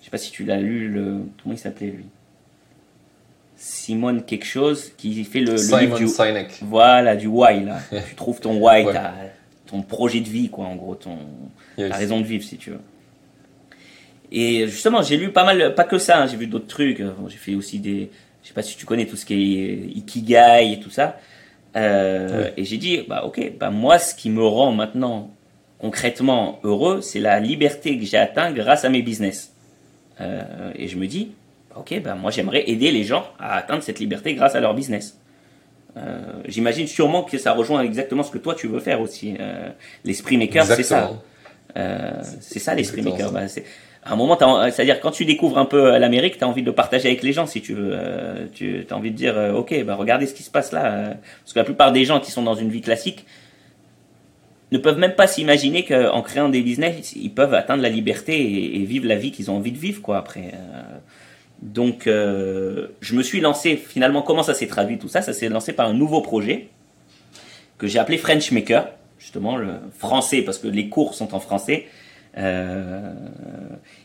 je 0.00 0.04
sais 0.04 0.10
pas 0.12 0.18
si 0.18 0.30
tu 0.30 0.44
l'as 0.44 0.60
lu, 0.60 0.88
le 0.88 1.18
comment 1.42 1.54
il 1.56 1.58
s'appelait 1.58 1.88
lui, 1.88 2.04
Simone 3.64 4.22
quelque 4.24 4.44
chose, 4.44 4.90
qui 4.96 5.22
fait 5.24 5.38
le, 5.40 5.52
le 5.52 5.52
livre 5.52 5.60
Simon 5.78 5.96
du, 5.96 6.08
Sinek. 6.08 6.58
voilà, 6.62 7.14
du 7.14 7.28
why 7.28 7.64
là. 7.64 7.78
tu 8.08 8.14
trouves 8.16 8.40
ton 8.40 8.56
why, 8.60 8.84
Ouais. 8.84 8.92
ton 9.66 9.82
projet 9.82 10.20
de 10.20 10.28
vie 10.28 10.48
quoi, 10.48 10.64
en 10.66 10.74
gros, 10.76 10.94
ton 10.96 11.16
Yes. 11.78 11.90
ta 11.90 11.96
raison 11.96 12.20
de 12.20 12.24
vivre 12.26 12.44
si 12.44 12.56
tu 12.58 12.70
veux. 12.70 12.80
Et 14.30 14.66
justement, 14.66 15.02
j'ai 15.02 15.16
lu 15.16 15.30
pas 15.30 15.44
mal, 15.44 15.74
pas 15.74 15.84
que 15.84 15.98
ça, 15.98 16.22
hein, 16.22 16.26
j'ai 16.26 16.36
vu 16.36 16.46
d'autres 16.46 16.66
trucs. 16.66 17.00
Bon, 17.02 17.28
J'ai 17.28 17.36
fait 17.36 17.54
aussi 17.54 17.78
des, 17.78 18.10
je 18.42 18.48
sais 18.48 18.54
pas 18.54 18.62
si 18.62 18.76
tu 18.76 18.84
connais 18.86 19.06
tout 19.06 19.16
ce 19.16 19.24
qui 19.26 19.34
est 19.60 19.74
ikigai 19.96 20.72
et 20.72 20.80
tout 20.80 20.90
ça. 20.90 21.18
Euh, 21.76 22.42
Ouais. 22.44 22.52
Et 22.56 22.64
j'ai 22.64 22.78
dit, 22.78 23.02
bah 23.08 23.24
ok, 23.24 23.52
bah 23.58 23.70
moi, 23.70 23.98
ce 23.98 24.14
qui 24.14 24.28
me 24.30 24.42
rend 24.44 24.72
maintenant 24.72 25.30
concrètement 25.78 26.58
heureux, 26.64 27.00
c'est 27.00 27.20
la 27.20 27.40
liberté 27.40 27.98
que 27.98 28.04
j'ai 28.04 28.16
atteint 28.18 28.52
grâce 28.52 28.84
à 28.84 28.88
mes 28.88 29.02
business. 29.02 29.52
Euh, 30.20 30.72
et 30.76 30.88
je 30.88 30.96
me 30.96 31.06
dis, 31.06 31.32
ok, 31.76 32.00
bah 32.02 32.14
moi 32.14 32.30
j'aimerais 32.30 32.64
aider 32.68 32.90
les 32.90 33.04
gens 33.04 33.24
à 33.38 33.56
atteindre 33.56 33.82
cette 33.82 33.98
liberté 33.98 34.34
grâce 34.34 34.54
à 34.54 34.60
leur 34.60 34.74
business. 34.74 35.18
Euh, 35.96 36.20
J'imagine 36.48 36.86
sûrement 36.86 37.22
que 37.22 37.36
ça 37.38 37.52
rejoint 37.52 37.82
exactement 37.82 38.22
ce 38.22 38.30
que 38.30 38.38
toi 38.38 38.54
tu 38.54 38.66
veux 38.66 38.80
faire 38.80 39.00
aussi. 39.00 39.34
Euh, 39.38 39.68
L'esprit 40.04 40.36
maker, 40.38 40.64
c'est 40.76 40.82
ça. 40.82 41.10
Euh, 41.76 42.10
c'est 42.40 42.58
ça 42.58 42.74
l'esprit 42.74 43.02
maker. 43.02 43.30
C'est- 43.48 43.64
à 44.04 44.14
un 44.14 44.16
moment, 44.16 44.36
c'est-à-dire 44.70 44.98
quand 45.00 45.12
tu 45.12 45.24
découvres 45.24 45.58
un 45.58 45.64
peu 45.64 45.96
l'Amérique, 45.96 46.36
tu 46.38 46.42
as 46.44 46.48
envie 46.48 46.62
de 46.62 46.66
le 46.66 46.74
partager 46.74 47.06
avec 47.08 47.22
les 47.22 47.32
gens 47.32 47.46
si 47.46 47.60
tu 47.62 47.72
veux. 47.74 47.96
Tu 48.52 48.84
as 48.90 48.94
envie 48.96 49.12
de 49.12 49.16
dire, 49.16 49.36
ok, 49.54 49.84
bah, 49.84 49.94
regardez 49.94 50.26
ce 50.26 50.34
qui 50.34 50.42
se 50.42 50.50
passe 50.50 50.72
là. 50.72 51.14
parce 51.42 51.52
que 51.52 51.58
la 51.60 51.64
plupart 51.64 51.92
des 51.92 52.04
gens 52.04 52.18
qui 52.18 52.32
sont 52.32 52.42
dans 52.42 52.56
une 52.56 52.68
vie 52.68 52.80
classique 52.80 53.24
ne 54.72 54.78
peuvent 54.78 54.98
même 54.98 55.14
pas 55.14 55.26
s'imaginer 55.26 55.84
qu'en 55.84 56.20
créant 56.22 56.48
des 56.48 56.62
business, 56.62 57.12
ils 57.14 57.30
peuvent 57.32 57.54
atteindre 57.54 57.82
la 57.82 57.90
liberté 57.90 58.40
et, 58.40 58.80
et 58.80 58.84
vivre 58.84 59.06
la 59.06 59.16
vie 59.16 59.30
qu'ils 59.30 59.50
ont 59.50 59.56
envie 59.56 59.70
de 59.72 59.78
vivre. 59.78 60.00
quoi. 60.02 60.16
Après, 60.18 60.50
euh, 60.54 60.82
donc, 61.62 62.08
euh, 62.08 62.88
je 63.00 63.14
me 63.14 63.22
suis 63.22 63.40
lancé, 63.40 63.76
finalement, 63.76 64.22
comment 64.22 64.42
ça 64.42 64.52
s'est 64.52 64.66
traduit 64.66 64.98
tout 64.98 65.08
ça? 65.08 65.22
Ça 65.22 65.32
s'est 65.32 65.48
lancé 65.48 65.72
par 65.72 65.88
un 65.88 65.94
nouveau 65.94 66.20
projet 66.20 66.68
que 67.78 67.86
j'ai 67.86 68.00
appelé 68.00 68.18
French 68.18 68.50
Maker, 68.50 68.88
justement, 69.18 69.56
le 69.56 69.74
français, 69.96 70.42
parce 70.42 70.58
que 70.58 70.66
les 70.66 70.88
cours 70.88 71.14
sont 71.14 71.34
en 71.34 71.40
français. 71.40 71.86
Euh, 72.38 73.12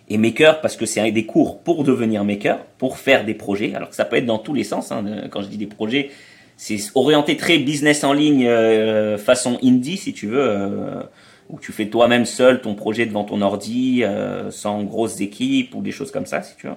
et 0.10 0.18
maker 0.18 0.60
parce 0.60 0.76
que 0.76 0.86
c'est 0.86 1.12
des 1.12 1.26
cours 1.26 1.60
pour 1.60 1.86
devenir 1.86 2.26
maker, 2.26 2.60
pour 2.78 2.98
faire 2.98 3.26
des 3.26 3.34
projets. 3.34 3.74
Alors 3.74 3.90
que 3.90 3.96
ça 3.96 4.06
peut 4.06 4.18
être 4.18 4.26
dans 4.26 4.38
tous 4.38 4.54
les 4.54 4.64
sens. 4.64 4.92
hein. 4.92 5.04
Quand 5.32 5.42
je 5.42 5.48
dis 5.48 5.58
des 5.58 5.66
projets, 5.66 6.12
c'est 6.58 6.78
orienté 6.96 7.38
très 7.38 7.58
business 7.58 8.04
en 8.04 8.14
ligne, 8.14 8.46
euh, 8.46 9.18
façon 9.18 9.58
indie 9.64 9.98
si 9.98 10.14
tu 10.14 10.28
veux, 10.28 10.42
euh, 10.42 11.04
où 11.50 11.60
tu 11.60 11.72
fais 11.72 11.88
toi-même 11.88 12.26
seul 12.26 12.62
ton 12.62 12.76
projet 12.76 13.06
devant 13.06 13.24
ton 13.24 13.42
ordi, 13.42 14.04
euh, 14.04 14.52
sans 14.52 14.84
grosses 14.84 15.22
équipes 15.22 15.74
ou 15.76 15.82
des 15.82 15.92
choses 15.92 16.12
comme 16.12 16.26
ça 16.26 16.42
si 16.42 16.56
tu 16.58 16.68
veux. 16.68 16.74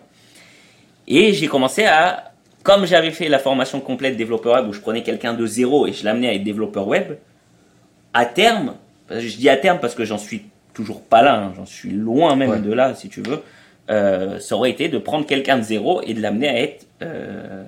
Et 1.12 1.32
j'ai 1.34 1.48
commencé 1.48 1.84
à, 1.84 2.32
comme 2.62 2.86
j'avais 2.86 3.11
fait 3.11 3.28
la 3.28 3.38
formation 3.40 3.80
complète 3.80 4.16
développeur 4.16 4.54
web 4.54 4.68
où 4.68 4.72
je 4.72 4.80
prenais 4.80 5.02
quelqu'un 5.02 5.34
de 5.34 5.44
zéro 5.44 5.86
et 5.86 5.92
je 5.92 6.04
l'amenais 6.04 6.28
à 6.28 6.34
être 6.34 6.44
développeur 6.44 6.86
web, 6.86 7.14
à 8.14 8.24
terme, 8.24 8.74
je 9.11 9.36
dis 9.36 9.48
à 9.48 9.56
terme 9.56 9.78
parce 9.80 9.94
que 9.96 10.04
j'en 10.04 10.18
suis 10.18 10.42
toujours 10.72 11.02
pas 11.02 11.20
là, 11.22 11.34
hein, 11.36 11.52
j'en 11.56 11.66
suis 11.66 11.90
loin 11.90 12.36
même 12.36 12.50
Ouais. 12.50 12.61
de 12.61 12.72
là 12.72 12.94
si 12.94 13.08
tu 13.08 13.22
veux, 13.22 13.42
euh, 13.90 14.38
ça 14.38 14.54
aurait 14.54 14.70
été 14.70 14.88
de 14.88 14.98
prendre 14.98 15.26
quelqu'un 15.26 15.58
de 15.58 15.62
zéro 15.62 16.00
et 16.06 16.14
de 16.14 16.20
l'amener 16.22 16.48
à 16.48 16.61
être 16.61 16.86
euh, 17.02 17.64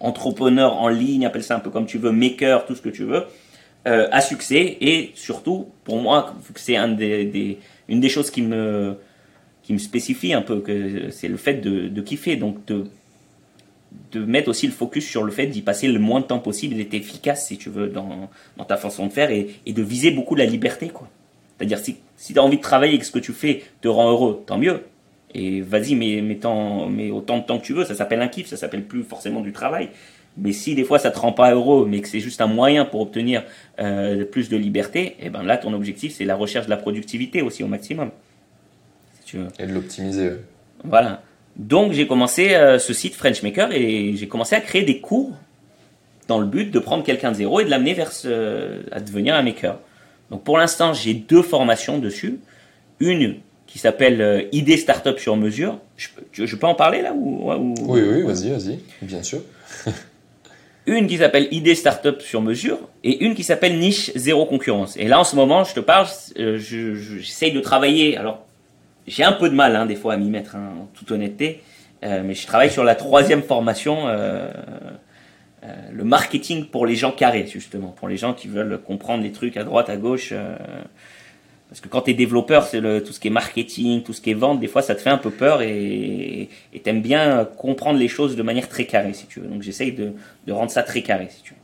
entrepreneur 0.00 0.74
en 0.80 0.88
ligne, 0.88 1.26
appelle 1.26 1.42
ça 1.42 1.56
un 1.56 1.60
peu 1.60 1.70
comme 1.70 1.86
tu 1.86 1.98
veux, 1.98 2.12
maker, 2.12 2.64
tout 2.66 2.74
ce 2.74 2.80
que 2.82 2.88
tu 2.88 3.04
veux, 3.04 3.24
euh, 3.86 4.08
à 4.10 4.20
succès 4.22 4.78
et 4.80 5.12
surtout, 5.14 5.68
pour 5.84 6.00
moi, 6.00 6.34
vu 6.46 6.54
que 6.54 6.60
c'est 6.60 6.76
un 6.76 6.88
des, 6.88 7.24
des- 7.26 7.58
une 7.88 8.00
des 8.00 8.08
choses 8.08 8.30
qui 8.30 8.42
me, 8.42 8.96
qui 9.68 9.74
me 9.74 9.78
spécifie 9.78 10.32
un 10.32 10.40
peu, 10.40 10.60
que 10.60 11.10
c'est 11.10 11.28
le 11.28 11.36
fait 11.36 11.56
de, 11.56 12.00
kiffer, 12.00 12.36
donc 12.36 12.64
de, 12.64 12.86
de 14.12 14.24
mettre 14.24 14.48
aussi 14.48 14.66
le 14.66 14.72
focus 14.72 15.06
sur 15.06 15.24
le 15.24 15.30
fait 15.30 15.46
d'y 15.46 15.60
passer 15.60 15.88
le 15.88 15.98
moins 15.98 16.20
de 16.20 16.24
temps 16.24 16.38
possible 16.38 16.74
d'être 16.74 16.94
efficace, 16.94 17.48
si 17.48 17.58
tu 17.58 17.68
veux, 17.68 17.88
dans, 17.88 18.30
dans 18.56 18.64
ta 18.64 18.78
façon 18.78 19.08
de 19.08 19.12
faire 19.12 19.30
et, 19.30 19.60
de 19.66 19.82
viser 19.82 20.10
beaucoup 20.10 20.34
la 20.34 20.46
liberté, 20.46 20.88
quoi. 20.88 21.06
C'est-à-dire, 21.58 21.78
si, 21.80 21.98
si 22.16 22.32
tu 22.32 22.38
as 22.38 22.42
envie 22.42 22.56
de 22.56 22.62
travailler 22.62 22.94
et 22.94 22.98
que 22.98 23.04
ce 23.04 23.10
que 23.10 23.18
tu 23.18 23.34
fais 23.34 23.62
te 23.82 23.88
rend 23.88 24.10
heureux, 24.10 24.42
tant 24.46 24.56
mieux. 24.56 24.84
Et 25.34 25.60
vas-y, 25.60 25.94
mets, 25.96 26.22
mets, 26.22 26.40
mets 26.88 27.10
autant 27.10 27.36
de 27.36 27.44
temps 27.44 27.58
que 27.58 27.64
tu 27.66 27.74
veux, 27.74 27.84
ça 27.84 27.94
s'appelle 27.94 28.22
un 28.22 28.28
kiff, 28.28 28.46
ça 28.46 28.56
s'appelle 28.56 28.84
plus 28.84 29.02
forcément 29.02 29.42
du 29.42 29.52
travail. 29.52 29.90
Mais 30.38 30.52
si 30.52 30.76
des 30.76 30.84
fois 30.84 30.98
ça 30.98 31.10
te 31.10 31.18
rend 31.18 31.32
pas 31.32 31.52
heureux, 31.52 31.86
mais 31.86 32.00
que 32.00 32.08
c'est 32.08 32.20
juste 32.20 32.40
un 32.40 32.46
moyen 32.46 32.86
pour 32.86 33.02
obtenir 33.02 33.44
euh, 33.80 34.24
plus 34.24 34.48
de 34.48 34.56
liberté, 34.56 35.16
et 35.20 35.28
ben 35.28 35.42
là 35.42 35.58
ton 35.58 35.74
objectif 35.74 36.14
c'est 36.14 36.24
la 36.24 36.36
recherche 36.36 36.66
de 36.66 36.70
la 36.70 36.76
productivité 36.78 37.42
aussi 37.42 37.62
au 37.62 37.66
maximum. 37.66 38.12
Si 39.28 39.32
tu 39.32 39.36
veux. 39.38 39.48
Et 39.58 39.66
de 39.66 39.72
l'optimiser. 39.74 40.30
Voilà. 40.84 41.22
Donc 41.56 41.92
j'ai 41.92 42.06
commencé 42.06 42.54
euh, 42.54 42.78
ce 42.78 42.94
site 42.94 43.14
Frenchmaker 43.14 43.72
et 43.72 44.14
j'ai 44.16 44.26
commencé 44.28 44.54
à 44.54 44.60
créer 44.60 44.82
des 44.84 45.00
cours 45.00 45.32
dans 46.28 46.38
le 46.38 46.46
but 46.46 46.70
de 46.70 46.78
prendre 46.78 47.04
quelqu'un 47.04 47.30
de 47.32 47.36
zéro 47.36 47.60
et 47.60 47.64
de 47.64 47.70
l'amener 47.70 47.92
vers 47.94 48.12
ce- 48.12 48.80
à 48.90 49.00
devenir 49.00 49.34
un 49.34 49.42
maker. 49.42 49.78
Donc 50.30 50.44
pour 50.44 50.56
l'instant 50.56 50.92
j'ai 50.94 51.12
deux 51.14 51.42
formations 51.42 51.98
dessus. 51.98 52.38
Une 53.00 53.36
qui 53.66 53.78
s'appelle 53.78 54.20
euh, 54.22 54.42
Idée 54.52 54.76
Startup 54.78 55.18
sur 55.18 55.36
mesure. 55.36 55.78
Je, 55.98 56.08
peux- 56.14 56.22
tu- 56.32 56.46
je 56.46 56.56
peux 56.56 56.66
en 56.66 56.74
parler 56.74 57.02
là 57.02 57.12
ou, 57.12 57.52
ou- 57.52 57.74
Oui, 57.80 58.00
oui, 58.00 58.22
vas-y, 58.22 58.50
vas-y, 58.50 58.78
bien 59.02 59.22
sûr. 59.22 59.40
une 60.86 61.06
qui 61.06 61.18
s'appelle 61.18 61.48
Idée 61.50 61.74
Startup 61.74 62.20
sur 62.22 62.40
mesure 62.40 62.78
et 63.04 63.22
une 63.24 63.34
qui 63.34 63.44
s'appelle 63.44 63.78
Niche 63.78 64.10
Zéro 64.14 64.46
Concurrence. 64.46 64.96
Et 64.96 65.06
là, 65.06 65.20
en 65.20 65.24
ce 65.24 65.36
moment, 65.36 65.64
je 65.64 65.74
te 65.74 65.80
parle, 65.80 66.06
euh, 66.38 66.56
je- 66.58 66.94
je- 66.94 67.18
j'essaye 67.18 67.52
de 67.52 67.60
travailler. 67.60 68.16
Alors, 68.16 68.46
j'ai 69.08 69.24
un 69.24 69.32
peu 69.32 69.48
de 69.48 69.54
mal, 69.54 69.74
hein, 69.76 69.86
des 69.86 69.96
fois, 69.96 70.14
à 70.14 70.16
m'y 70.16 70.30
mettre, 70.30 70.56
hein, 70.56 70.72
en 70.82 70.86
toute 70.94 71.10
honnêteté. 71.10 71.62
Euh, 72.04 72.22
mais 72.24 72.34
je 72.34 72.46
travaille 72.46 72.70
sur 72.70 72.84
la 72.84 72.94
troisième 72.94 73.42
formation, 73.42 74.06
euh, 74.08 74.48
euh, 75.64 75.74
le 75.92 76.04
marketing 76.04 76.66
pour 76.66 76.86
les 76.86 76.94
gens 76.94 77.10
carrés, 77.12 77.46
justement, 77.46 77.88
pour 77.88 78.08
les 78.08 78.16
gens 78.16 78.34
qui 78.34 78.46
veulent 78.48 78.78
comprendre 78.80 79.22
les 79.24 79.32
trucs 79.32 79.56
à 79.56 79.64
droite, 79.64 79.90
à 79.90 79.96
gauche. 79.96 80.30
euh, 80.32 80.56
parce 81.68 81.80
que 81.82 81.88
quand 81.88 82.02
tu 82.02 82.12
es 82.12 82.14
développeur, 82.14 82.62
c'est 82.64 82.80
tout 83.04 83.12
ce 83.12 83.20
qui 83.20 83.28
est 83.28 83.30
marketing, 83.30 84.02
tout 84.02 84.14
ce 84.14 84.22
qui 84.22 84.30
est 84.30 84.34
vente, 84.34 84.58
des 84.58 84.68
fois 84.68 84.80
ça 84.80 84.94
te 84.94 85.02
fait 85.02 85.10
un 85.10 85.18
peu 85.18 85.30
peur 85.30 85.60
et 85.60 86.48
et 86.72 86.80
t'aimes 86.80 87.02
bien 87.02 87.44
comprendre 87.44 87.98
les 87.98 88.08
choses 88.08 88.36
de 88.36 88.42
manière 88.42 88.68
très 88.70 88.86
carrée, 88.86 89.12
si 89.12 89.26
tu 89.26 89.40
veux. 89.40 89.48
Donc 89.48 89.60
j'essaye 89.62 89.92
de, 89.92 90.14
de 90.46 90.52
rendre 90.52 90.70
ça 90.70 90.82
très 90.82 91.02
carré, 91.02 91.28
si 91.30 91.42
tu 91.42 91.52
veux. 91.52 91.57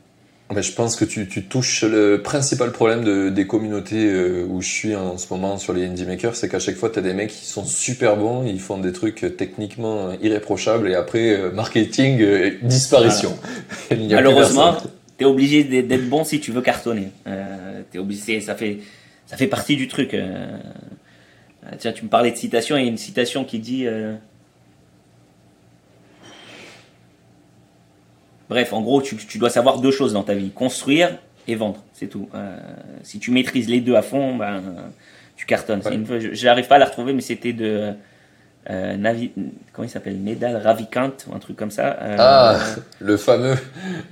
Mais 0.53 0.61
je 0.61 0.73
pense 0.73 0.95
que 0.95 1.05
tu, 1.05 1.27
tu 1.27 1.43
touches 1.45 1.83
le 1.83 2.21
principal 2.21 2.71
problème 2.71 3.03
de- 3.03 3.29
des 3.29 3.47
communautés 3.47 4.05
euh, 4.05 4.45
où 4.47 4.61
je 4.61 4.69
suis 4.69 4.95
en 4.95 5.17
ce 5.17 5.33
moment 5.33 5.57
sur 5.57 5.73
les 5.73 5.85
indie 5.87 6.05
makers, 6.05 6.35
c'est 6.35 6.47
qu'à 6.49 6.59
chaque 6.59 6.75
fois, 6.75 6.89
tu 6.91 6.99
as 6.99 7.01
des 7.01 7.13
mecs 7.13 7.31
qui 7.31 7.45
sont 7.45 7.65
super 7.65 8.15
bons, 8.15 8.45
ils 8.45 8.59
font 8.59 8.77
des 8.77 8.93
trucs 8.93 9.25
techniquement 9.37 10.11
irréprochables, 10.21 10.87
et 10.87 10.93
après, 10.95 11.31
euh, 11.31 11.51
marketing, 11.51 12.21
euh, 12.21 12.51
disparition. 12.61 13.35
Il 13.91 14.13
a 14.13 14.17
Malheureusement, 14.17 14.77
tu 15.17 15.23
es 15.23 15.27
obligé 15.27 15.63
d'être 15.63 16.09
bon 16.09 16.23
si 16.23 16.39
tu 16.39 16.51
veux 16.51 16.61
cartonner. 16.61 17.09
Euh, 17.27 17.81
obligé, 17.97 18.39
ça 18.39 18.53
fait, 18.53 18.79
ça 19.25 19.37
fait 19.37 19.47
partie 19.47 19.75
du 19.75 19.87
truc. 19.87 20.13
Euh, 20.13 20.45
Tiens, 21.79 21.91
tu 21.93 22.03
me 22.03 22.09
parlais 22.09 22.29
de 22.29 22.37
citation, 22.37 22.77
il 22.77 22.83
y 22.83 22.85
a 22.85 22.89
une 22.89 22.97
citation 22.97 23.43
qui 23.43 23.57
dit. 23.57 23.87
euh, 23.87 24.13
Bref, 28.49 28.73
en 28.73 28.81
gros, 28.81 29.01
tu, 29.01 29.15
tu 29.15 29.37
dois 29.37 29.49
savoir 29.49 29.79
deux 29.79 29.91
choses 29.91 30.13
dans 30.13 30.23
ta 30.23 30.33
vie 30.33 30.51
construire 30.51 31.17
et 31.47 31.55
vendre, 31.55 31.83
c'est 31.93 32.07
tout. 32.07 32.29
Euh, 32.35 32.57
si 33.03 33.19
tu 33.19 33.31
maîtrises 33.31 33.67
les 33.69 33.81
deux 33.81 33.95
à 33.95 34.01
fond, 34.01 34.35
ben, 34.35 34.61
tu 35.35 35.45
cartonnes. 35.45 35.81
Ouais. 35.85 35.93
une- 35.95 36.33
je 36.33 36.45
n'arrive 36.45 36.67
pas 36.67 36.75
à 36.75 36.79
la 36.79 36.85
retrouver, 36.85 37.13
mais 37.13 37.21
c'était 37.21 37.53
de. 37.53 37.93
euh, 38.69 38.97
Navi, 38.97 39.31
comment 39.73 39.87
il 39.87 39.91
s'appelle? 39.91 40.23
Nedal 40.23 40.57
Ravikant, 40.57 41.11
ou 41.29 41.35
un 41.35 41.39
truc 41.39 41.55
comme 41.55 41.71
ça. 41.71 41.97
Euh, 42.01 42.15
Ah, 42.19 42.59
le 42.99 43.17
fameux, 43.17 43.55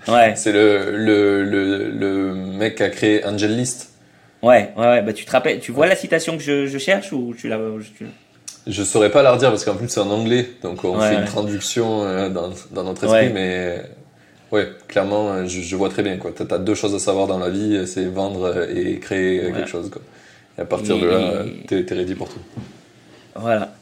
Ouais, 0.08 0.34
c'est 0.36 0.52
le, 0.52 0.96
le, 0.98 1.44
le, 1.44 1.90
le 1.92 2.34
mec 2.36 2.76
qui 2.76 2.84
a 2.84 2.90
créé 2.90 3.26
Angel 3.26 3.56
List. 3.56 3.90
Ouais, 4.42 4.72
ouais, 4.76 4.84
ouais, 4.86 5.02
bah 5.02 5.14
tu 5.14 5.24
te 5.26 5.32
rappelles, 5.32 5.60
tu 5.60 5.72
vois 5.72 5.88
la 5.88 5.96
citation 5.96 6.36
que 6.38 6.44
je, 6.44 6.66
je 6.68 6.78
cherche 6.78 7.14
ou 7.14 7.34
tu 7.38 7.48
la 7.48 7.58
tu- 7.98 8.06
Je 8.68 8.84
saurais 8.84 9.10
pas 9.10 9.24
la 9.24 9.32
redire 9.32 9.50
parce 9.50 9.64
qu'en 9.64 9.76
plus 9.76 9.88
c'est 9.90 10.02
en 10.02 10.10
anglais, 10.10 10.50
donc 10.62 10.84
on 10.84 10.98
Ouais, 11.00 11.08
fait 11.10 11.16
ouais. 11.16 11.22
une 11.22 11.28
traduction 11.28 12.04
euh, 12.04 12.28
dans, 12.30 12.50
dans 12.72 12.84
notre 12.84 13.06
esprit, 13.06 13.32
mais 13.34 13.82
ouais, 14.54 14.70
clairement, 14.88 15.30
euh, 15.34 15.45
je, 15.47 15.60
je 15.62 15.76
vois 15.76 15.89
très 15.89 16.04
bien. 16.04 16.18
T'as 16.36 16.56
as 16.56 16.60
deux 16.60 16.76
choses 16.76 16.95
à 16.95 16.99
savoir 16.99 17.28
dans 17.28 17.39
la 17.39 17.49
vie, 17.49 17.86
c'est 17.86 18.06
vendre 18.06 18.43
euh, 18.45 18.68
et 18.74 18.99
créer 18.99 19.43
euh, 19.43 19.51
quelque 19.51 19.70
chose 19.70 19.89
quoi. 19.89 20.01
Et 20.58 20.62
à 20.62 20.66
partir 20.66 20.95
Et- 20.95 21.01
de 21.01 21.08
là, 21.08 21.20
et- 21.45 21.66
t'es 21.68 21.84
t'es 21.86 21.95
ready 21.95 22.16
pour 22.16 22.30
tout. 22.30 22.39
Voilà. 23.36 23.74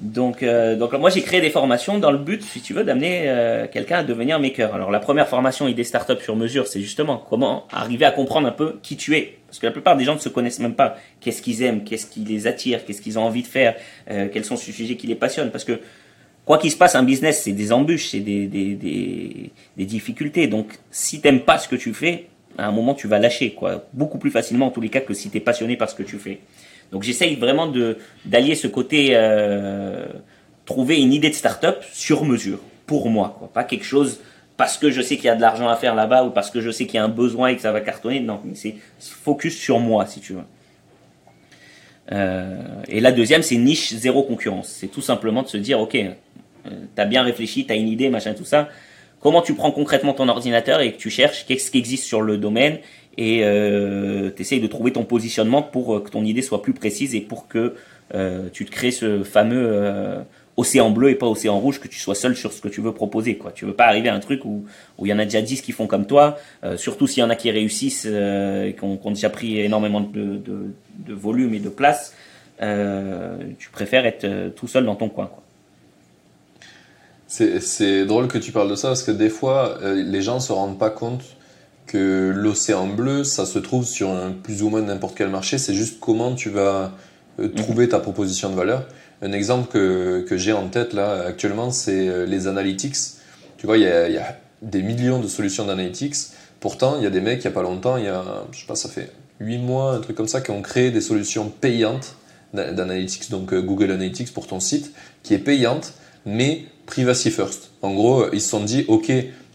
Donc, 0.00 0.42
euh, 0.42 0.74
donc 0.76 0.92
moi 0.94 1.10
j'ai 1.10 1.22
créé 1.22 1.40
des 1.40 1.50
formations 1.50 1.98
dans 1.98 2.10
le 2.10 2.18
but, 2.18 2.42
si 2.42 2.60
tu 2.60 2.74
veux, 2.74 2.82
d'amener 2.82 3.24
euh, 3.26 3.66
quelqu'un 3.72 3.98
à 3.98 4.02
devenir 4.02 4.40
maker. 4.40 4.74
Alors 4.74 4.90
la 4.90 4.98
première 4.98 5.28
formation 5.28 5.68
idée 5.68 5.84
startup 5.84 6.20
sur 6.20 6.34
mesure, 6.34 6.66
c'est 6.66 6.80
justement 6.80 7.24
comment 7.30 7.68
arriver 7.70 8.04
à 8.04 8.10
comprendre 8.10 8.48
un 8.48 8.52
peu 8.52 8.78
qui 8.82 8.96
tu 8.96 9.14
es. 9.16 9.38
Parce 9.46 9.60
que 9.60 9.66
la 9.66 9.70
plupart 9.72 9.96
des 9.96 10.04
gens 10.04 10.14
ne 10.14 10.18
se 10.20 10.28
connaissent 10.28 10.58
même 10.58 10.74
pas. 10.74 10.96
Qu'est-ce 11.20 11.40
qu'ils 11.42 11.62
aiment, 11.62 11.84
qu'est-ce 11.84 12.06
qui 12.06 12.20
les 12.20 12.46
attire, 12.48 12.84
qu'est-ce 12.84 13.00
qu'ils 13.02 13.16
ont 13.18 13.22
envie 13.22 13.42
de 13.42 13.46
faire, 13.46 13.76
euh, 14.10 14.26
quels 14.32 14.44
sont 14.44 14.56
ces 14.56 14.72
sujets 14.72 14.96
qui 14.96 15.06
les 15.06 15.14
passionnent? 15.14 15.50
Parce 15.50 15.64
que 15.64 15.78
quoi 16.44 16.58
qu'il 16.58 16.70
se 16.70 16.76
passe, 16.76 16.94
un 16.94 17.02
business, 17.02 17.42
c'est 17.42 17.52
des 17.52 17.72
embûches, 17.72 18.10
c'est 18.10 18.20
des, 18.20 18.46
des, 18.46 18.74
des, 18.74 19.84
difficultés. 19.84 20.46
Donc 20.46 20.78
si 20.90 21.20
t'aimes 21.20 21.40
pas 21.40 21.58
ce 21.58 21.68
que 21.68 21.76
tu 21.76 21.94
fais, 21.94 22.26
à 22.58 22.66
un 22.66 22.72
moment 22.72 22.94
tu 22.94 23.08
vas 23.08 23.18
lâcher, 23.18 23.52
quoi. 23.52 23.84
Beaucoup 23.92 24.18
plus 24.18 24.30
facilement 24.30 24.66
en 24.66 24.70
tous 24.70 24.80
les 24.80 24.88
cas 24.88 25.00
que 25.00 25.14
si 25.14 25.30
tu 25.30 25.36
es 25.36 25.40
passionné 25.40 25.76
par 25.76 25.88
ce 25.90 25.94
que 25.94 26.02
tu 26.02 26.18
fais. 26.18 26.40
Donc 26.90 27.02
j'essaye 27.02 27.36
vraiment 27.36 27.66
de 27.66 27.98
d'allier 28.24 28.54
ce 28.54 28.66
côté 28.66 29.10
euh, 29.12 30.06
trouver 30.66 31.00
une 31.00 31.12
idée 31.12 31.30
de 31.30 31.34
start-up 31.34 31.82
sur 31.92 32.24
mesure 32.24 32.58
pour 32.86 33.08
moi, 33.08 33.36
quoi. 33.38 33.48
Pas 33.52 33.64
quelque 33.64 33.84
chose 33.84 34.20
parce 34.56 34.76
que 34.76 34.90
je 34.90 35.00
sais 35.00 35.16
qu'il 35.16 35.24
y 35.24 35.30
a 35.30 35.34
de 35.34 35.40
l'argent 35.40 35.68
à 35.68 35.76
faire 35.76 35.94
là-bas 35.94 36.24
ou 36.24 36.30
parce 36.30 36.50
que 36.50 36.60
je 36.60 36.70
sais 36.70 36.86
qu'il 36.86 36.96
y 36.96 36.98
a 36.98 37.04
un 37.04 37.08
besoin 37.08 37.48
et 37.48 37.56
que 37.56 37.62
ça 37.62 37.72
va 37.72 37.80
cartonner. 37.80 38.20
Non, 38.20 38.40
c'est 38.54 38.76
focus 38.98 39.56
sur 39.58 39.80
moi, 39.80 40.06
si 40.06 40.20
tu 40.20 40.34
veux. 40.34 40.42
Euh, 42.10 42.56
et 42.88 43.00
la 43.00 43.12
deuxième, 43.12 43.42
c'est 43.42 43.56
niche 43.56 43.94
zéro 43.94 44.22
concurrence. 44.22 44.68
C'est 44.68 44.88
tout 44.88 45.00
simplement 45.00 45.42
de 45.42 45.48
se 45.48 45.56
dire, 45.56 45.80
ok, 45.80 45.96
t'as 46.94 47.04
bien 47.04 47.22
réfléchi, 47.22 47.66
t'as 47.66 47.76
une 47.76 47.88
idée, 47.88 48.08
machin, 48.08 48.34
tout 48.34 48.44
ça. 48.44 48.68
Comment 49.20 49.42
tu 49.42 49.54
prends 49.54 49.70
concrètement 49.70 50.14
ton 50.14 50.28
ordinateur 50.28 50.80
et 50.80 50.92
que 50.92 50.98
tu 50.98 51.10
cherches 51.10 51.46
qu'est-ce 51.46 51.70
qui 51.70 51.78
existe 51.78 52.04
sur 52.04 52.22
le 52.22 52.38
domaine 52.38 52.78
et 53.18 53.40
euh, 53.44 54.30
tu 54.34 54.42
essayes 54.42 54.60
de 54.60 54.66
trouver 54.66 54.92
ton 54.92 55.04
positionnement 55.04 55.62
pour 55.62 55.94
euh, 55.94 56.00
que 56.00 56.10
ton 56.10 56.24
idée 56.24 56.42
soit 56.42 56.62
plus 56.62 56.72
précise 56.72 57.14
et 57.14 57.20
pour 57.20 57.46
que 57.46 57.74
euh, 58.14 58.48
tu 58.52 58.64
te 58.64 58.70
crées 58.70 58.90
ce 58.90 59.22
fameux 59.22 59.68
euh, 59.70 60.22
océan 60.56 60.90
bleu 60.90 61.10
et 61.10 61.14
pas 61.14 61.26
océan 61.26 61.58
rouge, 61.58 61.80
que 61.80 61.88
tu 61.88 61.98
sois 61.98 62.14
seul 62.14 62.36
sur 62.36 62.52
ce 62.52 62.60
que 62.60 62.68
tu 62.68 62.80
veux 62.80 62.92
proposer. 62.92 63.36
Quoi. 63.36 63.52
Tu 63.52 63.64
veux 63.64 63.72
pas 63.74 63.86
arriver 63.86 64.08
à 64.08 64.14
un 64.14 64.20
truc 64.20 64.44
où 64.44 64.64
il 65.02 65.08
y 65.08 65.12
en 65.12 65.18
a 65.18 65.24
déjà 65.24 65.40
10 65.40 65.62
qui 65.62 65.72
font 65.72 65.86
comme 65.86 66.06
toi, 66.06 66.38
euh, 66.64 66.76
surtout 66.76 67.06
s'il 67.06 67.22
y 67.22 67.24
en 67.24 67.30
a 67.30 67.36
qui 67.36 67.50
réussissent 67.50 68.06
euh, 68.08 68.66
et 68.66 68.74
qui 68.74 68.84
ont, 68.84 68.96
qui 68.96 69.08
déjà 69.08 69.30
pris 69.30 69.60
énormément 69.60 70.00
de, 70.00 70.36
de, 70.36 70.74
de 70.98 71.14
volume 71.14 71.54
et 71.54 71.60
de 71.60 71.68
place. 71.68 72.14
Euh, 72.60 73.36
tu 73.58 73.70
préfères 73.70 74.06
être 74.06 74.54
tout 74.54 74.68
seul 74.68 74.84
dans 74.84 74.94
ton 74.94 75.08
coin. 75.08 75.26
Quoi. 75.26 75.42
C'est 77.32 78.04
drôle 78.04 78.28
que 78.28 78.36
tu 78.36 78.52
parles 78.52 78.68
de 78.68 78.74
ça 78.74 78.88
parce 78.88 79.02
que 79.02 79.10
des 79.10 79.30
fois, 79.30 79.78
euh, 79.80 79.94
les 79.94 80.20
gens 80.20 80.38
se 80.38 80.52
rendent 80.52 80.78
pas 80.78 80.90
compte 80.90 81.22
que 81.86 82.30
l'océan 82.34 82.86
bleu, 82.86 83.24
ça 83.24 83.46
se 83.46 83.58
trouve 83.58 83.86
sur 83.86 84.10
un 84.10 84.32
plus 84.32 84.62
ou 84.62 84.68
moins 84.68 84.82
n'importe 84.82 85.16
quel 85.16 85.30
marché. 85.30 85.56
C'est 85.56 85.72
juste 85.72 85.98
comment 85.98 86.34
tu 86.34 86.50
vas 86.50 86.92
euh, 87.40 87.48
trouver 87.48 87.88
ta 87.88 88.00
proposition 88.00 88.50
de 88.50 88.54
valeur. 88.54 88.86
Un 89.22 89.32
exemple 89.32 89.72
que, 89.72 90.26
que 90.28 90.36
j'ai 90.36 90.52
en 90.52 90.68
tête 90.68 90.92
là 90.92 91.24
actuellement, 91.26 91.70
c'est 91.70 92.06
euh, 92.06 92.26
les 92.26 92.48
analytics. 92.48 92.96
Tu 93.56 93.64
vois, 93.64 93.78
il 93.78 93.84
y 93.84 93.86
a, 93.86 94.08
il 94.10 94.14
y 94.14 94.18
a 94.18 94.36
des 94.60 94.82
millions 94.82 95.18
de 95.18 95.26
solutions 95.26 95.64
d'analytics. 95.64 96.16
Pourtant, 96.60 96.96
il 96.98 97.02
y 97.02 97.06
a 97.06 97.10
des 97.10 97.22
mecs, 97.22 97.40
il 97.40 97.44
y 97.44 97.48
a 97.48 97.52
pas 97.52 97.62
longtemps, 97.62 97.96
il 97.96 98.04
y 98.04 98.08
a, 98.08 98.22
je 98.52 98.60
sais 98.60 98.66
pas, 98.66 98.76
ça 98.76 98.90
fait 98.90 99.10
8 99.40 99.56
mois, 99.56 99.94
un 99.94 100.00
truc 100.00 100.16
comme 100.16 100.28
ça, 100.28 100.42
qui 100.42 100.50
ont 100.50 100.60
créé 100.60 100.90
des 100.90 101.00
solutions 101.00 101.48
payantes 101.48 102.14
d'a- 102.52 102.72
d'analytics, 102.72 103.30
donc 103.30 103.54
Google 103.54 103.90
Analytics 103.90 104.34
pour 104.34 104.46
ton 104.46 104.60
site, 104.60 104.92
qui 105.22 105.32
est 105.32 105.38
payante, 105.38 105.94
mais 106.26 106.66
privacy 106.92 107.30
first. 107.30 107.70
En 107.80 107.94
gros, 107.94 108.26
ils 108.32 108.40
se 108.40 108.50
sont 108.50 108.62
dit, 108.62 108.84
ok, 108.88 109.10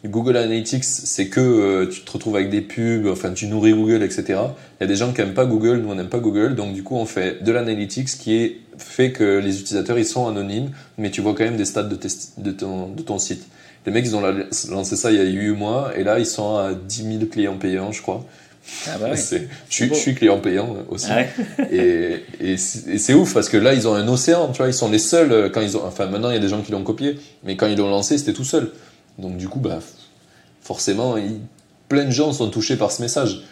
Google 0.05 0.37
Analytics, 0.37 0.83
c'est 0.83 1.27
que 1.27 1.39
euh, 1.39 1.85
tu 1.87 2.01
te 2.01 2.11
retrouves 2.11 2.35
avec 2.35 2.49
des 2.49 2.61
pubs, 2.61 3.07
enfin 3.07 3.31
tu 3.33 3.47
nourris 3.47 3.73
Google, 3.73 4.03
etc. 4.03 4.23
Il 4.29 4.81
y 4.81 4.83
a 4.83 4.87
des 4.87 4.95
gens 4.95 5.11
qui 5.13 5.21
aiment 5.21 5.33
pas 5.33 5.45
Google, 5.45 5.77
nous 5.77 5.89
on 5.89 5.95
n'aime 5.95 6.09
pas 6.09 6.19
Google, 6.19 6.55
donc 6.55 6.73
du 6.73 6.83
coup 6.83 6.95
on 6.95 7.05
fait 7.05 7.43
de 7.43 7.51
l'analytics 7.51 8.07
qui 8.07 8.35
est 8.35 8.57
fait 8.77 9.11
que 9.11 9.39
les 9.39 9.59
utilisateurs 9.59 9.97
ils 9.97 10.05
sont 10.05 10.27
anonymes, 10.27 10.71
mais 10.97 11.09
tu 11.11 11.21
vois 11.21 11.33
quand 11.33 11.43
même 11.43 11.57
des 11.57 11.65
stats 11.65 11.83
de, 11.83 12.51
ton, 12.51 12.87
de 12.89 13.01
ton 13.01 13.17
site. 13.19 13.43
Les 13.85 13.91
mecs 13.91 14.05
ils 14.05 14.15
ont 14.15 14.21
la- 14.21 14.33
lancé 14.69 14.95
ça 14.95 15.11
il 15.11 15.17
y 15.17 15.21
a 15.21 15.23
8 15.23 15.49
mois 15.55 15.91
et 15.97 16.03
là 16.03 16.19
ils 16.19 16.25
sont 16.27 16.57
à 16.57 16.73
10 16.73 17.03
000 17.19 17.25
clients 17.31 17.57
payants, 17.57 17.91
je 17.91 18.01
crois. 18.01 18.23
Ah 18.87 18.97
bah 18.99 19.15
je, 19.15 19.21
suis, 19.69 19.85
beau. 19.87 19.95
je 19.95 19.99
suis 19.99 20.15
client 20.15 20.39
payant 20.39 20.75
aussi. 20.89 21.07
Ah 21.09 21.17
ouais. 21.17 21.29
Et, 21.71 22.23
et 22.53 22.57
c'est 22.57 23.13
ouf 23.13 23.33
parce 23.33 23.47
que 23.49 23.57
là, 23.57 23.73
ils 23.73 23.87
ont 23.87 23.93
un 23.93 24.07
océan, 24.07 24.49
tu 24.51 24.57
vois, 24.57 24.67
ils 24.67 24.73
sont 24.73 24.91
les 24.91 24.99
seuls 24.99 25.31
euh, 25.31 25.49
quand 25.49 25.61
ils 25.61 25.77
ont. 25.77 25.85
Enfin, 25.85 26.07
maintenant, 26.07 26.29
il 26.29 26.33
y 26.33 26.37
a 26.37 26.41
des 26.41 26.49
gens 26.49 26.61
qui 26.61 26.71
l'ont 26.71 26.83
copié, 26.83 27.17
mais 27.43 27.55
quand 27.55 27.67
ils 27.67 27.77
l'ont 27.77 27.89
lancé, 27.89 28.17
c'était 28.17 28.33
tout 28.33 28.43
seul. 28.43 28.71
Donc, 29.19 29.37
du 29.37 29.47
coup, 29.47 29.59
bah, 29.59 29.79
forcément, 30.61 31.15
plein 31.89 32.05
de 32.05 32.11
gens 32.11 32.33
sont 32.33 32.49
touchés 32.49 32.75
par 32.75 32.91
ce 32.91 33.01
message. 33.01 33.43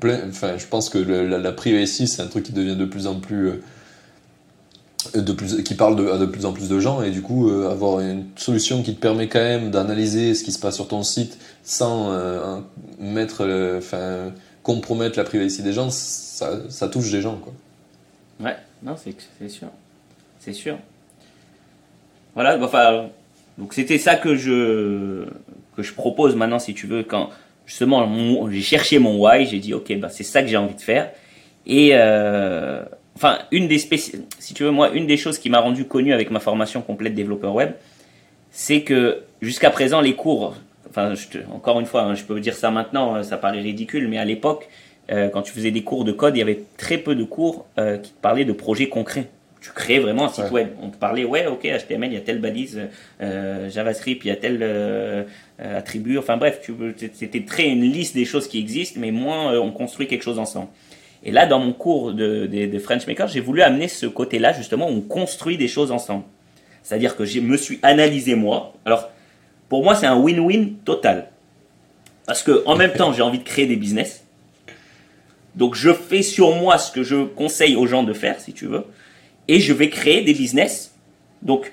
Plein, 0.00 0.20
enfin, 0.28 0.54
je 0.58 0.66
pense 0.66 0.88
que 0.88 0.98
le- 0.98 1.28
la, 1.28 1.38
la 1.38 1.52
privacy, 1.52 2.06
c'est 2.08 2.22
un 2.22 2.26
truc 2.26 2.44
qui 2.44 2.52
devient 2.52 2.76
de 2.76 2.84
plus 2.86 3.06
en 3.06 3.16
plus. 3.20 3.48
euh, 3.48 3.60
de 5.14 5.32
plus, 5.32 5.62
qui 5.62 5.74
parle 5.74 5.96
de, 5.96 6.08
à 6.08 6.16
de 6.18 6.24
plus 6.24 6.46
en 6.46 6.52
plus 6.52 6.68
de 6.68 6.80
gens, 6.80 7.02
et 7.02 7.10
du 7.10 7.20
coup, 7.20 7.50
euh, 7.50 7.70
avoir 7.70 8.00
une 8.00 8.24
solution 8.36 8.82
qui 8.82 8.94
te 8.94 9.00
permet 9.00 9.28
quand 9.28 9.38
même 9.38 9.70
d'analyser 9.70 10.34
ce 10.34 10.42
qui 10.42 10.50
se 10.50 10.58
passe 10.58 10.74
sur 10.76 10.88
ton 10.88 11.02
site 11.02 11.36
sans 11.62 12.10
euh, 12.12 12.58
mettre. 12.98 13.42
euh, 13.44 14.30
compromettre 14.64 15.18
la 15.18 15.24
privacy 15.24 15.62
des 15.62 15.72
gens, 15.72 15.90
ça, 15.90 16.88
touche 16.90 17.12
des 17.12 17.20
gens. 17.20 17.36
Quoi. 17.36 17.52
Ouais, 18.40 18.56
non, 18.82 18.96
c'est 18.96 19.48
sûr. 19.48 19.68
C'est 20.40 20.52
sûr. 20.52 20.78
Voilà, 22.34 22.58
enfin, 22.60 23.10
donc 23.58 23.74
c'était 23.74 23.98
ça 23.98 24.16
que 24.16 24.34
je, 24.34 25.26
que 25.76 25.82
je 25.82 25.92
propose 25.92 26.34
maintenant, 26.34 26.58
si 26.58 26.74
tu 26.74 26.86
veux, 26.88 27.04
quand 27.04 27.30
justement 27.66 28.50
j'ai 28.50 28.62
cherché 28.62 28.98
mon 28.98 29.18
why, 29.18 29.46
j'ai 29.46 29.60
dit, 29.60 29.74
ok, 29.74 29.96
bah, 29.98 30.08
c'est 30.08 30.24
ça 30.24 30.42
que 30.42 30.48
j'ai 30.48 30.56
envie 30.56 30.74
de 30.74 30.80
faire. 30.80 31.12
Et, 31.66 31.90
euh, 31.92 32.82
enfin, 33.16 33.38
une 33.52 33.68
des 33.68 33.78
si 33.78 34.54
tu 34.54 34.64
veux, 34.64 34.70
moi, 34.70 34.90
une 34.90 35.06
des 35.06 35.18
choses 35.18 35.38
qui 35.38 35.50
m'a 35.50 35.60
rendu 35.60 35.84
connu 35.84 36.12
avec 36.12 36.30
ma 36.30 36.40
formation 36.40 36.80
complète 36.80 37.14
développeur 37.14 37.54
web, 37.54 37.72
c'est 38.50 38.82
que 38.82 39.22
jusqu'à 39.42 39.70
présent, 39.70 40.00
les 40.00 40.14
cours, 40.14 40.56
enfin, 40.94 41.14
je 41.14 41.26
te- 41.28 41.44
encore 41.52 41.80
une 41.80 41.86
fois, 41.86 42.02
hein, 42.02 42.14
je 42.14 42.22
peux 42.24 42.38
dire 42.40 42.54
ça 42.54 42.70
maintenant, 42.70 43.16
euh, 43.16 43.22
ça 43.22 43.36
paraît 43.36 43.60
ridicule, 43.60 44.06
mais 44.08 44.18
à 44.18 44.24
l'époque, 44.24 44.68
euh, 45.10 45.28
quand 45.28 45.42
tu 45.42 45.52
faisais 45.52 45.70
des 45.72 45.82
cours 45.82 46.04
de 46.04 46.12
code, 46.12 46.36
il 46.36 46.38
y 46.38 46.42
avait 46.42 46.60
très 46.76 46.98
peu 46.98 47.14
de 47.14 47.24
cours 47.24 47.66
euh, 47.78 47.98
qui 47.98 48.12
te 48.12 48.20
parlaient 48.20 48.44
de 48.44 48.52
projets 48.52 48.88
concrets. 48.88 49.28
Tu 49.60 49.70
créais 49.70 49.98
vraiment 49.98 50.26
un 50.26 50.28
site 50.28 50.44
Ouais. 50.46 50.50
web. 50.50 50.68
On 50.82 50.90
te 50.90 50.96
parlait, 50.98 51.24
ouais, 51.24 51.46
ok, 51.46 51.62
HTML, 51.64 52.10
il 52.10 52.14
y 52.14 52.18
a 52.18 52.20
telle 52.20 52.38
balise, 52.38 52.80
euh, 53.22 53.70
JavaScript, 53.70 54.22
il 54.24 54.28
y 54.28 54.30
a 54.30 54.36
tel 54.36 54.58
euh, 54.62 55.24
attribut. 55.58 56.18
Enfin 56.18 56.36
bref, 56.36 56.60
c'était 57.14 57.44
très 57.44 57.66
une 57.68 57.82
liste 57.82 58.14
des 58.14 58.26
choses 58.26 58.46
qui 58.46 58.58
existent, 58.58 59.00
mais 59.00 59.10
moins 59.10 59.54
euh, 59.54 59.58
on 59.58 59.70
construit 59.72 60.06
quelque 60.06 60.22
chose 60.22 60.38
ensemble. 60.38 60.68
Et 61.24 61.30
là, 61.30 61.46
dans 61.46 61.58
mon 61.60 61.72
cours 61.72 62.12
de, 62.12 62.44
de, 62.46 62.66
de 62.66 62.78
French 62.78 63.06
Maker, 63.06 63.26
j'ai 63.28 63.40
voulu 63.40 63.62
amener 63.62 63.88
ce 63.88 64.04
côté-là, 64.04 64.52
justement, 64.52 64.88
où 64.90 64.92
on 64.96 65.00
construit 65.00 65.56
des 65.56 65.68
choses 65.68 65.90
ensemble. 65.90 66.24
C'est-à-dire 66.82 67.16
que 67.16 67.24
je 67.24 67.40
me 67.40 67.56
suis 67.56 67.78
analysé 67.82 68.34
moi. 68.34 68.74
Alors, 68.84 69.08
pour 69.74 69.82
moi, 69.82 69.96
c'est 69.96 70.06
un 70.06 70.16
win-win 70.16 70.74
total. 70.84 71.30
Parce 72.26 72.44
que 72.44 72.62
en 72.64 72.76
même 72.76 72.92
temps, 72.92 73.12
j'ai 73.12 73.22
envie 73.22 73.40
de 73.40 73.42
créer 73.42 73.66
des 73.66 73.74
business. 73.74 74.24
Donc, 75.56 75.74
je 75.74 75.92
fais 75.92 76.22
sur 76.22 76.54
moi 76.54 76.78
ce 76.78 76.92
que 76.92 77.02
je 77.02 77.24
conseille 77.24 77.74
aux 77.74 77.88
gens 77.88 78.04
de 78.04 78.12
faire, 78.12 78.38
si 78.38 78.52
tu 78.52 78.66
veux. 78.66 78.84
Et 79.48 79.58
je 79.58 79.72
vais 79.72 79.90
créer 79.90 80.22
des 80.22 80.32
business. 80.32 80.94
Donc, 81.42 81.72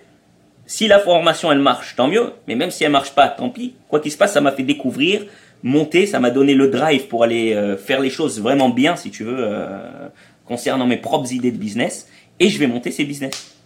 si 0.66 0.88
la 0.88 0.98
formation, 0.98 1.52
elle 1.52 1.60
marche, 1.60 1.96
tant 1.96 2.08
mieux. 2.08 2.32
Mais 2.48 2.56
même 2.56 2.72
si 2.72 2.84
elle 2.84 2.92
marche 2.92 3.12
pas, 3.12 3.28
tant 3.28 3.52
pis. 3.52 3.76
Quoi 3.88 4.00
qu'il 4.00 4.12
se 4.12 4.18
passe, 4.18 4.34
ça 4.34 4.42
m'a 4.42 4.52
fait 4.52 4.64
découvrir, 4.64 5.28
monter, 5.62 6.08
ça 6.08 6.20
m'a 6.20 6.32
donné 6.32 6.56
le 6.56 6.70
drive 6.70 7.06
pour 7.06 7.24
aller 7.24 7.54
euh, 7.54 7.78
faire 7.78 8.00
les 8.00 8.10
choses 8.10 8.42
vraiment 8.42 8.70
bien, 8.70 8.96
si 8.96 9.12
tu 9.12 9.24
veux, 9.26 9.38
euh, 9.38 10.08
concernant 10.48 10.88
mes 10.88 10.98
propres 10.98 11.32
idées 11.32 11.52
de 11.52 11.58
business. 11.58 12.08
Et 12.40 12.50
je 12.50 12.58
vais 12.58 12.66
monter 12.66 12.90
ces 12.90 13.06
business. 13.06 13.61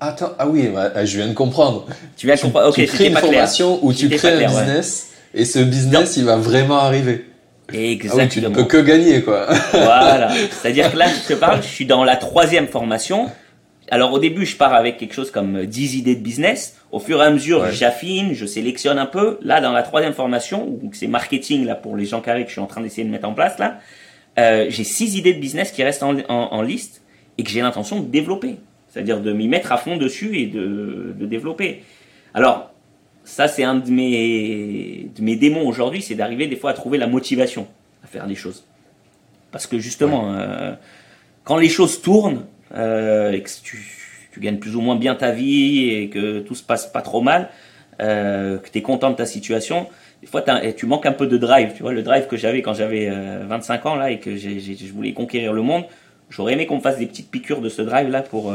Attends, 0.00 0.32
ah 0.38 0.46
oui, 0.46 0.68
bah, 0.68 1.04
je 1.04 1.16
viens 1.16 1.28
de 1.28 1.32
comprendre. 1.34 1.86
Tu 2.16 2.26
vas 2.26 2.36
comprendre. 2.36 2.68
Ok, 2.68 2.74
tu 2.74 2.86
crées 2.86 3.06
une 3.06 3.14
pas 3.14 3.20
formation 3.20 3.78
où 3.82 3.92
tu 3.92 4.08
crées 4.10 4.32
un 4.34 4.38
ouais. 4.38 4.46
business 4.46 5.12
et 5.34 5.44
ce 5.44 5.58
business, 5.58 6.16
il 6.16 6.24
va 6.24 6.36
vraiment 6.36 6.76
arriver. 6.78 7.24
Ah 7.68 7.72
oui, 7.72 7.98
tu 8.00 8.06
ne 8.06 8.12
Exactement. 8.12 8.50
peux 8.54 8.64
que 8.64 8.76
gagner, 8.76 9.22
quoi. 9.22 9.46
Voilà. 9.72 10.30
C'est-à-dire 10.50 10.92
que 10.92 10.96
là, 10.98 11.06
je 11.08 11.34
te 11.34 11.38
parle, 11.38 11.62
je 11.62 11.66
suis 11.68 11.86
dans 11.86 12.04
la 12.04 12.16
troisième 12.16 12.68
formation. 12.68 13.28
Alors 13.90 14.12
au 14.12 14.18
début, 14.18 14.44
je 14.46 14.56
pars 14.56 14.74
avec 14.74 14.98
quelque 14.98 15.14
chose 15.14 15.30
comme 15.30 15.64
10 15.64 15.96
idées 15.96 16.14
de 16.16 16.20
business. 16.20 16.74
Au 16.92 16.98
fur 16.98 17.22
et 17.22 17.24
à 17.26 17.30
mesure, 17.30 17.62
Ouais. 17.62 17.72
j'affine, 17.72 18.34
je 18.34 18.44
sélectionne 18.44 18.98
un 18.98 19.06
peu. 19.06 19.38
Là, 19.42 19.60
dans 19.60 19.72
la 19.72 19.82
troisième 19.82 20.12
formation, 20.12 20.66
où 20.68 20.90
c'est 20.92 21.06
marketing 21.06 21.64
là 21.64 21.74
pour 21.74 21.96
les 21.96 22.04
gens 22.04 22.20
carrés 22.20 22.42
que 22.42 22.48
je 22.48 22.52
suis 22.54 22.60
en 22.60 22.66
train 22.66 22.80
d'essayer 22.82 23.04
de 23.04 23.10
mettre 23.10 23.28
en 23.28 23.32
place 23.34 23.58
là, 23.58 23.78
euh, 24.38 24.66
j'ai 24.68 24.84
six 24.84 25.16
idées 25.16 25.32
de 25.34 25.40
business 25.40 25.70
qui 25.70 25.82
restent 25.82 26.02
en, 26.02 26.16
en- 26.28 26.48
en 26.52 26.62
liste 26.62 27.00
et 27.38 27.42
que 27.44 27.50
j'ai 27.50 27.60
l'intention 27.62 28.00
de 28.00 28.06
développer. 28.06 28.56
C'est-à-dire 28.96 29.20
de 29.20 29.30
m'y 29.30 29.46
mettre 29.46 29.72
à 29.72 29.76
fond 29.76 29.98
dessus 29.98 30.38
et 30.38 30.46
de, 30.46 31.12
de 31.18 31.26
développer. 31.26 31.82
Alors, 32.32 32.72
ça 33.24 33.46
c'est 33.46 33.62
un 33.62 33.74
de 33.74 33.90
mes, 33.90 35.10
de 35.14 35.20
mes 35.22 35.36
démons 35.36 35.68
aujourd'hui, 35.68 36.00
c'est 36.00 36.14
d'arriver 36.14 36.46
des 36.46 36.56
fois 36.56 36.70
à 36.70 36.72
trouver 36.72 36.96
la 36.96 37.06
motivation 37.06 37.66
à 38.02 38.06
faire 38.06 38.26
des 38.26 38.34
choses. 38.34 38.64
Parce 39.52 39.66
que 39.66 39.78
justement, 39.78 40.32
euh, 40.32 40.72
quand 41.44 41.58
les 41.58 41.68
choses 41.68 42.00
tournent, 42.00 42.46
euh, 42.74 43.32
et 43.32 43.42
que 43.42 43.50
tu, 43.62 43.84
tu 44.32 44.40
gagnes 44.40 44.56
plus 44.56 44.74
ou 44.76 44.80
moins 44.80 44.96
bien 44.96 45.14
ta 45.14 45.30
vie 45.30 45.90
et 45.90 46.08
que 46.08 46.38
tout 46.40 46.54
se 46.54 46.62
passe 46.62 46.86
pas 46.86 47.02
trop 47.02 47.20
mal, 47.20 47.50
euh, 48.00 48.56
que 48.56 48.70
tu 48.70 48.78
es 48.78 48.82
content 48.82 49.10
de 49.10 49.16
ta 49.16 49.26
situation, 49.26 49.88
des 50.22 50.26
fois 50.26 50.42
tu 50.74 50.86
manques 50.86 51.04
un 51.04 51.12
peu 51.12 51.26
de 51.26 51.36
drive. 51.36 51.72
Tu 51.76 51.82
vois, 51.82 51.92
le 51.92 52.02
drive 52.02 52.28
que 52.28 52.38
j'avais 52.38 52.62
quand 52.62 52.72
j'avais 52.72 53.10
euh, 53.10 53.44
25 53.46 53.84
ans 53.84 53.94
là 53.96 54.10
et 54.10 54.20
que 54.20 54.36
j'ai- 54.36 54.58
j'ai- 54.58 54.74
je 54.74 54.90
voulais 54.94 55.12
conquérir 55.12 55.52
le 55.52 55.60
monde, 55.60 55.84
j'aurais 56.30 56.54
aimé 56.54 56.66
qu'on 56.66 56.76
me 56.76 56.80
fasse 56.80 56.98
des 56.98 57.06
petites 57.06 57.30
piqûres 57.30 57.60
de 57.60 57.68
ce 57.68 57.82
drive 57.82 58.08
là 58.08 58.22
pour 58.22 58.52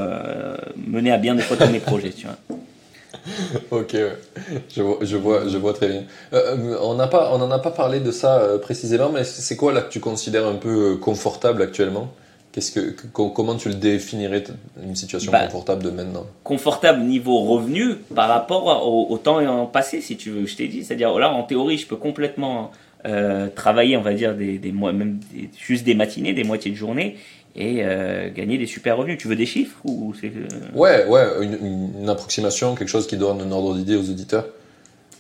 mener 0.88 1.11
à 1.11 1.17
bien 1.17 1.36
des 1.36 1.41
fois 1.41 1.57
tous 1.57 1.72
mes 1.72 1.80
projets, 1.80 2.11
tu 2.11 2.26
vois. 2.26 2.38
ok, 3.72 3.95
je, 4.74 4.82
vois, 4.82 4.97
je, 5.01 5.17
vois, 5.17 5.47
je 5.47 5.57
vois 5.57 5.74
très 5.74 5.88
bien. 5.88 6.03
on 6.82 6.95
n'en 6.95 7.07
pas, 7.07 7.32
on 7.34 7.51
a 7.51 7.59
pas 7.59 7.72
parlé 7.72 7.99
de 7.99 8.11
ça 8.11 8.57
précisément, 8.61 9.09
mais 9.09 9.24
c'est 9.24 9.55
quoi 9.55 9.74
là 9.74 9.82
que 9.82 9.91
tu 9.91 9.99
considères 9.99 10.47
un 10.47 10.55
peu 10.55 10.97
confortable 10.97 11.61
actuellement? 11.61 12.11
Qu'est-ce 12.51 12.72
que, 12.74 12.95
comment 13.13 13.55
tu 13.55 13.69
le 13.69 13.76
définirais 13.76 14.43
une 14.84 14.95
situation 14.95 15.32
bah, 15.32 15.45
confortable 15.45 15.84
de 15.84 15.89
maintenant? 15.89 16.26
Confortable 16.43 17.01
niveau 17.01 17.39
revenu 17.45 17.95
par 18.13 18.28
rapport 18.28 18.86
au, 18.86 19.17
temps 19.17 19.65
passé, 19.67 20.01
si 20.01 20.17
tu 20.17 20.32
veux. 20.32 20.45
Je 20.45 20.57
t'ai 20.57 20.67
dit, 20.67 20.84
c'est-à-dire 20.84 21.17
là, 21.17 21.32
en 21.32 21.43
théorie, 21.43 21.78
je 21.78 21.88
peux 21.88 21.95
complètement 21.95 22.72
euh, 23.05 23.47
travailler, 23.55 23.95
on 23.95 24.01
va 24.01 24.13
dire 24.13 24.36
des, 24.36 24.57
des 24.57 24.74
mois, 24.74 24.91
même 24.91 25.19
juste 25.57 25.86
des 25.86 25.95
matinées, 25.95 26.34
des 26.34 26.43
moitiés 26.43 26.72
de 26.72 26.76
journée, 26.76 27.15
et 27.56 27.80
euh, 27.84 28.30
gagner 28.30 28.58
des 28.58 28.66
super 28.66 28.97
revenus. 28.97 29.18
Tu 29.18 29.28
veux 29.28 29.36
des 29.36 29.45
chiffres 29.45 29.78
ou 29.84 30.14
c'est 30.20 30.28
euh, 30.28 30.47
Ouais, 30.74 31.06
ouais, 31.06 31.26
une, 31.41 31.58
une, 32.02 32.10
approximation, 32.10 32.76
quelque 32.76 32.88
chose 32.89 33.08
qui 33.08 33.18
donne 33.18 33.41
un 33.41 33.52
ordre 33.52 33.76
d'idée 33.76 33.95
aux 33.95 34.10
auditeurs 34.10 34.45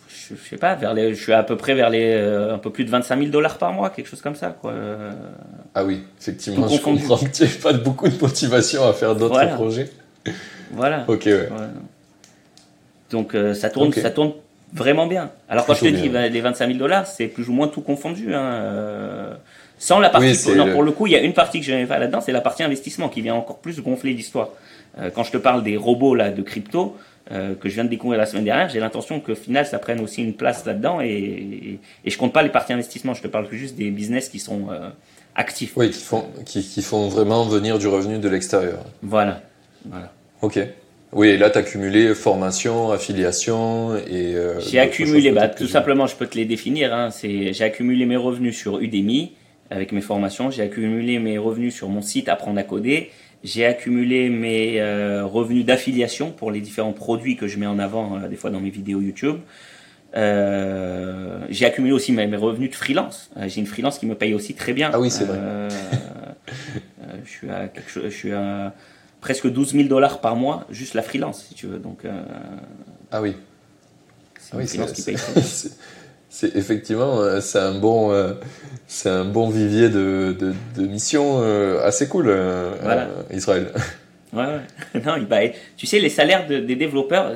je, 0.07 0.49
sais 0.49 0.55
pas, 0.55 0.75
vers 0.75 0.93
les, 0.93 1.13
je 1.13 1.21
suis 1.21 1.33
à 1.33 1.43
peu 1.43 1.57
près 1.57 1.73
vers 1.73 1.89
les 1.89 2.13
euh, 2.13 2.53
un 2.53 2.57
peu 2.57 2.69
plus 2.69 2.85
de 2.85 2.89
25 2.89 3.17
000 3.19 3.31
dollars 3.31 3.57
par 3.57 3.73
mois, 3.73 3.89
quelque 3.89 4.07
chose 4.07 4.21
comme 4.21 4.35
ça. 4.35 4.55
Quoi. 4.61 4.73
Ah 5.75 5.83
oui, 5.83 6.03
effectivement, 6.21 6.69
je 6.69 6.79
comprends 6.79 7.17
que 7.17 7.25
tu 7.25 7.43
n'as 7.43 7.49
pas 7.61 7.73
beaucoup 7.73 8.07
de 8.07 8.17
motivation 8.21 8.87
à 8.87 8.93
faire 8.93 9.13
d'autres 9.13 9.55
projets. 9.55 9.89
Voilà. 10.71 11.03
ok, 11.07 11.25
ouais. 11.25 11.49
Donc 13.09 13.35
ça, 13.55 13.69
tourne, 13.69 13.91
ça 13.91 14.09
tourne 14.09 14.31
vraiment 14.71 15.05
bien. 15.05 15.31
Alors 15.49 15.65
quand 15.65 15.73
je 15.73 15.81
te 15.81 15.87
dis 15.87 16.07
les 16.07 16.41
25 16.41 16.67
000 16.67 16.79
dollars, 16.79 17.07
c'est 17.07 17.27
plus 17.27 17.49
ou 17.49 17.51
moins 17.51 17.67
tout 17.67 17.81
confondu. 17.81 18.33
Hein, 18.33 19.37
sans 19.81 19.99
la 19.99 20.09
partie. 20.09 20.55
non, 20.55 20.71
pour 20.71 20.83
le 20.83 20.91
coup, 20.91 21.07
il 21.07 21.13
y 21.13 21.15
a 21.15 21.21
une 21.21 21.33
partie 21.33 21.59
que 21.59 21.65
je 21.65 21.71
n'avais 21.71 21.87
pas 21.87 21.97
là-dedans, 21.97 22.21
c'est 22.21 22.31
la 22.31 22.41
partie 22.41 22.63
investissement 22.63 23.09
qui 23.09 23.21
vient 23.21 23.35
encore 23.35 23.57
plus 23.57 23.79
gonfler 23.79 24.13
l'histoire. 24.13 24.49
quand 25.15 25.23
je 25.23 25.31
te 25.31 25.37
parle 25.37 25.63
des 25.63 25.75
robots 25.75 26.15
là, 26.15 26.29
de 26.29 26.41
crypto, 26.41 26.95
euh, 27.31 27.53
que 27.55 27.69
je 27.69 27.75
viens 27.75 27.85
de 27.85 27.89
découvrir 27.89 28.19
la 28.19 28.25
semaine 28.25 28.43
dernière, 28.43 28.67
j'ai 28.67 28.79
l'intention 28.79 29.21
que 29.21 29.35
final 29.35 29.65
ça 29.65 29.79
prenne 29.79 30.01
aussi 30.01 30.21
une 30.21 30.33
place 30.33 30.65
là-dedans 30.65 30.99
et, 31.01 31.07
et, 31.07 31.79
et, 32.03 32.09
je 32.09 32.17
compte 32.17 32.33
pas 32.33 32.41
les 32.41 32.49
parties 32.49 32.73
investissement, 32.73 33.13
je 33.13 33.21
te 33.21 33.27
parle 33.27 33.47
juste 33.51 33.75
des 33.77 33.89
business 33.91 34.27
qui 34.27 34.39
sont 34.39 34.69
euh, 34.71 34.89
actifs. 35.35 35.73
Oui, 35.77 35.91
qui 35.91 36.01
font, 36.01 36.25
qui, 36.45 36.61
qui, 36.61 36.81
font 36.81 37.07
vraiment 37.07 37.45
venir 37.45 37.77
du 37.77 37.87
revenu 37.87 38.17
de 38.17 38.27
l'extérieur. 38.27 38.79
Voilà. 39.03 39.43
voilà. 39.85 40.11
Ok. 40.41 40.59
Oui, 41.13 41.29
et 41.29 41.37
là 41.37 41.49
tu 41.51 41.59
as 41.59 41.63
cumulé 41.63 42.13
formation, 42.15 42.91
affiliation 42.91 43.95
et. 43.95 44.35
Euh, 44.35 44.59
j'ai 44.59 44.79
accumulé, 44.79 45.31
bah, 45.31 45.47
tout 45.47 45.67
simplement, 45.67 46.07
je 46.07 46.15
peux 46.15 46.27
te 46.27 46.35
les 46.35 46.45
définir. 46.45 46.93
Hein, 46.93 47.09
j'ai 47.21 47.63
accumulé 47.63 48.05
mes 48.05 48.17
revenus 48.17 48.57
sur 48.57 48.79
Udemy 48.79 49.31
avec 49.71 49.91
mes 49.91 50.01
formations, 50.01 50.51
j'ai 50.51 50.61
accumulé 50.61 51.17
mes 51.17 51.37
revenus 51.37 51.73
sur 51.73 51.89
mon 51.89 52.01
site 52.01 52.29
Apprendre 52.29 52.59
à 52.59 52.63
coder 52.63 53.09
j'ai 53.43 53.65
accumulé 53.65 54.29
mes 54.29 54.79
euh, 54.79 55.25
revenus 55.25 55.65
d'affiliation 55.65 56.31
pour 56.31 56.51
les 56.51 56.61
différents 56.61 56.93
produits 56.93 57.37
que 57.37 57.47
je 57.47 57.57
mets 57.57 57.65
en 57.65 57.79
avant 57.79 58.17
euh, 58.17 58.27
des 58.27 58.35
fois 58.35 58.49
dans 58.49 58.59
mes 58.59 58.69
vidéos 58.69 59.01
YouTube. 59.01 59.37
Euh, 60.15 61.39
j'ai 61.49 61.65
accumulé 61.65 61.93
aussi 61.93 62.11
mes, 62.11 62.35
revenus 62.35 62.69
de 62.69 62.75
freelance. 62.75 63.31
j'ai 63.47 63.61
une 63.61 63.67
freelance 63.67 63.97
qui 63.97 64.05
me 64.05 64.15
paye 64.15 64.33
aussi 64.33 64.53
très 64.53 64.73
bien. 64.73 64.91
Ah 64.93 64.99
oui, 64.99 65.09
c'est 65.09 65.23
vrai. 65.23 65.39
je 67.23 67.29
suis 67.29 67.49
à 67.49 67.67
quelque 67.67 67.89
chose, 67.89 68.03
je 68.05 68.09
suis 68.09 68.31
à 68.31 68.73
presque 69.21 69.49
12 69.49 69.73
000 69.73 69.83
dollars 69.85 70.19
par 70.19 70.35
mois, 70.35 70.67
juste 70.69 70.95
la 70.95 71.01
freelance, 71.01 71.45
si 71.47 71.55
tu 71.55 71.67
veux. 71.67 71.79
Donc, 71.79 72.03
ah 73.11 73.21
oui. 73.21 73.35
C'est 74.37 74.51
ah 74.53 74.57
oui, 74.57 74.67
freelance 74.67 74.91
qui 74.91 75.03
paye. 75.03 75.15
C'est 76.33 76.55
effectivement, 76.55 77.19
euh, 77.19 77.41
c'est 77.41 77.59
un 77.59 77.77
bon, 77.77 78.13
euh, 78.13 78.31
c'est 78.87 79.09
un 79.09 79.25
bon 79.25 79.49
vivier 79.49 79.89
de, 79.89 80.33
de, 80.39 80.53
de 80.77 80.87
missions 80.87 81.41
euh, 81.41 81.85
assez 81.85 82.07
cool, 82.07 82.33
Israël. 83.31 83.67
Ouais, 84.33 84.45
ouais. 84.45 85.01
Non, 85.05 85.21
bah, 85.29 85.39
tu 85.75 85.85
sais, 85.85 85.99
les 85.99 86.07
salaires 86.07 86.47
des 86.47 86.77
développeurs, 86.77 87.35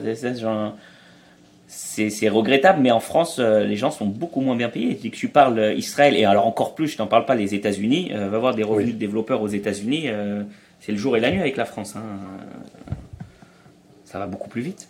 c'est 1.67 2.29
regrettable, 2.29 2.79
mais 2.81 2.91
en 2.91 3.01
France, 3.01 3.37
les 3.37 3.75
gens 3.75 3.91
sont 3.91 4.05
beaucoup 4.05 4.39
moins 4.39 4.55
bien 4.55 4.69
payés. 4.69 4.97
Dès 5.03 5.09
que 5.09 5.17
tu 5.17 5.27
parles 5.27 5.73
Israël, 5.75 6.15
et 6.15 6.23
alors 6.23 6.47
encore 6.47 6.73
plus, 6.73 6.87
je 6.87 6.95
t'en 6.95 7.07
parle 7.07 7.25
pas 7.25 7.35
les 7.35 7.53
États-Unis, 7.53 8.13
va 8.13 8.37
voir 8.39 8.55
des 8.55 8.63
revenus 8.63 8.93
de 8.93 8.99
développeurs 8.99 9.41
aux 9.41 9.49
États-Unis, 9.49 10.07
c'est 10.79 10.93
le 10.93 10.97
jour 10.97 11.17
et 11.17 11.19
la 11.19 11.31
nuit 11.31 11.41
avec 11.41 11.57
la 11.57 11.65
France. 11.65 11.97
Hein. 11.97 12.03
Ça 14.05 14.17
va 14.17 14.27
beaucoup 14.27 14.47
plus 14.47 14.61
vite. 14.61 14.87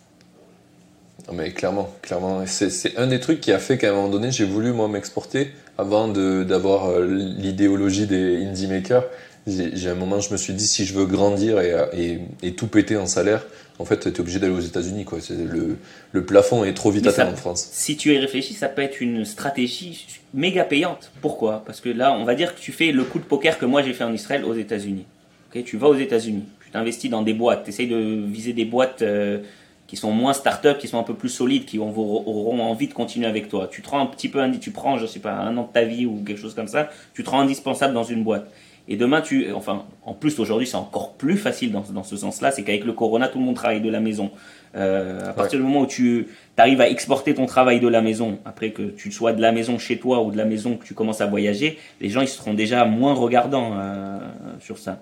Non 1.28 1.34
mais 1.34 1.50
clairement, 1.50 1.92
clairement. 2.02 2.44
C'est 2.46 2.96
un 2.96 3.06
des 3.08 3.20
trucs 3.20 3.40
qui 3.40 3.52
a 3.52 3.58
fait 3.58 3.78
qu'à 3.78 3.90
un 3.90 3.94
moment 3.94 4.08
donné, 4.08 4.30
j'ai 4.30 4.44
voulu 4.44 4.72
moi 4.72 4.88
m'exporter 4.88 5.50
avant 5.76 6.08
d'avoir 6.08 6.90
euh, 6.90 7.04
l'idéologie 7.04 8.06
des 8.06 8.44
indie 8.46 8.68
makers. 8.68 9.04
J'ai 9.46 9.88
un 9.90 9.94
moment, 9.94 10.18
je 10.20 10.32
me 10.32 10.36
suis 10.36 10.52
dit, 10.54 10.66
si 10.66 10.84
je 10.84 10.92
veux 10.94 11.06
grandir 11.06 11.60
et, 11.60 11.72
et, 11.96 12.18
et 12.42 12.52
tout 12.54 12.66
péter 12.66 12.96
en 12.96 13.06
salaire, 13.06 13.46
en 13.78 13.84
fait, 13.84 14.00
tu 14.00 14.08
es 14.08 14.20
obligé 14.20 14.40
d'aller 14.40 14.52
aux 14.54 14.60
États-Unis. 14.60 15.04
quoi. 15.04 15.18
Le, 15.30 15.76
le 16.10 16.24
plafond 16.24 16.64
est 16.64 16.74
trop 16.74 16.90
vite 16.90 17.06
atteint 17.06 17.30
en 17.30 17.36
France. 17.36 17.68
Si 17.70 17.96
tu 17.96 18.12
y 18.12 18.18
réfléchis, 18.18 18.54
ça 18.54 18.68
peut 18.68 18.82
être 18.82 19.00
une 19.00 19.24
stratégie 19.24 20.06
méga 20.34 20.64
payante. 20.64 21.12
Pourquoi? 21.20 21.62
Parce 21.64 21.80
que 21.80 21.88
là, 21.88 22.12
on 22.12 22.24
va 22.24 22.34
dire 22.34 22.56
que 22.56 22.60
tu 22.60 22.72
fais 22.72 22.90
le 22.90 23.04
coup 23.04 23.20
de 23.20 23.24
poker 23.24 23.58
que 23.58 23.66
moi 23.66 23.82
j'ai 23.82 23.92
fait 23.92 24.04
en 24.04 24.12
Israël 24.12 24.44
aux 24.44 24.54
États-Unis. 24.54 25.04
Okay 25.50 25.62
tu 25.62 25.76
vas 25.76 25.88
aux 25.88 25.96
États-Unis, 25.96 26.42
tu 26.64 26.70
t'investis 26.70 27.08
dans 27.10 27.22
des 27.22 27.34
boîtes, 27.34 27.64
tu 27.64 27.70
essayes 27.70 27.86
de 27.88 28.24
viser 28.26 28.52
des 28.52 28.64
boîtes. 28.64 29.02
Euh, 29.02 29.38
qui 29.86 29.96
sont 29.96 30.10
moins 30.10 30.32
start-up, 30.32 30.78
qui 30.78 30.88
sont 30.88 30.98
un 30.98 31.04
peu 31.04 31.14
plus 31.14 31.28
solides, 31.28 31.64
qui 31.64 31.78
auront 31.78 32.60
envie 32.60 32.88
de 32.88 32.94
continuer 32.94 33.26
avec 33.26 33.48
toi. 33.48 33.68
Tu 33.70 33.82
te 33.82 33.88
rends 33.88 34.00
un 34.00 34.06
petit 34.06 34.28
peu, 34.28 34.42
tu 34.60 34.70
prends, 34.70 34.98
je 34.98 35.06
sais 35.06 35.20
pas, 35.20 35.32
un 35.32 35.56
an 35.56 35.62
de 35.62 35.72
ta 35.72 35.84
vie 35.84 36.06
ou 36.06 36.22
quelque 36.26 36.40
chose 36.40 36.54
comme 36.54 36.68
ça, 36.68 36.88
tu 37.14 37.22
te 37.22 37.30
rends 37.30 37.40
indispensable 37.40 37.94
dans 37.94 38.04
une 38.04 38.24
boîte. 38.24 38.50
Et 38.88 38.96
demain, 38.96 39.20
tu, 39.20 39.52
enfin, 39.52 39.84
en 40.04 40.14
plus 40.14 40.38
aujourd'hui, 40.38 40.66
c'est 40.66 40.76
encore 40.76 41.14
plus 41.14 41.36
facile 41.36 41.72
dans, 41.72 41.82
dans 41.92 42.04
ce 42.04 42.16
sens-là, 42.16 42.52
c'est 42.52 42.62
qu'avec 42.62 42.84
le 42.84 42.92
corona, 42.92 43.26
tout 43.26 43.38
le 43.38 43.44
monde 43.44 43.56
travaille 43.56 43.80
de 43.80 43.90
la 43.90 43.98
maison. 43.98 44.30
Euh, 44.76 45.30
à 45.30 45.32
partir 45.32 45.58
du 45.58 45.64
moment 45.64 45.80
où 45.80 45.86
tu 45.86 46.28
arrives 46.56 46.80
à 46.80 46.88
exporter 46.88 47.34
ton 47.34 47.46
travail 47.46 47.80
de 47.80 47.88
la 47.88 48.00
maison, 48.00 48.38
après 48.44 48.70
que 48.70 48.82
tu 48.82 49.10
sois 49.10 49.32
de 49.32 49.40
la 49.40 49.50
maison 49.50 49.78
chez 49.78 49.98
toi 49.98 50.22
ou 50.22 50.30
de 50.30 50.36
la 50.36 50.44
maison 50.44 50.76
que 50.76 50.84
tu 50.84 50.94
commences 50.94 51.20
à 51.20 51.26
voyager, 51.26 51.78
les 52.00 52.10
gens 52.10 52.20
ils 52.20 52.28
seront 52.28 52.54
déjà 52.54 52.84
moins 52.84 53.14
regardants 53.14 53.72
euh, 53.76 54.18
sur 54.60 54.78
ça. 54.78 55.00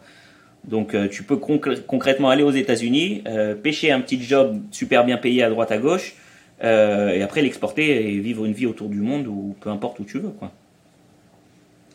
Donc 0.69 0.95
euh, 0.95 1.09
tu 1.09 1.23
peux 1.23 1.37
concrètement 1.37 2.31
aller 2.31 2.43
aux 2.43 2.51
États-Unis, 2.51 3.23
euh, 3.27 3.55
pêcher 3.55 3.93
un 3.93 4.01
petit 4.01 4.23
job 4.23 4.59
super 4.71 5.05
bien 5.05 5.19
payé 5.19 5.43
à 5.43 5.51
droite 5.51 5.71
à 5.71 5.79
gauche, 5.79 6.15
euh, 6.62 7.11
et 7.11 7.23
après 7.23 7.43
l'exporter 7.43 8.15
et 8.15 8.19
vivre 8.19 8.45
une 8.45 8.53
vie 8.53 8.67
autour 8.67 8.89
du 8.89 9.01
monde 9.01 9.27
ou 9.27 9.55
peu 9.61 9.71
importe 9.71 9.99
où 10.01 10.05
tu 10.05 10.19
veux. 10.19 10.31
Quoi. 10.31 10.51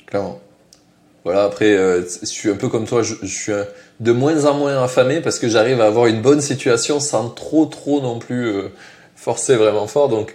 Clairement. 0.06 0.40
Voilà, 1.26 1.44
après, 1.44 1.76
je 1.76 2.26
suis 2.26 2.50
un 2.50 2.56
peu 2.56 2.70
comme 2.70 2.86
toi, 2.86 3.04
je, 3.04 3.14
suis 3.26 3.52
de 4.00 4.12
moins 4.14 4.46
en 4.46 4.54
moins 4.54 4.82
affamé 4.82 5.20
parce 5.20 5.38
que 5.38 5.50
j'arrive 5.50 5.82
à 5.82 5.86
avoir 5.86 6.08
une 6.08 6.22
bonne 6.22 6.40
situation 6.40 7.02
sans 7.02 7.30
trop, 7.30 7.66
trop 7.66 8.02
non 8.02 8.20
plus 8.20 8.54
forcer 9.18 9.58
vraiment 9.58 9.86
fort. 9.86 10.08
Donc, 10.08 10.34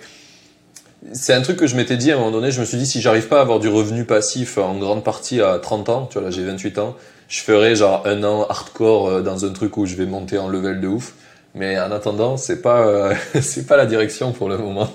c'est 1.13 1.33
un 1.33 1.41
truc 1.41 1.57
que 1.57 1.67
je 1.67 1.75
m'étais 1.75 1.97
dit 1.97 2.11
à 2.11 2.15
un 2.15 2.19
moment 2.19 2.31
donné, 2.31 2.51
je 2.51 2.61
me 2.61 2.67
suis 2.67 2.77
dit, 2.77 2.87
si 2.87 3.01
j'arrive 3.01 3.29
pas 3.29 3.39
à 3.39 3.41
avoir 3.41 3.61
du 3.61 3.69
revenu 3.69 4.05
passif 4.05 4.59
en 4.59 4.77
grande 4.77 5.03
partie 5.03 5.41
à 5.41 5.59
30 5.59 5.89
ans, 5.89 6.07
tu 6.07 6.19
vois, 6.19 6.29
là 6.29 6.31
j'ai 6.31 6.45
28 6.45 6.79
ans, 6.79 6.97
je 7.29 7.41
ferai 7.41 7.77
genre 7.77 8.07
un 8.07 8.23
an 8.25 8.47
hardcore 8.49 9.09
euh, 9.09 9.23
dans 9.23 9.45
un 9.45 9.51
truc 9.51 9.77
où 9.77 9.87
je 9.87 9.97
vais 9.97 10.07
monter 10.07 10.39
en 10.39 10.49
level 10.49 10.81
de 10.81 10.89
ouf. 10.89 11.15
Mais 11.55 11.79
en 11.79 11.91
attendant, 11.93 12.37
c'est 12.37 12.63
pas, 12.63 12.87
euh, 12.87 13.15
c'est 13.41 13.67
pas 13.67 13.77
la 13.77 13.87
direction 13.87 14.33
pour 14.33 14.49
le 14.49 14.59
moment. 14.59 14.89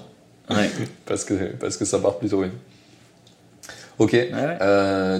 Ouais. 0.49 0.69
parce, 1.05 1.23
que, 1.23 1.33
parce 1.55 1.77
que 1.77 1.85
ça 1.85 1.99
part 1.99 2.17
plutôt 2.17 2.41
bien. 2.41 2.51
Ok. 3.97 4.13
Euh, 4.13 5.19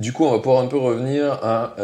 du 0.00 0.12
coup, 0.12 0.24
on 0.24 0.32
va 0.32 0.38
pouvoir 0.38 0.62
un 0.62 0.66
peu 0.66 0.78
revenir 0.78 1.32
à. 1.42 1.74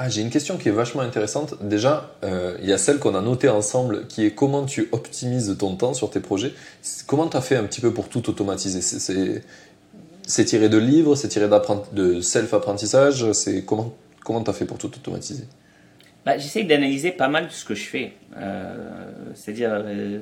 Ah, 0.00 0.08
j'ai 0.08 0.22
une 0.22 0.30
question 0.30 0.58
qui 0.58 0.68
est 0.68 0.72
vachement 0.72 1.02
intéressante. 1.02 1.56
Déjà, 1.60 2.12
il 2.22 2.68
y 2.68 2.72
a 2.72 2.78
celle 2.78 3.00
qu'on 3.00 3.16
a 3.16 3.20
notée 3.20 3.48
ensemble 3.48 4.06
qui 4.06 4.24
est 4.24 4.30
comment 4.30 4.64
tu 4.64 4.88
optimises 4.92 5.56
ton 5.58 5.74
temps 5.74 5.92
sur 5.92 6.10
tes 6.10 6.20
projets. 6.20 6.52
Comment 7.08 7.26
tu 7.26 7.36
as 7.36 7.40
fait 7.40 7.56
un 7.56 7.64
petit 7.64 7.80
peu 7.80 7.92
pour 7.92 8.08
tout 8.08 8.30
automatiser? 8.30 8.80
C'est, 8.80 9.42
c'est 10.28 10.44
tiré 10.44 10.68
de 10.68 10.78
livres, 10.78 11.16
c'est 11.16 11.28
tiré 11.28 11.48
de 11.92 12.20
self-apprentissage, 12.20 13.32
c'est 13.32 13.64
comment 13.64 13.94
comment 14.28 14.44
as 14.44 14.52
fait 14.52 14.66
pour 14.66 14.76
tout 14.76 14.88
automatiser 14.88 15.44
bah, 16.26 16.36
J'essaie 16.36 16.62
d'analyser 16.62 17.12
pas 17.12 17.28
mal 17.28 17.46
ce 17.50 17.64
que 17.64 17.74
je 17.74 17.84
fais. 17.84 18.12
Euh, 18.36 18.74
c'est-à-dire, 19.34 19.70
euh, 19.72 20.18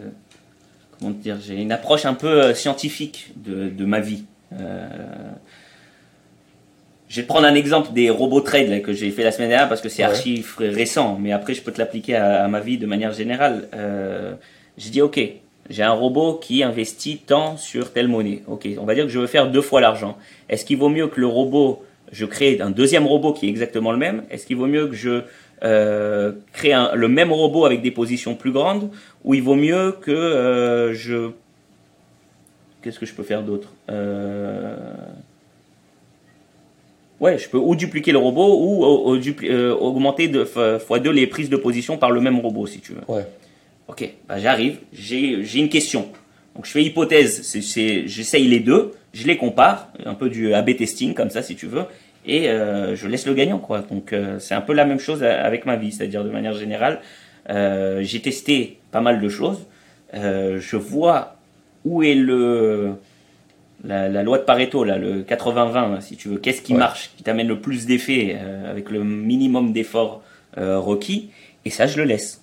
comment 0.99 1.11
dire, 1.11 1.39
j'ai 1.45 1.61
une 1.61 1.73
approche 1.73 2.07
un 2.07 2.15
peu 2.15 2.45
euh, 2.45 2.55
scientifique 2.55 3.33
de, 3.35 3.85
ma 3.85 3.99
vie. 3.99 4.23
je 4.53 4.57
vais 7.17 7.23
te 7.23 7.27
prendre 7.27 7.49
un 7.49 7.57
exemple 7.57 7.93
des 7.93 8.11
robots 8.11 8.43
trade 8.43 8.83
que 8.83 8.93
j'ai 8.93 9.11
fait 9.11 9.25
la 9.25 9.33
semaine 9.33 9.49
dernière 9.49 9.69
parce 9.69 9.81
que 9.81 9.89
c'est 9.89 10.05
archi 10.05 10.45
récent, 10.61 11.19
mais 11.21 11.33
après 11.33 11.55
je 11.55 11.63
peux 11.63 11.73
te 11.73 11.79
l'appliquer 11.79 12.15
à, 12.15 12.45
à, 12.45 12.49
ma 12.49 12.61
vie 12.61 12.79
de 12.79 12.87
manière 12.87 13.13
générale. 13.13 13.69
je 14.79 14.89
dis 14.89 15.03
ok, 15.03 15.21
j'ai 15.71 15.83
un 15.83 15.93
robot 15.93 16.35
qui 16.35 16.63
investit 16.63 17.19
tant 17.19 17.57
sur 17.57 17.93
telle 17.93 18.09
monnaie. 18.09 18.43
Ok, 18.47 18.69
on 18.79 18.85
va 18.85 18.95
dire 18.95 19.05
que 19.05 19.11
je 19.11 19.19
veux 19.19 19.27
faire 19.27 19.51
deux 19.51 19.63
fois 19.63 19.81
l'argent. 19.81 20.17
Est-ce 20.49 20.65
qu'il 20.65 20.77
vaut 20.77 20.89
mieux 20.89 21.09
que 21.09 21.21
le 21.21 21.27
robot, 21.27 21.83
je 22.13 22.25
crée 22.25 22.61
un 22.61 22.71
deuxième 22.71 23.07
robot 23.07 23.33
qui 23.33 23.47
est 23.47 23.49
exactement 23.49 23.93
le 23.93 23.99
même? 23.99 24.25
Est-ce 24.31 24.47
qu'il 24.47 24.57
vaut 24.57 24.67
mieux 24.67 24.87
que 24.87 24.95
je 24.95 25.23
euh, 25.65 26.33
crée 26.53 26.75
le 26.95 27.09
même 27.09 27.33
robot 27.33 27.65
avec 27.65 27.83
des 27.83 27.91
positions 27.91 28.35
plus 28.35 28.53
grandes? 28.53 28.91
Ou 29.25 29.35
il 29.35 29.43
vaut 29.43 29.57
mieux 29.57 29.93
que 30.01 30.11
euh, 30.13 30.95
je... 30.95 31.31
Qu'est-ce 32.83 32.99
que 33.01 33.07
je 33.07 33.15
peux 33.15 33.25
faire 33.25 33.43
d'autre? 33.43 33.73
Euh... 33.91 34.77
Ouais, 37.19 37.39
je 37.39 37.49
peux 37.49 37.57
ou 37.57 37.75
dupliquer 37.75 38.13
le 38.13 38.19
robot 38.19 38.59
ou 38.61 38.85
augmenter 39.81 40.29
de 40.29 40.45
f- 40.45 40.79
fois 40.79 40.99
deux 40.99 41.11
les 41.11 41.27
prises 41.27 41.49
de 41.49 41.57
position 41.57 41.97
par 41.97 42.11
le 42.11 42.21
même 42.21 42.39
robot, 42.39 42.67
si 42.67 42.81
tu 42.81 42.93
veux. 42.93 43.01
Ouais. 43.09 43.27
Ok, 43.89 44.09
bah 44.29 44.39
j'arrive, 44.39 44.79
j'ai 44.93 45.59
une 45.59 45.69
question. 45.69 46.09
Donc 46.55 46.65
je 46.67 46.71
fais 46.71 46.83
hypothèse, 46.83 47.43
j'essaye 48.07 48.49
les 48.49 48.61
deux, 48.61 48.93
je 49.13 49.27
les 49.27 49.37
compare, 49.37 49.93
un 50.05 50.15
peu 50.15 50.29
du 50.29 50.55
A/B 50.55 50.75
testing 50.77 51.15
comme 51.15 51.31
ça 51.31 51.43
si 51.43 51.55
tu 51.55 51.67
veux, 51.67 51.85
et 52.27 52.49
euh, 52.49 52.97
je 52.97 53.07
laisse 53.07 53.27
le 53.27 53.35
gagnant 53.35 53.59
quoi. 53.59 53.81
Donc 53.89 54.13
euh, 54.13 54.39
c'est 54.41 54.55
un 54.55 54.61
peu 54.61 54.73
la 54.73 54.85
même 54.85 54.99
chose 54.99 55.23
a- 55.23 55.43
avec 55.45 55.67
ma 55.67 55.77
vie, 55.77 55.93
c'est-à-dire 55.93 56.25
de 56.25 56.31
manière 56.31 56.55
générale, 56.55 57.01
euh, 57.51 58.03
j'ai 58.03 58.21
testé 58.21 58.79
pas 58.91 59.01
mal 59.01 59.21
de 59.21 59.29
choses, 59.29 59.67
euh, 60.15 60.59
je 60.59 60.77
vois 60.77 61.37
où 61.85 62.03
est 62.03 62.15
le 62.15 62.93
la, 63.85 64.09
la 64.09 64.23
loi 64.25 64.39
de 64.39 64.43
Pareto 64.45 64.83
là, 64.83 64.97
le 64.99 65.23
80-20 65.23 65.93
là, 65.93 66.01
si 66.01 66.17
tu 66.17 66.29
veux, 66.29 66.39
qu'est-ce 66.39 66.63
qui 66.63 66.73
Ouais. 66.73 66.79
marche, 66.79 67.11
qui 67.17 67.23
t'amène 67.23 67.47
le 67.47 67.61
plus 67.61 67.87
d'effets 67.87 68.37
euh, 68.41 68.69
avec 68.71 68.91
le 68.91 69.05
minimum 69.05 69.73
d'efforts 69.73 70.23
euh, 70.59 70.79
requis, 70.81 71.31
et 71.65 71.71
ça 71.71 71.87
je 71.87 71.99
le 71.99 72.05
laisse. 72.05 72.43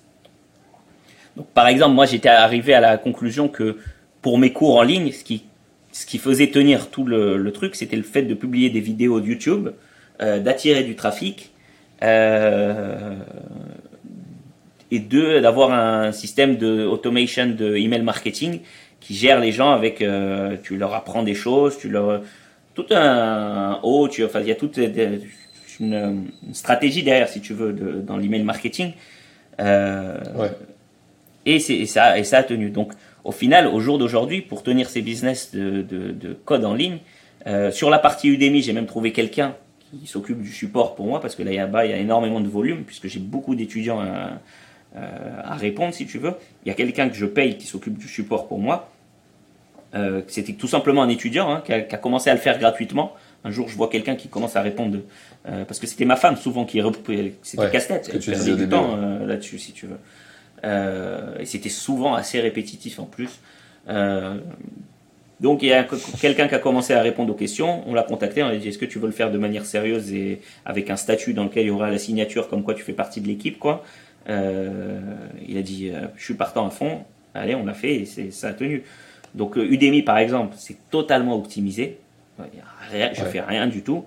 Donc, 1.36 1.46
par 1.48 1.66
exemple, 1.68 1.94
moi, 1.94 2.06
j'étais 2.06 2.28
arrivé 2.28 2.74
à 2.74 2.80
la 2.80 2.96
conclusion 2.96 3.48
que 3.48 3.76
pour 4.22 4.38
mes 4.38 4.52
cours 4.52 4.76
en 4.76 4.82
ligne, 4.82 5.10
ce 5.12 5.24
qui, 5.24 5.44
ce 5.92 6.06
qui 6.06 6.18
faisait 6.18 6.48
tenir 6.48 6.90
tout 6.90 7.04
le, 7.04 7.36
le 7.36 7.52
truc, 7.52 7.74
c'était 7.74 7.96
le 7.96 8.02
fait 8.02 8.22
de 8.22 8.34
publier 8.34 8.70
des 8.70 8.80
vidéos 8.80 9.20
de 9.20 9.26
YouTube, 9.26 9.70
euh, 10.22 10.38
d'attirer 10.40 10.84
du 10.84 10.94
trafic 10.94 11.50
euh, 12.02 13.16
et 14.90 15.00
de 15.00 15.40
d'avoir 15.40 15.72
un 15.72 16.12
système 16.12 16.56
de 16.56 16.84
automation 16.84 17.46
de 17.46 17.76
email 17.76 18.02
marketing 18.02 18.60
qui 19.00 19.14
gère 19.14 19.40
les 19.40 19.52
gens 19.52 19.72
avec. 19.72 20.00
euh, 20.02 20.56
tu 20.62 20.76
leur 20.76 20.94
apprends 20.94 21.22
des 21.22 21.34
choses, 21.34 21.78
tu 21.78 21.88
leur 21.88 22.22
tout 22.74 22.86
un 22.90 23.78
haut, 23.82 24.08
tu 24.08 24.24
enfin 24.24 24.40
il 24.40 24.48
y 24.48 24.52
a 24.52 24.54
toute 24.56 24.78
des- 24.78 25.20
une, 25.80 26.28
une 26.46 26.54
stratégie 26.54 27.02
derrière 27.02 27.28
si 27.28 27.40
tu 27.40 27.52
veux 27.54 27.72
de, 27.72 28.00
dans 28.00 28.16
l'email 28.16 28.42
marketing. 28.44 28.92
Euh, 29.60 30.16
Ouais. 30.36 30.50
Et, 31.46 31.58
ça, 31.86 32.18
et 32.18 32.24
ça 32.24 32.38
a 32.38 32.42
tenu. 32.42 32.70
Donc, 32.70 32.92
au 33.24 33.32
final, 33.32 33.66
au 33.66 33.80
jour 33.80 33.98
d'aujourd'hui, 33.98 34.40
pour 34.42 34.62
tenir 34.62 34.88
ces 34.88 35.02
business 35.02 35.54
de, 35.54 35.82
de, 35.82 36.10
de 36.12 36.32
code 36.44 36.64
en 36.64 36.74
ligne, 36.74 36.98
euh, 37.46 37.70
sur 37.70 37.90
la 37.90 37.98
partie 37.98 38.28
Udemy, 38.28 38.62
j'ai 38.62 38.72
même 38.72 38.86
trouvé 38.86 39.12
quelqu'un 39.12 39.54
qui 40.00 40.06
s'occupe 40.06 40.40
du 40.42 40.50
support 40.50 40.94
pour 40.94 41.06
moi, 41.06 41.20
parce 41.20 41.34
que 41.34 41.42
là, 41.42 41.52
là-bas, 41.52 41.86
il 41.86 41.90
y 41.90 41.94
a 41.94 41.98
énormément 41.98 42.40
de 42.40 42.48
volume, 42.48 42.84
puisque 42.84 43.06
j'ai 43.06 43.20
beaucoup 43.20 43.54
d'étudiants 43.54 44.00
à, 44.00 44.40
euh, 44.96 45.40
à 45.42 45.54
répondre, 45.54 45.94
si 45.94 46.06
tu 46.06 46.18
veux. 46.18 46.34
Il 46.64 46.68
y 46.68 46.72
a 46.72 46.74
quelqu'un 46.74 47.08
que 47.08 47.14
je 47.16 47.26
paye 47.26 47.56
qui 47.56 47.66
s'occupe 47.66 47.96
du 47.96 48.08
support 48.08 48.48
pour 48.48 48.58
moi. 48.58 48.90
Euh, 49.94 50.22
C'était 50.26 50.54
tout 50.54 50.66
simplement 50.66 51.02
un 51.02 51.08
étudiant 51.08 51.48
hein, 51.52 51.62
qui, 51.64 51.72
a, 51.72 51.80
qui 51.82 51.94
a 51.94 51.98
commencé 51.98 52.28
à 52.28 52.34
le 52.34 52.40
faire 52.40 52.58
gratuitement. 52.58 53.12
Un 53.44 53.50
jour, 53.50 53.68
je 53.68 53.76
vois 53.76 53.88
quelqu'un 53.88 54.16
qui 54.16 54.28
commence 54.28 54.56
à 54.56 54.62
répondre, 54.62 54.98
euh, 55.46 55.64
parce 55.64 55.78
que 55.78 55.86
c'était 55.86 56.06
ma 56.06 56.16
femme 56.16 56.36
souvent 56.36 56.64
qui 56.64 56.80
c'était 57.42 57.62
Ouais, 57.62 57.70
casse-tête, 57.70 58.10
elle 58.12 58.18
tu 58.18 58.30
perdait 58.30 58.44
du 58.52 58.56
début, 58.56 58.70
temps 58.70 58.96
euh, 58.96 59.26
là-dessus, 59.26 59.58
si 59.58 59.72
tu 59.72 59.86
veux. 59.86 59.98
Euh, 60.64 61.38
et 61.38 61.44
c'était 61.46 61.68
souvent 61.68 62.14
assez 62.14 62.40
répétitif 62.40 62.98
en 62.98 63.04
plus. 63.04 63.30
Euh, 63.88 64.38
donc 65.40 65.62
il 65.62 65.68
y 65.68 65.72
a 65.72 65.84
que- 65.84 65.96
quelqu'un 66.20 66.48
qui 66.48 66.54
a 66.54 66.58
commencé 66.58 66.94
à 66.94 67.02
répondre 67.02 67.32
aux 67.32 67.36
questions, 67.36 67.82
on 67.86 67.92
l'a 67.92 68.02
contacté, 68.02 68.42
on 68.42 68.48
lui 68.48 68.56
a 68.56 68.58
dit 68.58 68.68
est-ce 68.68 68.78
que 68.78 68.86
tu 68.86 68.98
veux 68.98 69.06
le 69.06 69.12
faire 69.12 69.30
de 69.30 69.36
manière 69.38 69.66
sérieuse 69.66 70.12
et 70.12 70.40
avec 70.64 70.88
un 70.90 70.96
statut 70.96 71.34
dans 71.34 71.44
lequel 71.44 71.64
il 71.64 71.68
y 71.68 71.70
aura 71.70 71.90
la 71.90 71.98
signature 71.98 72.48
comme 72.48 72.62
quoi 72.62 72.74
tu 72.74 72.82
fais 72.82 72.94
partie 72.94 73.20
de 73.20 73.26
l'équipe 73.26 73.58
quoi. 73.58 73.84
Euh, 74.30 75.00
il 75.46 75.58
a 75.58 75.62
dit 75.62 75.92
je 76.16 76.24
suis 76.24 76.34
partant 76.34 76.66
à 76.66 76.70
fond, 76.70 77.02
allez 77.34 77.54
on 77.54 77.66
l'a 77.66 77.74
fait 77.74 77.94
et 77.96 78.30
ça 78.30 78.48
a 78.48 78.52
tenu. 78.54 78.84
Donc 79.34 79.56
Udemy 79.56 80.02
par 80.02 80.16
exemple 80.18 80.54
c'est 80.56 80.76
totalement 80.90 81.36
optimisé, 81.36 81.98
rien- 82.90 83.10
je 83.12 83.20
Ouais. 83.22 83.28
fais 83.28 83.40
rien 83.42 83.66
du 83.66 83.82
tout. 83.82 84.04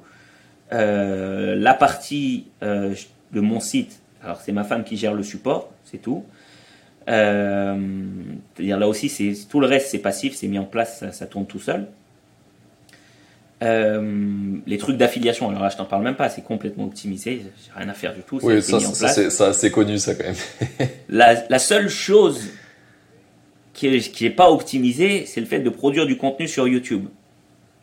Euh, 0.73 1.55
la 1.55 1.73
partie 1.73 2.47
euh, 2.63 2.93
de 3.31 3.39
mon 3.41 3.59
site, 3.59 3.99
alors 4.23 4.41
c'est 4.41 4.51
ma 4.53 4.63
femme 4.63 4.83
qui 4.83 4.97
gère 4.97 5.13
le 5.13 5.23
support, 5.23 5.69
c'est 5.85 6.01
tout. 6.01 6.23
Euh, 7.09 7.75
C'est-à-dire 8.55 8.77
là 8.79 8.87
aussi, 8.87 9.09
c'est 9.09 9.33
tout 9.49 9.59
le 9.59 9.67
reste 9.67 9.87
c'est 9.91 9.99
passif, 9.99 10.35
c'est 10.35 10.47
mis 10.47 10.59
en 10.59 10.65
place, 10.65 10.99
ça, 10.99 11.11
ça 11.11 11.25
tourne 11.25 11.45
tout 11.45 11.59
seul. 11.59 11.87
Euh, 13.63 14.57
les 14.67 14.77
trucs 14.77 14.97
d'affiliation, 14.97 15.49
alors 15.49 15.63
là 15.63 15.69
je 15.69 15.77
t'en 15.77 15.85
parle 15.85 16.03
même 16.03 16.15
pas, 16.15 16.29
c'est 16.29 16.43
complètement 16.43 16.83
optimisé, 16.85 17.41
j'ai 17.43 17.71
rien 17.75 17.89
à 17.89 17.93
faire 17.93 18.13
du 18.13 18.21
tout. 18.21 18.39
Oui, 18.43 18.61
c'est 18.61 18.79
ça, 18.79 19.07
c'est 19.07 19.31
ça, 19.31 19.51
c'est 19.51 19.71
connu, 19.71 19.97
ça, 19.97 20.13
quand 20.13 20.25
même. 20.25 20.87
La, 21.09 21.43
la 21.49 21.57
seule 21.57 21.89
chose 21.89 22.49
qui 23.73 23.87
est, 23.87 24.11
qui 24.11 24.27
est 24.27 24.31
pas 24.31 24.51
optimisée, 24.51 25.25
c'est 25.25 25.39
le 25.39 25.47
fait 25.47 25.59
de 25.59 25.69
produire 25.71 26.05
du 26.05 26.17
contenu 26.17 26.47
sur 26.47 26.67
YouTube. 26.67 27.05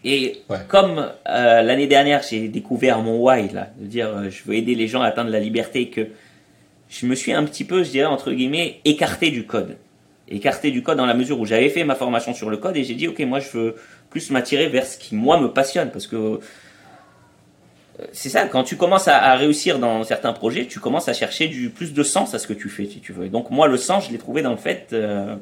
Et 0.05 0.43
Ouais. 0.49 0.59
comme 0.69 1.11
euh, 1.29 1.63
l'année 1.63 1.87
dernière, 1.89 2.23
j'ai 2.23 2.47
découvert 2.49 3.01
mon 3.01 3.19
why, 3.19 3.49
là, 3.49 3.71
de 3.81 3.87
dire 3.87 4.09
euh, 4.09 4.31
je 4.31 4.45
veux 4.45 4.55
aider 4.55 4.77
les 4.77 4.87
gens 4.87 5.03
à 5.03 5.07
atteindre 5.07 5.31
la 5.31 5.41
liberté, 5.41 5.81
et 5.81 5.91
que 5.91 6.07
je 6.89 7.07
me 7.07 7.15
suis 7.15 7.33
un 7.33 7.45
petit 7.45 7.65
peu, 7.65 7.83
je 7.83 7.91
dirais, 7.91 8.07
entre 8.07 8.33
guillemets, 8.33 8.81
écarté 8.85 9.31
du 9.31 9.47
code. 9.47 9.77
Écarté 10.29 10.71
du 10.71 10.83
code 10.83 10.97
dans 10.97 11.07
la 11.07 11.15
mesure 11.15 11.39
où 11.39 11.45
j'avais 11.45 11.69
fait 11.69 11.85
ma 11.85 11.95
formation 11.95 12.35
sur 12.35 12.51
le 12.51 12.57
code 12.57 12.77
et 12.77 12.85
j'ai 12.85 12.95
dit, 12.95 13.09
ok, 13.09 13.21
moi 13.21 13.41
je 13.41 13.51
veux 13.51 13.77
plus 14.11 14.31
m'attirer 14.31 14.69
vers 14.69 14.87
ce 14.87 14.97
qui, 14.97 15.15
moi, 15.15 15.41
me 15.41 15.49
passionne. 15.49 15.91
Parce 15.91 16.07
que 16.07 16.17
euh, 16.17 16.39
c'est 18.13 18.29
ça, 18.29 18.47
quand 18.47 18.65
tu 18.65 18.77
commences 18.77 19.09
à, 19.09 19.35
réussir 19.35 19.79
dans 19.79 20.03
certains 20.05 20.33
projets, 20.33 20.67
tu 20.67 20.81
commences 20.81 21.09
à 21.09 21.13
chercher 21.13 21.49
plus 21.69 21.93
de 21.93 22.03
sens 22.03 22.35
à 22.35 22.39
ce 22.39 22.47
que 22.47 22.53
tu 22.53 22.69
fais, 22.69 22.87
si 22.87 23.01
tu 23.01 23.13
veux. 23.13 23.27
Et 23.27 23.29
donc 23.29 23.51
moi, 23.51 23.69
le 23.69 23.77
sens, 23.77 24.07
je 24.07 24.13
l'ai 24.13 24.19
trouvé 24.19 24.43
dans 24.43 24.53
le 24.53 24.57
fait 24.57 24.89
euh, 24.93 25.37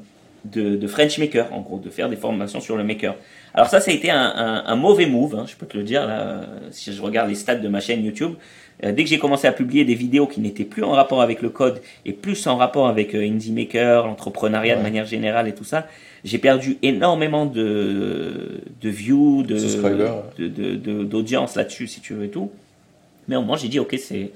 de, 0.44 0.76
de 0.76 0.86
French 0.86 1.18
Maker, 1.18 1.52
en 1.52 1.60
gros, 1.60 1.78
de 1.78 1.90
faire 1.90 2.08
des 2.08 2.16
formations 2.16 2.60
sur 2.60 2.76
le 2.76 2.84
Maker. 2.84 3.14
Alors 3.54 3.68
ça, 3.68 3.80
ça 3.80 3.90
a 3.90 3.94
été 3.94 4.10
un, 4.10 4.76
mauvais 4.76 5.06
move, 5.06 5.34
hein, 5.34 5.44
je 5.46 5.54
peux 5.56 5.66
te 5.66 5.76
le 5.76 5.84
dire, 5.84 6.06
là, 6.06 6.40
si 6.70 6.92
je 6.92 7.02
regarde 7.02 7.28
les 7.28 7.34
stats 7.34 7.56
de 7.56 7.68
ma 7.68 7.80
chaîne 7.80 8.02
YouTube. 8.02 8.34
Euh, 8.84 8.92
dès 8.92 9.04
que 9.04 9.10
j'ai 9.10 9.18
commencé 9.18 9.46
à 9.46 9.52
publier 9.52 9.84
des 9.84 9.94
vidéos 9.94 10.26
qui 10.26 10.40
n'étaient 10.40 10.64
plus 10.64 10.82
en 10.82 10.90
rapport 10.92 11.22
avec 11.22 11.40
le 11.42 11.50
code 11.50 11.80
et 12.04 12.12
plus 12.12 12.46
en 12.46 12.56
rapport 12.56 12.88
avec 12.88 13.14
euh, 13.14 13.22
Indie 13.22 13.52
Maker, 13.52 14.06
l'entrepreneuriat 14.06 14.76
de 14.76 14.82
manière 14.82 15.06
générale 15.06 15.46
et 15.48 15.54
tout 15.54 15.64
ça, 15.64 15.86
j'ai 16.24 16.38
perdu 16.38 16.78
énormément 16.82 17.46
de, 17.46 18.60
de 18.80 18.88
views, 18.88 19.42
de, 19.44 19.54
de- 20.38 21.56
là-dessus, 21.56 21.86
si 21.86 22.00
tu 22.00 22.14
veux 22.14 22.24
et 22.24 22.30
tout. 22.30 22.50
Mais 23.28 23.36
au 23.36 23.42
moins, 23.42 23.56
j'ai 23.56 23.68
dit, 23.68 23.78
ok, 23.78 23.94
c'est, 23.98 24.30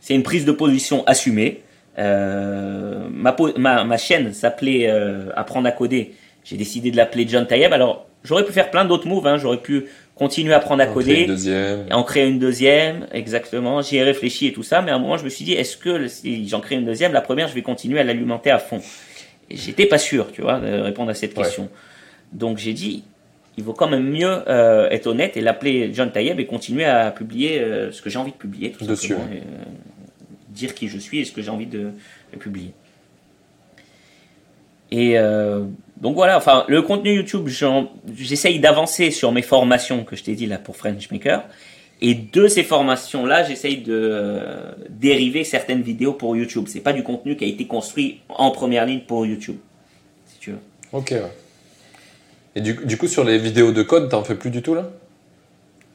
c'est 0.00 0.14
une 0.14 0.22
prise 0.22 0.44
de 0.44 0.52
position 0.52 1.04
assumée. 1.06 1.60
Euh, 1.98 3.06
ma, 3.10 3.34
ma, 3.56 3.84
ma 3.84 3.96
chaîne 3.96 4.32
s'appelait 4.34 4.88
euh, 4.88 5.30
Apprendre 5.36 5.66
à 5.68 5.72
coder. 5.72 6.12
J'ai 6.44 6.56
décidé 6.56 6.90
de 6.90 6.96
l'appeler 6.96 7.26
John 7.28 7.46
Tayeb. 7.46 7.72
Alors, 7.72 8.06
j'aurais 8.24 8.44
pu 8.44 8.52
faire 8.52 8.70
plein 8.70 8.84
d'autres 8.84 9.06
moves. 9.08 9.26
Hein. 9.26 9.38
J'aurais 9.38 9.56
pu 9.58 9.86
continuer 10.16 10.54
à 10.54 10.56
apprendre 10.56 10.82
à 10.82 10.86
crée 10.86 10.94
coder 10.94 11.20
une 11.20 11.26
deuxième. 11.28 11.86
en 11.92 12.02
créer 12.02 12.26
une 12.26 12.38
deuxième, 12.38 13.06
exactement. 13.12 13.82
J'y 13.82 13.98
ai 13.98 14.02
réfléchi 14.02 14.48
et 14.48 14.52
tout 14.52 14.62
ça, 14.64 14.82
mais 14.82 14.90
à 14.90 14.96
un 14.96 14.98
moment, 14.98 15.18
je 15.18 15.24
me 15.24 15.28
suis 15.28 15.44
dit, 15.44 15.52
est-ce 15.52 15.76
que 15.76 16.08
si 16.08 16.48
j'en 16.48 16.60
crée 16.60 16.74
une 16.74 16.86
deuxième, 16.86 17.12
la 17.12 17.20
première, 17.20 17.48
je 17.48 17.54
vais 17.54 17.62
continuer 17.62 18.00
à 18.00 18.04
l'alimenter 18.04 18.50
à 18.50 18.58
fond? 18.58 18.80
J'étais 19.50 19.86
pas 19.86 19.98
sûr, 19.98 20.32
tu 20.32 20.42
vois, 20.42 20.58
de 20.58 20.80
répondre 20.80 21.10
à 21.10 21.14
cette 21.14 21.36
Ouais. 21.36 21.44
question. 21.44 21.68
Donc 22.32 22.58
j'ai 22.58 22.72
dit, 22.72 23.04
il 23.58 23.62
vaut 23.64 23.74
quand 23.74 23.88
même 23.88 24.08
mieux 24.08 24.42
euh, 24.48 24.88
être 24.90 25.06
honnête 25.06 25.36
et 25.36 25.40
l'appeler 25.40 25.90
John 25.92 26.10
Tayeb 26.10 26.40
et 26.40 26.46
continuer 26.46 26.84
à 26.84 27.10
publier 27.10 27.60
euh, 27.60 27.92
ce 27.92 28.02
que 28.02 28.10
j'ai 28.10 28.18
envie 28.18 28.32
de 28.32 28.36
publier, 28.36 28.72
tout 28.72 28.84
simplement. 28.84 29.28
Et, 29.32 29.36
euh, 29.36 29.64
dire 30.48 30.74
qui 30.74 30.88
je 30.88 30.98
suis 30.98 31.20
et 31.20 31.24
ce 31.26 31.32
que 31.32 31.42
j'ai 31.42 31.50
envie 31.50 31.66
de, 31.66 31.90
de 32.32 32.38
publier. 32.38 32.72
Et 34.90 35.16
donc 36.00 36.14
voilà, 36.14 36.36
enfin, 36.36 36.64
le 36.68 36.82
contenu 36.82 37.14
YouTube, 37.14 37.48
j'essaye 38.18 38.60
d'avancer 38.60 39.10
sur 39.10 39.32
mes 39.32 39.42
formations 39.42 40.04
que 40.04 40.14
je 40.14 40.24
t'ai 40.24 40.34
dit 40.34 40.46
là 40.46 40.58
pour 40.58 40.76
French 40.76 41.10
Maker. 41.10 41.44
Et 42.02 42.14
de 42.14 42.46
ces 42.48 42.62
formations-là, 42.62 43.44
j'essaye 43.44 43.78
de 43.78 43.94
euh, 43.94 44.72
dériver 44.90 45.44
certaines 45.44 45.80
vidéos 45.80 46.12
pour 46.12 46.36
YouTube. 46.36 46.66
C'est 46.68 46.80
pas 46.80 46.92
du 46.92 47.02
contenu 47.02 47.36
qui 47.36 47.44
a 47.44 47.46
été 47.46 47.66
construit 47.66 48.20
en 48.28 48.50
première 48.50 48.84
ligne 48.84 49.00
pour 49.00 49.24
YouTube, 49.24 49.56
si 50.26 50.38
tu 50.38 50.50
veux. 50.50 50.58
Ok. 50.92 51.14
Et 52.54 52.60
du, 52.60 52.74
du 52.84 52.98
coup, 52.98 53.08
sur 53.08 53.24
les 53.24 53.38
vidéos 53.38 53.72
de 53.72 53.82
code, 53.82 54.10
t'en 54.10 54.24
fais 54.24 54.34
plus 54.34 54.50
du 54.50 54.60
tout, 54.60 54.74
là? 54.74 54.90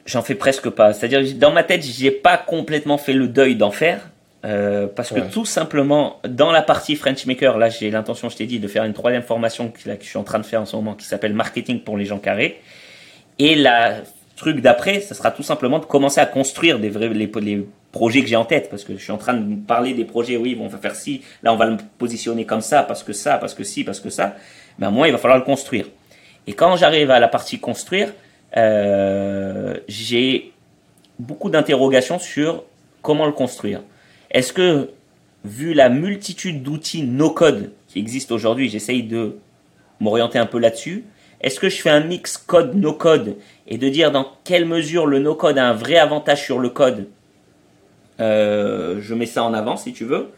J'en 0.04 0.22
fais 0.22 0.34
presque 0.34 0.68
pas. 0.70 0.92
C'est-à-dire, 0.92 1.22
dans 1.36 1.52
ma 1.52 1.62
tête, 1.62 1.84
j'ai 1.84 2.10
pas 2.10 2.36
complètement 2.36 2.98
fait 2.98 3.12
le 3.12 3.28
deuil 3.28 3.54
d'en 3.54 3.70
faire. 3.70 4.10
Euh, 4.44 4.88
parce 4.88 5.10
que 5.10 5.20
tout 5.20 5.44
simplement, 5.44 6.20
dans 6.28 6.50
la 6.50 6.62
partie 6.62 6.96
French 6.96 7.26
Maker, 7.26 7.58
là, 7.58 7.68
j'ai 7.68 7.90
l'intention, 7.90 8.28
je 8.28 8.36
t'ai 8.36 8.46
dit, 8.46 8.58
de 8.58 8.68
faire 8.68 8.84
une 8.84 8.92
troisième 8.92 9.22
formation 9.22 9.68
que, 9.68 9.88
là, 9.88 9.96
que 9.96 10.04
je 10.04 10.08
suis 10.08 10.18
en 10.18 10.24
train 10.24 10.40
de 10.40 10.46
faire 10.46 10.60
en 10.60 10.66
ce 10.66 10.74
moment, 10.74 10.94
qui 10.94 11.04
s'appelle 11.04 11.32
Marketing 11.32 11.80
pour 11.80 11.96
les 11.96 12.04
gens 12.04 12.18
carrés. 12.18 12.60
Et 13.38 13.54
la 13.54 13.98
truc 14.36 14.60
d'après, 14.60 15.00
ça 15.00 15.14
sera 15.14 15.30
tout 15.30 15.44
simplement 15.44 15.78
de 15.78 15.84
commencer 15.84 16.20
à 16.20 16.26
construire 16.26 16.80
des 16.80 16.90
vrais, 16.90 17.08
les, 17.08 17.30
les 17.40 17.66
projets 17.92 18.22
que 18.22 18.26
j'ai 18.26 18.36
en 18.36 18.44
tête. 18.44 18.68
Parce 18.68 18.82
que 18.82 18.96
je 18.96 19.02
suis 19.02 19.12
en 19.12 19.18
train 19.18 19.34
de 19.34 19.54
parler 19.64 19.94
des 19.94 20.04
projets, 20.04 20.36
oui, 20.36 20.58
on 20.60 20.66
va 20.66 20.78
faire 20.78 20.96
ci, 20.96 21.22
là, 21.42 21.52
on 21.52 21.56
va 21.56 21.66
le 21.66 21.76
positionner 21.98 22.44
comme 22.44 22.62
ça, 22.62 22.82
parce 22.82 23.04
que 23.04 23.12
ça, 23.12 23.38
parce 23.38 23.54
que 23.54 23.62
ci, 23.62 23.84
parce 23.84 24.00
que 24.00 24.10
ça. 24.10 24.34
Mais 24.78 24.86
à 24.86 24.90
moment, 24.90 25.04
il 25.04 25.12
va 25.12 25.18
falloir 25.18 25.38
le 25.38 25.44
construire. 25.44 25.86
Et 26.48 26.54
quand 26.54 26.76
j'arrive 26.76 27.12
à 27.12 27.20
la 27.20 27.28
partie 27.28 27.60
construire, 27.60 28.12
euh, 28.56 29.76
j'ai 29.86 30.52
beaucoup 31.20 31.48
d'interrogations 31.48 32.18
sur 32.18 32.64
comment 33.02 33.26
le 33.26 33.32
construire. 33.32 33.82
Est-ce 34.32 34.52
que, 34.52 34.90
vu 35.44 35.74
la 35.74 35.88
multitude 35.88 36.62
d'outils 36.62 37.04
no-code 37.04 37.72
qui 37.86 38.00
existent 38.00 38.34
aujourd'hui, 38.34 38.68
j'essaye 38.68 39.04
de 39.04 39.36
m'orienter 40.00 40.38
un 40.38 40.46
peu 40.46 40.58
là-dessus 40.58 41.04
est-ce 41.42 41.58
que 41.58 41.68
je 41.68 41.82
fais 41.82 41.90
un 41.90 42.00
mix 42.00 42.38
code 42.38 42.76
no 42.76 42.92
code 42.92 43.36
et 43.66 43.76
de 43.76 43.88
dire 43.88 44.12
dans 44.12 44.26
quelle 44.44 44.64
mesure 44.64 45.06
le 45.06 45.18
no 45.18 45.34
code 45.34 45.58
a 45.58 45.68
un 45.68 45.72
vrai 45.72 45.96
avantage 45.96 46.44
sur 46.44 46.58
le 46.58 46.68
code. 46.68 47.08
Euh, 48.20 49.00
je 49.00 49.14
mets 49.14 49.26
ça 49.26 49.42
en 49.42 49.52
avant 49.52 49.76
si 49.76 49.92
tu 49.92 50.04
veux. 50.04 50.28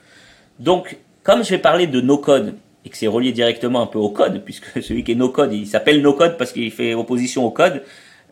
Donc, 0.59 0.97
comme 1.23 1.45
je 1.45 1.51
vais 1.51 1.59
parler 1.59 1.87
de 1.87 2.01
no 2.01 2.17
code 2.17 2.55
et 2.87 2.89
que 2.89 2.97
c'est 2.97 3.07
relié 3.07 3.33
directement 3.33 3.83
un 3.83 3.87
peu 3.87 3.99
au 3.99 4.09
code, 4.09 4.43
puisque 4.45 4.83
celui 4.83 5.05
qui 5.05 5.13
est 5.13 5.17
no 5.17 5.29
code, 5.29 5.53
il 5.53 5.67
s'appelle 5.67 6.01
no 6.01 6.15
code 6.15 6.39
parce 6.39 6.53
qu'il 6.53 6.71
fait 6.71 6.95
opposition 6.95 7.45
au 7.45 7.51
code. 7.51 7.83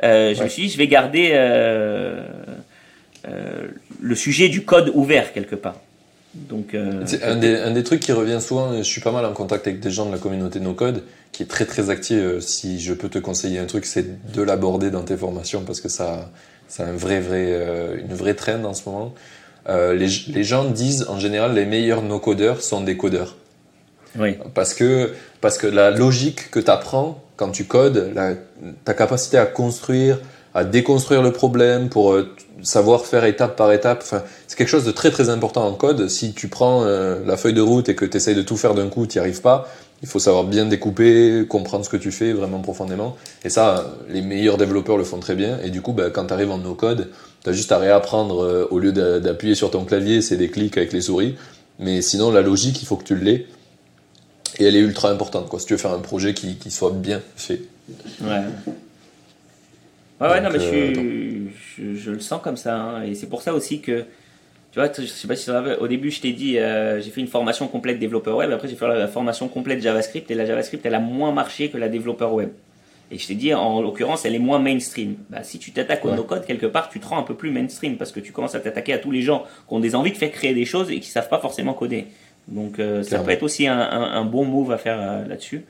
Euh, 0.02 0.34
je 0.34 0.42
me 0.42 0.48
suis 0.48 0.62
dit, 0.62 0.68
je 0.70 0.78
vais 0.78 0.88
garder 0.88 1.30
euh, 1.34 2.26
le 3.24 4.14
sujet 4.14 4.48
du 4.48 4.64
code 4.64 4.90
ouvert 4.94 5.32
quelque 5.32 5.54
part. 5.54 5.76
Donc, 6.34 6.74
un, 6.74 7.36
des, 7.36 7.56
un, 7.56 7.72
des, 7.72 7.84
trucs 7.84 8.00
qui 8.00 8.12
revient 8.12 8.40
souvent, 8.40 8.78
je 8.78 8.82
suis 8.82 9.02
pas 9.02 9.12
mal 9.12 9.26
en 9.26 9.34
contact 9.34 9.66
avec 9.66 9.80
des 9.80 9.90
gens 9.90 10.06
de 10.06 10.12
la 10.12 10.18
communauté 10.18 10.60
no 10.60 10.72
code, 10.72 11.02
qui 11.30 11.42
est 11.42 11.46
très 11.46 11.66
très 11.66 11.90
actif. 11.90 12.40
si 12.40 12.80
je 12.80 12.94
peux 12.94 13.10
te 13.10 13.18
conseiller 13.18 13.58
un 13.58 13.66
truc, 13.66 13.84
c'est 13.84 14.32
de 14.32 14.42
l'aborder 14.42 14.90
dans 14.90 15.02
tes 15.02 15.16
formations 15.16 15.62
parce 15.62 15.82
que 15.82 15.90
ça, 15.90 16.30
c'est 16.68 16.84
un 16.84 16.92
vrai, 16.92 17.20
vrai, 17.20 18.00
une 18.02 18.14
vraie 18.14 18.34
trend 18.34 18.64
en 18.64 18.72
ce 18.72 18.88
moment. 18.88 19.14
Euh, 19.68 19.94
les, 19.94 20.08
les, 20.28 20.42
gens 20.42 20.64
disent 20.64 21.06
en 21.08 21.20
général 21.20 21.54
les 21.54 21.66
meilleurs 21.66 22.02
no-codeurs 22.02 22.62
sont 22.62 22.80
des 22.80 22.96
codeurs. 22.96 23.36
Oui. 24.18 24.36
Parce 24.54 24.74
que, 24.74 25.12
parce 25.40 25.56
que 25.56 25.68
la 25.68 25.90
logique 25.90 26.50
que 26.50 26.58
tu 26.58 26.70
apprends 26.70 27.22
quand 27.36 27.50
tu 27.50 27.64
codes, 27.64 28.12
la, 28.14 28.34
ta 28.84 28.94
capacité 28.94 29.38
à 29.38 29.46
construire, 29.46 30.18
à 30.54 30.64
déconstruire 30.64 31.22
le 31.22 31.32
problème 31.32 31.88
pour 31.88 32.12
euh, 32.12 32.28
savoir 32.62 33.06
faire 33.06 33.24
étape 33.24 33.56
par 33.56 33.72
étape, 33.72 34.04
c'est 34.46 34.56
quelque 34.56 34.68
chose 34.68 34.84
de 34.84 34.92
très 34.92 35.10
très 35.10 35.28
important 35.28 35.66
en 35.66 35.72
code. 35.72 36.08
Si 36.08 36.32
tu 36.32 36.48
prends 36.48 36.84
euh, 36.84 37.20
la 37.24 37.36
feuille 37.36 37.54
de 37.54 37.60
route 37.60 37.88
et 37.88 37.94
que 37.94 38.04
tu 38.04 38.16
essayes 38.16 38.34
de 38.34 38.42
tout 38.42 38.56
faire 38.56 38.74
d'un 38.74 38.88
coup, 38.88 39.06
tu 39.06 39.18
n'y 39.18 39.20
arrives 39.20 39.40
pas. 39.40 39.68
Il 40.02 40.08
faut 40.08 40.18
savoir 40.18 40.44
bien 40.44 40.66
découper, 40.66 41.46
comprendre 41.48 41.84
ce 41.84 41.90
que 41.90 41.96
tu 41.96 42.10
fais 42.10 42.32
vraiment 42.32 42.58
profondément. 42.58 43.16
Et 43.44 43.50
ça, 43.50 43.94
les 44.08 44.20
meilleurs 44.20 44.56
développeurs 44.56 44.96
le 44.96 45.04
font 45.04 45.20
très 45.20 45.36
bien. 45.36 45.58
Et 45.62 45.70
du 45.70 45.80
coup, 45.80 45.92
bah, 45.92 46.10
quand 46.10 46.26
tu 46.26 46.32
arrives 46.34 46.50
en 46.50 46.58
no-code, 46.58 47.10
tu 47.42 47.50
as 47.50 47.52
juste 47.52 47.70
à 47.70 47.78
réapprendre, 47.78 48.42
euh, 48.42 48.66
au 48.70 48.78
lieu 48.80 48.92
d'appuyer 48.92 49.54
sur 49.54 49.70
ton 49.70 49.84
clavier, 49.84 50.20
c'est 50.20 50.36
des 50.36 50.50
clics 50.50 50.76
avec 50.76 50.92
les 50.92 51.02
souris. 51.02 51.36
Mais 51.78 52.02
sinon, 52.02 52.32
la 52.32 52.42
logique, 52.42 52.82
il 52.82 52.86
faut 52.86 52.96
que 52.96 53.04
tu 53.04 53.16
l'aies. 53.16 53.46
Et 54.58 54.64
elle 54.64 54.76
est 54.76 54.80
ultra 54.80 55.08
importante, 55.08 55.48
quoi, 55.48 55.60
si 55.60 55.66
tu 55.66 55.72
veux 55.72 55.78
faire 55.78 55.92
un 55.92 56.00
projet 56.00 56.34
qui, 56.34 56.56
qui 56.56 56.70
soit 56.70 56.90
bien 56.90 57.22
fait. 57.36 57.62
Ouais. 58.20 58.42
Ouais, 60.22 60.28
ouais, 60.28 60.40
non, 60.40 60.50
mais 60.52 60.58
euh, 60.60 61.46
je, 61.76 61.94
je, 61.94 62.10
le 62.12 62.20
sens 62.20 62.40
comme 62.42 62.56
ça. 62.56 62.76
Hein. 62.76 63.02
et 63.02 63.14
c'est 63.14 63.28
pour 63.28 63.42
ça 63.42 63.52
aussi 63.52 63.80
que 63.80 64.04
tu 64.70 64.78
vois, 64.78 64.88
je 64.96 65.04
sais 65.04 65.26
pas 65.26 65.34
si 65.34 65.50
au 65.50 65.88
début 65.88 66.12
je 66.12 66.20
t'ai 66.20 66.32
dit, 66.32 66.58
euh, 66.58 67.00
j'ai 67.00 67.10
fait 67.10 67.20
une 67.20 67.26
formation 67.26 67.66
complète 67.66 67.98
développeur 67.98 68.36
web, 68.36 68.50
après 68.52 68.68
j'ai 68.68 68.76
fait 68.76 68.86
la 68.86 69.08
formation 69.08 69.48
complète 69.48 69.82
JavaScript, 69.82 70.30
et 70.30 70.34
la 70.34 70.46
JavaScript 70.46 70.86
elle 70.86 70.94
a 70.94 71.00
moins 71.00 71.32
marché 71.32 71.70
que 71.70 71.76
la 71.76 71.88
développeur 71.88 72.32
web. 72.32 72.50
Et 73.10 73.18
je 73.18 73.26
t'ai 73.26 73.34
dit, 73.34 73.52
en 73.52 73.82
l'occurrence, 73.82 74.24
elle 74.24 74.34
est 74.34 74.38
moins 74.38 74.58
mainstream. 74.58 75.16
Bah, 75.28 75.42
si 75.42 75.58
tu 75.58 75.72
t'attaques 75.72 76.02
au 76.06 76.12
no-code, 76.12 76.46
quelque 76.46 76.64
part, 76.64 76.88
tu 76.88 76.98
te 76.98 77.06
rends 77.06 77.18
un 77.18 77.24
peu 77.24 77.34
plus 77.34 77.50
mainstream, 77.50 77.98
parce 77.98 78.10
que 78.10 78.20
tu 78.20 78.32
commences 78.32 78.54
à 78.54 78.60
t'attaquer 78.60 78.94
à 78.94 78.98
tous 78.98 79.10
les 79.10 79.20
gens 79.20 79.44
qui 79.68 79.74
ont 79.74 79.80
des 79.80 79.94
envies 79.94 80.12
de 80.12 80.16
faire 80.16 80.30
créer 80.30 80.54
des 80.54 80.64
choses 80.64 80.90
et 80.90 80.98
qui 81.00 81.10
savent 81.10 81.28
pas 81.28 81.38
forcément 81.38 81.74
coder. 81.74 82.06
Donc 82.48 82.78
euh, 82.78 83.02
ça 83.02 83.18
peut 83.18 83.30
être 83.32 83.42
aussi 83.42 83.66
un, 83.66 83.78
un, 83.78 84.24
bon 84.24 84.44
move 84.44 84.72
à 84.72 84.78
faire 84.78 84.98
euh, 84.98 85.26
là-dessus. 85.26 85.64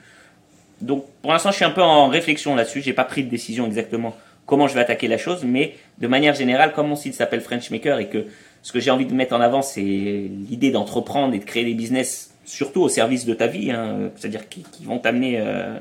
Donc 0.80 1.04
pour 1.22 1.32
l'instant, 1.32 1.50
je 1.50 1.56
suis 1.56 1.64
un 1.64 1.70
peu 1.70 1.82
en 1.82 2.06
réflexion 2.06 2.54
là-dessus, 2.54 2.82
j'ai 2.82 2.92
pas 2.92 3.04
pris 3.04 3.24
de 3.24 3.28
décision 3.28 3.66
exactement 3.66 4.16
comment 4.46 4.68
je 4.68 4.74
vais 4.74 4.80
attaquer 4.80 5.08
la 5.08 5.18
chose, 5.18 5.44
mais 5.44 5.74
de 5.98 6.06
manière 6.06 6.34
générale, 6.34 6.72
comme 6.72 6.88
mon 6.88 6.96
site 6.96 7.14
s'appelle 7.14 7.40
Frenchmaker 7.40 7.98
et 7.98 8.08
que 8.08 8.26
ce 8.62 8.72
que 8.72 8.80
j'ai 8.80 8.90
envie 8.90 9.06
de 9.06 9.14
mettre 9.14 9.34
en 9.34 9.40
avant, 9.40 9.62
c'est 9.62 9.80
l'idée 9.80 10.70
d'entreprendre 10.70 11.34
et 11.34 11.38
de 11.38 11.44
créer 11.44 11.64
des 11.64 11.74
business, 11.74 12.32
surtout 12.44 12.80
au 12.80 12.88
service 12.88 13.24
de 13.24 13.34
ta 13.34 13.46
vie, 13.46 13.70
hein, 13.70 14.10
c'est-à-dire 14.16 14.48
qui, 14.48 14.64
vont 14.82 14.98
t'amener 14.98 15.40
euh, 15.40 15.78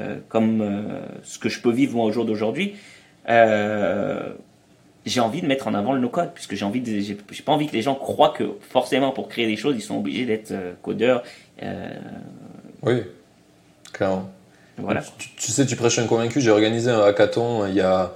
euh, 0.00 0.18
comme 0.28 0.60
euh, 0.60 1.00
ce 1.22 1.38
que 1.38 1.48
je 1.48 1.60
peux 1.60 1.70
vivre 1.70 1.98
au 1.98 2.10
jour 2.10 2.24
d'aujourd'hui. 2.24 2.74
j'ai 5.06 5.20
envie 5.20 5.42
de 5.42 5.46
mettre 5.46 5.68
en 5.68 5.74
avant 5.74 5.92
le 5.92 6.00
no-code, 6.00 6.32
puisque 6.34 6.54
j'ai 6.54 6.64
envie 6.64 6.82
j'ai, 7.02 7.14
pas 7.44 7.52
envie 7.52 7.66
que 7.66 7.74
les 7.74 7.82
gens 7.82 7.94
croient 7.94 8.32
que 8.36 8.44
forcément 8.70 9.12
pour 9.12 9.28
créer 9.28 9.46
des 9.46 9.56
choses, 9.56 9.76
ils 9.76 9.82
sont 9.82 9.98
obligés 9.98 10.24
d'être 10.24 10.54
codeurs. 10.82 11.22
Oui, 12.82 13.02
clairement. 13.92 14.30
Voilà. 14.78 15.02
Tu, 15.18 15.28
tu, 15.36 15.52
sais, 15.52 15.66
tu 15.66 15.76
prêches 15.76 15.98
un 15.98 16.06
convaincu. 16.06 16.40
J'ai 16.40 16.50
organisé 16.50 16.90
un 16.90 17.00
hackathon 17.00 17.66
il 17.66 17.74
y 17.74 17.80
a 17.80 18.12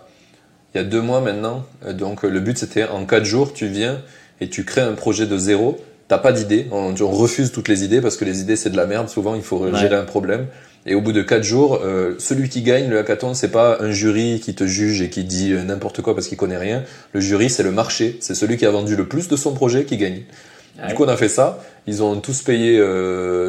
il 0.74 0.78
y 0.78 0.80
a 0.80 0.84
deux 0.84 1.00
mois 1.00 1.20
maintenant. 1.20 1.64
Euh, 1.86 1.92
donc 1.92 2.24
euh, 2.24 2.28
le 2.28 2.40
but 2.40 2.58
c'était 2.58 2.84
en 2.84 3.04
quatre 3.06 3.24
jours, 3.24 3.52
tu 3.52 3.66
viens 3.66 4.00
et 4.40 4.48
tu 4.48 4.64
crées 4.64 4.82
un 4.82 4.92
projet 4.92 5.26
de 5.26 5.36
zéro. 5.38 5.78
T'as 6.08 6.18
pas 6.18 6.32
d'idée, 6.32 6.66
on, 6.70 6.94
refuse 7.10 7.52
toutes 7.52 7.68
les 7.68 7.84
idées 7.84 8.00
parce 8.00 8.16
que 8.16 8.24
les 8.24 8.40
idées 8.40 8.56
c'est 8.56 8.70
de 8.70 8.76
la 8.76 8.86
merde. 8.86 9.08
Souvent 9.08 9.34
il 9.34 9.42
faut 9.42 9.74
gérer 9.74 9.96
un 9.96 10.04
problème. 10.04 10.46
Et 10.86 10.94
au 10.94 11.02
bout 11.02 11.12
de 11.12 11.20
quatre 11.20 11.42
jours, 11.42 11.80
euh, 11.84 12.14
celui 12.18 12.48
qui 12.48 12.62
gagne 12.62 12.88
le 12.88 12.98
hackathon, 12.98 13.34
c'est 13.34 13.50
pas 13.50 13.76
un 13.80 13.90
jury 13.90 14.40
qui 14.40 14.54
te 14.54 14.64
juge 14.64 15.02
et 15.02 15.10
qui 15.10 15.24
dit 15.24 15.52
n'importe 15.52 16.00
quoi 16.00 16.14
parce 16.14 16.28
qu'il 16.28 16.38
connaît 16.38 16.56
rien. 16.56 16.82
Le 17.12 17.20
jury, 17.20 17.50
c'est 17.50 17.62
le 17.62 17.72
marché. 17.72 18.16
C'est 18.20 18.34
celui 18.34 18.56
qui 18.56 18.64
a 18.64 18.70
vendu 18.70 18.96
le 18.96 19.06
plus 19.06 19.28
de 19.28 19.36
son 19.36 19.52
projet 19.52 19.84
qui 19.84 19.98
gagne. 19.98 20.22
Du 20.86 20.94
coup, 20.94 21.04
on 21.04 21.08
a 21.08 21.16
fait 21.16 21.28
ça. 21.28 21.62
Ils 21.86 22.02
ont 22.02 22.18
tous 22.20 22.40
payé 22.40 22.80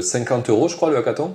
50 0.02 0.50
euros, 0.50 0.68
je 0.68 0.76
crois, 0.76 0.90
le 0.90 0.98
hackathon. 0.98 1.34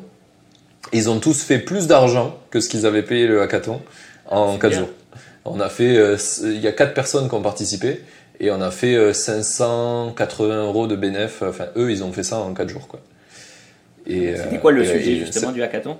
Ils 0.93 1.11
ont 1.11 1.19
tous 1.19 1.43
fait 1.43 1.59
plus 1.59 1.87
d'argent 1.87 2.39
que 2.51 2.61
ce 2.61 2.69
qu'ils 2.69 2.87
avaient 2.87 3.03
payé 3.03 3.27
le 3.27 3.43
hackathon 3.43 3.81
en 4.27 4.59
quatre 4.59 4.75
jours. 4.75 4.91
On 5.45 5.61
a 5.61 5.69
fait, 5.69 5.97
euh, 5.97 6.17
il 6.43 6.61
y 6.61 6.67
a 6.67 6.73
quatre 6.73 6.95
personnes 6.95 7.29
qui 7.29 7.35
ont 7.35 7.43
participé 7.43 8.01
et 8.41 8.51
on 8.51 8.61
a 8.63 8.71
fait 8.71 9.13
580 9.13 10.55
euh, 10.55 10.67
euros 10.67 10.87
de 10.87 10.97
bénéf. 10.97 11.43
Enfin, 11.43 11.67
eux, 11.77 11.91
ils 11.91 12.03
ont 12.03 12.13
fait 12.13 12.23
ça 12.23 12.39
en 12.39 12.55
quatre 12.55 12.71
jours, 12.71 12.89
quoi. 12.89 13.01
Et 14.07 14.35
c'était 14.37 14.59
quoi 14.59 14.73
le 14.73 14.83
euh, 14.83 14.99
sujet 14.99 15.17
justement 15.17 15.53
du 15.53 15.63
hackathon? 15.63 15.99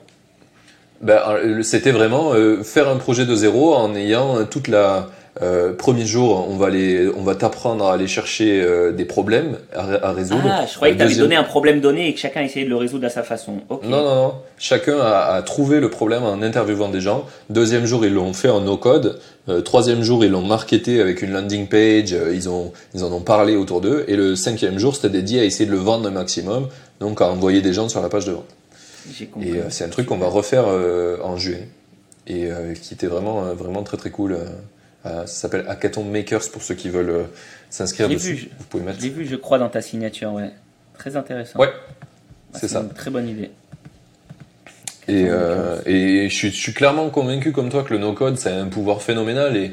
Ben, 1.01 1.21
c'était 1.63 1.91
vraiment 1.91 2.33
faire 2.63 2.89
un 2.89 2.97
projet 2.97 3.27
de 3.27 3.35
zéro 3.35 3.75
en 3.75 3.95
ayant 3.95 4.45
toute 4.47 4.69
la 4.69 5.11
euh, 5.43 5.73
premier 5.73 6.07
jour, 6.07 6.47
on 6.49 6.57
va 6.57 6.71
les, 6.71 7.09
on 7.09 7.23
va 7.23 7.35
t'apprendre 7.35 7.85
à 7.87 7.95
aller 7.95 8.07
chercher 8.07 8.63
euh, 8.63 8.93
des 8.93 9.05
problèmes 9.05 9.57
à, 9.75 10.13
résoudre. 10.13 10.49
Ah, 10.49 10.65
je 10.71 10.77
croyais 10.77 10.95
que 10.95 10.99
tu 10.99 11.05
avais 11.05 11.17
donné 11.17 11.35
un 11.35 11.43
problème 11.43 11.81
donné 11.81 12.09
et 12.09 12.15
que 12.15 12.21
chacun 12.21 12.43
essayait 12.43 12.65
de 12.65 12.71
le 12.71 12.77
résoudre 12.77 13.07
à 13.07 13.11
sa 13.11 13.25
façon. 13.25 13.55
Non, 13.69 13.81
non, 13.83 14.15
non. 14.15 14.35
Chacun 14.59 14.97
a, 14.99 15.35
a, 15.35 15.43
trouvé 15.43 15.81
le 15.81 15.91
problème 15.91 16.23
en 16.23 16.41
interviewant 16.41 16.89
des 16.89 17.01
gens. 17.01 17.27
Deuxième 17.51 17.85
jour, 17.85 18.07
ils 18.07 18.15
l'ont 18.15 18.33
fait 18.33 18.49
en 18.49 18.61
no-code. 18.61 19.19
Euh, 19.49 19.61
troisième 19.61 20.03
jour, 20.03 20.25
ils 20.25 20.31
l'ont 20.31 20.47
marketé 20.47 21.01
avec 21.01 21.21
une 21.21 21.33
landing 21.33 21.67
page. 21.67 22.13
Euh, 22.13 22.33
ils, 22.33 22.49
ont, 22.49 22.73
ils 22.95 23.03
en 23.03 23.11
ont 23.13 23.21
parlé 23.21 23.57
autour 23.57 23.81
d'eux. 23.81 24.05
Et 24.07 24.15
le 24.15 24.37
cinquième 24.37 24.79
jour, 24.79 24.95
c'était 24.95 25.11
dédié 25.11 25.41
à 25.41 25.45
essayer 25.45 25.67
de 25.67 25.73
le 25.73 25.79
vendre 25.79 26.07
un 26.07 26.13
maximum. 26.13 26.69
Donc, 27.01 27.21
à 27.21 27.29
envoyer 27.29 27.61
des 27.61 27.73
gens 27.73 27.89
sur 27.89 28.01
la 28.01 28.09
page 28.09 28.25
de 28.25 28.33
vente. 28.33 28.47
Et 29.43 29.55
c'est 29.69 29.85
un 29.85 29.89
truc 29.89 30.07
qu'on 30.07 30.17
va 30.17 30.29
refaire 30.29 30.65
en 31.23 31.37
juillet. 31.37 31.69
Et 32.27 32.49
qui 32.81 32.95
était 32.95 33.07
vraiment, 33.07 33.43
vraiment 33.55 33.83
très, 33.83 33.99
très 33.99 34.09
cool. 34.09 34.39
Euh, 35.07 35.27
ça 35.27 35.43
s'appelle 35.43 35.67
Hackathon 35.69 36.05
Makers 36.05 36.51
pour 36.51 36.63
ceux 36.63 36.75
qui 36.75 36.89
veulent 36.89 37.11
euh, 37.11 37.25
s'inscrire 37.69 38.09
dessus. 38.09 38.35
Vu, 38.35 38.51
Vous 38.59 38.65
pouvez 38.65 38.85
mettre. 38.85 39.01
Je 39.01 39.05
l'ai 39.05 39.11
vu, 39.11 39.27
je 39.27 39.37
crois, 39.37 39.59
dans 39.59 39.69
ta 39.69 39.83
signature. 39.83 40.33
Ouais. 40.33 40.51
Très 40.99 41.17
intéressant. 41.17 41.59
Ouais, 41.59 41.71
c'est 42.55 42.69
ça. 42.69 42.81
Une 42.81 42.89
très 42.91 43.11
bonne 43.11 43.29
idée. 43.29 43.51
Et, 45.07 45.27
euh, 45.29 45.81
et 45.85 46.31
je, 46.31 46.35
suis, 46.35 46.51
je, 46.51 46.57
suis, 46.57 46.73
clairement 46.73 47.11
convaincu 47.11 47.53
comme 47.53 47.69
toi 47.69 47.83
que 47.83 47.93
le 47.93 47.99
no-code, 47.99 48.39
c'est 48.39 48.51
un 48.51 48.69
pouvoir 48.69 49.03
phénoménal. 49.03 49.55
Et, 49.57 49.73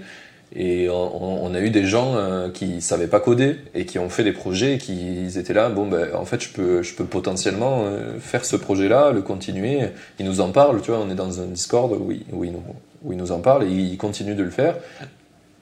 et 0.54 0.90
on, 0.90 1.46
on, 1.46 1.54
a 1.54 1.62
eu 1.62 1.70
des 1.70 1.86
gens 1.86 2.18
qui 2.54 2.82
savaient 2.82 3.08
pas 3.08 3.22
coder 3.22 3.56
et 3.74 3.86
qui 3.86 4.00
ont 4.00 4.10
fait 4.10 4.26
des 4.26 4.34
projets 4.34 4.74
et 4.74 4.78
qui 4.78 5.26
étaient 5.38 5.54
là. 5.54 5.70
Bon, 5.70 5.88
ben, 5.88 6.14
en 6.14 6.26
fait, 6.26 6.42
je 6.42 6.50
peux, 6.50 6.82
je 6.82 6.94
peux 6.94 7.06
potentiellement 7.06 7.86
faire 8.20 8.44
ce 8.44 8.58
projet-là, 8.58 9.12
le 9.12 9.22
continuer. 9.22 9.80
Ils 10.20 10.26
nous 10.26 10.42
en 10.42 10.52
parlent, 10.52 10.82
tu 10.82 10.92
vois. 10.92 11.00
On 11.00 11.10
est 11.10 11.16
dans 11.16 11.40
un 11.40 11.46
Discord 11.46 11.94
où 11.94 12.12
ils, 12.12 12.26
où 12.34 12.44
ils, 12.44 12.52
nous, 12.52 12.64
où 13.06 13.14
ils 13.14 13.18
nous 13.18 13.32
en 13.32 13.40
parlent 13.40 13.64
et 13.64 13.72
ils 13.72 13.98
continuent 13.98 14.36
de 14.36 14.44
le 14.44 14.50
faire. 14.50 14.76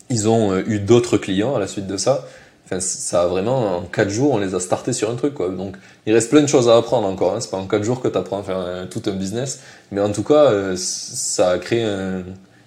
Ils 0.10 0.27
ont 0.27 0.52
euh, 0.52 0.64
eu 0.68 0.80
d'autres 0.80 1.18
clients 1.18 1.56
à 1.56 1.60
la 1.60 1.68
suite 1.68 1.88
de 1.88 1.98
ça. 1.98 2.27
Enfin, 2.65 2.80
ça 2.80 3.23
a 3.23 3.27
vraiment, 3.27 3.77
en 3.77 3.81
4 3.81 4.10
jours, 4.10 4.34
on 4.34 4.38
les 4.38 4.53
a 4.53 4.60
startés 4.60 4.94
sur 4.94 5.10
un 5.10 5.15
truc, 5.15 5.34
quoi. 5.34 5.49
Donc, 5.49 5.76
il 6.06 6.14
reste 6.14 6.30
plein 6.30 6.41
de 6.41 6.48
choses 6.48 6.69
à 6.69 6.77
apprendre 6.77 7.07
encore. 7.07 7.36
Hein. 7.36 7.41
C'est 7.41 7.49
pas 7.49 7.57
en 7.57 7.65
4 7.65 7.84
jours 7.84 8.02
que 8.02 8.07
tu 8.07 8.18
apprends 8.18 8.40
à 8.40 8.44
faire 8.44 8.88
tout 8.90 9.02
un 9.07 9.14
business. 9.14 9.61
Mais 9.91 10.02
en 10.02 10.11
tout 10.11 10.23
cas, 10.23 10.52
euh, 10.52 10.76
ça 10.77 11.52
a 11.52 11.57
créé 11.57 11.84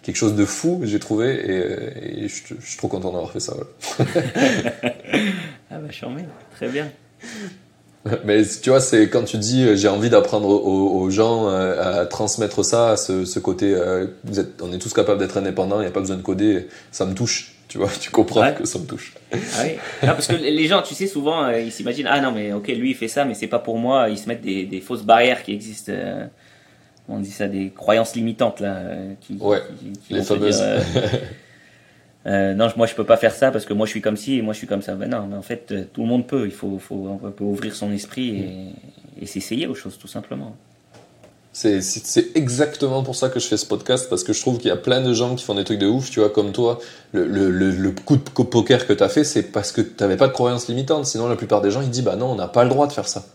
quelque 0.02 0.16
chose 0.16 0.34
de 0.34 0.44
fou, 0.44 0.80
j'ai 0.82 0.98
trouvé. 0.98 2.24
Et, 2.24 2.28
je, 2.28 2.54
suis 2.60 2.76
trop 2.78 2.88
content 2.88 3.12
d'avoir 3.12 3.30
fait 3.30 3.40
ça. 3.40 3.54
ah 4.00 4.04
bah, 5.70 5.88
je 5.90 6.04
Très 6.56 6.68
bien. 6.68 6.90
Mais 8.24 8.42
tu 8.44 8.70
vois, 8.70 8.80
c'est 8.80 9.08
quand 9.08 9.24
tu 9.24 9.38
dis 9.38 9.64
euh, 9.64 9.76
j'ai 9.76 9.88
envie 9.88 10.10
d'apprendre 10.10 10.48
aux, 10.48 11.10
gens 11.10 11.48
à 11.48 12.06
transmettre 12.06 12.64
ça, 12.64 12.96
ce, 12.96 13.24
ce 13.24 13.38
côté, 13.38 13.76
vous 14.24 14.40
êtes, 14.40 14.62
on 14.62 14.72
est 14.72 14.78
tous 14.78 14.92
capables 14.92 15.18
d'être 15.18 15.36
indépendants, 15.36 15.78
il 15.80 15.82
n'y 15.82 15.88
a 15.88 15.92
pas 15.92 16.00
besoin 16.00 16.16
de 16.16 16.22
coder, 16.22 16.68
ça 16.90 17.06
me 17.06 17.14
touche. 17.14 17.52
Tu 17.72 17.78
vois, 17.78 17.88
tu 17.98 18.10
comprends 18.10 18.52
que 18.52 18.66
ça 18.66 18.78
me 18.78 18.84
touche. 18.84 19.14
Ah 19.32 19.36
oui. 19.64 19.78
parce 20.02 20.26
que 20.26 20.34
les 20.34 20.66
gens, 20.66 20.82
tu 20.82 20.94
sais, 20.94 21.06
souvent, 21.06 21.44
euh, 21.44 21.58
ils 21.58 21.72
s'imaginent, 21.72 22.06
ah 22.06 22.20
non, 22.20 22.30
mais 22.30 22.52
ok, 22.52 22.68
lui 22.68 22.90
il 22.90 22.94
fait 22.94 23.08
ça, 23.08 23.24
mais 23.24 23.32
c'est 23.32 23.46
pas 23.46 23.60
pour 23.60 23.78
moi. 23.78 24.10
Ils 24.10 24.18
se 24.18 24.28
mettent 24.28 24.42
des, 24.42 24.66
des 24.66 24.82
fausses 24.82 25.04
barrières 25.04 25.42
qui 25.42 25.54
existent. 25.54 25.90
Euh, 25.94 26.26
on 27.08 27.18
dit 27.18 27.30
ça, 27.30 27.48
des 27.48 27.72
croyances 27.74 28.14
limitantes 28.14 28.60
là. 28.60 28.74
Euh, 28.74 29.14
qui, 29.22 29.38
ouais. 29.40 29.62
Qui, 30.06 30.12
les 30.12 30.22
fameuses. 30.22 30.62
non, 32.26 32.68
moi 32.76 32.86
je 32.86 32.94
peux 32.94 33.04
pas 33.04 33.16
faire 33.16 33.34
ça 33.34 33.50
parce 33.50 33.64
que 33.64 33.72
moi 33.72 33.86
je 33.86 33.90
suis 33.90 34.00
comme 34.00 34.16
ci 34.16 34.38
et 34.38 34.42
moi 34.42 34.54
je 34.54 34.58
suis 34.58 34.66
comme 34.66 34.82
ça. 34.82 34.94
Ben 34.94 35.10
non, 35.10 35.26
mais 35.28 35.36
en 35.36 35.42
fait, 35.42 35.72
tout 35.92 36.02
le 36.02 36.08
monde 36.08 36.26
peut. 36.26 36.44
Il 36.46 36.52
faut, 36.52 36.78
faut 36.78 37.20
un 37.24 37.30
peu 37.30 37.44
ouvrir 37.44 37.74
son 37.74 37.92
esprit 37.92 38.30
et, 38.30 39.22
et 39.22 39.26
s'essayer 39.26 39.66
aux 39.66 39.74
choses, 39.74 39.98
tout 39.98 40.08
simplement. 40.08 40.56
C'est, 41.54 41.82
exactement 42.34 43.02
pour 43.02 43.14
ça 43.14 43.28
que 43.28 43.38
je 43.38 43.46
fais 43.46 43.58
ce 43.58 43.66
podcast, 43.66 44.08
parce 44.08 44.24
que 44.24 44.32
je 44.32 44.40
trouve 44.40 44.56
qu'il 44.56 44.68
y 44.68 44.70
a 44.70 44.76
plein 44.76 45.02
de 45.02 45.12
gens 45.12 45.34
qui 45.34 45.44
font 45.44 45.54
des 45.54 45.64
trucs 45.64 45.78
de 45.78 45.86
ouf, 45.86 46.10
tu 46.10 46.20
vois, 46.20 46.30
comme 46.30 46.52
toi. 46.52 46.78
Le, 47.12 47.26
le, 47.26 47.50
le, 47.50 47.70
le 47.70 47.90
coup 47.90 48.16
de 48.16 48.42
poker 48.42 48.86
que 48.86 48.94
tu 48.94 49.02
as 49.02 49.10
fait, 49.10 49.22
c'est 49.22 49.42
parce 49.42 49.70
que 49.70 49.82
tu 49.82 49.92
n'avais 50.00 50.16
pas 50.16 50.28
de 50.28 50.32
croyances 50.32 50.68
limitantes. 50.68 51.04
Sinon, 51.04 51.28
la 51.28 51.36
plupart 51.36 51.60
des 51.60 51.70
gens, 51.70 51.82
ils 51.82 51.90
disent, 51.90 52.04
bah 52.04 52.16
non, 52.16 52.32
on 52.32 52.36
n'a 52.36 52.48
pas 52.48 52.64
le 52.64 52.70
droit 52.70 52.86
de 52.86 52.92
faire 52.92 53.06
ça. 53.06 53.26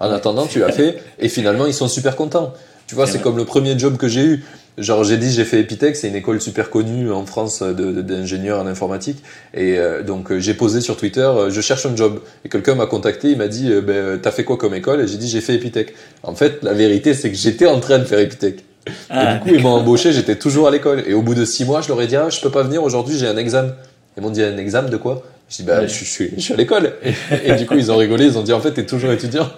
En 0.00 0.10
attendant, 0.10 0.46
tu 0.46 0.60
l'as 0.60 0.72
fait, 0.72 1.02
et 1.18 1.28
finalement, 1.28 1.66
ils 1.66 1.74
sont 1.74 1.88
super 1.88 2.16
contents. 2.16 2.54
Tu 2.86 2.94
vois, 2.94 3.06
c'est 3.06 3.20
comme 3.20 3.36
le 3.36 3.44
premier 3.44 3.78
job 3.78 3.98
que 3.98 4.08
j'ai 4.08 4.24
eu. 4.24 4.44
Genre, 4.78 5.04
j'ai 5.04 5.16
dit, 5.16 5.32
j'ai 5.32 5.44
fait 5.44 5.60
Epitech, 5.60 5.96
c'est 5.96 6.08
une 6.08 6.16
école 6.16 6.38
super 6.38 6.68
connue 6.68 7.10
en 7.10 7.24
France 7.24 7.62
d'ingénieurs 7.62 8.60
en 8.60 8.66
informatique. 8.66 9.22
Et 9.54 9.78
euh, 9.78 10.02
donc, 10.02 10.30
euh, 10.30 10.38
j'ai 10.38 10.52
posé 10.52 10.82
sur 10.82 10.98
Twitter, 10.98 11.20
euh, 11.20 11.48
je 11.48 11.60
cherche 11.62 11.86
un 11.86 11.96
job. 11.96 12.20
Et 12.44 12.50
quelqu'un 12.50 12.74
m'a 12.74 12.84
contacté, 12.84 13.30
il 13.30 13.38
m'a 13.38 13.48
dit, 13.48 13.70
ben, 13.82 14.20
t'as 14.20 14.30
fait 14.30 14.44
quoi 14.44 14.58
comme 14.58 14.74
école? 14.74 15.00
Et 15.00 15.06
j'ai 15.06 15.16
dit, 15.16 15.28
j'ai 15.28 15.40
fait 15.40 15.54
Epitech. 15.54 15.94
En 16.22 16.34
fait, 16.34 16.62
la 16.62 16.74
vérité, 16.74 17.14
c'est 17.14 17.30
que 17.30 17.36
j'étais 17.36 17.66
en 17.66 17.80
train 17.80 17.98
de 17.98 18.04
faire 18.04 18.18
Epitech. 18.18 18.64
Ah, 19.08 19.36
et 19.36 19.38
du 19.38 19.40
coup, 19.40 19.48
ils 19.54 19.62
m'ont 19.62 19.70
embauché, 19.70 20.12
j'étais 20.12 20.36
toujours 20.36 20.68
à 20.68 20.70
l'école. 20.70 21.04
Et 21.06 21.14
au 21.14 21.22
bout 21.22 21.34
de 21.34 21.46
six 21.46 21.64
mois, 21.64 21.80
je 21.80 21.88
leur 21.88 22.02
ai 22.02 22.06
dit, 22.06 22.16
ah, 22.16 22.28
je 22.28 22.40
peux 22.42 22.50
pas 22.50 22.62
venir 22.62 22.82
aujourd'hui, 22.82 23.16
j'ai 23.16 23.28
un 23.28 23.36
examen. 23.38 23.72
Ils 24.18 24.22
m'ont 24.22 24.30
dit, 24.30 24.42
un 24.42 24.58
examen 24.58 24.90
de 24.90 24.96
quoi? 24.98 25.24
Je 25.48 25.56
dis, 25.56 25.62
bah, 25.62 25.86
je, 25.86 26.04
suis, 26.04 26.32
je 26.36 26.40
suis 26.40 26.52
à 26.52 26.56
l'école. 26.56 26.92
Et, 27.02 27.50
et, 27.50 27.54
du 27.54 27.64
coup, 27.64 27.74
ils 27.76 27.90
ont 27.90 27.96
rigolé, 27.96 28.26
ils 28.26 28.36
ont 28.36 28.42
dit, 28.42 28.52
en 28.52 28.60
fait, 28.60 28.72
t'es 28.72 28.84
toujours 28.84 29.10
étudiant. 29.10 29.48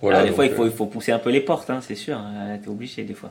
Voilà, 0.00 0.20
ah, 0.20 0.24
des 0.24 0.32
fois, 0.32 0.46
il, 0.46 0.52
faut, 0.52 0.66
il 0.66 0.72
faut 0.72 0.86
pousser 0.86 1.12
un 1.12 1.18
peu 1.18 1.30
les 1.30 1.40
portes, 1.40 1.70
hein, 1.70 1.80
c'est 1.86 1.94
sûr. 1.94 2.16
Hein, 2.16 2.58
t'es 2.62 2.68
obligé 2.68 3.04
des 3.04 3.14
fois. 3.14 3.30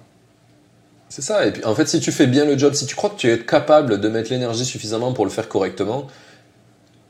C'est 1.09 1.21
ça. 1.21 1.45
Et 1.45 1.51
puis, 1.51 1.63
en 1.63 1.75
fait, 1.75 1.87
si 1.87 1.99
tu 1.99 2.11
fais 2.11 2.25
bien 2.25 2.43
le 2.43 2.57
job, 2.57 2.73
si 2.73 2.87
tu 2.87 2.95
crois 2.95 3.11
que 3.11 3.17
tu 3.17 3.31
es 3.31 3.37
capable 3.39 3.99
de 3.99 4.09
mettre 4.09 4.31
l'énergie 4.31 4.65
suffisamment 4.65 5.13
pour 5.13 5.25
le 5.25 5.31
faire 5.31 5.47
correctement, 5.47 6.07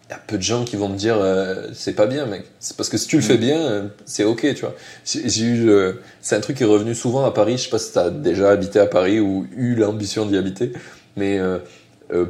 il 0.10 0.12
y 0.12 0.14
a 0.14 0.20
peu 0.28 0.38
de 0.38 0.44
gens 0.44 0.66
qui 0.66 0.76
vont 0.76 0.90
me 0.90 0.98
dire 0.98 1.16
euh, 1.18 1.70
c'est 1.74 1.94
pas 1.94 2.06
bien, 2.06 2.26
mec. 2.26 2.44
C'est 2.60 2.76
parce 2.76 2.90
que 2.90 2.98
si 2.98 3.08
tu 3.08 3.16
le 3.16 3.22
fais 3.22 3.38
mm. 3.38 3.40
bien, 3.40 3.60
euh, 3.62 3.88
c'est 4.04 4.26
ok, 4.26 4.42
tu 4.54 4.62
vois. 4.62 4.76
J'ai 5.06 5.46
eu, 5.46 5.72
c'est 6.20 6.36
un 6.36 6.42
truc 6.42 6.58
qui 6.58 6.64
est 6.64 6.68
revenu 6.68 6.94
souvent 6.96 7.24
à 7.24 7.32
Paris. 7.32 7.58
Je 7.58 7.64
sais 7.64 7.70
pas 7.70 7.80
si 7.80 7.94
tu 7.94 8.00
as 8.00 8.10
déjà 8.10 8.52
habité 8.52 8.80
à 8.80 8.88
Paris 8.88 9.22
ou 9.22 9.48
eu 9.56 9.76
l'ambition 9.76 10.26
d'y 10.26 10.36
habiter, 10.36 10.74
mais 11.16 11.40
euh, 11.40 11.60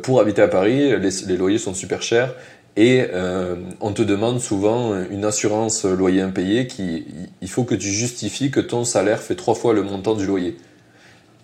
pour 0.03 0.19
habiter 0.21 0.43
à 0.43 0.47
Paris, 0.47 0.97
les, 0.99 1.09
les, 1.25 1.37
loyers 1.37 1.57
sont 1.57 1.73
super 1.73 2.03
chers 2.03 2.35
et 2.75 3.05
euh, 3.13 3.55
on 3.81 3.91
te 3.91 4.01
demande 4.01 4.39
souvent 4.39 4.93
une 5.11 5.25
assurance 5.25 5.85
loyer 5.85 6.21
impayé 6.21 6.65
qui 6.65 7.05
il 7.41 7.49
faut 7.49 7.63
que 7.63 7.75
tu 7.75 7.87
justifies 7.87 8.49
que 8.49 8.59
ton 8.59 8.83
salaire 8.83 9.19
fait 9.19 9.35
trois 9.35 9.53
fois 9.53 9.73
le 9.73 9.83
montant 9.83 10.15
du 10.15 10.25
loyer. 10.25 10.57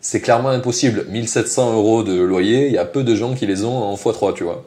C'est 0.01 0.21
clairement 0.21 0.49
impossible. 0.49 1.05
1700 1.09 1.73
euros 1.73 2.03
de 2.03 2.19
loyer, 2.19 2.67
il 2.67 2.73
y 2.73 2.77
a 2.77 2.85
peu 2.85 3.03
de 3.03 3.15
gens 3.15 3.35
qui 3.35 3.45
les 3.45 3.63
ont 3.63 3.77
en 3.77 3.95
x3, 3.95 4.33
tu 4.33 4.43
vois. 4.43 4.65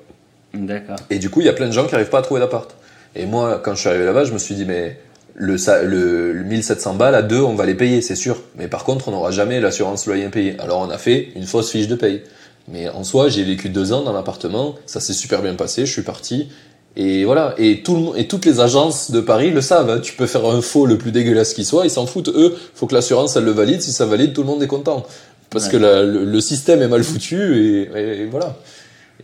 D'accord. 0.54 0.96
Et 1.10 1.18
du 1.18 1.30
coup, 1.30 1.40
il 1.40 1.46
y 1.46 1.48
a 1.48 1.54
plein 1.54 1.66
de 1.66 1.72
gens 1.72 1.86
qui 1.86 1.92
n'arrivent 1.92 2.10
pas 2.10 2.18
à 2.18 2.22
trouver 2.22 2.40
d'appart. 2.40 2.76
Et 3.16 3.26
moi, 3.26 3.60
quand 3.62 3.74
je 3.74 3.80
suis 3.80 3.88
arrivé 3.88 4.04
là-bas, 4.04 4.24
je 4.24 4.32
me 4.32 4.38
suis 4.38 4.54
dit, 4.54 4.66
mais 4.66 4.98
le, 5.34 5.56
le, 5.86 6.32
le 6.32 6.44
1700 6.44 6.94
balles 6.94 7.14
à 7.14 7.22
deux, 7.22 7.40
on 7.40 7.54
va 7.54 7.66
les 7.66 7.74
payer, 7.74 8.02
c'est 8.02 8.14
sûr. 8.14 8.42
Mais 8.56 8.68
par 8.68 8.84
contre, 8.84 9.08
on 9.08 9.12
n'aura 9.12 9.30
jamais 9.30 9.60
l'assurance 9.60 10.06
loyer 10.06 10.24
impayé. 10.24 10.56
Alors 10.58 10.80
on 10.80 10.90
a 10.90 10.98
fait 10.98 11.28
une 11.34 11.44
fausse 11.44 11.70
fiche 11.70 11.88
de 11.88 11.94
paye. 11.94 12.22
Mais 12.68 12.88
en 12.88 13.04
soi, 13.04 13.28
j'ai 13.28 13.42
vécu 13.42 13.68
deux 13.68 13.92
ans 13.92 14.02
dans 14.02 14.12
l'appartement, 14.12 14.76
ça 14.86 15.00
s'est 15.00 15.12
super 15.12 15.42
bien 15.42 15.54
passé, 15.54 15.84
je 15.86 15.92
suis 15.92 16.02
parti. 16.02 16.48
Et 16.94 17.24
voilà, 17.24 17.54
et, 17.56 17.82
tout 17.82 18.12
le, 18.12 18.20
et 18.20 18.28
toutes 18.28 18.44
les 18.44 18.60
agences 18.60 19.10
de 19.10 19.20
Paris 19.20 19.50
le 19.50 19.62
savent. 19.62 19.88
Hein. 19.88 20.00
Tu 20.00 20.12
peux 20.12 20.26
faire 20.26 20.44
un 20.44 20.60
faux 20.60 20.84
le 20.84 20.98
plus 20.98 21.10
dégueulasse 21.10 21.54
qui 21.54 21.64
soit, 21.64 21.84
ils 21.84 21.90
s'en 21.90 22.06
foutent. 22.06 22.28
Eux, 22.28 22.54
faut 22.74 22.86
que 22.86 22.94
l'assurance 22.94 23.34
elle 23.36 23.44
le 23.44 23.50
valide. 23.50 23.80
Si 23.80 23.92
ça 23.92 24.04
valide, 24.04 24.34
tout 24.34 24.42
le 24.42 24.48
monde 24.48 24.62
est 24.62 24.68
content. 24.68 25.06
Parce 25.48 25.68
que 25.68 25.76
le, 25.76 26.40
système 26.40 26.82
est 26.82 26.88
mal 26.88 27.02
foutu 27.02 27.86
et, 27.94 28.26
voilà. 28.26 28.56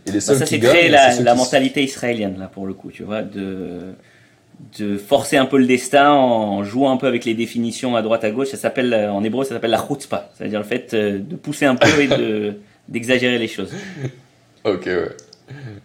Et 0.05 0.11
les 0.11 0.19
bah, 0.19 0.21
ça, 0.21 0.45
c'est 0.45 0.59
créer 0.59 0.89
la, 0.89 1.19
la 1.19 1.35
mentalité 1.35 1.83
israélienne 1.83 2.37
là 2.39 2.47
pour 2.47 2.65
le 2.65 2.73
coup, 2.73 2.91
tu 2.91 3.03
vois, 3.03 3.21
de 3.21 3.93
de 4.77 4.97
forcer 4.97 5.37
un 5.37 5.45
peu 5.45 5.57
le 5.57 5.65
destin 5.65 6.11
en 6.11 6.63
jouant 6.63 6.91
un 6.91 6.97
peu 6.97 7.07
avec 7.07 7.25
les 7.25 7.33
définitions 7.33 7.95
à 7.95 8.01
droite 8.01 8.23
à 8.23 8.31
gauche. 8.31 8.49
Ça 8.49 8.57
s'appelle 8.57 8.93
en 8.93 9.23
hébreu, 9.23 9.43
ça 9.43 9.55
s'appelle 9.55 9.71
la 9.71 9.83
chutzpah, 9.85 10.31
c'est-à-dire 10.35 10.59
le 10.59 10.65
fait 10.65 10.93
euh, 10.93 11.19
de 11.19 11.35
pousser 11.35 11.65
un 11.65 11.75
peu 11.75 12.01
et 12.01 12.07
de 12.07 12.55
d'exagérer 12.89 13.37
les 13.37 13.47
choses. 13.47 13.71
Ok, 14.65 14.87
ouais. 14.87 15.15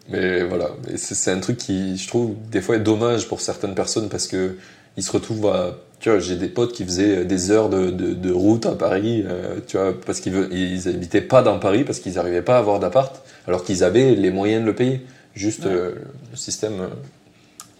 Mais 0.09 0.43
voilà, 0.43 0.71
c'est 0.97 1.31
un 1.31 1.39
truc 1.39 1.59
qui, 1.59 1.97
je 1.97 2.09
trouve, 2.09 2.35
des 2.51 2.61
fois 2.61 2.75
est 2.75 2.81
dommage 2.81 3.29
pour 3.29 3.41
certaines 3.41 3.77
personnes 3.77 4.09
parce 4.09 4.27
que 4.27 4.57
ils 4.97 5.03
se 5.05 5.13
retrouvent 5.13 5.47
à. 5.47 5.79
Tu 6.01 6.11
vois, 6.11 6.19
j'ai 6.19 6.35
des 6.35 6.49
potes 6.49 6.73
qui 6.73 6.85
faisaient 6.85 7.25
des 7.25 7.51
heures 7.53 7.69
de, 7.71 7.91
de, 7.91 8.33
route 8.33 8.67
à 8.67 8.73
Paris, 8.73 9.25
euh, 9.27 9.61
tu 9.67 9.79
vois, 9.79 9.95
parce 10.05 10.21
qu'ils 10.21 10.49
ils 10.51 10.89
habitaient 10.89 11.21
pas 11.21 11.41
dans 11.41 11.59
Paris, 11.61 11.85
parce 11.85 12.01
qu'ils 12.01 12.15
n'arrivaient 12.15 12.43
pas 12.43 12.57
à 12.57 12.59
avoir 12.59 12.81
d'appart, 12.81 13.23
alors 13.47 13.65
qu'ils 13.65 13.85
avaient 13.85 14.17
les 14.17 14.31
moyens 14.31 14.63
de 14.63 14.67
le 14.67 14.75
payer. 14.75 15.01
Juste, 15.35 15.67
euh, 15.67 15.95
le 16.33 16.37
système 16.37 16.91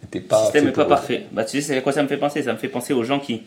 n'était 0.03 0.21
pas. 0.21 0.39
Le 0.39 0.45
système 0.45 0.65
n'est 0.67 0.73
pas 0.73 0.87
parfait. 0.87 1.27
Bah, 1.33 1.45
tu 1.45 1.61
sais, 1.61 1.69
c'est 1.69 1.77
à 1.77 1.81
quoi 1.81 1.93
ça 1.93 2.03
me 2.03 2.09
fait 2.09 2.17
penser? 2.17 2.43
Ça 2.43 2.53
me 2.53 2.59
fait 2.59 2.69
penser 2.69 2.95
aux 2.95 3.05
gens 3.05 3.19
qui, 3.19 3.43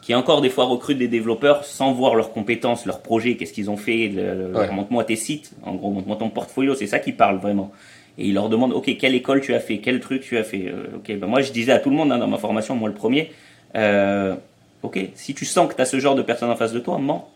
qui 0.00 0.14
encore 0.14 0.40
des 0.40 0.50
fois 0.50 0.64
recrutent 0.64 0.98
des 0.98 1.08
développeurs 1.08 1.64
sans 1.64 1.92
voir 1.92 2.14
leurs 2.14 2.32
compétences, 2.32 2.86
leurs 2.86 3.00
projets, 3.00 3.36
qu'est-ce 3.36 3.52
qu'ils 3.52 3.70
ont 3.70 3.76
fait, 3.76 4.08
le, 4.08 4.52
montre-moi 4.72 5.04
tes 5.04 5.16
sites, 5.16 5.52
en 5.62 5.74
gros, 5.74 5.90
montre-moi 5.90 6.16
ton 6.16 6.30
portfolio, 6.30 6.74
c'est 6.74 6.86
ça 6.86 6.98
qui 6.98 7.12
parle 7.12 7.38
vraiment. 7.38 7.70
Et 8.18 8.28
ils 8.28 8.34
leur 8.34 8.48
demandent, 8.48 8.72
ok, 8.72 8.96
quelle 8.98 9.14
école 9.14 9.40
tu 9.40 9.54
as 9.54 9.60
fait, 9.60 9.78
quel 9.78 10.00
truc 10.00 10.22
tu 10.22 10.36
as 10.38 10.44
fait. 10.44 10.66
Euh, 10.68 10.96
ok, 10.96 11.18
ben 11.18 11.26
moi 11.26 11.42
je 11.42 11.52
disais 11.52 11.72
à 11.72 11.78
tout 11.78 11.90
le 11.90 11.96
monde 11.96 12.12
hein, 12.12 12.18
dans 12.18 12.26
ma 12.26 12.38
formation, 12.38 12.74
moi 12.74 12.88
le 12.88 12.94
premier, 12.94 13.30
euh, 13.76 14.34
ok, 14.82 14.98
si 15.14 15.34
tu 15.34 15.44
sens 15.44 15.68
que 15.68 15.74
tu 15.74 15.82
as 15.82 15.86
ce 15.86 15.98
genre 16.00 16.14
de 16.14 16.22
personne 16.22 16.50
en 16.50 16.56
face 16.56 16.72
de 16.72 16.80
toi, 16.80 16.98
mens. 16.98 17.28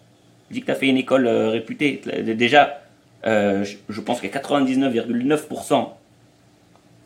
Dis 0.51 0.61
que 0.61 0.67
tu 0.67 0.73
as 0.73 0.75
fait 0.75 0.87
une 0.87 0.99
école 0.99 1.27
euh, 1.27 1.49
réputée. 1.49 2.03
Déjà, 2.37 2.81
je 3.25 4.01
pense 4.01 4.21
que 4.21 4.27
99,9% 4.27 5.89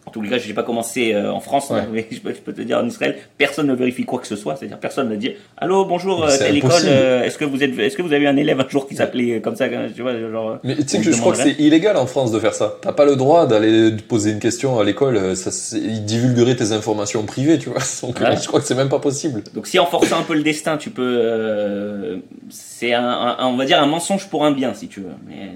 en 0.08 0.10
tout 0.10 0.22
cas, 0.22 0.38
je 0.38 0.48
n'ai 0.48 0.54
pas 0.54 0.62
commencé 0.62 1.12
euh, 1.12 1.30
en 1.30 1.40
France, 1.40 1.70
mais 1.92 2.06
je 2.10 2.20
peux, 2.20 2.32
te 2.32 2.62
dire 2.62 2.78
en 2.78 2.86
Israël, 2.86 3.16
personne 3.36 3.66
ne 3.66 3.74
vérifie 3.74 4.04
quoi 4.04 4.18
que 4.18 4.26
ce 4.26 4.36
soit. 4.36 4.56
C'est-à-dire, 4.56 4.78
personne 4.78 5.10
ne 5.10 5.16
dit 5.16 5.32
Allô, 5.58 5.84
bonjour, 5.84 6.24
euh, 6.24 6.34
telle 6.34 6.56
école, 6.56 6.70
euh, 6.86 7.24
est-ce 7.24 7.36
que, 7.36 7.44
vous 7.44 7.62
êtes, 7.62 7.78
est-ce 7.78 7.94
que 7.94 8.00
vous 8.00 8.14
avez 8.14 8.26
un 8.26 8.38
élève 8.38 8.58
un 8.58 8.68
jour 8.70 8.88
qui 8.88 8.96
s'appelait 8.96 9.42
comme 9.42 9.54
ça 9.54 9.68
tu 9.94 10.00
vois, 10.00 10.18
genre, 10.18 10.60
Mais 10.64 10.76
tu 10.76 10.88
sais 10.88 11.00
que 11.02 11.12
je 11.12 11.20
crois 11.20 11.32
que 11.32 11.42
c'est 11.42 11.56
illégal 11.58 11.98
en 11.98 12.06
France 12.06 12.32
de 12.32 12.40
faire 12.40 12.54
ça. 12.54 12.78
Tu 12.80 12.88
n'as 12.88 12.94
pas 12.94 13.04
le 13.04 13.16
droit 13.16 13.46
d'aller 13.46 13.92
poser 14.08 14.30
une 14.30 14.40
question 14.40 14.80
à 14.80 14.84
l'école, 14.84 15.36
ça, 15.36 15.50
ils 15.76 16.06
divulgueraient 16.06 16.56
tes 16.56 16.72
informations 16.72 17.22
privées, 17.24 17.58
tu 17.58 17.68
vois. 17.68 17.80
Donc, 18.02 18.18
je 18.18 18.46
crois 18.46 18.60
que 18.60 18.66
c'est 18.66 18.74
même 18.74 18.88
pas 18.88 19.00
possible. 19.00 19.42
Donc, 19.54 19.66
si 19.66 19.78
en 19.78 19.84
forçant 19.84 20.20
un 20.20 20.22
peu 20.22 20.34
le 20.34 20.42
destin, 20.42 20.78
tu 20.78 20.88
peux. 20.88 22.22
c'est 22.48 22.94
un, 22.94 23.36
on 23.40 23.56
va 23.56 23.66
dire 23.66 23.82
un 23.82 23.86
mensonge 23.86 24.26
pour 24.28 24.46
un 24.46 24.52
bien, 24.52 24.72
si 24.72 24.88
tu 24.88 25.00
veux. 25.00 25.16
Mais. 25.28 25.50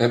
Eh 0.00 0.08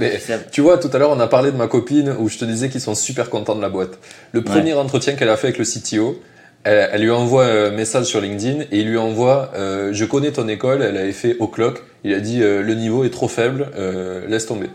tu 0.51 0.61
vois, 0.61 0.77
tout 0.77 0.89
à 0.93 0.99
l'heure, 0.99 1.09
on 1.09 1.19
a 1.19 1.27
parlé 1.27 1.51
de 1.51 1.57
ma 1.57 1.67
copine 1.67 2.15
où 2.19 2.29
je 2.29 2.37
te 2.37 2.45
disais 2.45 2.69
qu'ils 2.69 2.81
sont 2.81 2.93
super 2.93 3.29
contents 3.29 3.55
de 3.55 3.61
la 3.61 3.69
boîte. 3.69 3.97
Le 4.33 4.43
premier 4.43 4.73
entretien 4.73 5.13
qu'elle 5.15 5.29
a 5.29 5.37
fait 5.37 5.47
avec 5.47 5.57
le 5.57 5.65
CTO, 5.65 6.21
elle, 6.63 7.01
lui 7.01 7.09
envoie 7.09 7.45
un 7.45 7.71
message 7.71 8.05
sur 8.05 8.21
LinkedIn 8.21 8.65
et 8.71 8.79
il 8.79 8.87
lui 8.87 8.97
envoie 8.97 9.51
euh, 9.55 9.89
Je 9.91 10.05
connais 10.05 10.31
ton 10.31 10.47
école, 10.47 10.83
elle 10.83 10.97
avait 10.97 11.11
fait 11.11 11.37
O'Clock. 11.39 11.81
Il 12.03 12.13
a 12.13 12.19
dit 12.19 12.43
euh, 12.43 12.61
Le 12.61 12.75
niveau 12.75 13.03
est 13.03 13.09
trop 13.09 13.27
faible, 13.27 13.69
euh, 13.77 14.27
laisse 14.27 14.45
tomber. 14.45 14.69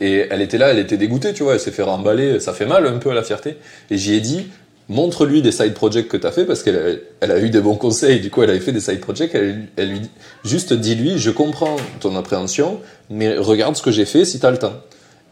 Et 0.00 0.26
elle 0.30 0.40
était 0.40 0.58
là, 0.58 0.70
elle 0.70 0.78
était 0.78 0.96
dégoûtée, 0.96 1.34
tu 1.34 1.42
vois, 1.42 1.52
elle 1.52 1.60
s'est 1.60 1.70
fait 1.70 1.82
remballer, 1.82 2.40
ça 2.40 2.54
fait 2.54 2.64
mal 2.64 2.86
un 2.86 2.96
peu 2.96 3.10
à 3.10 3.14
la 3.14 3.22
fierté. 3.22 3.58
Et 3.90 3.98
j'y 3.98 4.14
ai 4.14 4.20
dit 4.20 4.48
montre-lui 4.90 5.40
des 5.40 5.52
side 5.52 5.72
projects 5.72 6.08
que 6.08 6.16
tu 6.16 6.26
as 6.26 6.32
fait 6.32 6.44
parce 6.44 6.62
qu'elle 6.62 6.76
a, 6.76 7.24
elle 7.24 7.30
a 7.30 7.38
eu 7.38 7.48
des 7.48 7.60
bons 7.60 7.76
conseils, 7.76 8.20
du 8.20 8.28
coup 8.28 8.42
elle 8.42 8.50
avait 8.50 8.60
fait 8.60 8.72
des 8.72 8.80
side 8.80 9.00
projects, 9.00 9.34
elle, 9.34 9.68
elle 9.76 9.90
lui 9.90 10.02
juste 10.44 10.72
dis-lui 10.74 11.16
je 11.16 11.30
comprends 11.30 11.76
ton 12.00 12.14
appréhension, 12.16 12.80
mais 13.08 13.38
regarde 13.38 13.76
ce 13.76 13.82
que 13.82 13.92
j'ai 13.92 14.04
fait 14.04 14.24
si 14.24 14.40
tu 14.40 14.44
as 14.44 14.50
le 14.50 14.58
temps. 14.58 14.74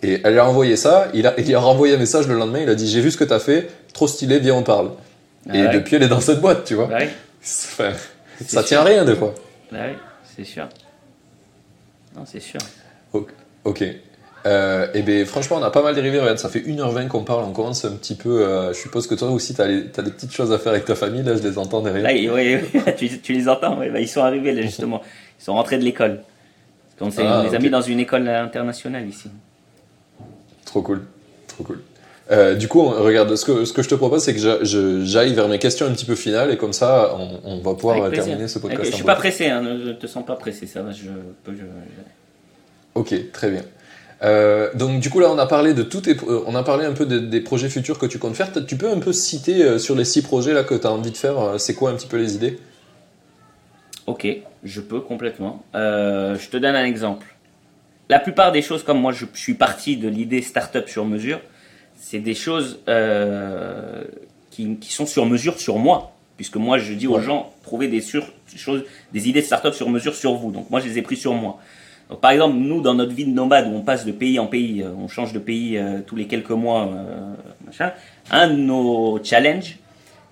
Et 0.02 0.20
elle 0.22 0.34
lui 0.34 0.38
a 0.38 0.48
envoyé 0.48 0.76
ça, 0.76 1.08
il 1.12 1.26
a, 1.26 1.38
il 1.38 1.52
a 1.54 1.58
renvoyé 1.58 1.96
un 1.96 1.98
message 1.98 2.28
le 2.28 2.36
lendemain, 2.36 2.60
il 2.60 2.68
a 2.68 2.76
dit 2.76 2.88
j'ai 2.88 3.00
vu 3.00 3.10
ce 3.10 3.16
que 3.16 3.24
tu 3.24 3.32
as 3.32 3.40
fait, 3.40 3.68
trop 3.92 4.06
stylé, 4.06 4.38
viens 4.38 4.54
on 4.54 4.62
parle. 4.62 4.92
Ah 5.50 5.56
et 5.56 5.74
depuis 5.74 5.96
elle 5.96 6.04
est 6.04 6.08
dans 6.08 6.20
cette 6.20 6.40
boîte, 6.40 6.64
tu 6.64 6.74
vois. 6.74 6.86
Bah 6.86 7.00
ça 7.42 8.62
tient 8.62 8.84
rien 8.84 9.04
des 9.04 9.16
fois. 9.16 9.34
Bah 9.72 9.78
oui, 9.88 9.96
c'est 10.36 10.44
sûr. 10.44 10.68
Non, 12.16 12.22
c'est 12.24 12.40
sûr. 12.40 12.60
Ok. 13.64 13.84
Euh, 14.46 14.86
et 14.94 15.02
ben 15.02 15.26
franchement, 15.26 15.56
on 15.60 15.62
a 15.62 15.70
pas 15.70 15.82
mal 15.82 15.94
dérivé. 15.94 16.18
Regarde, 16.20 16.38
ça 16.38 16.48
fait 16.48 16.60
1h20 16.60 17.08
qu'on 17.08 17.24
parle. 17.24 17.44
On 17.44 17.52
commence 17.52 17.84
un 17.84 17.92
petit 17.92 18.14
peu. 18.14 18.42
Euh, 18.42 18.72
je 18.72 18.78
suppose 18.78 19.06
que 19.06 19.14
toi 19.14 19.30
aussi, 19.30 19.54
tu 19.54 19.60
as, 19.60 19.66
des 19.66 19.82
petites 20.10 20.32
choses 20.32 20.52
à 20.52 20.58
faire 20.58 20.72
avec 20.72 20.84
ta 20.84 20.94
famille. 20.94 21.22
Là, 21.22 21.36
je 21.36 21.42
les 21.42 21.58
entends 21.58 21.80
derrière. 21.80 22.02
Là, 22.02 22.34
oui, 22.34 22.58
tu, 23.22 23.32
les 23.32 23.48
entends. 23.48 23.76
Bah, 23.76 24.00
ils 24.00 24.08
sont 24.08 24.22
arrivés 24.22 24.52
là, 24.52 24.62
justement. 24.62 25.02
Ils 25.40 25.44
sont 25.44 25.54
rentrés 25.54 25.78
de 25.78 25.84
l'école. 25.84 26.20
On, 27.00 27.10
ah, 27.18 27.44
les 27.48 27.54
a 27.54 27.58
mis 27.60 27.70
dans 27.70 27.80
une 27.80 28.00
école 28.00 28.28
internationale 28.28 29.06
ici. 29.08 29.30
Trop 30.64 30.82
cool. 30.82 31.02
Trop 31.46 31.64
cool. 31.64 31.80
Euh, 32.30 32.54
du 32.54 32.68
coup, 32.68 32.82
regarde, 32.82 33.34
ce 33.36 33.44
que, 33.44 33.64
ce 33.64 33.72
que 33.72 33.82
je 33.82 33.88
te 33.88 33.94
propose, 33.94 34.22
c'est 34.22 34.34
que 34.34 34.64
j'aille 35.04 35.32
vers 35.32 35.48
mes 35.48 35.58
questions 35.58 35.86
un 35.86 35.92
petit 35.92 36.04
peu 36.04 36.14
finales 36.14 36.50
et 36.50 36.56
comme 36.56 36.74
ça, 36.74 37.16
on, 37.44 37.58
va 37.60 37.74
pouvoir 37.74 38.10
terminer 38.10 38.48
ce 38.48 38.58
podcast. 38.58 38.84
je 38.90 38.94
suis 38.94 39.04
pas 39.04 39.14
pressé, 39.14 39.46
hein, 39.46 39.62
ne 39.62 39.92
te 39.92 40.06
sens 40.06 40.26
pas 40.26 40.36
pressé, 40.36 40.66
ça 40.66 40.82
va. 40.82 40.90
Je, 40.90 41.08
peux, 41.44 41.52
Ok, 42.94 43.14
très 43.32 43.50
bien. 43.50 43.62
Euh, 44.22 44.70
donc 44.74 44.98
du 44.98 45.10
coup 45.10 45.20
là 45.20 45.30
on 45.30 45.38
a 45.38 45.46
parlé 45.46 45.74
de 45.74 45.84
tout 45.84 46.02
euh, 46.08 46.42
on 46.46 46.56
a 46.56 46.64
parlé 46.64 46.84
un 46.84 46.92
peu 46.92 47.06
des 47.06 47.40
projets 47.40 47.68
futurs 47.68 47.98
que 47.98 48.06
tu 48.06 48.18
comptes 48.18 48.34
faire. 48.34 48.50
Tu 48.66 48.76
peux 48.76 48.90
un 48.90 48.98
peu 48.98 49.12
citer 49.12 49.62
euh, 49.62 49.78
sur 49.78 49.94
les 49.94 50.04
six 50.04 50.22
projets 50.22 50.52
là 50.52 50.64
que 50.64 50.74
tu 50.74 50.86
as 50.86 50.92
envie 50.92 51.12
de 51.12 51.16
faire, 51.16 51.58
c'est 51.58 51.74
quoi 51.74 51.90
un 51.90 51.94
petit 51.94 52.08
peu 52.08 52.16
les 52.16 52.34
idées? 52.34 52.58
Ok, 54.06 54.26
je 54.64 54.80
peux 54.80 55.00
complètement. 55.00 55.62
je 55.74 56.48
te 56.48 56.56
donne 56.56 56.74
un 56.74 56.84
exemple. 56.84 57.26
La 58.08 58.18
plupart 58.18 58.52
des 58.52 58.62
choses, 58.62 58.82
comme 58.82 59.00
moi 59.00 59.12
je, 59.12 59.26
suis 59.34 59.54
parti 59.54 59.98
de 59.98 60.08
l'idée 60.08 60.40
startup 60.40 60.88
sur 60.88 61.04
mesure, 61.04 61.40
c'est 62.00 62.20
des 62.20 62.34
choses 62.34 62.80
qui, 64.50 64.76
qui, 64.76 64.92
sont 64.92 65.06
sur 65.06 65.26
mesure 65.26 65.60
sur 65.60 65.78
moi. 65.78 66.12
Puisque 66.38 66.56
moi, 66.56 66.78
je 66.78 66.94
dis 66.94 67.08
aux 67.08 67.20
gens, 67.20 67.52
trouvez 67.64 67.88
des, 67.88 68.00
sur, 68.00 68.24
choses, 68.54 68.84
des 69.12 69.28
idées 69.28 69.40
de 69.40 69.46
start-up 69.46 69.74
sur 69.74 69.90
mesure 69.90 70.14
sur 70.14 70.34
vous. 70.34 70.52
Donc 70.52 70.70
moi, 70.70 70.78
je 70.78 70.86
les 70.86 70.96
ai 70.96 71.02
pris 71.02 71.16
sur 71.16 71.34
moi. 71.34 71.58
Donc, 72.10 72.20
par 72.20 72.30
exemple, 72.30 72.56
nous, 72.56 72.80
dans 72.80 72.94
notre 72.94 73.12
vie 73.12 73.26
de 73.26 73.30
nomade, 73.32 73.66
où 73.70 73.76
on 73.76 73.82
passe 73.82 74.06
de 74.06 74.12
pays 74.12 74.38
en 74.38 74.46
pays, 74.46 74.82
euh, 74.82 74.90
on 74.98 75.08
change 75.08 75.32
de 75.32 75.38
pays 75.38 75.76
euh, 75.76 76.00
tous 76.06 76.16
les 76.16 76.26
quelques 76.26 76.50
mois, 76.50 76.88
euh, 76.88 77.34
machin, 77.66 77.92
un 78.30 78.48
de 78.48 78.54
nos 78.56 79.20
challenges, 79.22 79.78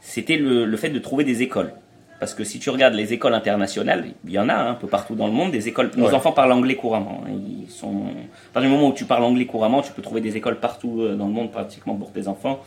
c'était 0.00 0.36
le, 0.36 0.64
le 0.64 0.76
fait 0.76 0.88
de 0.90 0.98
trouver 0.98 1.24
des 1.24 1.42
écoles. 1.42 1.72
Parce 2.18 2.32
que 2.32 2.44
si 2.44 2.58
tu 2.58 2.70
regardes 2.70 2.94
les 2.94 3.12
écoles 3.12 3.34
internationales, 3.34 4.06
il 4.24 4.30
y 4.32 4.38
en 4.38 4.48
a 4.48 4.54
hein, 4.54 4.70
un 4.70 4.74
peu 4.74 4.86
partout 4.86 5.14
dans 5.14 5.26
le 5.26 5.34
monde, 5.34 5.50
des 5.52 5.68
écoles. 5.68 5.90
Nos 5.98 6.06
Ouais. 6.06 6.14
enfants 6.14 6.32
parlent 6.32 6.52
anglais 6.52 6.74
couramment. 6.76 7.20
hein. 7.26 7.30
Ils 7.66 7.70
sont. 7.70 8.04
À 8.06 8.54
partir 8.54 8.70
du 8.70 8.74
moment 8.74 8.88
où 8.88 8.94
tu 8.94 9.04
parles 9.04 9.24
anglais 9.24 9.44
couramment, 9.44 9.82
tu 9.82 9.92
peux 9.92 10.00
trouver 10.00 10.22
des 10.22 10.34
écoles 10.34 10.58
partout 10.58 11.06
dans 11.14 11.26
le 11.26 11.32
monde, 11.32 11.50
pratiquement 11.50 11.94
pour 11.94 12.10
tes 12.12 12.26
enfants, 12.26 12.60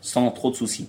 sans 0.00 0.32
trop 0.32 0.50
de 0.50 0.56
soucis. 0.56 0.88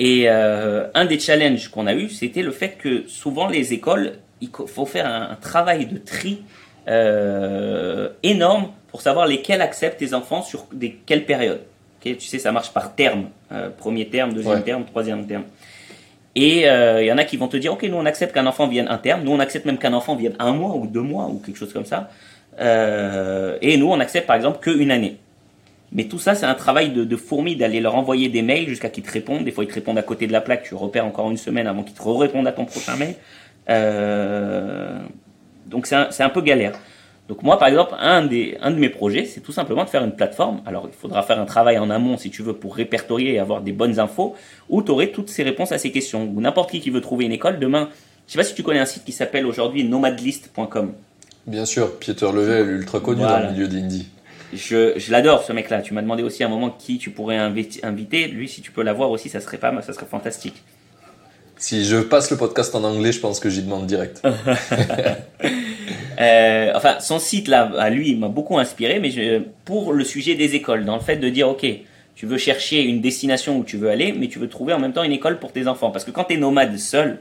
Et 0.00 0.24
euh, 0.26 0.88
un 0.94 1.04
des 1.04 1.20
challenges 1.20 1.68
qu'on 1.68 1.86
a 1.86 1.94
eu, 1.94 2.08
c'était 2.08 2.42
le 2.42 2.50
fait 2.50 2.76
que 2.78 3.06
souvent 3.06 3.46
les 3.46 3.72
écoles, 3.72 4.14
il 4.40 4.48
faut 4.66 4.86
faire 4.86 5.06
un, 5.06 5.30
un 5.32 5.34
travail 5.36 5.86
de 5.86 5.98
tri 5.98 6.42
euh, 6.88 8.08
énorme 8.22 8.68
pour 8.90 9.02
savoir 9.02 9.26
lesquels 9.26 9.60
acceptent 9.60 9.98
tes 9.98 10.14
enfants 10.14 10.42
sur 10.42 10.66
des 10.72 10.98
quelles 11.06 11.24
périodes. 11.24 11.60
Ok, 12.00 12.16
tu 12.16 12.26
sais, 12.26 12.38
ça 12.38 12.52
marche 12.52 12.70
par 12.72 12.94
terme. 12.94 13.26
Euh, 13.52 13.70
premier 13.70 14.06
terme, 14.08 14.32
deuxième 14.32 14.54
Ouais. 14.56 14.62
terme, 14.62 14.84
troisième 14.84 15.26
terme. 15.26 15.44
Et 16.34 16.68
euh, 16.68 17.02
il 17.02 17.06
y 17.06 17.12
en 17.12 17.18
a 17.18 17.24
qui 17.24 17.36
vont 17.36 17.48
te 17.48 17.56
dire, 17.56 17.72
ok, 17.72 17.82
nous 17.84 17.96
on 17.96 18.06
accepte 18.06 18.32
qu'un 18.32 18.46
enfant 18.46 18.68
vienne 18.68 18.86
un 18.88 18.98
terme, 18.98 19.22
nous 19.24 19.32
on 19.32 19.40
accepte 19.40 19.66
même 19.66 19.78
qu'un 19.78 19.92
enfant 19.92 20.14
vienne 20.14 20.34
un 20.38 20.52
mois 20.52 20.76
ou 20.76 20.86
deux 20.86 21.02
mois 21.02 21.26
ou 21.26 21.38
quelque 21.44 21.56
chose 21.58 21.72
comme 21.72 21.84
ça. 21.86 22.08
Euh, 22.60 23.58
et 23.60 23.76
nous 23.76 23.88
on 23.90 23.98
accepte 24.00 24.26
par 24.26 24.36
exemple 24.36 24.58
qu'une 24.60 24.90
année. 24.90 25.16
Mais 25.90 26.04
tout 26.04 26.18
ça, 26.18 26.34
c'est 26.34 26.44
un 26.44 26.54
travail 26.54 26.90
de, 26.90 27.02
de 27.04 27.16
fourmi 27.16 27.56
d'aller 27.56 27.80
leur 27.80 27.94
envoyer 27.96 28.28
des 28.28 28.42
mails 28.42 28.68
jusqu'à 28.68 28.90
qu'ils 28.90 29.04
te 29.04 29.10
répondent. 29.10 29.44
Des 29.44 29.50
fois, 29.52 29.64
ils 29.64 29.68
te 29.68 29.74
répondent 29.74 29.96
à 29.96 30.02
côté 30.02 30.26
de 30.26 30.32
la 30.32 30.42
plaque. 30.42 30.62
Tu 30.64 30.74
repères 30.74 31.06
encore 31.06 31.30
une 31.30 31.38
semaine 31.38 31.66
avant 31.66 31.82
qu'ils 31.82 31.94
te 31.96 32.02
répondent 32.02 32.46
à 32.46 32.52
ton 32.52 32.66
prochain 32.66 32.94
mail. 32.96 33.14
Euh, 33.70 34.98
donc, 35.66 35.86
c'est 35.86 36.22
un, 36.22 36.28
peu 36.30 36.40
galère. 36.40 36.78
Donc, 37.28 37.42
moi, 37.42 37.58
par 37.58 37.68
exemple, 37.68 37.94
un, 37.98 38.24
des, 38.24 38.56
un 38.62 38.70
de 38.70 38.78
mes 38.78 38.88
projets, 38.88 39.26
c'est 39.26 39.40
tout 39.40 39.52
simplement 39.52 39.84
de 39.84 39.90
faire 39.90 40.02
une 40.02 40.14
plateforme. 40.14 40.62
Alors, 40.64 40.88
il 40.90 40.96
faudra 40.96 41.22
faire 41.22 41.38
un 41.38 41.44
travail 41.44 41.78
en 41.78 41.90
amont, 41.90 42.16
si 42.16 42.30
tu 42.30 42.42
veux, 42.42 42.54
pour 42.54 42.74
répertorier 42.74 43.34
et 43.34 43.38
avoir 43.38 43.60
des 43.60 43.72
bonnes 43.72 44.00
infos, 44.00 44.34
où 44.70 44.82
tu 44.82 44.90
aurais 44.90 45.08
toutes 45.08 45.28
ces 45.28 45.42
réponses 45.42 45.72
à 45.72 45.78
ces 45.78 45.92
questions. 45.92 46.30
Ou 46.34 46.40
n'importe 46.40 46.70
qui 46.70 46.80
qui 46.80 46.90
veut 46.90 47.02
trouver 47.02 47.26
une 47.26 47.32
école, 47.32 47.58
demain, 47.58 47.90
je 48.26 48.32
sais 48.32 48.38
pas 48.38 48.44
si 48.44 48.54
tu 48.54 48.62
connais 48.62 48.78
un 48.78 48.86
site 48.86 49.04
qui 49.04 49.12
s'appelle 49.12 49.46
aujourd'hui 49.46 49.84
nomadlist.com. 49.84 50.92
Bien 51.46 51.64
sûr, 51.64 51.98
Pieter 51.98 52.30
Level, 52.32 52.68
ultra 52.68 53.00
connu 53.00 53.22
dans 53.22 53.40
le 53.40 53.52
milieu 53.52 53.68
d'indie. 53.68 54.08
Je, 54.52 54.94
je 54.96 55.12
l'adore 55.12 55.42
ce 55.42 55.52
mec-là. 55.52 55.82
Tu 55.82 55.92
m'as 55.92 56.02
demandé 56.02 56.22
aussi 56.22 56.42
à 56.42 56.46
un 56.46 56.50
moment 56.50 56.70
qui 56.70 56.98
tu 56.98 57.10
pourrais 57.10 57.36
inviter. 57.36 58.28
Lui, 58.28 58.48
si 58.48 58.62
tu 58.62 58.70
peux 58.70 58.82
l'avoir 58.82 59.10
aussi, 59.10 59.28
ça 59.28 59.40
serait 59.40 59.58
pas 59.58 59.82
ça 59.82 59.92
serait 59.92 60.06
fantastique. 60.06 60.62
Si 61.58 61.84
je 61.84 61.96
passe 61.98 62.30
le 62.30 62.36
podcast 62.36 62.74
en 62.74 62.84
anglais, 62.84 63.10
je 63.12 63.20
pense 63.20 63.40
que 63.40 63.50
j'y 63.50 63.62
demande 63.62 63.86
direct. 63.86 64.22
Euh, 66.20 66.72
enfin, 66.74 66.96
son 66.98 67.20
site 67.20 67.46
là, 67.46 67.70
à 67.78 67.90
lui, 67.90 68.16
m'a 68.16 68.26
beaucoup 68.26 68.58
inspiré, 68.58 68.98
mais 68.98 69.10
je- 69.12 69.40
pour 69.64 69.92
le 69.92 70.02
sujet 70.02 70.34
des 70.34 70.56
écoles, 70.56 70.84
dans 70.84 70.96
le 70.96 71.00
fait 71.00 71.16
de 71.16 71.28
dire, 71.28 71.48
ok, 71.48 71.64
tu 72.16 72.26
veux 72.26 72.38
chercher 72.38 72.82
une 72.82 73.00
destination 73.00 73.56
où 73.56 73.62
tu 73.62 73.76
veux 73.76 73.88
aller, 73.88 74.12
mais 74.12 74.26
tu 74.26 74.40
veux 74.40 74.48
trouver 74.48 74.72
en 74.72 74.80
même 74.80 74.92
temps 74.92 75.04
une 75.04 75.12
école 75.12 75.38
pour 75.38 75.52
tes 75.52 75.68
enfants, 75.68 75.92
parce 75.92 76.04
que 76.04 76.10
quand 76.10 76.24
tu 76.24 76.34
es 76.34 76.36
nomade 76.36 76.76
seul, 76.76 77.20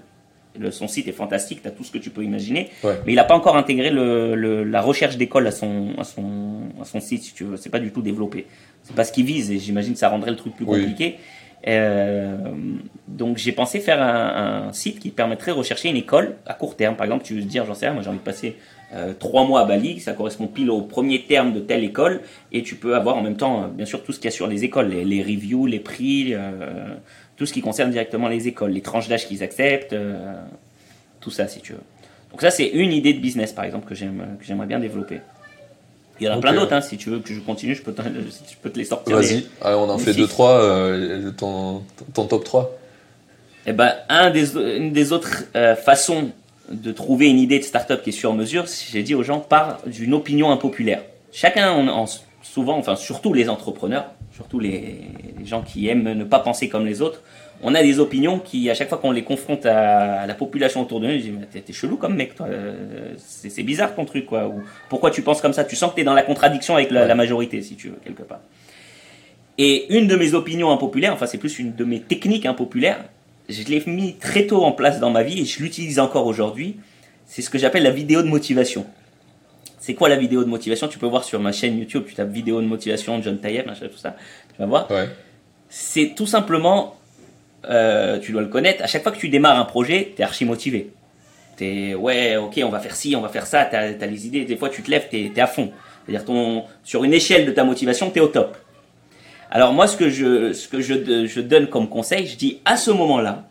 le- 0.59 0.71
son 0.71 0.87
site 0.87 1.07
est 1.07 1.11
fantastique, 1.11 1.61
tu 1.61 1.67
as 1.67 1.71
tout 1.71 1.83
ce 1.83 1.91
que 1.91 1.99
tu 1.99 2.09
peux 2.09 2.23
imaginer, 2.23 2.71
Ouais. 2.83 2.95
mais 3.05 3.11
il 3.13 3.17
n'a 3.17 3.23
pas 3.23 3.35
encore 3.35 3.55
intégré 3.55 3.91
le, 3.91 4.33
le- 4.33 4.63
la 4.63 4.81
recherche 4.81 5.15
d'école 5.15 5.45
à 5.45 5.51
son, 5.51 5.89
à, 5.99 6.03
son, 6.03 6.61
à 6.81 6.85
son 6.85 6.99
site, 6.99 7.21
si 7.21 7.33
tu 7.35 7.43
veux. 7.43 7.55
C'est 7.57 7.69
pas 7.69 7.77
du 7.79 7.91
tout 7.91 8.01
développé. 8.01 8.47
C'est 8.81 8.95
pas 8.95 9.03
ce 9.03 9.11
qu'il 9.11 9.25
vise, 9.25 9.51
et 9.51 9.59
j'imagine 9.59 9.93
que 9.93 9.99
ça 9.99 10.09
rendrait 10.09 10.31
le 10.31 10.37
truc 10.37 10.55
plus 10.55 10.65
Oui. 10.65 10.79
compliqué. 10.79 11.17
Euh, 11.65 12.37
donc 13.07 13.37
j'ai 13.37 13.51
pensé 13.51 13.79
faire 13.79 14.01
un, 14.01 14.71
site 14.73 14.99
qui 14.99 15.09
permettrait 15.09 15.51
de 15.51 15.57
rechercher 15.57 15.89
une 15.89 15.95
école 15.95 16.35
à 16.45 16.53
court 16.53 16.75
terme. 16.75 16.95
Par 16.95 17.05
exemple, 17.05 17.23
tu 17.23 17.35
veux 17.35 17.41
te 17.41 17.47
dire, 17.47 17.65
j'en 17.65 17.73
sais 17.73 17.87
rien, 17.87 17.93
moi 17.93 18.03
j'ai 18.03 18.09
envie 18.09 18.19
de 18.19 18.23
passer 18.23 18.57
euh, 18.93 19.13
trois 19.13 19.45
mois 19.45 19.61
à 19.61 19.65
Bali, 19.65 19.99
ça 19.99 20.13
correspond 20.13 20.47
pile 20.47 20.69
au 20.69 20.81
premier 20.81 21.23
terme 21.23 21.53
de 21.53 21.59
telle 21.59 21.83
école, 21.83 22.21
et 22.51 22.63
tu 22.63 22.75
peux 22.75 22.95
avoir 22.95 23.17
en 23.17 23.21
même 23.21 23.35
temps, 23.35 23.63
euh, 23.63 23.67
bien 23.67 23.85
sûr, 23.85 24.03
tout 24.03 24.13
ce 24.13 24.19
qu'il 24.19 24.25
y 24.25 24.33
a 24.33 24.35
sur 24.35 24.47
les 24.47 24.63
écoles, 24.63 24.87
les, 24.87 25.21
reviews, 25.23 25.65
les 25.65 25.79
prix, 25.79 26.33
euh, 26.33 26.95
tout 27.35 27.45
ce 27.45 27.53
qui 27.53 27.61
concerne 27.61 27.91
directement 27.91 28.29
les 28.29 28.47
écoles, 28.47 28.71
les 28.71 28.81
tranches 28.81 29.09
d'âge 29.09 29.27
qu'ils 29.27 29.43
acceptent, 29.43 29.95
tout 31.19 31.31
ça 31.31 31.47
si 31.47 31.59
tu 31.59 31.73
veux. 31.73 31.81
Donc 32.31 32.41
ça 32.41 32.49
c'est 32.49 32.67
une 32.67 32.91
idée 32.91 33.13
de 33.13 33.19
business 33.19 33.51
par 33.51 33.65
exemple 33.65 33.87
que 33.87 33.95
j'aimerais 33.95 34.67
bien 34.67 34.79
développer. 34.79 35.19
Il 36.19 36.25
y 36.25 36.29
en 36.29 36.33
a 36.37 36.37
plein 36.39 36.53
d'autres, 36.53 36.73
hein, 36.73 36.81
si 36.81 36.97
tu 36.97 37.09
veux 37.09 37.19
que 37.19 37.33
je 37.33 37.39
continue, 37.39 37.75
je 37.75 37.81
peux 37.83 37.93
te, 37.93 38.01
je 38.49 38.55
peux 38.61 38.69
te 38.69 38.77
les 38.77 38.85
sortir. 38.85 39.15
Vas-y, 39.15 39.45
Allez, 39.61 39.75
on 39.75 39.89
en 39.89 39.97
fait 39.97 40.13
six. 40.13 40.19
deux, 40.19 40.27
trois. 40.27 40.51
euh, 40.61 41.31
ton, 41.31 41.83
ton 42.13 42.25
top 42.25 42.43
3. 42.43 42.71
Eh 43.67 43.73
ben, 43.73 43.93
un 44.09 44.29
des, 44.29 44.55
une 44.57 44.93
des 44.93 45.11
autres 45.11 45.43
euh, 45.55 45.75
façons 45.75 46.31
de 46.71 46.91
trouver 46.91 47.27
une 47.29 47.39
idée 47.39 47.59
de 47.59 47.63
start-up 47.63 48.01
qui 48.03 48.09
est 48.09 48.13
sur 48.13 48.33
mesure, 48.33 48.65
j'ai 48.91 49.03
dit 49.03 49.13
aux 49.15 49.23
gens, 49.23 49.39
part 49.39 49.79
d'une 49.85 50.13
opinion 50.13 50.51
impopulaire. 50.51 51.01
Chacun, 51.31 51.71
en- 51.89 52.05
souvent, 52.41 52.77
enfin 52.77 52.95
surtout 52.95 53.33
les 53.33 53.49
entrepreneurs, 53.49 54.05
surtout 54.35 54.59
les, 54.59 55.01
les 55.37 55.45
gens 55.45 55.61
qui 55.61 55.87
aiment 55.89 56.13
ne 56.13 56.23
pas 56.23 56.39
penser 56.39 56.69
comme 56.69 56.85
les 56.85 57.01
autres, 57.01 57.21
on 57.61 57.73
a 57.73 57.81
des 57.81 57.99
opinions 57.99 58.39
qui, 58.39 58.69
à 58.69 58.75
chaque 58.75 58.89
fois 58.89 58.97
qu'on 58.97 59.11
les 59.11 59.23
confronte 59.23 59.65
à, 59.65 60.25
la 60.27 60.33
population 60.33 60.81
autour 60.81 60.99
de 60.99 61.07
nous, 61.07 61.13
ils 61.13 61.21
disent, 61.21 61.33
mais 61.39 61.61
t'es, 61.61 61.73
chelou 61.73 61.97
comme 61.97 62.15
mec, 62.15 62.35
toi. 62.35 62.47
euh, 62.47 63.13
C'est, 63.17 63.63
bizarre 63.63 63.95
ton 63.95 64.05
truc, 64.05 64.25
quoi. 64.25 64.47
Ou 64.47 64.61
pourquoi 64.89 65.11
tu 65.11 65.21
penses 65.21 65.41
comme 65.41 65.53
ça? 65.53 65.63
Tu 65.63 65.75
sens 65.75 65.91
que 65.91 65.95
t'es 65.95 66.03
dans 66.03 66.13
la 66.13 66.23
contradiction 66.23 66.75
avec 66.75 66.91
la, 66.91 67.15
majorité, 67.15 67.61
si 67.61 67.75
tu 67.75 67.89
veux, 67.89 67.99
quelque 68.03 68.23
part. 68.23 68.41
Et 69.57 69.91
une 69.97 70.07
de 70.07 70.15
mes 70.15 70.35
opinions 70.35 70.71
impopulaires, 70.71 71.13
enfin 71.13 71.25
c'est 71.25 71.39
plus 71.39 71.57
une 71.57 71.73
de 71.73 71.83
mes 71.83 71.99
techniques 71.99 72.45
impopulaires, 72.45 73.03
je 73.49 73.63
l'ai 73.63 73.81
mis 73.87 74.15
très 74.15 74.45
tôt 74.45 74.63
en 74.63 74.71
place 74.71 74.99
dans 74.99 75.09
ma 75.09 75.23
vie 75.23 75.41
et 75.41 75.45
je 75.45 75.63
l'utilise 75.63 75.99
encore 75.99 76.27
aujourd'hui. 76.27 76.75
C'est 77.25 77.41
ce 77.41 77.49
que 77.49 77.57
j'appelle 77.57 77.83
la 77.83 77.89
vidéo 77.89 78.21
de 78.21 78.27
motivation. 78.27 78.85
C'est 79.79 79.95
quoi 79.95 80.09
la 80.09 80.15
vidéo 80.15 80.43
de 80.43 80.49
motivation? 80.49 80.87
Tu 80.87 80.99
peux 80.99 81.07
voir 81.07 81.23
sur 81.23 81.39
ma 81.39 81.51
chaîne 81.51 81.77
YouTube, 81.77 82.03
tu 82.07 82.13
tapes 82.13 82.29
vidéo 82.29 82.61
de 82.61 82.67
motivation, 82.67 83.21
John 83.21 83.39
Tayeb, 83.39 83.65
machin, 83.65 83.87
tout 83.87 83.97
ça. 83.97 84.15
Tu 84.53 84.59
vas 84.59 84.65
voir. 84.65 84.91
Ouais. 84.91 85.07
C'est 85.69 86.13
tout 86.15 86.25
simplement, 86.25 86.95
euh, 87.69 88.19
tu 88.19 88.31
dois 88.31 88.41
le 88.41 88.47
connaître, 88.47 88.83
à 88.83 88.87
chaque 88.87 89.03
fois 89.03 89.11
que 89.11 89.17
tu 89.17 89.29
démarres 89.29 89.59
un 89.59 89.65
projet, 89.65 90.13
tu 90.15 90.21
es 90.21 90.25
archi 90.25 90.45
motivé. 90.45 90.91
T'es 91.55 91.95
ouais, 91.95 92.37
ok, 92.37 92.59
on 92.63 92.69
va 92.69 92.79
faire 92.79 92.95
ci, 92.95 93.15
on 93.15 93.21
va 93.21 93.29
faire 93.29 93.47
ça, 93.47 93.65
tu 93.65 93.75
as, 93.75 94.05
les 94.05 94.27
idées, 94.27 94.45
des 94.45 94.57
fois 94.57 94.69
tu 94.69 94.83
te 94.83 94.91
lèves, 94.91 95.07
tu 95.09 95.17
es, 95.17 95.39
à 95.39 95.47
fond. 95.47 95.71
C'est-à-dire 96.05 96.25
ton, 96.25 96.63
sur 96.83 97.03
une 97.03 97.13
échelle 97.13 97.45
de 97.45 97.51
ta 97.51 97.63
motivation, 97.63 98.11
tu 98.11 98.19
es 98.19 98.21
au 98.21 98.27
top. 98.27 98.57
Alors 99.49 99.73
moi, 99.73 99.87
ce 99.87 99.97
que, 99.97 100.09
je, 100.09 100.53
ce 100.53 100.67
que 100.67 100.81
je, 100.81 101.25
je 101.25 101.41
donne 101.41 101.67
comme 101.67 101.89
conseil, 101.89 102.27
je 102.27 102.37
dis 102.37 102.59
à 102.65 102.77
ce 102.77 102.91
moment-là, 102.91 103.47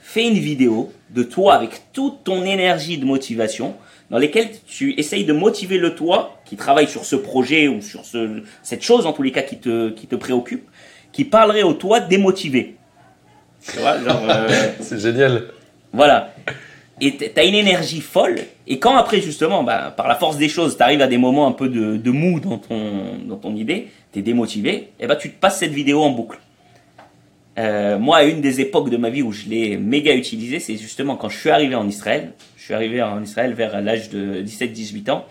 fais 0.00 0.26
une 0.26 0.38
vidéo 0.38 0.92
de 1.10 1.22
toi 1.22 1.54
avec 1.54 1.92
toute 1.92 2.24
ton 2.24 2.44
énergie 2.44 2.98
de 2.98 3.04
motivation 3.04 3.74
dans 4.10 4.18
lesquelles 4.18 4.50
tu 4.66 4.98
essayes 4.98 5.24
de 5.24 5.32
motiver 5.32 5.78
le 5.78 5.94
toi 5.94 6.38
qui 6.44 6.56
travaille 6.56 6.88
sur 6.88 7.04
ce 7.04 7.16
projet 7.16 7.68
ou 7.68 7.80
sur 7.80 8.04
ce, 8.04 8.42
cette 8.62 8.82
chose 8.82 9.06
en 9.06 9.12
tous 9.12 9.22
les 9.22 9.32
cas 9.32 9.42
qui 9.42 9.58
te, 9.58 9.90
qui 9.90 10.06
te 10.06 10.16
préoccupe, 10.16 10.68
qui 11.12 11.24
parlerait 11.24 11.62
au 11.62 11.72
toi 11.72 12.00
démotivé. 12.00 12.76
Tu 13.72 13.78
vois, 13.78 13.98
genre, 14.02 14.22
euh, 14.28 14.48
C'est 14.80 14.98
génial. 15.00 15.44
voilà. 15.92 16.34
Et 17.00 17.16
t'as 17.16 17.44
une 17.44 17.54
énergie 17.56 18.00
folle. 18.00 18.38
Et 18.68 18.78
quand 18.78 18.96
après, 18.96 19.20
justement, 19.20 19.64
bah, 19.64 19.92
par 19.96 20.06
la 20.06 20.14
force 20.14 20.36
des 20.36 20.48
choses, 20.48 20.76
t'arrives 20.76 21.00
à 21.02 21.08
des 21.08 21.18
moments 21.18 21.46
un 21.48 21.52
peu 21.52 21.68
de, 21.68 21.96
de 21.96 22.10
mou 22.10 22.38
dans 22.40 22.58
ton, 22.58 23.16
dans 23.26 23.36
ton 23.36 23.56
idée, 23.56 23.88
t'es 24.12 24.22
démotivé, 24.22 24.90
et 25.00 25.06
bah, 25.08 25.16
tu 25.16 25.30
te 25.30 25.38
passes 25.38 25.58
cette 25.58 25.72
vidéo 25.72 26.02
en 26.02 26.10
boucle. 26.10 26.38
Euh, 27.58 27.98
moi, 27.98 28.18
à 28.18 28.22
une 28.24 28.40
des 28.40 28.60
époques 28.60 28.90
de 28.90 28.96
ma 28.96 29.10
vie 29.10 29.22
où 29.22 29.32
je 29.32 29.46
l'ai 29.48 29.76
méga 29.76 30.14
utilisé, 30.14 30.60
c'est 30.60 30.76
justement 30.76 31.16
quand 31.16 31.28
je 31.28 31.38
suis 31.38 31.50
arrivé 31.50 31.74
en 31.74 31.86
Israël. 31.88 32.32
Je 32.56 32.64
suis 32.64 32.74
arrivé 32.74 33.02
en 33.02 33.22
Israël 33.22 33.54
vers 33.54 33.80
l'âge 33.80 34.08
de 34.10 34.42
17-18 34.42 35.10
ans. 35.10 35.24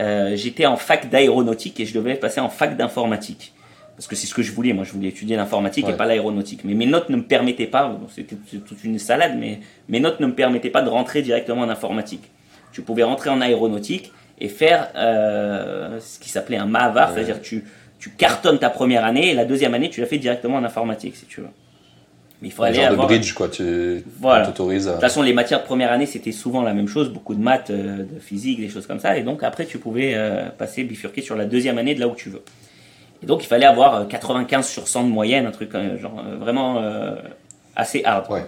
Euh, 0.00 0.34
J'étais 0.36 0.64
en 0.66 0.76
fac 0.76 1.10
d'aéronautique 1.10 1.78
et 1.80 1.86
je 1.86 1.92
devais 1.94 2.14
passer 2.14 2.40
en 2.40 2.48
fac 2.48 2.76
d'informatique. 2.76 3.52
Parce 3.96 4.06
que 4.06 4.16
c'est 4.16 4.26
ce 4.26 4.34
que 4.34 4.42
je 4.42 4.52
voulais. 4.52 4.72
Moi, 4.72 4.84
je 4.84 4.92
voulais 4.92 5.08
étudier 5.08 5.36
l'informatique 5.36 5.86
et 5.88 5.92
pas 5.92 6.06
l'aéronautique. 6.06 6.60
Mais 6.64 6.74
mes 6.74 6.86
notes 6.86 7.08
ne 7.10 7.16
me 7.16 7.22
permettaient 7.22 7.66
pas, 7.66 7.98
c'était 8.14 8.36
toute 8.36 8.82
une 8.84 8.98
salade, 8.98 9.36
mais 9.38 9.60
mes 9.88 10.00
notes 10.00 10.18
ne 10.20 10.26
me 10.26 10.34
permettaient 10.34 10.70
pas 10.70 10.82
de 10.82 10.88
rentrer 10.88 11.22
directement 11.22 11.62
en 11.62 11.68
informatique. 11.68 12.30
Tu 12.72 12.82
pouvais 12.82 13.02
rentrer 13.02 13.28
en 13.30 13.40
aéronautique 13.42 14.12
et 14.40 14.48
faire 14.48 14.88
euh, 14.96 16.00
ce 16.00 16.18
qui 16.18 16.30
s'appelait 16.30 16.56
un 16.56 16.66
Mahavar, 16.66 17.10
Ouais. 17.10 17.14
c'est-à-dire 17.16 17.42
tu, 17.42 17.64
tu 17.98 18.10
cartonnes 18.10 18.58
ta 18.58 18.70
première 18.70 19.04
année 19.04 19.30
et 19.30 19.34
la 19.34 19.44
deuxième 19.44 19.74
année, 19.74 19.90
tu 19.90 20.00
l'as 20.00 20.06
fait 20.06 20.18
directement 20.18 20.56
en 20.56 20.64
informatique, 20.64 21.14
si 21.16 21.26
tu 21.26 21.42
veux. 21.42 21.48
Mais 22.40 22.48
il 22.48 22.50
faut 22.50 22.64
Un 22.64 22.68
aller 22.68 22.76
genre 22.76 22.86
de 22.88 22.92
avoir... 22.94 23.06
bridge, 23.06 23.34
quoi. 23.34 23.48
Tu 23.48 24.02
Voilà. 24.18 24.42
on 24.44 24.46
t'autorise 24.50 24.86
De 24.86 24.90
à. 24.90 24.92
toute 24.94 25.00
façon, 25.02 25.22
les 25.22 25.32
matières 25.34 25.60
de 25.60 25.64
première 25.66 25.92
année, 25.92 26.06
c'était 26.06 26.32
souvent 26.32 26.62
la 26.62 26.72
même 26.74 26.88
chose, 26.88 27.10
beaucoup 27.12 27.34
de 27.36 27.40
maths, 27.42 27.70
euh, 27.70 27.98
de 27.98 28.18
physique, 28.18 28.58
des 28.58 28.68
choses 28.68 28.86
comme 28.88 28.98
ça. 28.98 29.16
Et 29.16 29.22
donc, 29.22 29.44
après, 29.44 29.64
tu 29.66 29.78
pouvais 29.78 30.14
euh, 30.16 30.48
passer, 30.48 30.82
bifurquer 30.82 31.20
sur 31.22 31.36
la 31.36 31.44
deuxième 31.44 31.78
année 31.78 31.94
de 31.94 32.00
là 32.00 32.08
où 32.08 32.16
tu 32.16 32.30
veux. 32.30 32.42
Et 33.22 33.26
donc, 33.26 33.42
il 33.44 33.46
fallait 33.46 33.66
avoir 33.66 33.94
euh, 33.94 34.04
95 34.04 34.68
sur 34.68 34.88
100 34.88 35.04
de 35.04 35.08
moyenne, 35.08 35.46
un 35.46 35.50
truc 35.52 35.74
euh, 35.74 35.98
genre 35.98 36.18
euh, 36.26 36.36
vraiment 36.36 36.78
euh, 36.78 37.14
assez 37.76 38.02
hard. 38.04 38.30
Ouais. 38.30 38.44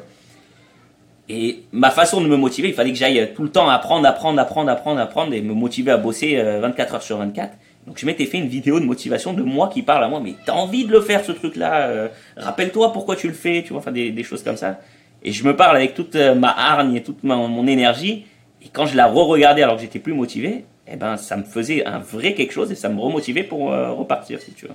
Et 1.29 1.63
ma 1.73 1.91
façon 1.91 2.21
de 2.21 2.27
me 2.27 2.37
motiver, 2.37 2.69
il 2.69 2.75
fallait 2.75 2.91
que 2.93 2.99
j'aille 2.99 3.33
tout 3.35 3.43
le 3.45 3.49
temps 3.51 3.69
apprendre, 3.69 4.07
apprendre, 4.07 4.39
apprendre, 4.41 4.71
apprendre, 4.71 5.01
apprendre 5.01 5.33
et 5.33 5.41
me 5.41 5.55
motiver 5.55 5.91
à 5.91 5.97
bosser 5.97 6.37
euh, 6.39 6.61
24 6.61 6.95
heures 6.97 7.03
sur 7.03 7.17
24. 7.19 7.53
Donc 7.87 7.99
je 7.99 8.05
m'étais 8.07 8.27
fait 8.27 8.39
une 8.39 8.49
vidéo 8.49 8.79
de 8.81 8.85
motivation 8.85 9.33
de 9.33 9.43
moi 9.43 9.69
qui 9.73 9.83
parle 9.83 10.05
à 10.05 10.09
moi, 10.09 10.21
mais 10.23 10.35
t'as 10.45 10.53
envie 10.53 10.85
de 10.85 10.93
le 10.93 11.01
faire 11.01 11.25
ce 11.25 11.33
truc-là, 11.33 11.83
euh, 11.89 12.09
rappelle-toi 12.37 12.93
pourquoi 12.93 13.15
tu 13.17 13.27
le 13.29 13.35
fais, 13.35 13.63
tu 13.63 13.71
vois, 13.73 13.79
enfin 13.81 13.93
des, 13.93 14.11
des 14.11 14.23
choses 14.23 14.43
comme 14.43 14.57
ça. 14.57 14.79
et 15.23 15.33
je 15.33 15.45
me 15.45 15.55
parle 15.55 15.77
avec 15.77 15.95
toute 15.95 16.15
euh, 16.17 16.35
ma 16.35 16.49
hargne 16.51 16.97
et 16.97 17.03
toute 17.03 17.23
ma- 17.25 17.37
mon 17.37 17.67
énergie. 17.67 18.27
Et 18.63 18.69
quand 18.73 18.87
je 18.87 18.97
la 18.97 19.07
re-regardais 19.07 19.63
alors 19.63 19.77
que 19.77 19.83
j'étais 19.83 19.99
plus 19.99 20.15
motivé, 20.15 20.65
eh 20.91 20.97
ben, 20.97 21.17
ça 21.17 21.37
me 21.37 21.45
faisait 21.45 21.85
un 21.87 21.99
vrai 21.99 22.35
quelque 22.35 22.53
chose 22.53 22.71
et 22.73 22.75
ça 22.75 22.89
me 22.89 23.01
remotivait 23.01 23.43
pour 23.45 23.73
euh, 23.73 23.91
repartir, 23.93 24.41
si 24.41 24.53
tu 24.53 24.67
veux. 24.67 24.73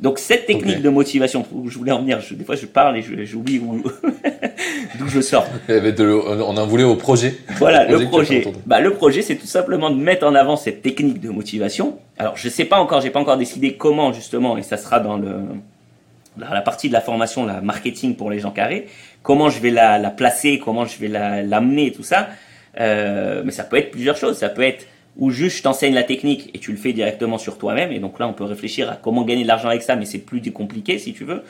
Donc 0.00 0.18
cette 0.18 0.46
technique 0.46 0.82
de 0.82 0.88
motivation, 0.88 1.46
où 1.52 1.70
je 1.70 1.78
voulais 1.78 1.92
en 1.92 2.00
venir, 2.00 2.20
je- 2.20 2.34
des 2.34 2.44
fois 2.44 2.56
je 2.56 2.66
parle 2.66 2.96
et 2.98 3.02
j'oublie 3.24 3.58
où- 3.60 3.82
d'où 4.98 5.08
je 5.08 5.20
sors. 5.20 5.46
De- 5.68 6.42
on 6.42 6.56
en 6.56 6.66
voulait 6.66 6.82
au 6.84 6.96
projet. 6.96 7.36
Voilà, 7.58 7.84
Le 7.84 7.98
le 7.98 8.06
projet 8.06 8.40
tu 8.42 8.48
as 8.48 8.50
projet. 8.50 8.58
Bah, 8.66 8.80
le 8.80 8.90
projet, 8.94 9.22
c'est 9.22 9.36
tout 9.36 9.46
simplement 9.46 9.90
de 9.90 9.96
mettre 9.96 10.26
en 10.26 10.34
avant 10.34 10.56
cette 10.56 10.82
technique 10.82 11.20
de 11.20 11.30
motivation. 11.30 11.98
Alors, 12.18 12.36
je 12.36 12.48
sais 12.48 12.64
pas 12.64 12.78
encore, 12.78 13.00
j'ai 13.02 13.10
pas 13.10 13.20
encore 13.20 13.36
décidé 13.36 13.74
comment 13.74 14.12
justement, 14.12 14.58
et 14.58 14.62
ça 14.62 14.76
sera 14.76 14.98
dans 15.00 15.16
le 15.16 15.36
dans 16.36 16.50
la 16.52 16.62
partie 16.62 16.88
de 16.88 16.92
la 16.92 17.00
formation, 17.00 17.46
la 17.46 17.60
marketing 17.60 18.16
pour 18.16 18.28
les 18.28 18.40
gens 18.40 18.50
carrés, 18.50 18.88
comment 19.22 19.48
je 19.50 19.60
vais 19.60 19.70
la, 19.70 19.98
la 20.00 20.10
placer, 20.10 20.58
comment 20.58 20.84
je 20.84 20.98
vais 20.98 21.06
la- 21.06 21.42
l'amener, 21.42 21.92
tout 21.92 22.02
ça. 22.02 22.28
Euh, 22.80 23.42
mais 23.44 23.52
ça 23.52 23.64
peut 23.64 23.76
être 23.76 23.90
plusieurs 23.90 24.16
choses. 24.16 24.36
Ça 24.38 24.48
peut 24.48 24.62
être 24.62 24.86
ou 25.16 25.30
juste 25.30 25.58
je 25.58 25.62
t'enseigne 25.62 25.94
la 25.94 26.02
technique 26.02 26.50
et 26.54 26.58
tu 26.58 26.72
le 26.72 26.76
fais 26.76 26.92
directement 26.92 27.38
sur 27.38 27.56
toi-même. 27.58 27.92
Et 27.92 28.00
donc 28.00 28.18
là, 28.18 28.26
on 28.26 28.32
peut 28.32 28.44
réfléchir 28.44 28.90
à 28.90 28.96
comment 28.96 29.22
gagner 29.22 29.42
de 29.44 29.48
l'argent 29.48 29.68
avec 29.68 29.82
ça, 29.82 29.94
mais 29.96 30.06
c'est 30.06 30.18
plus 30.18 30.40
compliqué 30.52 30.98
si 30.98 31.12
tu 31.12 31.24
veux. 31.24 31.42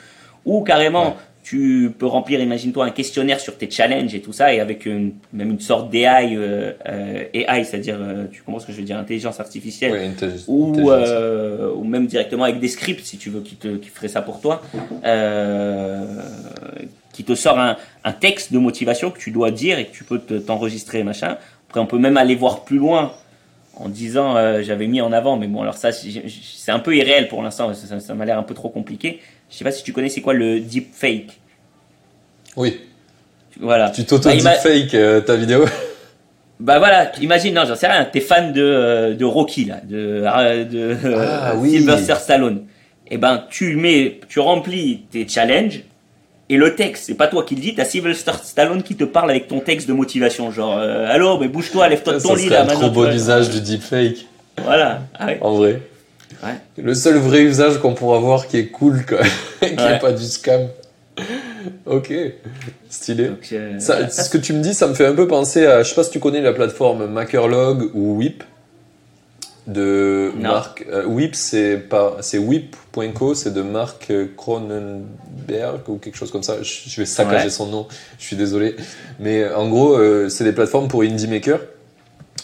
Ou 0.45 0.61
carrément, 0.61 1.07
Ouais. 1.07 1.13
tu 1.43 1.91
peux 1.97 2.05
remplir, 2.05 2.39
imagine-toi, 2.39 2.85
un 2.85 2.89
questionnaire 2.91 3.39
sur 3.39 3.57
tes 3.57 3.67
challenges 3.69 4.13
et 4.13 4.21
tout 4.21 4.33
ça, 4.33 4.53
et 4.53 4.59
avec 4.59 4.85
une, 4.85 5.13
même 5.33 5.49
une 5.49 5.59
sorte 5.59 5.89
d'AI, 5.89 6.35
euh, 6.35 6.73
euh, 6.87 7.23
AI, 7.33 7.63
c'est-à-dire, 7.63 7.97
euh, 7.99 8.25
tu 8.31 8.43
comprends 8.43 8.59
ce 8.59 8.67
que 8.67 8.71
je 8.71 8.77
veux 8.77 8.83
dire, 8.83 8.97
intelligence 8.99 9.39
artificielle, 9.39 9.91
Ouais, 9.93 10.05
intelligence- 10.05 10.45
ou, 10.47 10.69
intelligence. 10.69 11.07
euh, 11.09 11.71
ou 11.75 11.83
même 11.83 12.05
directement 12.05 12.43
avec 12.43 12.59
des 12.59 12.67
scripts, 12.67 13.03
si 13.05 13.17
tu 13.17 13.31
veux, 13.31 13.41
qui, 13.41 13.55
te, 13.55 13.77
qui 13.77 13.89
ferait 13.89 14.07
ça 14.07 14.21
pour 14.21 14.41
toi, 14.41 14.61
euh, 15.03 16.05
qui 17.15 17.23
te 17.23 17.33
sort 17.33 17.57
un, 17.57 17.77
un 18.03 18.11
texte 18.11 18.51
de 18.51 18.59
motivation 18.59 19.09
que 19.09 19.17
tu 19.19 19.31
dois 19.31 19.49
dire 19.49 19.79
et 19.79 19.85
que 19.85 19.95
tu 19.95 20.03
peux 20.03 20.19
te- 20.19 20.33
t'enregistrer, 20.33 21.03
machin. 21.03 21.37
Après, 21.69 21.79
on 21.79 21.85
peut 21.85 21.97
même 21.97 22.17
aller 22.17 22.35
voir 22.35 22.65
plus 22.65 22.77
loin 22.77 23.13
en 23.77 23.87
disant, 23.87 24.35
euh, 24.35 24.61
j'avais 24.63 24.87
mis 24.87 24.99
en 24.99 25.13
avant, 25.13 25.37
mais 25.37 25.47
bon, 25.47 25.61
alors 25.61 25.77
ça, 25.77 25.91
c'est 25.93 26.71
un 26.71 26.79
peu 26.79 26.95
irréel 26.95 27.29
pour 27.29 27.41
l'instant, 27.41 27.73
ça, 27.73 27.87
ça- 27.87 27.99
ça 28.01 28.13
m'a 28.13 28.25
l'air 28.25 28.37
un 28.37 28.43
peu 28.43 28.53
trop 28.53 28.67
compliqué. 28.69 29.21
Je 29.49 29.55
sais 29.55 29.63
pas 29.63 29.71
si 29.71 29.83
tu 29.83 29.93
connais, 29.93 30.09
c'est 30.09 30.21
quoi 30.21 30.33
le 30.33 30.59
deepfake? 30.59 31.39
Oui, 32.57 32.81
Voilà. 33.59 33.89
tu 33.91 34.03
t'auto 34.05 34.29
Bah, 34.43 34.51
fake 34.51 34.93
euh, 34.93 35.21
ta 35.21 35.35
vidéo? 35.37 35.65
Bah 36.59 36.79
voilà, 36.79 37.11
imagine, 37.21 37.53
non, 37.53 37.63
j'en 37.65 37.75
sais 37.75 37.87
rien, 37.87 38.05
t'es 38.05 38.21
fan 38.21 38.53
de, 38.53 38.61
euh, 38.61 39.13
de 39.13 39.25
Rocky, 39.25 39.65
là, 39.65 39.79
de, 39.83 40.23
euh, 40.25 40.63
de 40.65 40.97
euh, 41.05 41.39
Ah, 41.43 41.55
oui. 41.57 41.71
Sylvester 41.71 42.15
Stallone. 42.15 42.65
Eh 43.09 43.17
ben, 43.17 43.43
tu 43.49 43.75
mets, 43.75 44.19
tu 44.29 44.39
remplis 44.39 45.03
tes 45.11 45.27
challenges, 45.27 45.83
et 46.49 46.57
le 46.57 46.75
texte, 46.75 47.05
c'est 47.07 47.13
pas 47.15 47.27
toi 47.27 47.43
qui 47.43 47.55
le 47.55 47.61
dis, 47.61 47.73
t'as 47.75 47.85
Sylvester 47.85 48.31
Stallone 48.43 48.83
qui 48.83 48.95
te 48.95 49.03
parle 49.03 49.29
avec 49.31 49.47
ton 49.47 49.59
texte 49.59 49.87
de 49.87 49.93
motivation, 49.93 50.51
genre, 50.51 50.77
euh, 50.77 51.07
allô, 51.09 51.37
mais 51.39 51.47
bouge-toi, 51.47 51.87
lève-toi 51.89 52.13
de 52.13 52.19
ton 52.19 52.35
lit, 52.35 52.49
là, 52.49 52.61
un 52.61 52.65
maintenant. 52.65 52.81
trop 52.81 52.89
bon 52.91 53.11
usage 53.13 53.49
du 53.49 53.61
deepfake, 53.61 54.27
Voilà, 54.63 55.01
ah 55.17 55.25
ouais. 55.27 55.37
en 55.41 55.55
vrai. 55.55 55.81
Ouais. 56.43 56.53
Le 56.77 56.93
seul 56.93 57.17
vrai 57.17 57.41
usage 57.41 57.77
qu'on 57.79 57.93
pourra 57.93 58.19
voir 58.19 58.47
qui 58.47 58.57
est 58.57 58.67
cool, 58.67 59.05
quoi, 59.05 59.19
qui 59.61 59.67
Ouais. 59.75 59.91
n'est 59.93 59.99
pas 59.99 60.11
du 60.11 60.23
scam. 60.25 60.67
ok, 61.85 62.13
stylé. 62.89 63.29
Donc, 63.29 63.47
euh, 63.53 63.79
Ça, 63.79 64.09
ce 64.09 64.29
que 64.29 64.37
tu 64.37 64.53
me 64.53 64.61
dis, 64.61 64.73
ça 64.73 64.87
me 64.87 64.93
fait 64.93 65.05
un 65.05 65.13
peu 65.15 65.27
penser 65.27 65.65
à, 65.65 65.81
je 65.83 65.89
sais 65.89 65.95
pas 65.95 66.03
si 66.03 66.11
tu 66.11 66.19
connais 66.19 66.41
la 66.41 66.53
plateforme 66.53 67.07
Makerlog 67.07 67.89
ou 67.93 68.17
Whip 68.17 68.43
de 69.67 70.31
Non. 70.35 70.49
Marc. 70.49 70.85
euh, 70.91 71.05
Whip, 71.05 71.35
c'est 71.35 71.77
pas, 71.77 72.17
c'est 72.21 72.37
whip.co, 72.37 73.33
c'est 73.33 73.53
de 73.53 73.61
Marc 73.61 74.11
Cronenberg 74.37 75.87
ou 75.87 75.97
quelque 75.97 76.17
chose 76.17 76.31
comme 76.31 76.43
ça. 76.43 76.57
Je, 76.61 76.89
je 76.89 77.01
vais 77.01 77.05
saccager 77.05 77.45
Ouais. 77.45 77.49
son 77.49 77.67
nom. 77.67 77.87
Je 78.19 78.25
suis 78.25 78.35
désolé, 78.35 78.75
mais 79.19 79.51
en 79.53 79.67
gros, 79.69 79.95
euh, 79.95 80.29
c'est 80.29 80.43
des 80.43 80.51
plateformes 80.53 80.87
pour 80.87 81.01
indie 81.01 81.27
makers. 81.27 81.61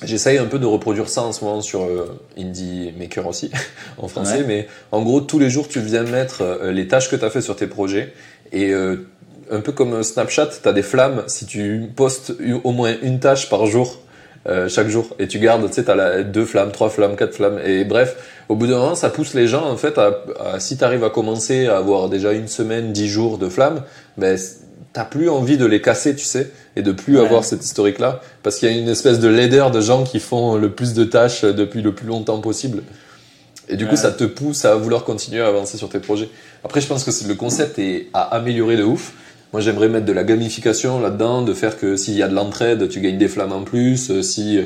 J'essaye 0.03 0.39
un 0.39 0.45
peu 0.45 0.57
de 0.57 0.65
reproduire 0.65 1.09
ça 1.09 1.21
en 1.21 1.31
ce 1.31 1.43
moment 1.45 1.61
sur 1.61 1.83
euh, 1.83 2.19
Indie 2.35 2.91
Maker 2.97 3.27
aussi, 3.27 3.51
en 3.99 4.07
français, 4.07 4.37
Ouais. 4.39 4.45
mais 4.47 4.67
en 4.91 5.03
gros, 5.03 5.21
tous 5.21 5.37
les 5.37 5.51
jours, 5.51 5.67
tu 5.67 5.79
viens 5.79 6.01
mettre 6.03 6.41
euh, 6.41 6.71
les 6.71 6.87
tâches 6.87 7.07
que 7.09 7.15
tu 7.15 7.23
as 7.23 7.29
fait 7.29 7.41
sur 7.41 7.55
tes 7.55 7.67
projets, 7.67 8.11
et 8.51 8.71
euh, 8.71 9.07
un 9.51 9.59
peu 9.59 9.71
comme 9.71 10.01
Snapchat, 10.01 10.49
tu 10.63 10.67
as 10.67 10.73
des 10.73 10.81
flammes, 10.81 11.23
si 11.27 11.45
tu 11.45 11.83
postes 11.95 12.33
au 12.63 12.71
moins 12.71 12.95
une 13.03 13.19
tâche 13.19 13.47
par 13.47 13.67
jour, 13.67 13.99
euh, 14.47 14.67
chaque 14.69 14.87
jour, 14.89 15.07
et 15.19 15.27
tu 15.27 15.39
gardes, 15.39 15.67
tu 15.67 15.73
sais, 15.73 15.83
tu 15.83 15.91
as 15.91 16.23
deux 16.23 16.45
flammes, 16.45 16.71
trois 16.71 16.89
flammes, 16.89 17.15
quatre 17.15 17.35
flammes, 17.35 17.59
et 17.63 17.83
bref, 17.85 18.15
au 18.49 18.55
bout 18.55 18.67
d'un 18.67 18.77
moment, 18.77 18.95
ça 18.95 19.09
pousse 19.09 19.33
les 19.33 19.47
gens, 19.47 19.65
en 19.69 19.77
fait, 19.77 19.97
à, 19.97 20.23
à- 20.53 20.59
si 20.59 20.77
tu 20.77 20.83
arrives 20.83 21.03
à 21.03 21.09
commencer 21.09 21.67
à 21.67 21.77
avoir 21.77 22.09
déjà 22.09 22.33
une 22.33 22.47
semaine, 22.47 22.91
dix 22.91 23.07
jours 23.07 23.37
de 23.37 23.49
flammes, 23.49 23.83
ben, 24.17 24.37
t'as 24.93 25.05
plus 25.05 25.29
envie 25.29 25.57
de 25.57 25.65
les 25.65 25.79
casser, 25.79 26.15
tu 26.15 26.25
sais, 26.25 26.51
et 26.75 26.81
de 26.81 26.91
plus 26.91 27.17
Ouais. 27.19 27.25
avoir 27.25 27.43
cette 27.45 27.63
historique-là, 27.63 28.19
parce 28.43 28.57
qu'il 28.57 28.69
y 28.69 28.73
a 28.73 28.77
une 28.77 28.89
espèce 28.89 29.19
de 29.19 29.27
leader 29.29 29.69
de 29.71 29.79
gens 29.79 30.03
qui 30.03 30.19
font 30.19 30.55
le 30.55 30.71
plus 30.71 30.93
de 30.93 31.03
tâches 31.03 31.43
depuis 31.43 31.81
le 31.81 31.93
plus 31.93 32.07
longtemps 32.07 32.39
possible. 32.41 32.81
Et 33.69 33.77
du 33.77 33.85
coup, 33.85 33.91
Ouais. 33.91 33.97
ça 33.97 34.11
te 34.11 34.23
pousse 34.25 34.65
à 34.65 34.75
vouloir 34.75 35.03
continuer 35.05 35.41
à 35.41 35.47
avancer 35.47 35.77
sur 35.77 35.87
tes 35.87 35.99
projets. 35.99 36.29
Après, 36.65 36.81
je 36.81 36.87
pense 36.87 37.03
que 37.05 37.27
le 37.27 37.35
concept 37.35 37.79
est 37.79 38.07
à 38.13 38.23
améliorer 38.35 38.75
de 38.75 38.83
ouf. 38.83 39.13
Moi, 39.53 39.61
j'aimerais 39.61 39.89
mettre 39.89 40.05
de 40.05 40.13
la 40.13 40.23
gamification 40.23 40.99
là-dedans, 41.01 41.41
de 41.41 41.53
faire 41.53 41.77
que 41.77 41.97
s'il 41.97 42.15
y 42.15 42.23
a 42.23 42.27
de 42.29 42.33
l'entraide, 42.35 42.87
tu 42.87 43.01
gagnes 43.01 43.17
des 43.17 43.27
flammes 43.27 43.51
en 43.51 43.63
plus. 43.63 44.09
euh, 44.09 44.21
Si, 44.21 44.57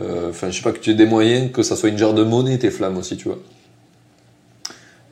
euh, 0.00 0.28
enfin, 0.30 0.50
je 0.50 0.56
sais 0.56 0.62
pas, 0.62 0.72
que 0.72 0.78
tu 0.80 0.90
aies 0.90 0.94
des 0.94 1.06
moyens, 1.06 1.50
que 1.50 1.62
ça 1.62 1.76
soit 1.76 1.88
une 1.88 1.96
genre 1.98 2.12
de 2.14 2.24
monnaie 2.24 2.58
tes 2.58 2.70
flammes 2.70 2.98
aussi, 2.98 3.16
tu 3.16 3.28
vois. 3.28 3.38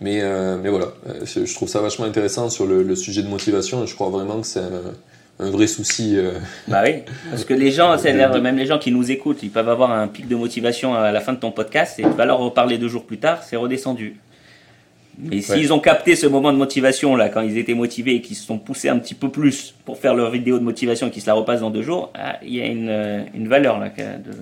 Mais, 0.01 0.19
euh, 0.21 0.59
mais 0.63 0.69
voilà, 0.69 0.89
je 1.25 1.55
trouve 1.55 1.69
ça 1.69 1.81
vachement 1.81 2.05
intéressant 2.07 2.51
sur 2.51 2.67
le, 2.67 2.83
le 2.83 2.97
sujet 2.97 3.23
de 3.23 3.29
motivation. 3.29 3.85
et 3.85 3.87
Je 3.87 3.95
crois 3.95 4.11
vraiment 4.11 4.41
que 4.41 4.47
c'est 4.47 4.59
un, 4.61 5.47
un 5.47 5.51
vrai 5.51 5.67
souci. 5.69 6.17
euh, 6.17 6.33
Bah 6.69 6.83
oui, 6.85 6.97
parce 7.31 7.45
que 7.45 7.55
les 7.55 7.71
gens, 7.71 7.97
de- 8.35 8.41
même 8.41 8.57
les 8.59 8.67
gens 8.67 8.79
qui 8.81 8.91
nous 8.91 9.11
écoutent, 9.13 9.43
ils 9.45 9.51
peuvent 9.51 9.69
avoir 9.69 9.93
un 9.93 10.09
pic 10.09 10.27
de 10.29 10.35
motivation 10.35 10.95
à 10.95 11.13
la 11.13 11.21
fin 11.21 11.33
de 11.33 11.39
ton 11.39 11.53
podcast 11.53 12.01
et 12.01 12.03
tu 12.03 12.09
vas 12.11 12.27
leur 12.27 12.39
reparler 12.39 12.79
deux 12.79 12.89
jours 12.89 13.05
plus 13.07 13.19
tard, 13.19 13.43
c'est 13.49 13.57
redescendu. 13.57 14.17
Mais 15.19 15.41
s'ils 15.43 15.73
ont 15.73 15.79
capté 15.79 16.17
ce 16.17 16.27
moment 16.27 16.53
de 16.53 16.59
motivation 16.59 17.17
là, 17.17 17.29
quand 17.29 17.43
ils 17.43 17.59
étaient 17.59 17.75
motivés 17.75 18.15
et 18.17 18.21
qu'ils 18.23 18.37
se 18.37 18.47
sont 18.47 18.59
poussés 18.59 18.89
un 18.89 18.99
petit 18.99 19.15
peu 19.15 19.29
plus 19.29 19.75
pour 19.85 19.99
faire 19.99 20.15
leur 20.15 20.31
vidéo 20.31 20.59
de 20.59 20.65
motivation 20.65 21.09
et 21.09 21.11
qu'ils 21.11 21.23
se 21.23 21.27
la 21.27 21.35
repassent 21.35 21.61
dans 21.61 21.71
deux 21.71 21.83
jours, 21.83 22.11
ah, 22.15 22.37
il 22.43 22.55
y 22.55 22.61
a 22.63 22.67
une, 22.67 22.89
euh, 22.89 23.21
une 23.35 23.47
valeur 23.49 23.79
là. 23.79 23.89
de- 23.89 24.33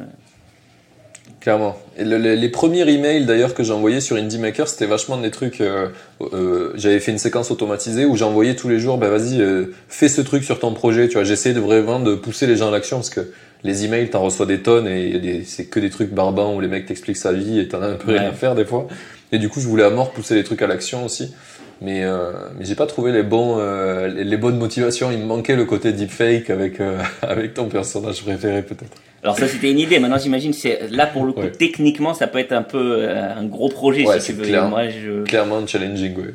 Clairement. 1.41 1.75
Et 1.97 2.05
le- 2.05 2.19
le- 2.19 2.35
les 2.35 2.49
premiers 2.51 2.87
emails 2.87 3.25
d'ailleurs 3.25 3.55
que 3.55 3.63
j'ai 3.65 3.73
envoyés 3.73 4.01
sur 4.03 4.17
Indie 4.17 4.39
Maker, 4.39 4.69
c'était 4.69 4.85
vachement 4.87 5.17
des 5.17 5.31
trucs. 5.31 5.63
euh, 5.63 5.89
euh, 6.35 6.73
J'avais 6.75 7.01
fait 7.01 7.13
une 7.13 7.19
séquence 7.19 7.51
automatisée 7.51 8.05
où 8.05 8.15
j'envoyais 8.17 8.55
tous 8.57 8.69
les 8.69 8.79
jours, 8.79 8.99
bah 8.99 9.09
vas-y, 9.09 9.41
euh, 9.41 9.73
fais 9.89 10.09
ce 10.09 10.21
truc 10.21 10.45
sur 10.45 10.59
ton 10.59 10.75
projet. 10.75 11.09
Tu 11.09 11.15
vois, 11.15 11.25
j'essayais 11.25 11.55
de 11.55 11.61
vraiment 11.61 11.99
de 11.99 12.15
pousser 12.15 12.47
les 12.47 12.57
gens 12.57 12.69
à 12.69 12.71
l'action 12.71 12.99
parce 12.99 13.09
que 13.11 13.33
les 13.65 13.85
emails, 13.87 14.11
t'en 14.11 14.21
reçois 14.23 14.45
des 14.45 14.61
tonnes 14.61 14.87
et 14.87 15.43
c'est 15.47 15.65
que 15.65 15.81
des 15.81 15.89
trucs 15.91 16.11
barbants 16.11 16.55
où 16.55 16.61
les 16.61 16.69
mecs 16.69 16.85
t'expliquent 16.85 17.17
sa 17.17 17.33
vie 17.33 17.59
et 17.59 17.69
t'en 17.69 17.81
as 17.83 17.87
un 17.87 17.95
peu 17.95 18.13
rien 18.13 18.21
Ouais. 18.23 18.29
à 18.29 18.33
faire 18.33 18.55
des 18.55 18.67
fois. 18.67 18.87
Et 19.33 19.39
du 19.39 19.49
coup, 19.49 19.61
je 19.61 19.69
voulais 19.69 19.85
à 19.85 19.91
mort 19.91 20.11
pousser 20.13 20.35
les 20.35 20.45
trucs 20.45 20.63
à 20.63 20.67
l'action 20.67 21.05
aussi. 21.05 21.35
Mais, 21.83 22.05
euh, 22.05 22.33
mais 22.59 22.67
j'ai 22.67 22.75
pas 22.75 22.87
trouvé 22.87 23.11
les 23.11 23.23
bons, 23.23 23.57
euh, 23.59 24.07
les, 24.09 24.25
les 24.25 24.37
bonnes 24.37 24.59
motivations. 24.59 25.11
Il 25.11 25.19
me 25.19 25.25
manquait 25.25 25.57
le 25.57 25.65
côté 25.65 25.93
deepfake 25.93 26.51
avec, 26.51 26.79
euh, 26.79 26.99
avec 27.23 27.55
ton 27.55 27.67
personnage 27.71 28.23
préféré 28.23 28.63
peut-être. 28.63 28.93
Alors 29.23 29.39
ça 29.39 29.47
c'était 29.49 29.71
une 29.71 29.79
idée. 29.79 29.99
Maintenant 29.99 30.19
j'imagine 30.19 30.53
c'est 30.53 30.91
là 30.91 31.07
pour 31.07 31.25
le 31.25 31.33
coup 31.33 31.41
Ouais. 31.41 31.51
techniquement 31.53 32.13
ça 32.13 32.27
peut 32.27 32.39
être 32.39 32.53
un 32.53 32.63
peu 32.63 33.09
un 33.09 33.45
gros 33.47 33.69
projet 33.71 34.07
Ouais, 34.07 34.19
si 34.21 34.27
tu 34.27 34.33
c'est 34.33 34.39
veux. 34.39 34.45
clair. 34.49 34.69
Moi 34.69 34.89
je, 34.91 35.23
Clairement 35.25 35.67
challenging, 35.67 36.17
ouais. 36.19 36.35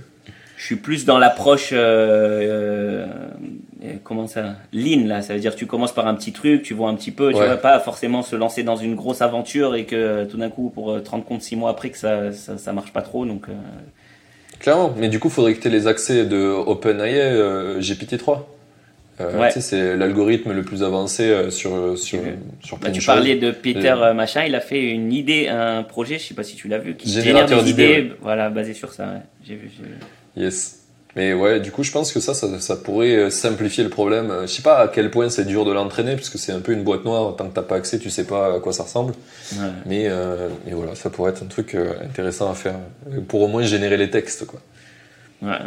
Je 0.57 0.65
suis 0.65 0.75
plus 0.77 1.05
dans 1.05 1.17
l'approche 1.19 1.73
comment 4.03 4.27
ça 4.27 4.55
lean 4.73 5.05
là? 5.07 5.21
Ça 5.21 5.33
veut 5.33 5.39
dire 5.39 5.55
tu 5.55 5.65
commences 5.65 5.93
par 5.93 6.07
un 6.07 6.15
petit 6.15 6.31
truc 6.31 6.61
tu 6.63 6.73
vois 6.73 6.89
un 6.89 6.95
petit 6.95 7.11
peu 7.11 7.31
tu 7.31 7.37
Ouais. 7.39 7.45
vois 7.45 7.57
pas 7.57 7.79
forcément 7.79 8.21
se 8.21 8.35
lancer 8.35 8.63
dans 8.63 8.75
une 8.75 8.95
grosse 8.95 9.21
aventure 9.21 9.75
et 9.75 9.85
que 9.85 9.95
euh, 9.95 10.25
tout 10.25 10.37
d'un 10.37 10.49
coup 10.49 10.69
pour 10.73 10.91
euh, 10.91 10.99
te 10.99 11.09
rendre 11.09 11.25
compte 11.25 11.41
six 11.41 11.55
mois 11.55 11.69
après 11.71 11.89
que 11.89 11.97
ça 11.97 12.31
ça, 12.33 12.57
ça 12.57 12.73
marche 12.73 12.91
pas 12.93 13.01
trop 13.01 13.25
donc 13.25 13.49
euh, 13.49 13.53
Clairement, 14.59 14.93
mais 14.97 15.09
du 15.09 15.19
coup, 15.19 15.27
il 15.27 15.31
faudrait 15.31 15.53
que 15.53 15.59
tu 15.59 15.67
aies 15.67 15.71
les 15.71 15.85
accès 15.85 16.25
de 16.25 16.37
OpenAI 16.37 17.19
euh, 17.19 17.79
GPT-3. 17.81 18.39
Euh, 19.21 19.39
Ouais. 19.39 19.49
C'est 19.51 19.95
l'algorithme 19.95 20.51
le 20.51 20.63
plus 20.63 20.81
avancé 20.83 21.49
sur, 21.49 21.97
sur, 21.97 22.19
sur 22.61 22.77
bah, 22.79 22.89
tu 22.91 22.95
choses. 22.99 23.05
parlais 23.15 23.35
de 23.37 23.51
Peter 23.51 23.95
machin 24.13 24.43
il 24.45 24.53
a 24.55 24.59
fait 24.59 24.81
une 24.91 25.13
idée 25.13 25.47
un 25.47 25.83
projet 25.83 26.19
je 26.19 26.25
sais 26.27 26.33
pas 26.33 26.43
si 26.43 26.57
tu 26.57 26.67
l'as 26.67 26.79
vu 26.79 26.95
qui 26.95 27.09
Générateur 27.09 27.59
génère 27.59 27.63
des 27.63 27.71
idées 27.71 28.11
voilà 28.21 28.49
basé 28.49 28.73
sur 28.73 28.91
ça 28.91 29.03
ouais. 29.05 29.19
j'ai 29.47 29.55
vu, 29.55 29.71
j'ai 29.77 29.83
vu. 29.83 29.95
Yes. 30.35 30.84
Mais 31.15 31.33
ouais, 31.33 31.59
du 31.61 31.71
coup, 31.71 31.83
je 31.83 31.91
pense 31.91 32.11
que 32.11 32.19
ça, 32.19 32.33
ça, 32.33 32.59
ça 32.59 32.75
pourrait 32.75 33.15
euh, 33.15 33.29
simplifier 33.29 33.83
le 33.83 33.89
problème. 33.89 34.31
Euh, 34.31 34.41
Je 34.41 34.47
sais 34.47 34.61
pas 34.61 34.79
à 34.79 34.87
quel 34.89 35.09
point 35.11 35.29
c'est 35.29 35.45
dur 35.45 35.63
de 35.63 35.71
l'entraîner, 35.71 36.15
parce 36.15 36.29
que 36.29 36.37
c'est 36.37 36.51
un 36.51 36.59
peu 36.59 36.73
une 36.73 36.83
boîte 36.83 37.05
noire. 37.05 37.35
Tant 37.37 37.47
que 37.47 37.53
t'as 37.53 37.61
pas 37.61 37.75
accès, 37.75 37.99
tu 37.99 38.09
sais 38.09 38.25
pas 38.25 38.55
à 38.55 38.59
quoi 38.59 38.73
ça 38.73 38.83
ressemble. 38.83 39.13
Ouais. 39.53 39.69
Mais, 39.85 40.07
euh, 40.07 40.49
mais 40.65 40.73
voilà, 40.73 40.95
ça 40.95 41.09
pourrait 41.09 41.31
être 41.31 41.43
un 41.43 41.47
truc 41.47 41.75
intéressant 42.03 42.51
à 42.51 42.53
faire. 42.53 42.75
Pour 43.27 43.41
au 43.41 43.47
moins 43.47 43.63
générer 43.63 43.97
les 43.97 44.09
textes, 44.09 44.45
quoi. 44.45 44.59
Ouais. 45.41 45.57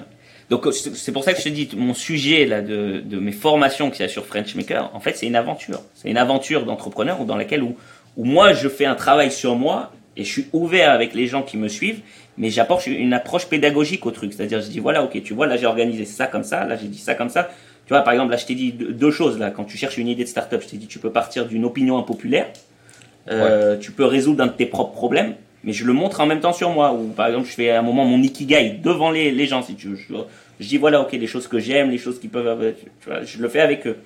Donc 0.50 0.66
c'est 0.72 1.12
pour 1.12 1.24
ça 1.24 1.34
que 1.34 1.38
je 1.40 1.44
te 1.44 1.48
dis, 1.50 1.68
mon 1.76 1.92
sujet 1.92 2.46
là 2.46 2.62
de, 2.62 3.02
de 3.04 3.18
mes 3.18 3.32
formations 3.32 3.90
qu'il 3.90 4.00
y 4.00 4.04
a 4.04 4.08
sur 4.08 4.24
French 4.24 4.54
Maker, 4.54 4.90
en 4.94 5.00
fait 5.00 5.14
c'est 5.14 5.26
une 5.26 5.36
aventure. 5.36 5.82
C'est 5.94 6.08
une 6.08 6.16
aventure 6.16 6.64
d'entrepreneur 6.64 7.22
dans 7.26 7.36
laquelle 7.36 7.62
où, 7.62 7.76
où 8.16 8.24
moi 8.24 8.54
je 8.54 8.66
fais 8.70 8.86
un 8.86 8.94
travail 8.94 9.30
sur 9.30 9.56
moi 9.56 9.92
et 10.16 10.24
je 10.24 10.32
suis 10.32 10.46
ouvert 10.54 10.90
avec 10.90 11.12
les 11.12 11.26
gens 11.26 11.42
qui 11.42 11.58
me 11.58 11.68
suivent, 11.68 12.00
mais 12.38 12.50
j'apporte 12.50 12.86
une 12.86 13.12
approche 13.12 13.46
pédagogique 13.46 14.06
au 14.06 14.10
truc. 14.10 14.32
C'est-à-dire 14.32 14.62
je 14.62 14.68
dis 14.68 14.80
voilà 14.80 15.04
ok 15.04 15.22
tu 15.22 15.34
vois 15.34 15.46
là 15.46 15.56
j'ai 15.56 15.66
organisé 15.66 16.04
ça 16.06 16.26
comme 16.26 16.44
ça, 16.44 16.64
là 16.64 16.76
j'ai 16.76 16.88
dit 16.88 16.98
ça 16.98 17.14
comme 17.14 17.30
ça. 17.30 17.50
Tu 17.88 17.94
vois, 17.94 18.02
par 18.02 18.12
exemple, 18.12 18.32
là, 18.32 18.36
je 18.36 18.44
t'ai 18.44 18.54
dit 18.54 18.70
deux 18.70 19.10
choses. 19.10 19.38
Là, 19.38 19.50
quand 19.50 19.64
tu 19.64 19.78
cherches 19.78 19.96
une 19.96 20.08
idée 20.08 20.24
de 20.24 20.28
start-up, 20.28 20.60
je 20.62 20.68
t'ai 20.68 20.76
dit, 20.76 20.88
tu 20.88 20.98
peux 20.98 21.10
partir 21.10 21.46
d'une 21.46 21.64
opinion 21.64 21.96
impopulaire. 21.96 22.48
Euh, 23.30 23.78
Tu 23.78 23.92
peux 23.92 24.04
résoudre 24.04 24.44
un 24.44 24.48
de 24.48 24.52
tes 24.52 24.66
propres 24.66 24.92
problèmes. 24.92 25.36
Mais 25.64 25.72
je 25.72 25.86
le 25.86 25.94
montre 25.94 26.20
en 26.20 26.26
même 26.26 26.40
temps 26.40 26.52
sur 26.52 26.68
moi. 26.68 26.92
Ou 26.92 27.08
par 27.08 27.28
exemple, 27.28 27.48
je 27.48 27.52
fais 27.54 27.70
à 27.70 27.78
un 27.78 27.82
moment 27.82 28.04
mon 28.04 28.22
ikigai 28.22 28.78
devant 28.84 29.10
les, 29.10 29.30
les 29.30 29.46
gens, 29.46 29.62
si 29.62 29.74
tu 29.74 29.88
veux. 29.88 29.96
Je, 29.96 30.14
je, 30.60 30.68
dis, 30.68 30.76
voilà, 30.76 31.00
ok, 31.00 31.12
les 31.12 31.26
choses 31.26 31.48
que 31.48 31.58
j'aime, 31.58 31.88
les 31.88 31.96
choses 31.96 32.20
qui 32.20 32.28
peuvent. 32.28 32.74
Tu 33.00 33.08
vois, 33.08 33.22
je 33.22 33.38
le 33.38 33.48
fais 33.48 33.60
avec 33.60 33.86
eux. 33.86 33.96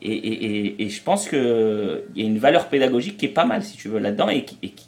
Et, 0.00 0.10
et, 0.10 0.82
et, 0.84 0.88
je 0.88 1.02
pense 1.02 1.28
qu'il 1.28 2.02
y 2.16 2.22
a 2.22 2.24
une 2.24 2.38
valeur 2.38 2.68
pédagogique 2.68 3.18
qui 3.18 3.26
est 3.26 3.28
pas 3.28 3.44
mal, 3.44 3.62
si 3.62 3.76
tu 3.76 3.88
veux, 3.88 3.98
là-dedans. 3.98 4.30
Et 4.30 4.42
qui, 4.46 4.56
qui, 4.56 4.87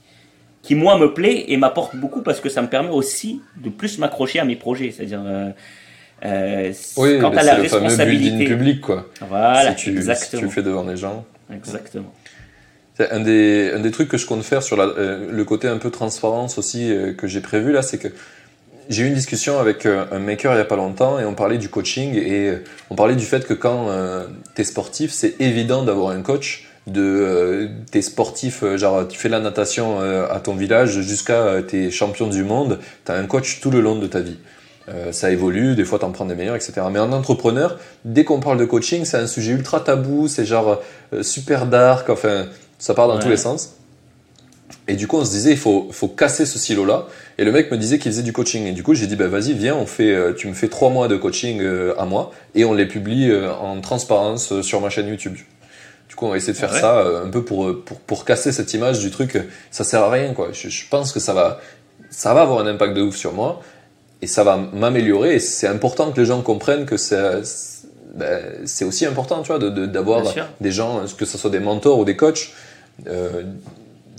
moi, 0.70 0.98
me 0.98 1.12
plaît 1.12 1.46
et 1.48 1.56
m'apporte 1.56 1.96
beaucoup 1.96 2.22
parce 2.22 2.40
que 2.40 2.48
ça 2.48 2.62
me 2.62 2.68
permet 2.68 2.90
aussi 2.90 3.40
de 3.56 3.70
plus 3.70 3.98
m'accrocher 3.98 4.40
à 4.40 4.44
mes 4.44 4.56
projets. 4.56 4.92
C'est-à-dire. 4.92 5.22
Euh, 5.24 5.50
euh, 6.24 6.72
oui, 6.96 7.18
quant 7.18 7.30
à 7.30 7.42
la 7.42 7.56
le 7.56 7.62
responsabilité. 7.62 8.44
public, 8.44 8.80
quoi. 8.80 9.08
Voilà, 9.26 9.74
si 9.74 9.84
tu, 9.84 9.90
exactement. 9.90 10.40
tu 10.40 10.46
le 10.46 10.52
fais 10.52 10.62
devant 10.62 10.84
les 10.84 10.96
gens. 10.96 11.24
Exactement. 11.52 12.12
C'est 12.94 13.10
un 13.10 13.20
des, 13.20 13.72
un 13.74 13.80
des 13.80 13.90
trucs 13.90 14.08
que 14.08 14.18
je 14.18 14.26
compte 14.26 14.42
faire 14.42 14.62
sur 14.62 14.76
la, 14.76 14.84
euh, 14.84 15.30
le 15.30 15.44
côté 15.44 15.66
un 15.66 15.78
peu 15.78 15.90
transparence 15.90 16.58
aussi 16.58 16.92
euh, 16.92 17.14
que 17.14 17.26
j'ai 17.26 17.40
prévu 17.40 17.72
là, 17.72 17.80
c'est 17.80 17.96
que 17.96 18.08
j'ai 18.90 19.04
eu 19.04 19.06
une 19.06 19.14
discussion 19.14 19.58
avec 19.60 19.86
un 19.86 20.18
maker 20.18 20.52
il 20.54 20.58
y 20.58 20.60
a 20.60 20.64
pas 20.64 20.74
longtemps 20.74 21.20
et 21.20 21.24
on 21.24 21.34
parlait 21.34 21.58
du 21.58 21.68
coaching 21.68 22.16
et 22.16 22.58
on 22.90 22.96
parlait 22.96 23.14
du 23.14 23.24
fait 23.24 23.46
que 23.46 23.54
quand 23.54 23.86
tu 24.56 24.62
es 24.62 24.64
sportif, 24.64 25.12
c'est 25.12 25.40
évident 25.40 25.84
d'avoir 25.84 26.10
un 26.10 26.22
coach 26.22 26.69
de 26.92 27.68
t'es 27.90 28.02
sportif 28.02 28.64
genre 28.76 29.06
tu 29.08 29.18
fais 29.18 29.28
la 29.28 29.40
natation 29.40 30.00
à 30.00 30.40
ton 30.40 30.54
village 30.54 31.00
jusqu'à 31.00 31.62
t'es 31.66 31.90
champion 31.90 32.26
du 32.26 32.44
monde, 32.44 32.78
tu 33.04 33.12
as 33.12 33.14
un 33.14 33.26
coach 33.26 33.60
tout 33.60 33.70
le 33.70 33.80
long 33.80 33.96
de 33.96 34.06
ta 34.06 34.20
vie. 34.20 34.36
Euh, 34.88 35.12
ça 35.12 35.30
évolue, 35.30 35.74
des 35.74 35.84
fois 35.84 35.98
t'en 35.98 36.10
prends 36.10 36.24
des 36.24 36.34
meilleurs, 36.34 36.56
etc. 36.56 36.72
Mais 36.90 36.98
en 36.98 37.12
entrepreneur, 37.12 37.78
dès 38.04 38.24
qu'on 38.24 38.40
parle 38.40 38.58
de 38.58 38.64
coaching, 38.64 39.04
c'est 39.04 39.18
un 39.18 39.26
sujet 39.26 39.52
ultra 39.52 39.80
tabou, 39.80 40.26
c'est 40.26 40.44
genre 40.44 40.80
euh, 41.12 41.22
super 41.22 41.66
dark, 41.66 42.08
enfin, 42.10 42.46
ça 42.78 42.94
part 42.94 43.06
dans 43.06 43.18
tous 43.18 43.28
les 43.28 43.36
sens. 43.36 43.76
Et 44.88 44.94
du 44.94 45.06
coup, 45.06 45.18
on 45.18 45.24
se 45.24 45.30
disait, 45.30 45.52
il 45.52 45.58
faut, 45.58 45.88
faut 45.92 46.08
casser 46.08 46.46
ce 46.46 46.58
silo-là. 46.58 47.06
Et 47.38 47.44
le 47.44 47.52
mec 47.52 47.70
me 47.70 47.76
disait 47.76 47.98
qu'il 47.98 48.10
faisait 48.10 48.22
du 48.22 48.32
coaching. 48.32 48.66
Et 48.66 48.72
du 48.72 48.82
coup, 48.82 48.94
j'ai 48.94 49.06
dit, 49.06 49.14
bah, 49.14 49.28
vas-y, 49.28 49.52
viens, 49.52 49.76
on 49.76 49.86
fait, 49.86 50.12
euh, 50.12 50.32
tu 50.32 50.48
me 50.48 50.54
fais 50.54 50.68
trois 50.68 50.90
mois 50.90 51.06
de 51.06 51.16
coaching 51.16 51.62
à 51.96 52.04
moi 52.06 52.32
et 52.54 52.64
on 52.64 52.72
les 52.72 52.86
publie 52.86 53.30
en 53.60 53.80
transparence 53.80 54.60
sur 54.62 54.80
ma 54.80 54.90
chaîne 54.90 55.08
YouTube. 55.08 55.36
Coup, 56.20 56.26
on 56.26 56.30
va 56.30 56.36
essayer 56.36 56.52
de 56.52 56.58
faire 56.58 56.74
ça 56.74 57.02
un 57.24 57.30
peu 57.30 57.42
pour, 57.42 57.82
pour, 57.82 57.98
pour, 57.98 58.24
casser 58.26 58.52
cette 58.52 58.74
image 58.74 58.98
du 58.98 59.10
truc. 59.10 59.38
Ça 59.70 59.84
sert 59.84 60.02
à 60.02 60.10
rien, 60.10 60.34
quoi. 60.34 60.48
Je, 60.52 60.68
je 60.68 60.84
pense 60.86 61.14
que 61.14 61.18
ça 61.18 61.32
va, 61.32 61.60
ça 62.10 62.34
va 62.34 62.42
avoir 62.42 62.58
un 62.58 62.66
impact 62.66 62.92
de 62.92 63.00
ouf 63.00 63.16
sur 63.16 63.32
moi 63.32 63.62
et 64.20 64.26
ça 64.26 64.44
va 64.44 64.56
m'améliorer. 64.56 65.36
Et 65.36 65.38
c'est 65.38 65.66
important 65.66 66.12
que 66.12 66.20
les 66.20 66.26
gens 66.26 66.42
comprennent 66.42 66.84
que 66.84 66.96
c'est 66.96 67.16
ben, 68.14 68.42
aussi 68.82 69.06
important, 69.06 69.42
tu 69.42 69.48
vois, 69.48 69.58
d'avoir 69.58 70.22
de, 70.22 70.28
des 70.60 70.72
gens, 70.72 71.02
que 71.16 71.24
ce 71.24 71.38
soit 71.38 71.50
des 71.50 71.60
mentors 71.60 71.98
ou 71.98 72.04
des 72.04 72.16
coachs, 72.16 72.50
euh, 73.06 73.42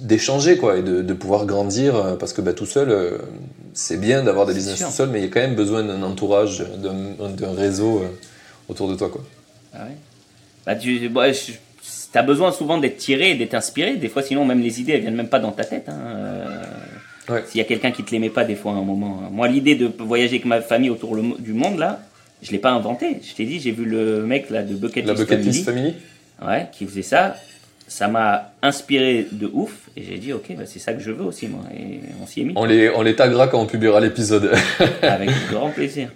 d'échanger, 0.01 0.57
quoi, 0.57 0.77
et 0.77 0.81
de, 0.81 1.01
de, 1.01 1.13
pouvoir 1.13 1.45
grandir, 1.45 1.95
euh, 1.95 2.15
parce 2.15 2.33
que 2.33 2.41
ben, 2.41 2.53
tout 2.53 2.65
seul, 2.65 2.89
euh, 2.89 3.17
c'est 3.73 3.97
bien 3.97 4.23
d'avoir 4.23 4.45
des 4.45 4.53
business 4.53 4.79
tout 4.79 4.91
seul, 4.91 5.09
mais 5.09 5.19
il 5.19 5.25
y 5.25 5.27
a 5.27 5.29
quand 5.29 5.41
même 5.41 5.55
besoin 5.55 5.83
d'un 5.83 6.01
entourage, 6.03 6.63
d'un 6.77 7.53
réseau 7.53 7.99
euh, 7.99 8.07
autour 8.69 8.89
de 8.89 8.95
toi, 8.95 9.09
quoi. 9.09 9.21
Ah 9.73 9.83
ouais. 9.83 9.95
Bah, 10.65 10.75
tu 10.75 11.09
bah, 11.09 11.27
as 12.17 12.23
besoin 12.23 12.51
souvent 12.51 12.77
d'être 12.77 12.97
tiré, 12.97 13.35
d'être 13.35 13.53
inspiré. 13.53 13.95
Des 13.95 14.09
fois, 14.09 14.21
sinon, 14.21 14.45
même 14.45 14.61
les 14.61 14.81
idées, 14.81 14.93
elles 14.93 15.01
viennent 15.01 15.15
même 15.15 15.29
pas 15.29 15.39
dans 15.39 15.51
ta 15.51 15.63
tête. 15.63 15.89
Hein. 15.89 17.41
S'il 17.45 17.59
y 17.59 17.61
a 17.61 17.65
quelqu'un 17.65 17.91
qui 17.91 18.03
te 18.03 18.11
l'aimait 18.11 18.29
pas 18.29 18.43
des 18.43 18.55
fois 18.55 18.73
à 18.73 18.75
un 18.75 18.83
moment. 18.83 19.21
Hein. 19.23 19.29
Moi, 19.31 19.47
l'idée 19.47 19.75
de 19.75 19.89
voyager 19.99 20.35
avec 20.35 20.45
ma 20.45 20.61
famille 20.61 20.89
autour 20.89 21.15
du 21.15 21.53
monde, 21.53 21.79
là, 21.79 22.01
je 22.41 22.51
l'ai 22.51 22.57
pas 22.57 22.71
inventé. 22.71 23.17
Je 23.23 23.33
t'ai 23.33 23.45
dit, 23.45 23.59
j'ai 23.59 23.71
vu 23.71 23.85
le 23.85 24.25
mec 24.25 24.49
là 24.49 24.63
de 24.63 24.73
Bucket 24.73 25.05
La 25.05 25.13
Bucket 25.13 25.39
List 25.39 25.63
Family. 25.65 25.93
Ouais, 26.45 26.67
qui 26.71 26.85
faisait 26.85 27.03
ça. 27.03 27.35
Ça 27.87 28.07
m'a 28.07 28.53
inspiré 28.61 29.27
de 29.31 29.49
ouf. 29.51 29.89
Et 29.95 30.03
j'ai 30.03 30.17
dit, 30.17 30.33
ok, 30.33 30.45
bah, 30.57 30.63
c'est 30.65 30.79
ça 30.79 30.93
que 30.93 31.01
je 31.01 31.11
veux 31.11 31.25
aussi, 31.25 31.47
moi. 31.47 31.61
Et 31.73 31.99
on 32.21 32.25
s'y 32.25 32.41
est 32.41 32.45
mis. 32.45 32.53
On 32.55 32.65
les, 32.65 32.89
on 32.89 33.01
les 33.01 33.15
taguera 33.15 33.47
quand 33.47 33.61
on 33.61 33.65
publiera 33.65 33.99
l'épisode. 33.99 34.51
Avec 35.01 35.29
grand 35.51 35.69
plaisir. 35.69 36.09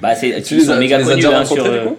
Bah, 0.00 0.14
c'est, 0.14 0.42
tu 0.42 0.56
ils 0.56 0.62
sont 0.62 0.76
méga 0.76 1.02
connus 1.02 1.26
hein, 1.26 1.44
sur. 1.44 1.64
Euh... 1.64 1.90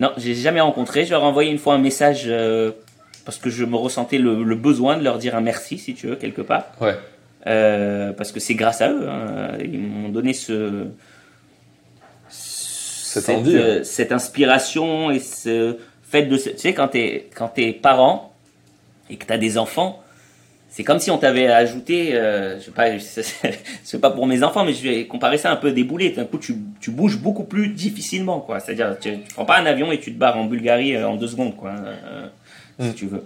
Non, 0.00 0.12
j'ai 0.16 0.34
jamais 0.34 0.60
rencontré. 0.60 1.04
Je 1.04 1.10
leur 1.10 1.22
ai 1.22 1.26
envoyé 1.26 1.50
une 1.50 1.58
fois 1.58 1.74
un 1.74 1.78
message 1.78 2.24
euh, 2.26 2.72
parce 3.24 3.38
que 3.38 3.50
je 3.50 3.64
me 3.64 3.76
ressentais 3.76 4.18
le, 4.18 4.42
le, 4.42 4.56
besoin 4.56 4.96
de 4.96 5.04
leur 5.04 5.18
dire 5.18 5.36
un 5.36 5.42
merci, 5.42 5.78
si 5.78 5.94
tu 5.94 6.08
veux, 6.08 6.16
quelque 6.16 6.40
part. 6.40 6.64
Ouais. 6.80 6.96
Euh, 7.46 8.12
parce 8.12 8.32
que 8.32 8.40
c'est 8.40 8.54
grâce 8.54 8.80
à 8.80 8.90
eux. 8.90 9.08
Hein. 9.08 9.58
Ils 9.60 9.78
m'ont 9.78 10.08
donné 10.08 10.32
ce, 10.32 10.86
cette, 12.28 13.28
euh, 13.28 13.84
cette, 13.84 14.12
inspiration 14.12 15.10
et 15.10 15.18
ce 15.18 15.76
fait 16.02 16.22
de... 16.22 16.36
Tu 16.36 16.56
sais, 16.56 16.74
quand 16.74 16.88
tu 16.88 16.98
es, 16.98 17.30
quand 17.34 17.52
es 17.58 17.72
parent 17.72 18.34
et 19.10 19.16
que 19.16 19.26
tu 19.26 19.32
as 19.32 19.38
des 19.38 19.58
enfants, 19.58 20.02
c'est 20.70 20.84
comme 20.84 21.00
si 21.00 21.10
on 21.10 21.18
t'avait 21.18 21.48
ajouté, 21.48 22.14
euh, 22.14 22.58
je 22.58 22.64
sais 22.66 22.70
pas, 22.70 22.86
c'est 23.82 24.00
pas 24.00 24.10
pour 24.10 24.26
mes 24.26 24.42
enfants, 24.44 24.64
mais 24.64 24.72
je 24.72 24.82
vais 24.82 25.06
comparer 25.06 25.36
ça 25.36 25.50
un 25.50 25.56
peu 25.56 25.72
des 25.72 25.82
boulets. 25.82 26.10
D'un 26.10 26.24
coup, 26.24 26.38
tu, 26.38 26.54
tu, 26.80 26.92
bouges 26.92 27.18
beaucoup 27.18 27.44
plus 27.44 27.68
difficilement, 27.68 28.40
quoi. 28.40 28.60
C'est-à-dire, 28.60 28.96
tu, 28.98 29.18
tu, 29.18 29.34
prends 29.34 29.44
pas 29.44 29.58
un 29.58 29.66
avion 29.66 29.90
et 29.90 29.98
tu 29.98 30.14
te 30.14 30.18
barres 30.18 30.38
en 30.38 30.44
Bulgarie 30.44 31.02
en 31.02 31.16
deux 31.16 31.26
secondes, 31.26 31.56
quoi, 31.56 31.74
si 32.78 32.88
mm. 32.88 32.94
tu 32.94 33.06
veux. 33.06 33.24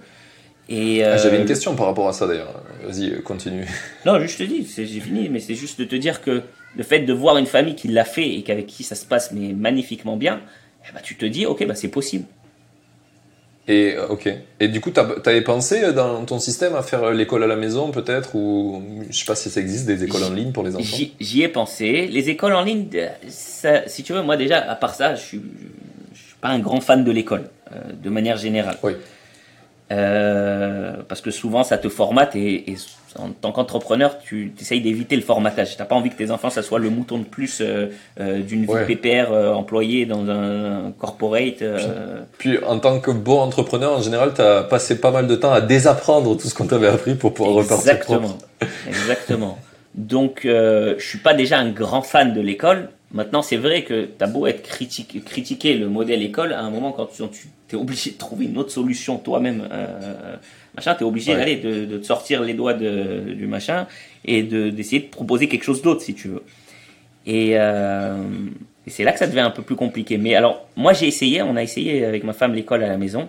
Et 0.70 1.04
ah, 1.04 1.18
J'avais 1.18 1.38
une 1.38 1.46
question 1.46 1.76
par 1.76 1.86
rapport 1.86 2.08
à 2.08 2.14
ça 2.14 2.26
d'ailleurs. 2.26 2.62
Vas-y, 2.82 3.20
continue. 3.22 3.66
Non, 4.06 4.18
juste 4.18 4.38
je 4.38 4.44
te 4.44 4.48
dis, 4.48 4.66
j'ai 4.74 5.00
fini, 5.00 5.28
mais 5.28 5.40
c'est 5.40 5.54
juste 5.54 5.78
de 5.78 5.84
te 5.84 5.94
dire 5.94 6.22
que 6.22 6.42
le 6.76 6.82
fait 6.82 7.00
de 7.00 7.12
voir 7.12 7.36
une 7.36 7.46
famille 7.46 7.74
qui 7.74 7.88
l'a 7.88 8.04
fait 8.04 8.28
et 8.34 8.42
qu'avec 8.42 8.66
qui 8.66 8.82
ça 8.82 8.94
se 8.94 9.04
passe 9.04 9.32
mais 9.32 9.52
magnifiquement 9.52 10.16
bien, 10.16 10.40
eh 10.88 10.94
ben, 10.94 11.00
tu 11.02 11.16
te 11.16 11.26
dis, 11.26 11.44
ok, 11.44 11.66
bah, 11.66 11.74
c'est 11.74 11.88
possible. 11.88 12.24
Et 13.66 13.94
euh, 13.94 14.08
ok. 14.08 14.28
Et 14.60 14.68
du 14.68 14.80
coup, 14.80 14.90
tu 14.90 15.00
avais 15.00 15.40
pensé 15.40 15.82
euh, 15.82 15.92
dans 15.92 16.24
ton 16.24 16.38
système 16.38 16.74
à 16.74 16.82
faire 16.82 17.04
euh, 17.04 17.12
l'école 17.12 17.42
à 17.42 17.46
la 17.46 17.56
maison 17.56 17.90
peut-être 17.90 18.34
ou 18.34 18.82
je 19.08 19.18
sais 19.18 19.24
pas 19.24 19.34
si 19.34 19.48
ça 19.48 19.60
existe 19.60 19.86
des 19.86 20.04
écoles 20.04 20.24
en 20.24 20.30
ligne 20.30 20.52
pour 20.52 20.64
les 20.64 20.76
enfants. 20.76 20.96
J'y 21.18 21.42
ai 21.42 21.48
pensé. 21.48 22.06
Les 22.06 22.28
écoles 22.28 22.52
en 22.52 22.62
ligne, 22.62 22.88
ça, 23.28 23.88
si 23.88 24.02
tu 24.02 24.12
veux, 24.12 24.22
moi 24.22 24.36
déjà, 24.36 24.58
à 24.58 24.74
part 24.74 24.94
ça, 24.94 25.14
je 25.14 25.22
suis, 25.22 25.42
je 26.12 26.18
suis 26.18 26.36
pas 26.40 26.48
un 26.48 26.58
grand 26.58 26.80
fan 26.80 27.04
de 27.04 27.10
l'école 27.10 27.48
de 28.02 28.10
manière 28.10 28.36
générale. 28.36 28.76
Oui. 28.82 28.92
Euh, 29.92 30.94
parce 31.06 31.20
que 31.20 31.30
souvent 31.30 31.62
ça 31.62 31.76
te 31.76 31.90
formate 31.90 32.34
et, 32.36 32.70
et 32.70 32.76
en 33.18 33.30
tant 33.30 33.52
qu'entrepreneur 33.52 34.18
tu 34.18 34.52
essayes 34.60 34.80
d'éviter 34.80 35.16
le 35.16 35.22
formatage. 35.22 35.72
Tu 35.76 35.78
n'as 35.78 35.86
pas 35.86 35.94
envie 35.94 36.10
que 36.10 36.16
tes 36.16 36.30
enfants 36.30 36.50
ça 36.50 36.62
soit 36.62 36.78
le 36.78 36.90
mouton 36.90 37.18
de 37.18 37.24
plus 37.24 37.60
euh, 37.60 37.88
euh 38.20 38.40
d'une 38.40 38.66
vie 38.66 38.84
PPR 38.86 39.32
euh, 39.32 39.52
employé 39.52 40.06
dans 40.06 40.28
un 40.28 40.92
corporate. 40.98 41.62
Puis, 42.38 42.58
en 42.64 42.78
tant 42.78 43.00
que 43.00 43.10
bon 43.10 43.40
entrepreneur 43.40 43.92
en 43.92 44.02
général 44.02 44.32
tu 44.34 44.42
as 44.42 44.62
passé 44.62 45.00
pas 45.00 45.10
mal 45.10 45.26
de 45.26 45.36
temps 45.36 45.52
à 45.52 45.60
désapprendre 45.60 46.36
tout 46.36 46.48
ce 46.48 46.54
qu'on 46.54 46.66
t'avait 46.66 46.88
appris 46.88 47.14
pour 47.14 47.34
pouvoir 47.34 47.56
repartir 47.56 47.98
propre. 48.00 48.36
Exactement. 48.88 49.58
Donc 49.94 50.40
je 50.44 50.96
suis 50.98 51.18
pas 51.18 51.34
déjà 51.34 51.58
un 51.58 51.70
grand 51.70 52.02
fan 52.02 52.34
de 52.34 52.40
l'école. 52.40 52.88
Maintenant 53.14 53.42
c'est 53.42 53.56
vrai 53.56 53.84
que 53.84 54.06
tu 54.06 54.24
as 54.24 54.26
beau 54.26 54.48
être 54.48 54.62
critiqué, 54.62 55.74
le 55.74 55.88
modèle 55.88 56.20
école, 56.20 56.52
à 56.52 56.62
un 56.62 56.70
moment 56.70 56.90
quand 56.90 57.06
tu, 57.06 57.22
es 57.70 57.76
obligé 57.76 58.10
de 58.10 58.18
trouver 58.18 58.46
une 58.46 58.58
autre 58.58 58.72
solution 58.72 59.18
toi-même. 59.18 59.68
Euh, 59.70 60.34
machin, 60.74 60.96
tu 60.96 61.04
es 61.04 61.06
obligé 61.06 61.32
d'aller, 61.34 61.56
de, 61.56 61.84
de, 61.84 61.98
te 61.98 62.04
sortir 62.04 62.42
les 62.42 62.54
doigts 62.54 62.74
de, 62.74 63.32
du 63.32 63.46
machin 63.46 63.86
et 64.24 64.42
de, 64.42 64.68
d'essayer 64.68 65.00
de 65.00 65.06
proposer 65.06 65.48
quelque 65.48 65.62
chose 65.62 65.80
d'autre 65.80 66.02
si 66.02 66.14
tu 66.14 66.26
veux. 66.26 66.42
Et, 67.24 67.52
euh, 67.54 68.16
et, 68.84 68.90
c'est 68.90 69.04
là 69.04 69.12
que 69.12 69.20
ça 69.20 69.28
devient 69.28 69.40
un 69.40 69.50
peu 69.50 69.62
plus 69.62 69.76
compliqué. 69.76 70.18
Mais 70.18 70.34
alors, 70.34 70.66
moi 70.74 70.92
j'ai 70.92 71.06
essayé, 71.06 71.40
on 71.40 71.54
a 71.54 71.62
essayé 71.62 72.04
avec 72.04 72.24
ma 72.24 72.32
femme 72.32 72.52
l'école 72.52 72.82
à 72.82 72.88
la 72.88 72.98
maison. 72.98 73.28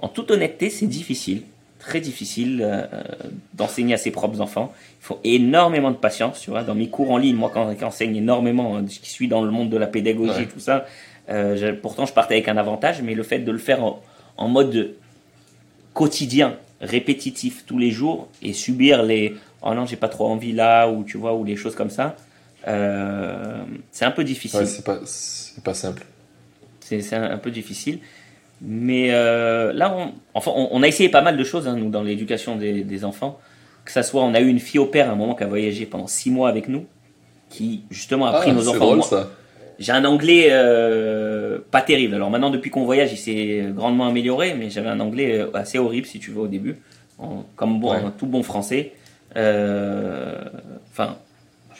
En 0.00 0.08
toute 0.08 0.30
honnêteté, 0.30 0.68
c'est 0.68 0.86
difficile, 0.86 1.42
très 1.82 2.00
difficile 2.00 2.60
euh, 2.62 2.86
d'enseigner 3.54 3.94
à 3.94 3.98
ses 3.98 4.12
propres 4.12 4.40
enfants. 4.40 4.72
Il 5.00 5.04
faut 5.04 5.20
énormément 5.24 5.90
de 5.90 5.96
patience, 5.96 6.40
tu 6.40 6.50
vois. 6.50 6.62
Dans 6.62 6.76
mes 6.76 6.88
cours 6.88 7.10
en 7.10 7.18
ligne, 7.18 7.36
moi 7.36 7.50
quand 7.52 7.74
j'enseigne 7.78 8.16
énormément, 8.16 8.76
hein, 8.76 8.84
qui 8.86 9.10
suis 9.10 9.28
dans 9.28 9.42
le 9.42 9.50
monde 9.50 9.68
de 9.68 9.76
la 9.76 9.88
pédagogie, 9.88 10.46
tout 10.46 10.60
ça, 10.60 10.86
euh, 11.28 11.74
pourtant, 11.82 12.06
je 12.06 12.12
partais 12.12 12.34
avec 12.34 12.48
un 12.48 12.56
avantage, 12.56 13.02
mais 13.02 13.14
le 13.14 13.24
fait 13.24 13.40
de 13.40 13.50
le 13.50 13.58
faire 13.58 13.80
en, 13.82 14.48
mode 14.48 14.94
quotidien, 15.92 16.56
répétitif 16.80 17.64
tous 17.66 17.78
les 17.78 17.90
jours 17.90 18.28
et 18.42 18.52
subir 18.52 19.02
les 19.02 19.34
oh 19.62 19.74
non 19.74 19.86
j'ai 19.86 19.96
pas 19.96 20.08
trop 20.08 20.26
envie 20.26 20.52
là 20.52 20.88
ou 20.88 21.04
tu 21.04 21.16
vois 21.16 21.34
ou 21.34 21.44
les 21.44 21.54
choses 21.54 21.76
comme 21.76 21.90
ça 21.90 22.16
euh, 22.66 23.62
c'est 23.92 24.04
un 24.04 24.10
peu 24.10 24.24
difficile 24.24 24.60
ouais, 24.60 24.66
c'est 24.66 24.84
pas 24.84 24.98
pas 25.62 25.74
simple 25.74 26.04
c'est 26.80 27.14
un, 27.14 27.38
peu 27.38 27.52
difficile 27.52 28.00
mais 28.64 29.08
euh, 29.10 29.72
là 29.72 29.94
on, 29.96 30.12
enfin 30.34 30.52
on, 30.54 30.82
a 30.82 30.88
essayé 30.88 31.08
pas 31.08 31.22
mal 31.22 31.36
de 31.36 31.44
choses 31.44 31.66
hein, 31.66 31.76
nous 31.76 31.90
dans 31.90 32.02
l'éducation 32.02 32.56
des, 32.56 33.04
enfants. 33.04 33.38
Que 33.84 33.90
ça 33.90 34.04
soit 34.04 34.22
on 34.22 34.32
a 34.34 34.40
eu 34.40 34.46
une 34.46 34.60
fille 34.60 34.78
au 34.78 34.86
père 34.86 35.08
à 35.08 35.12
un 35.12 35.16
moment 35.16 35.34
qui 35.34 35.42
a 35.42 35.48
voyagé 35.48 35.86
pendant 35.86 36.06
six 36.06 36.30
mois 36.30 36.48
avec 36.48 36.68
nous 36.68 36.86
qui 37.50 37.82
justement 37.90 38.26
a 38.26 38.40
pris 38.40 38.50
ah, 38.50 38.54
nos 38.54 38.68
enfants. 38.68 38.78
drôle, 38.78 39.02
ça. 39.02 39.28
J'ai 39.78 39.92
un 39.92 40.04
anglais 40.04 40.48
euh, 40.50 41.58
pas 41.70 41.82
terrible. 41.82 42.14
Alors 42.14 42.30
maintenant, 42.30 42.50
depuis 42.50 42.70
qu'on 42.70 42.84
voyage, 42.84 43.12
il 43.12 43.16
s'est 43.16 43.66
grandement 43.74 44.06
amélioré, 44.06 44.54
mais 44.54 44.70
j'avais 44.70 44.88
un 44.88 45.00
anglais 45.00 45.40
euh, 45.40 45.50
assez 45.54 45.78
horrible, 45.78 46.06
si 46.06 46.20
tu 46.20 46.30
veux, 46.30 46.42
au 46.42 46.46
début, 46.46 46.76
comme 47.56 47.80
bon, 47.80 47.94
tout 48.16 48.26
bon 48.26 48.42
français. 48.42 48.92
Euh, 49.36 50.40
enfin, 50.90 51.16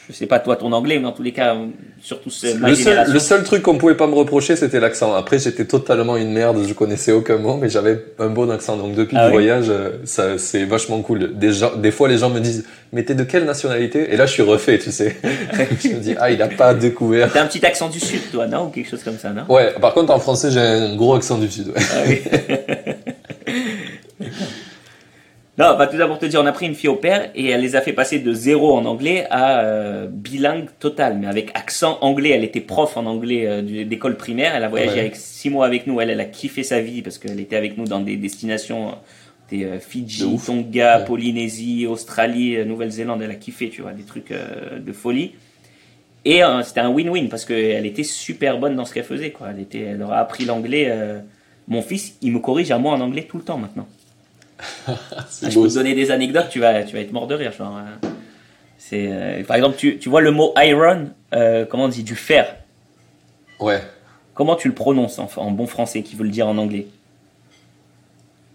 je 0.09 0.13
sais 0.13 0.25
pas 0.25 0.39
toi 0.39 0.55
ton 0.55 0.71
anglais, 0.73 0.99
mais 0.99 1.07
en 1.07 1.11
tous 1.13 1.23
les 1.23 1.31
cas, 1.31 1.55
surtout 2.01 2.29
ce- 2.29 2.57
ma 2.57 2.69
Le 2.69 2.75
seul, 2.75 3.11
le 3.11 3.19
seul 3.19 3.43
truc 3.43 3.61
qu'on 3.63 3.77
pouvait 3.77 3.95
pas 3.95 4.07
me 4.07 4.15
reprocher, 4.15 4.55
c'était 4.55 4.79
l'accent. 4.79 5.13
Après, 5.13 5.39
j'étais 5.39 5.65
totalement 5.65 6.17
une 6.17 6.31
merde, 6.31 6.57
je 6.67 6.73
connaissais 6.73 7.11
aucun 7.11 7.37
mot, 7.37 7.57
mais 7.57 7.69
j'avais 7.69 8.03
un 8.19 8.27
bon 8.27 8.49
accent. 8.51 8.75
Donc 8.77 8.95
depuis 8.95 9.15
Ah 9.17 9.23
le 9.23 9.27
oui 9.27 9.33
voyage, 9.33 9.65
euh, 9.69 9.91
ça, 10.05 10.37
c'est 10.37 10.65
vachement 10.65 11.01
cool. 11.01 11.37
Des, 11.37 11.53
gens, 11.53 11.75
des 11.75 11.91
fois, 11.91 12.07
les 12.09 12.17
gens 12.17 12.29
me 12.29 12.39
disent, 12.39 12.65
mais 12.91 13.03
t'es 13.03 13.15
de 13.15 13.23
quelle 13.23 13.45
nationalité? 13.45 14.13
Et 14.13 14.17
là, 14.17 14.25
je 14.25 14.33
suis 14.33 14.43
refait, 14.43 14.77
tu 14.79 14.91
sais. 14.91 15.15
je 15.83 15.87
me 15.89 15.99
dis, 15.99 16.15
ah, 16.19 16.29
il 16.31 16.41
a 16.41 16.47
pas 16.49 16.73
découvert. 16.73 17.31
T'as 17.31 17.43
un 17.43 17.47
petit 17.47 17.65
accent 17.65 17.89
du 17.89 17.99
sud, 17.99 18.21
toi, 18.31 18.45
non? 18.47 18.65
Ou 18.65 18.69
quelque 18.69 18.89
chose 18.89 19.03
comme 19.03 19.17
ça, 19.17 19.29
non? 19.31 19.43
Ouais, 19.49 19.73
par 19.79 19.93
contre, 19.93 20.13
en 20.13 20.19
français, 20.19 20.51
j'ai 20.51 20.59
un 20.59 20.95
gros 20.95 21.15
accent 21.15 21.37
du 21.37 21.49
sud. 21.49 21.67
ouais. 21.69 21.73
Ah 21.91 22.03
oui. 22.07 22.21
non, 25.71 25.77
bah, 25.77 25.87
tout 25.87 25.97
d'abord 25.97 26.19
te 26.19 26.25
dire, 26.25 26.41
on 26.41 26.45
a 26.45 26.51
pris 26.51 26.65
une 26.65 26.75
fille 26.75 26.89
au 26.89 26.95
père 26.95 27.31
et 27.35 27.47
elle 27.49 27.61
les 27.61 27.75
a 27.75 27.81
fait 27.81 27.93
passer 27.93 28.19
de 28.19 28.33
zéro 28.33 28.75
en 28.75 28.85
anglais 28.85 29.25
à 29.29 29.61
euh, 29.61 30.07
bilingue 30.09 30.67
total, 30.79 31.17
mais 31.19 31.27
avec 31.27 31.51
accent 31.55 31.97
anglais. 32.01 32.29
Elle 32.29 32.43
était 32.43 32.61
prof 32.61 32.97
en 32.97 33.05
anglais 33.05 33.45
euh, 33.47 33.85
d'école 33.85 34.17
primaire. 34.17 34.53
Elle 34.55 34.63
a 34.63 34.69
voyagé 34.69 34.93
Ouais. 34.93 34.99
avec 34.99 35.15
six 35.15 35.49
mois 35.49 35.65
avec 35.65 35.87
nous. 35.87 35.99
Elle, 36.01 36.09
elle 36.09 36.19
a 36.19 36.25
kiffé 36.25 36.63
sa 36.63 36.79
vie 36.81 37.01
parce 37.01 37.17
qu'elle 37.17 37.39
était 37.39 37.55
avec 37.55 37.77
nous 37.77 37.85
dans 37.85 37.99
des 37.99 38.15
destinations, 38.15 38.95
des 39.49 39.63
euh, 39.65 39.79
Fidji. 39.79 40.25
Tonga, 40.45 40.99
Ouais. 40.99 41.05
Polynésie, 41.05 41.85
Australie, 41.87 42.63
Nouvelle-Zélande. 42.65 43.21
Elle 43.21 43.31
a 43.31 43.35
kiffé, 43.35 43.69
tu 43.69 43.81
vois, 43.81 43.93
des 43.93 44.03
trucs 44.03 44.31
de 44.33 44.91
folie. 44.91 45.33
Et 46.25 46.41
c'était 46.63 46.79
un 46.79 46.89
win-win 46.89 47.27
parce 47.27 47.43
qu'elle 47.43 47.85
était 47.85 48.03
super 48.03 48.57
bonne 48.57 48.75
dans 48.77 48.85
ce 48.85 48.93
qu'elle 48.93 49.03
faisait. 49.03 49.31
Quoi. 49.31 49.47
Elle, 49.53 49.61
était, 49.61 49.81
elle 49.81 49.97
leur 49.97 50.13
a 50.13 50.19
appris 50.19 50.45
l'anglais. 50.45 50.89
Mon 51.67 51.81
fils, 51.81 52.17
il 52.21 52.31
me 52.31 52.39
corrige 52.39 52.71
à 52.71 52.77
moi 52.77 52.93
en 52.93 53.01
anglais 53.01 53.23
tout 53.29 53.37
le 53.37 53.43
temps 53.43 53.57
maintenant. 53.57 53.87
Ah, 54.87 54.95
C'est 55.29 55.49
je 55.49 55.55
beau. 55.55 55.63
peux 55.63 55.69
te 55.69 55.73
donner 55.75 55.95
des 55.95 56.11
anecdotes, 56.11 56.49
tu 56.49 56.59
vas, 56.59 56.83
tu 56.83 56.93
vas 56.95 57.01
être 57.01 57.11
mort 57.11 57.27
de 57.27 57.35
rire. 57.35 57.51
Genre, 57.51 57.77
euh, 57.77 58.07
c'est, 58.77 59.07
euh, 59.11 59.43
par 59.43 59.55
exemple, 59.57 59.75
tu, 59.77 59.97
tu 59.97 60.09
vois 60.09 60.21
le 60.21 60.31
mot 60.31 60.53
iron, 60.57 61.09
euh, 61.33 61.65
comment 61.65 61.85
on 61.85 61.89
dit, 61.89 62.03
du 62.03 62.15
fer. 62.15 62.55
Ouais. 63.59 63.81
Comment 64.33 64.55
tu 64.55 64.67
le 64.67 64.73
prononces 64.73 65.19
en, 65.19 65.29
en 65.37 65.51
bon 65.51 65.67
français 65.67 66.01
qui 66.01 66.15
veut 66.15 66.23
le 66.23 66.29
dire 66.31 66.47
en 66.47 66.57
anglais? 66.57 66.87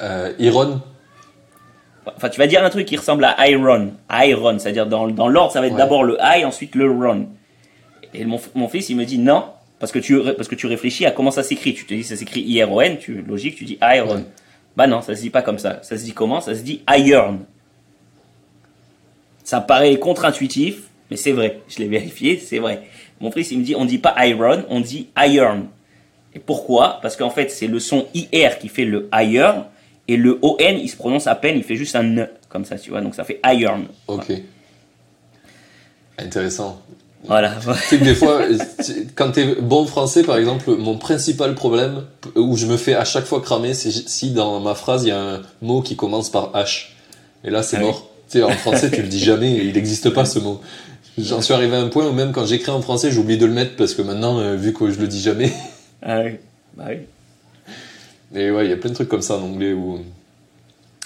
Euh, 0.01 0.33
Iron. 0.39 0.81
Enfin, 2.17 2.29
tu 2.31 2.39
vas 2.39 2.47
dire 2.47 2.65
un 2.65 2.71
truc 2.71 2.87
qui 2.87 2.97
ressemble 2.97 3.25
à 3.25 3.49
iron. 3.49 3.93
Iron, 4.11 4.59
c'est-à-dire 4.59 4.87
dans, 4.87 5.09
dans 5.09 5.29
l'ordre, 5.29 5.53
ça 5.53 5.61
va 5.61 5.67
être 5.67 5.73
Ouais. 5.75 5.79
d'abord 5.79 6.05
le 6.05 6.17
I, 6.21 6.45
ensuite 6.45 6.75
le 6.75 6.91
run. 6.91 7.27
Et 8.15 8.25
mon, 8.25 8.39
fils, 8.69 8.89
il 8.89 8.97
me 8.97 9.05
dit 9.05 9.19
non, 9.19 9.45
parce 9.79 9.93
que 9.93 9.99
tu, 9.99 10.19
parce 10.37 10.49
que 10.49 10.55
tu 10.55 10.67
réfléchis 10.67 11.05
à 11.05 11.11
comment 11.11 11.31
ça 11.31 11.43
s'écrit. 11.43 11.75
Tu 11.75 11.85
te 11.85 11.93
dis, 11.93 12.03
ça 12.05 12.17
s'écrit 12.17 12.41
I-R-O-N, 12.41 12.97
tu, 12.99 13.23
logique, 13.23 13.57
tu 13.57 13.65
dis 13.65 13.79
iron. 13.83 14.17
Ouais. 14.17 14.25
Bah 14.77 14.87
non, 14.87 15.03
ça 15.03 15.15
se 15.17 15.21
dit 15.23 15.31
pas 15.31 15.43
comme 15.43 15.59
ça. 15.59 15.81
Ça 15.83 15.99
se 15.99 16.05
dit 16.05 16.13
comment? 16.13 16.41
Ça 16.41 16.55
se 16.55 16.63
dit 16.63 16.83
iron. 16.89 17.41
Ça 19.45 19.61
paraît 19.61 19.99
contre-intuitif, 19.99 20.83
mais 21.11 21.17
c'est 21.17 21.33
vrai. 21.33 21.61
Je 21.69 21.79
l'ai 21.79 21.89
vérifié, 21.89 22.39
c'est 22.39 22.59
vrai. 22.59 22.83
Mon 23.21 23.33
fils, 23.33 23.51
il 23.51 23.59
me 23.59 23.65
dit, 23.65 23.75
on 23.75 23.85
dit 23.85 23.99
pas 23.99 24.15
iron, 24.27 24.65
on 24.69 24.81
dit 24.81 25.09
iron. 25.17 25.67
Et 26.35 26.39
pourquoi? 26.39 26.99
Parce 27.03 27.17
qu'en 27.17 27.31
fait, 27.31 27.51
c'est 27.51 27.67
le 27.67 27.81
son 27.81 28.07
IR 28.15 28.59
qui 28.59 28.69
fait 28.69 28.85
le 28.85 29.09
iron, 29.13 29.65
et 30.07 30.17
le 30.17 30.39
ON, 30.43 30.57
il 30.59 30.89
se 30.89 30.97
prononce 30.97 31.27
à 31.27 31.35
peine, 31.35 31.57
il 31.57 31.65
fait 31.65 31.77
juste 31.77 31.97
un 31.97 32.05
N, 32.05 32.29
comme 32.49 32.65
ça, 32.65 32.79
tu 32.79 32.91
vois. 32.91 33.01
Donc 33.01 33.15
ça 33.15 33.25
fait 33.25 33.41
iron. 33.45 33.87
Ok. 34.07 34.33
Intéressant. 36.19 36.83
Voilà. 37.27 37.55
Tu 37.61 37.73
sais 37.89 37.99
que 37.99 38.05
des 38.05 38.15
fois, 38.15 38.43
quand 39.15 39.33
t'es 39.33 39.57
bon 39.61 39.87
français, 39.87 40.23
par 40.23 40.37
exemple, 40.37 40.77
mon 40.77 40.97
principal 40.97 41.55
problème, 41.55 42.05
où 42.37 42.57
je 42.57 42.67
me 42.67 42.77
fais 42.77 42.95
à 42.95 43.05
chaque 43.05 43.25
fois 43.25 43.41
cramer, 43.41 43.75
c'est 43.75 43.91
si 43.91 44.31
dans 44.31 44.61
ma 44.61 44.75
phrase, 44.75 45.05
il 45.05 45.09
y 45.09 45.13
a 45.13 45.21
un 45.21 45.43
mot 45.61 45.83
qui 45.83 45.97
commence 45.97 46.31
par 46.31 46.53
H. 46.53 46.91
Et 47.45 47.51
là, 47.51 47.63
c'est 47.63 47.77
Ah 47.77 47.81
oui. 47.81 47.87
mort. 47.87 48.09
Tu 48.31 48.39
sais, 48.39 48.45
en 48.45 48.51
français, 48.51 48.91
tu 48.91 49.03
le 49.03 49.09
dis 49.09 49.19
jamais, 49.19 49.53
il 49.57 49.73
n'existe 49.75 50.11
pas 50.11 50.25
ce 50.25 50.39
mot. 50.39 50.61
J'en 51.19 51.41
suis 51.41 51.53
arrivé 51.55 51.75
à 51.77 51.81
un 51.81 51.89
point 51.89 52.07
où 52.07 52.13
même 52.13 52.31
quand 52.33 52.47
j'écris 52.47 52.71
en 52.71 52.81
français, 52.83 53.11
j'oublie 53.11 53.37
de 53.39 53.47
le 53.47 53.53
mettre 53.53 53.75
parce 53.77 53.95
que 53.95 54.03
maintenant, 54.03 54.39
euh, 54.39 54.55
vu 54.55 54.73
que 54.73 54.91
je 54.91 55.01
le 55.01 55.09
dis 55.09 55.21
jamais, 55.21 55.53
Ah 56.03 56.21
oui. 56.25 56.33
Bah 56.77 56.85
oui. 56.91 56.99
et 58.39 58.51
ouais, 58.53 58.67
il 58.67 58.71
y 58.71 58.73
a 58.73 58.77
plein 58.77 58.91
de 58.91 58.95
trucs 58.95 59.09
comme 59.09 59.23
ça 59.23 59.37
en 59.37 59.43
anglais 59.43 59.73
où 59.73 59.99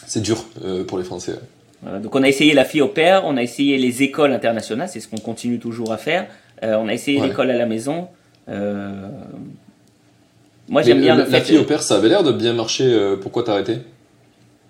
c'est 0.07 0.21
dur 0.21 0.45
euh, 0.65 0.85
pour 0.85 0.99
les 0.99 1.05
français. 1.05 1.37
Voilà, 1.83 1.99
donc 1.99 2.15
on 2.15 2.23
a 2.23 2.29
essayé 2.29 2.55
la 2.55 2.65
fille 2.65 2.81
au 2.83 2.89
père, 2.89 3.23
on 3.25 3.37
a 3.37 3.43
essayé 3.43 3.77
les 3.77 4.03
écoles 4.05 4.33
internationales, 4.33 4.89
c'est 4.89 5.01
ce 5.01 5.09
qu'on 5.09 5.19
continue 5.19 5.59
toujours 5.59 5.93
à 5.93 5.97
faire. 5.97 6.27
Euh, 6.63 6.77
on 6.77 6.87
a 6.89 6.95
essayé 6.95 7.21
Ouais. 7.21 7.27
l'école 7.29 7.51
à 7.51 7.57
la 7.59 7.67
maison. 7.67 8.09
Euh, 8.49 8.93
Moi 10.69 10.83
j'aime 10.83 11.01
bien 11.01 11.17
la, 11.17 11.25
le 11.25 11.31
la 11.31 11.39
fait 11.41 11.47
fille 11.47 11.59
au 11.59 11.65
père, 11.65 11.83
ça 11.83 11.97
avait 11.97 12.09
l'air 12.09 12.23
de 12.23 12.33
bien 12.33 12.53
marcher. 12.53 12.85
euh, 12.85 13.17
pourquoi 13.17 13.43
t'as 13.43 13.53
arrêté? 13.53 13.79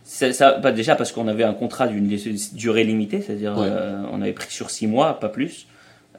Ça, 0.05 0.33
ça- 0.33 0.59
bah, 0.59 0.73
déjà 0.73 0.97
parce 0.97 1.13
qu'on 1.13 1.29
avait 1.29 1.45
un 1.45 1.53
contrat 1.55 1.87
d'une 1.87 2.09
durée 2.55 2.85
limitée, 2.85 3.21
c'est-à-dire 3.21 3.57
Ouais. 3.59 3.69
on 4.13 4.21
avait 4.23 4.33
pris 4.33 4.51
sur 4.51 4.71
six 4.71 4.87
mois, 4.87 5.21
pas 5.21 5.29
plus. 5.29 5.67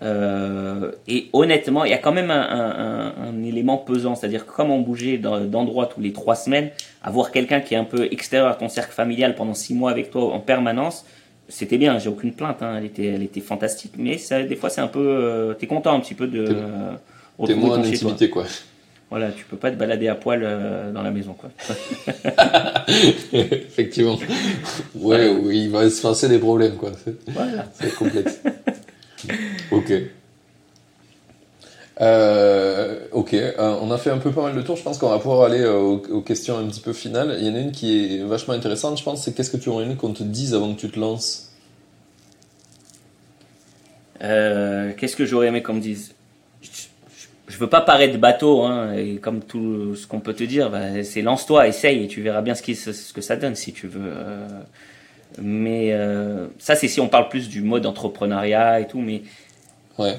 Euh, 0.02 0.92
et 1.08 1.30
honnêtement, 1.34 1.86
il 1.86 1.92
y 1.92 1.94
a 1.94 1.98
quand 1.98 2.12
même 2.12 2.32
un, 2.32 2.42
un- 2.42 2.80
un- 2.80 3.14
un 3.30 3.44
élément 3.44 3.78
pesant, 3.78 4.16
c'est-à-dire 4.16 4.46
que 4.46 4.52
comme 4.52 4.70
on 4.72 4.80
bougeait 4.82 5.18
d'endroit 5.18 5.86
tous 5.86 6.02
les 6.02 6.12
trois 6.12 6.36
semaines, 6.36 6.70
avoir 7.04 7.32
quelqu'un 7.32 7.62
qui 7.62 7.74
est 7.74 7.78
un 7.78 7.84
peu 7.86 8.06
extérieur 8.12 8.50
à 8.50 8.56
ton 8.56 8.68
cercle 8.70 8.92
familial 8.94 9.36
pendant 9.36 9.54
six 9.54 9.74
mois 9.74 9.92
avec 9.92 10.12
toi 10.12 10.34
en 10.34 10.40
permanence, 10.40 11.06
c'était 11.48 11.78
bien. 11.78 12.00
J'ai 12.00 12.10
aucune 12.10 12.34
plainte, 12.34 12.62
hein, 12.62 12.76
elle 12.78 12.86
était, 12.86 13.06
elle 13.06 13.24
était 13.24 13.40
fantastique, 13.42 13.94
mais 13.98 14.18
ça, 14.18 14.42
des 14.44 14.56
fois 14.56 14.70
c'est 14.70 14.82
un 14.82 14.88
peu, 14.88 15.00
euh, 15.06 15.54
t'es 15.54 15.68
content 15.68 15.94
un 15.96 16.00
petit 16.00 16.16
peu 16.16 16.28
de 16.28 16.46
T'es- 16.48 16.54
euh, 16.54 16.94
T'es 17.46 17.56
moins 17.56 17.78
en 17.78 17.84
intimité, 17.84 18.30
quoi. 18.30 18.46
Voilà, 19.10 19.32
tu 19.32 19.46
peux 19.46 19.58
pas 19.58 19.70
te 19.70 19.76
balader 19.76 20.08
à 20.08 20.16
poil 20.16 20.42
euh, 20.44 20.92
dans 20.92 21.04
la 21.04 21.12
maison, 21.12 21.34
quoi. 21.34 21.50
Effectivement. 23.32 24.18
Ouais, 24.96 25.30
oui, 25.30 25.64
il 25.66 25.70
va 25.70 25.90
se 25.90 26.02
passer 26.02 26.28
des 26.28 26.40
problèmes, 26.40 26.76
quoi. 26.78 26.92
Voilà. 27.28 27.66
C'est 27.80 27.94
complexe. 27.96 28.42
ok. 29.72 29.92
Euh, 32.02 33.06
ok, 33.12 33.34
euh, 33.34 33.54
on 33.82 33.92
a 33.92 33.98
fait 33.98 34.10
un 34.10 34.18
peu 34.18 34.32
pas 34.32 34.42
mal 34.42 34.56
de 34.56 34.62
tours. 34.62 34.76
Je 34.78 34.84
pense 34.84 34.98
qu'on 34.98 35.10
va 35.10 35.20
pouvoir 35.20 35.44
aller 35.44 35.62
euh, 35.62 35.78
aux, 35.78 36.22
questions 36.22 36.58
un 36.58 36.66
petit 36.68 36.82
peu 36.82 36.94
finales. 36.94 37.38
Il 37.40 37.46
y 37.48 37.50
en 37.50 37.56
a 37.56 37.60
une 37.60 37.72
qui 37.72 38.16
est 38.16 38.24
vachement 38.24 38.54
intéressante, 38.54 38.98
je 38.98 39.04
pense. 39.04 39.24
C'est 39.24 39.34
qu'est-ce 39.36 39.52
que 39.52 39.58
tu 39.58 39.70
aurais 39.70 39.86
aimé 39.86 39.96
qu'on 39.96 40.14
te 40.14 40.24
dise 40.24 40.56
avant 40.56 40.74
que 40.74 40.80
tu 40.80 40.90
te 40.90 41.00
lances? 41.00 41.52
Euh, 44.24 44.92
Qu'est-ce 44.98 45.16
que 45.16 45.26
j'aurais 45.26 45.48
aimé 45.48 45.62
qu'on 45.62 45.74
me 45.74 45.82
dise? 45.82 46.14
Je, 46.62 46.68
je- 46.70 46.88
je 47.54 47.58
veux 47.58 47.68
pas 47.70 47.82
paraître 47.82 48.18
bateau, 48.18 48.64
hein, 48.64 48.94
et 48.94 49.18
comme 49.18 49.42
tout 49.42 49.96
ce 49.96 50.08
qu'on 50.08 50.20
peut 50.22 50.34
te 50.34 50.44
dire, 50.44 50.70
bah, 50.72 51.04
c'est 51.04 51.22
lance-toi, 51.22 51.68
essaye, 51.68 52.06
et 52.06 52.08
tu 52.08 52.22
verras 52.22 52.42
bien 52.42 52.56
ce, 52.56 52.64
qui, 52.64 52.74
ce 52.76 53.14
que 53.14 53.22
ça 53.22 53.36
donne 53.36 53.56
si 53.56 53.74
tu 53.74 53.88
veux. 53.88 54.14
Mais 55.42 55.94
euh, 55.94 56.48
ça, 56.60 56.76
c'est 56.76 56.88
si 56.88 57.00
on 57.00 57.08
parle 57.08 57.30
plus 57.30 57.50
du 57.50 57.62
mode 57.62 57.86
entrepreneuriat 57.86 58.80
et 58.80 58.88
tout, 58.88 59.00
mais 59.00 59.22
Ouais, 60.00 60.18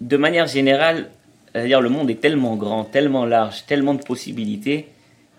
de 0.00 0.16
manière 0.16 0.46
générale, 0.46 1.10
c'est-à-dire 1.52 1.80
le 1.80 1.90
monde 1.90 2.10
est 2.10 2.20
tellement 2.20 2.56
grand, 2.56 2.84
tellement 2.84 3.26
large, 3.26 3.64
tellement 3.66 3.94
de 3.94 4.02
possibilités. 4.02 4.86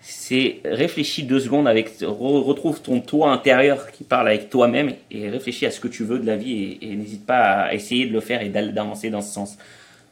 C'est 0.04 0.60
réfléchis 0.64 1.22
deux 1.22 1.40
secondes 1.40 1.68
avec, 1.68 2.00
re- 2.00 2.42
retrouve 2.42 2.80
ton 2.80 3.00
toi 3.00 3.30
intérieur 3.32 3.90
qui 3.92 4.04
parle 4.04 4.28
avec 4.28 4.50
toi-même 4.50 4.92
et 5.10 5.28
réfléchis 5.28 5.64
à 5.64 5.70
ce 5.70 5.78
que 5.80 5.88
tu 5.88 6.04
veux 6.04 6.18
de 6.18 6.26
la 6.26 6.36
vie 6.36 6.78
et, 6.80 6.90
et 6.90 6.96
n'hésite 6.96 7.24
pas 7.24 7.62
à 7.62 7.74
essayer 7.74 8.06
de 8.06 8.12
le 8.12 8.20
faire 8.20 8.42
et 8.42 8.48
d'avancer 8.48 9.10
dans 9.10 9.20
ce 9.20 9.32
sens. 9.32 9.58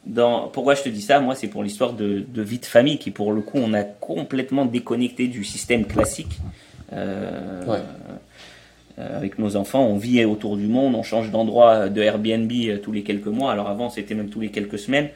Dans, 0.05 0.47
pourquoi 0.47 0.75
je 0.75 0.83
te 0.83 0.89
dis 0.89 1.01
ça? 1.01 1.19
Moi, 1.19 1.35
c'est 1.35 1.47
pour 1.47 1.61
l'histoire 1.61 1.93
de, 1.93 2.23
de 2.27 2.41
vie 2.41 2.59
de 2.59 2.65
famille 2.65 2.97
qui, 2.97 3.11
pour 3.11 3.33
le 3.33 3.41
coup, 3.41 3.57
on 3.57 3.73
a 3.73 3.83
complètement 3.83 4.65
déconnecté 4.65 5.27
du 5.27 5.43
système 5.43 5.85
classique. 5.85 6.39
Euh, 6.93 7.65
Ouais. 7.65 7.79
euh, 8.99 9.17
avec 9.17 9.39
nos 9.39 9.55
enfants, 9.55 9.85
on 9.85 9.97
vit 9.97 10.23
autour 10.25 10.57
du 10.57 10.67
monde, 10.67 10.95
on 10.95 11.03
change 11.03 11.31
d'endroit 11.31 11.87
de 11.89 12.01
Airbnb 12.01 12.51
euh, 12.51 12.77
tous 12.77 12.91
les 12.91 13.03
quelques 13.03 13.27
mois. 13.27 13.51
Alors 13.51 13.69
avant, 13.69 13.89
c'était 13.89 14.15
même 14.15 14.29
tous 14.29 14.41
les 14.41 14.49
quelques 14.49 14.79
semaines. 14.79 15.09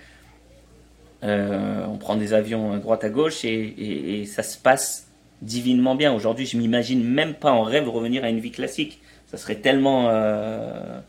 Euh, 1.24 1.86
on 1.92 1.98
prend 1.98 2.16
des 2.16 2.34
avions 2.34 2.74
à 2.74 2.78
droite 2.78 3.04
à 3.04 3.10
gauche 3.10 3.46
et, 3.46 3.50
et- 3.54 4.22
et 4.22 4.26
ça 4.26 4.44
se 4.44 4.58
passe 4.58 5.08
divinement 5.42 5.96
bien. 5.96 6.14
Aujourd'hui, 6.14 6.46
je 6.46 6.58
m'imagine 6.58 7.04
même 7.04 7.34
pas 7.34 7.52
en 7.52 7.64
rêve 7.64 7.90
revenir 7.90 8.24
à 8.24 8.30
une 8.30 8.40
vie 8.40 8.52
classique. 8.52 9.00
Ça 9.28 9.38
serait 9.38 9.56
tellement 9.56 10.08
euh, 10.10 11.00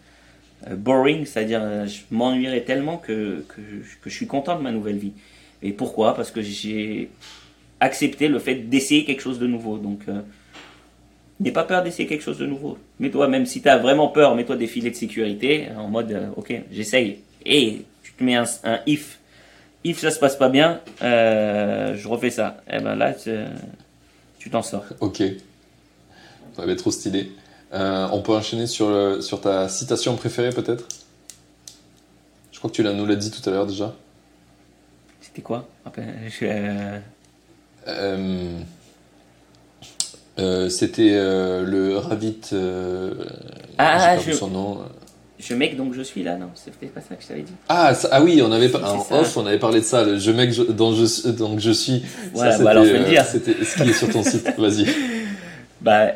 euh, 0.68 0.76
boring, 0.76 1.26
c'est-à-dire 1.26 1.60
euh, 1.62 1.86
je 1.86 2.00
m'ennuierais 2.10 2.62
tellement 2.62 2.96
que, 2.96 3.44
que, 3.48 3.60
je- 3.60 3.96
que 4.02 4.08
je 4.10 4.14
suis 4.14 4.26
content 4.26 4.56
de 4.56 4.62
ma 4.62 4.72
nouvelle 4.72 4.96
vie. 4.96 5.12
Et 5.62 5.72
pourquoi? 5.72 6.14
Parce 6.14 6.30
que 6.30 6.40
j'ai 6.40 7.10
accepté 7.80 8.28
le 8.28 8.38
fait 8.38 8.54
d'essayer 8.54 9.04
quelque 9.04 9.20
chose 9.22 9.38
de 9.38 9.46
nouveau. 9.46 9.76
Donc, 9.78 10.00
euh, 10.08 10.20
n'aie 11.40 11.52
pas 11.52 11.64
peur 11.64 11.82
d'essayer 11.82 12.08
quelque 12.08 12.22
chose 12.22 12.38
de 12.38 12.46
nouveau. 12.46 12.78
Mets-toi, 13.00 13.28
même 13.28 13.46
si 13.46 13.60
tu 13.62 13.68
as 13.68 13.76
vraiment 13.78 14.08
peur, 14.08 14.34
mets-toi 14.34 14.56
des 14.56 14.66
filets 14.66 14.90
de 14.90 14.96
sécurité 14.96 15.68
en 15.76 15.88
mode, 15.88 16.12
euh, 16.12 16.28
ok, 16.36 16.54
j'essaye. 16.72 17.18
Et 17.44 17.82
tu 18.02 18.12
te 18.12 18.24
mets 18.24 18.36
un, 18.36 18.44
un 18.64 18.80
if. 18.86 19.18
If 19.84 19.98
ça 20.00 20.10
se 20.10 20.18
passe 20.18 20.36
pas 20.36 20.48
bien, 20.48 20.80
euh, 21.02 21.94
je 21.94 22.08
refais 22.08 22.30
ça. 22.30 22.62
Et 22.70 22.80
ben 22.80 22.96
là, 22.96 23.14
tu 24.38 24.50
t'en 24.50 24.62
sors. 24.62 24.84
ok. 25.00 25.22
Ça 26.54 26.64
va 26.64 26.72
être 26.72 26.78
trop 26.78 26.90
stylé. 26.90 27.30
Euh, 27.74 28.08
on 28.12 28.22
peut 28.22 28.32
enchaîner 28.32 28.66
sur, 28.66 28.88
le- 28.88 29.20
sur 29.20 29.40
ta 29.40 29.68
citation 29.68 30.16
préférée, 30.16 30.50
peut-être? 30.50 30.88
Je 32.52 32.58
crois 32.58 32.70
que 32.70 32.74
tu 32.76 32.82
l'as- 32.82 32.94
nous 32.94 33.04
l'as 33.04 33.16
dit 33.16 33.30
tout 33.30 33.46
à 33.48 33.52
l'heure 33.52 33.66
déjà. 33.66 33.94
C'était 35.20 35.42
quoi? 35.42 35.68
Je- 35.96 36.98
euh, 37.88 38.58
Euh, 40.38 40.68
C'était 40.68 41.10
euh, 41.12 41.64
le 41.64 41.96
Ravit. 41.98 42.36
euh, 42.52 43.12
Ah, 43.78 44.14
perdu 44.16 44.32
je- 44.32 44.36
son 44.36 44.48
nom. 44.48 44.78
je 45.38 45.54
mec 45.54 45.76
donc 45.76 45.94
je 45.94 46.02
suis 46.02 46.22
là, 46.22 46.36
non 46.36 46.48
C'était 46.54 46.86
pas 46.86 47.00
ça 47.00 47.14
que 47.14 47.22
je 47.22 47.28
t'avais 47.28 47.42
dit 47.42 47.52
Ah, 47.68 47.94
ça- 47.94 48.08
ah 48.12 48.22
oui, 48.22 48.42
on 48.44 48.52
avait 48.52 48.68
C'est 48.68 48.76
en 48.76 49.00
ça. 49.02 49.20
off, 49.20 49.36
on 49.36 49.46
avait 49.46 49.58
parlé 49.58 49.80
de 49.80 49.84
ça, 49.84 50.04
le 50.04 50.18
je 50.18 50.30
mec 50.32 50.52
je- 50.52 50.62
dont 50.62 50.94
je, 50.94 51.28
donc 51.30 51.58
je 51.60 51.70
suis. 51.70 52.02
Voilà, 52.34 52.52
ça, 52.56 52.64
bah 52.64 52.70
alors, 52.70 52.84
c'était, 52.84 52.96
faut 52.98 53.02
le 53.02 53.08
euh, 53.08 53.10
dire. 53.12 53.24
C'était 53.24 53.64
ce 53.64 53.82
qui 53.82 53.88
est 53.88 53.92
sur 53.92 54.08
ton 54.10 54.22
site. 54.22 54.50
Vas-y. 54.58 54.86
Bah, 55.80 56.12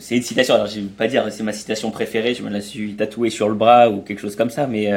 c'est 0.00 0.16
une 0.16 0.22
citation. 0.22 0.54
Alors, 0.54 0.66
je 0.66 0.76
vais 0.80 0.86
pas 0.86 1.06
dire 1.06 1.24
c'est 1.30 1.42
ma 1.44 1.52
citation 1.52 1.90
préférée. 1.90 2.34
Je 2.34 2.42
me 2.42 2.50
la 2.50 2.60
suis 2.60 2.94
tatouée 2.94 3.30
sur 3.30 3.48
le 3.48 3.54
bras 3.54 3.88
ou 3.90 4.00
quelque 4.02 4.20
chose 4.20 4.36
comme 4.36 4.50
ça. 4.50 4.66
Mais 4.66 4.92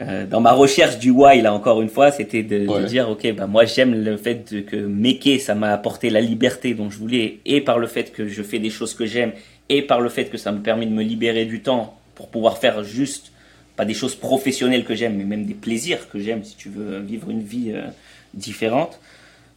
euh, 0.00 0.04
euh, 0.08 0.26
dans 0.26 0.40
ma 0.40 0.52
recherche 0.52 0.98
du 0.98 1.10
why, 1.10 1.40
là 1.42 1.52
encore 1.52 1.82
une 1.82 1.88
fois, 1.88 2.10
c'était 2.10 2.42
de, 2.42 2.66
dire 2.86 3.08
ok, 3.08 3.32
bah 3.34 3.46
moi 3.46 3.64
j'aime 3.64 3.94
le 4.04 4.16
fait 4.16 4.52
de, 4.52 4.60
que 4.60 4.76
maker, 4.76 5.40
ça 5.40 5.54
m'a 5.54 5.72
apporté 5.72 6.10
la 6.10 6.20
liberté 6.20 6.74
dont 6.74 6.90
je 6.90 6.98
voulais, 6.98 7.38
et 7.44 7.60
par 7.60 7.78
le 7.78 7.86
fait 7.86 8.12
que 8.12 8.26
je 8.28 8.42
fais 8.42 8.58
des 8.58 8.70
choses 8.70 8.94
que 8.94 9.06
j'aime, 9.06 9.32
et 9.68 9.82
par 9.82 10.00
le 10.00 10.08
fait 10.08 10.26
que 10.26 10.38
ça 10.38 10.52
me 10.52 10.60
permet 10.60 10.86
de 10.86 10.92
me 10.92 11.02
libérer 11.02 11.44
du 11.44 11.60
temps 11.60 11.98
pour 12.14 12.28
pouvoir 12.28 12.58
faire 12.58 12.82
juste 12.84 13.32
pas 13.76 13.84
des 13.84 13.94
choses 13.94 14.14
professionnelles 14.14 14.84
que 14.84 14.94
j'aime, 14.94 15.16
mais 15.16 15.24
même 15.24 15.46
des 15.46 15.54
plaisirs 15.54 16.08
que 16.10 16.18
j'aime. 16.18 16.44
Si 16.44 16.56
tu 16.56 16.68
veux 16.68 16.98
vivre 16.98 17.30
une 17.30 17.42
vie 17.42 17.72
euh, 17.72 17.86
différente. 18.34 19.00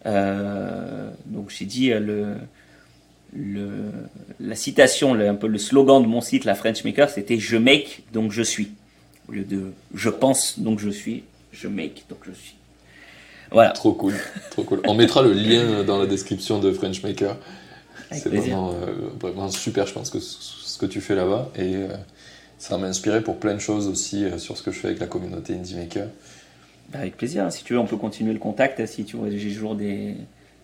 Euh, 0.06 1.10
donc 1.26 1.50
j'ai 1.50 1.66
dit 1.66 1.92
euh, 1.92 2.00
le 2.00 2.26
le, 3.36 3.70
la 4.40 4.56
citation, 4.56 5.14
le- 5.14 5.28
un 5.28 5.36
peu 5.36 5.48
le 5.48 5.58
slogan 5.58 6.02
de 6.04 6.08
mon 6.08 6.22
site, 6.22 6.46
la 6.46 6.54
French 6.56 6.84
Maker, 6.84 7.10
c'était 7.10 7.40
je 7.40 7.58
make 7.58 8.04
donc 8.14 8.32
je 8.32 8.44
suis. 8.44 8.70
Au 9.28 9.32
lieu 9.32 9.44
de 9.44 9.72
je 9.94 10.10
pense 10.10 10.60
donc 10.60 10.80
je 10.80 10.90
suis, 10.90 11.24
je 11.52 11.68
make 11.68 12.06
donc 12.10 12.20
je 12.28 12.32
suis. 12.32 12.56
Voilà, 13.52 13.70
Trop 13.72 13.94
cool, 13.94 14.16
trop 14.52 14.64
cool. 14.64 14.82
On 14.88 14.96
mettra 14.96 15.22
le 15.22 15.32
lien 15.34 15.84
dans 15.84 16.00
la 16.00 16.08
description 16.08 16.60
de 16.60 16.72
French 16.72 17.04
Maker. 17.04 17.38
C'est 18.12 18.30
vraiment, 18.30 18.72
euh, 18.74 19.10
vraiment 19.20 19.50
super, 19.50 19.86
je 19.88 19.94
pense, 19.94 20.10
que 20.10 20.20
ce 20.20 20.78
que 20.78 20.86
tu 20.88 21.02
fais 21.02 21.14
là-bas. 21.16 21.52
Et 21.56 21.76
euh, 21.76 21.88
ça 22.58 22.78
m'a 22.78 22.88
inspiré 22.88 23.22
pour 23.22 23.38
plein 23.38 23.54
de 23.54 23.60
choses 23.60 23.88
aussi 23.88 24.24
euh, 24.26 24.38
sur 24.40 24.58
ce 24.58 24.64
que 24.64 24.72
je 24.72 24.80
fais 24.80 24.88
avec 24.88 25.00
la 25.00 25.08
communauté 25.08 25.54
Indie 25.54 25.76
Maker. 25.76 26.08
Bah, 26.92 27.00
avec 27.00 27.16
plaisir, 27.18 27.44
hein. 27.46 27.50
si 27.52 27.64
tu 27.64 27.74
veux, 27.74 27.80
on 27.80 27.86
peut 27.86 27.98
continuer 27.98 28.34
le 28.34 28.40
contact. 28.40 28.84
Si 28.88 29.04
tu 29.04 29.18
vois, 29.18 29.30
j'ai 29.30 29.52
toujours 29.54 29.76
des, 29.76 30.16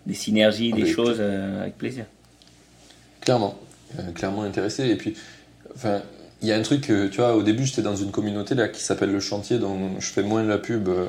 des 0.06 0.14
synergies, 0.14 0.72
des 0.72 0.82
Avec- 0.82 0.94
choses, 0.94 1.20
avec 1.20 1.76
plaisir. 1.78 2.06
Clairement, 3.20 3.56
clairement 4.14 4.42
intéressé. 4.42 4.88
Et 4.88 4.96
puis, 4.96 5.14
enfin, 5.74 6.02
il 6.42 6.48
y 6.48 6.52
a 6.52 6.56
un 6.56 6.62
truc, 6.62 6.82
tu 6.82 7.16
vois, 7.16 7.36
au 7.36 7.42
début, 7.42 7.66
j'étais 7.66 7.82
dans 7.82 7.96
une 7.96 8.10
communauté 8.10 8.54
là 8.54 8.68
qui 8.68 8.82
s'appelle 8.82 9.12
Le 9.12 9.20
Chantier, 9.20 9.58
dont 9.58 9.76
je 9.98 10.06
fais 10.06 10.22
moins 10.22 10.42
de 10.42 10.48
la 10.48 10.56
pub 10.56 10.88
euh, 10.88 11.06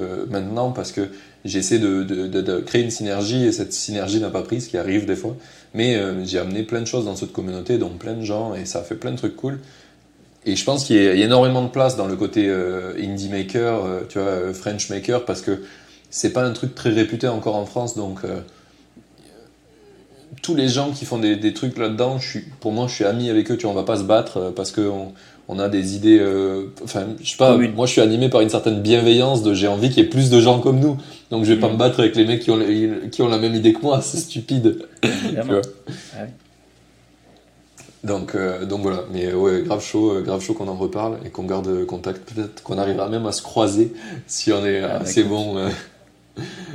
euh, 0.00 0.26
maintenant 0.30 0.70
parce 0.70 0.90
que 0.90 1.08
j'essaie 1.44 1.78
de, 1.78 2.02
de, 2.02 2.26
de- 2.26 2.60
créer 2.60 2.82
une 2.82 2.90
synergie 2.90 3.44
et 3.44 3.52
cette 3.52 3.74
synergie 3.74 4.20
n'a 4.20 4.30
pas 4.30 4.42
pris, 4.42 4.60
ce 4.62 4.68
qui 4.68 4.78
arrive 4.78 5.04
des 5.04 5.16
fois. 5.16 5.36
Mais 5.74 5.96
euh, 5.96 6.24
j'ai 6.24 6.38
amené 6.38 6.62
plein 6.62 6.80
de 6.80 6.86
choses 6.86 7.04
dans 7.04 7.14
cette 7.14 7.32
communauté, 7.32 7.76
dont 7.76 7.90
plein 7.90 8.14
de 8.14 8.24
gens, 8.24 8.54
et 8.54 8.64
ça 8.64 8.80
a 8.80 8.82
fait 8.82 8.94
plein 8.94 9.10
de 9.12 9.16
trucs 9.16 9.36
cool. 9.36 9.60
Et 10.46 10.56
je 10.56 10.64
pense 10.64 10.84
qu'il 10.84 10.96
y, 10.96 11.06
a 11.06 11.12
énormément 11.12 11.62
de 11.62 11.68
place 11.68 11.96
dans 11.96 12.06
le 12.06 12.16
côté 12.16 12.48
euh, 12.48 12.94
indie 12.98 13.28
maker, 13.28 13.84
euh, 13.84 14.00
tu 14.08 14.18
vois, 14.18 14.28
euh, 14.28 14.54
French 14.54 14.88
maker, 14.88 15.26
parce 15.26 15.42
que 15.42 15.62
c'est 16.08 16.32
pas 16.32 16.42
un 16.42 16.52
truc 16.52 16.74
très 16.74 16.90
réputé 16.90 17.28
encore 17.28 17.56
en 17.56 17.66
France, 17.66 17.94
donc 17.94 18.20
tous 20.42 20.54
les 20.54 20.68
gens 20.68 20.90
qui 20.92 21.04
font 21.04 21.18
des, 21.18 21.36
des 21.36 21.52
trucs 21.52 21.76
là-dedans, 21.78 22.18
je 22.18 22.28
suis, 22.28 22.40
pour 22.60 22.72
moi, 22.72 22.86
je 22.88 22.94
suis 22.94 23.04
ami 23.04 23.28
avec 23.30 23.50
eux, 23.50 23.56
tu 23.56 23.64
vois, 23.64 23.72
on 23.72 23.74
va 23.76 23.82
pas 23.82 23.96
se 23.96 24.04
battre 24.04 24.36
euh, 24.38 24.50
parce 24.54 24.70
que 24.70 24.80
on, 24.82 25.12
on 25.48 25.58
a 25.58 25.68
des 25.68 25.96
idées, 25.96 26.18
euh, 26.20 26.66
enfin, 26.84 27.04
je 27.20 27.28
sais 27.30 27.36
pas, 27.36 27.56
moi 27.56 27.86
je 27.86 27.92
suis 27.92 28.00
animé 28.00 28.28
par 28.28 28.40
une 28.40 28.48
certaine 28.50 28.80
bienveillance 28.80 29.42
de 29.42 29.52
j'ai 29.52 29.66
envie 29.66 29.88
qu'il 29.88 29.98
y 30.04 30.06
ait 30.06 30.08
plus 30.08 30.30
de 30.30 30.40
gens 30.40 30.60
comme 30.60 30.78
nous, 30.78 30.96
donc 31.32 31.44
je 31.44 31.52
vais 31.52 31.58
pas 31.58 31.66
Mhm. 31.66 31.72
me 31.74 31.78
battre 31.78 31.98
avec 32.00 32.14
les 32.14 32.24
mecs 32.24 32.40
qui 32.40 32.50
ont, 32.52 32.56
les- 32.56 33.08
qui 33.10 33.22
ont 33.22 33.28
la 33.28 33.38
même 33.38 33.54
idée 33.56 33.72
que 33.72 33.82
moi, 33.82 34.00
c'est 34.02 34.18
stupide. 34.18 34.86
Tu 35.02 35.08
vois. 35.46 35.60
Ah 36.16 36.20
oui. 36.22 36.28
Donc, 38.02 38.34
euh, 38.34 38.64
donc 38.64 38.80
voilà, 38.80 39.04
mais 39.12 39.30
ouais, 39.34 39.62
grave 39.62 39.82
chaud, 39.84 40.12
euh, 40.12 40.22
grave 40.22 40.40
chaud 40.40 40.54
qu'on 40.54 40.68
en 40.68 40.74
reparle 40.76 41.18
et 41.26 41.28
qu'on 41.28 41.42
garde 41.42 41.84
contact. 41.84 42.32
Peut-être 42.32 42.62
qu'on 42.62 42.78
arrivera 42.78 43.08
même 43.10 43.26
à 43.26 43.32
se 43.32 43.42
croiser 43.42 43.92
si 44.26 44.52
on 44.52 44.64
est 44.64 44.80
Ah, 44.80 45.00
assez 45.02 45.20
écoute. 45.20 45.32
bon. 45.32 45.58
euh. 45.58 45.68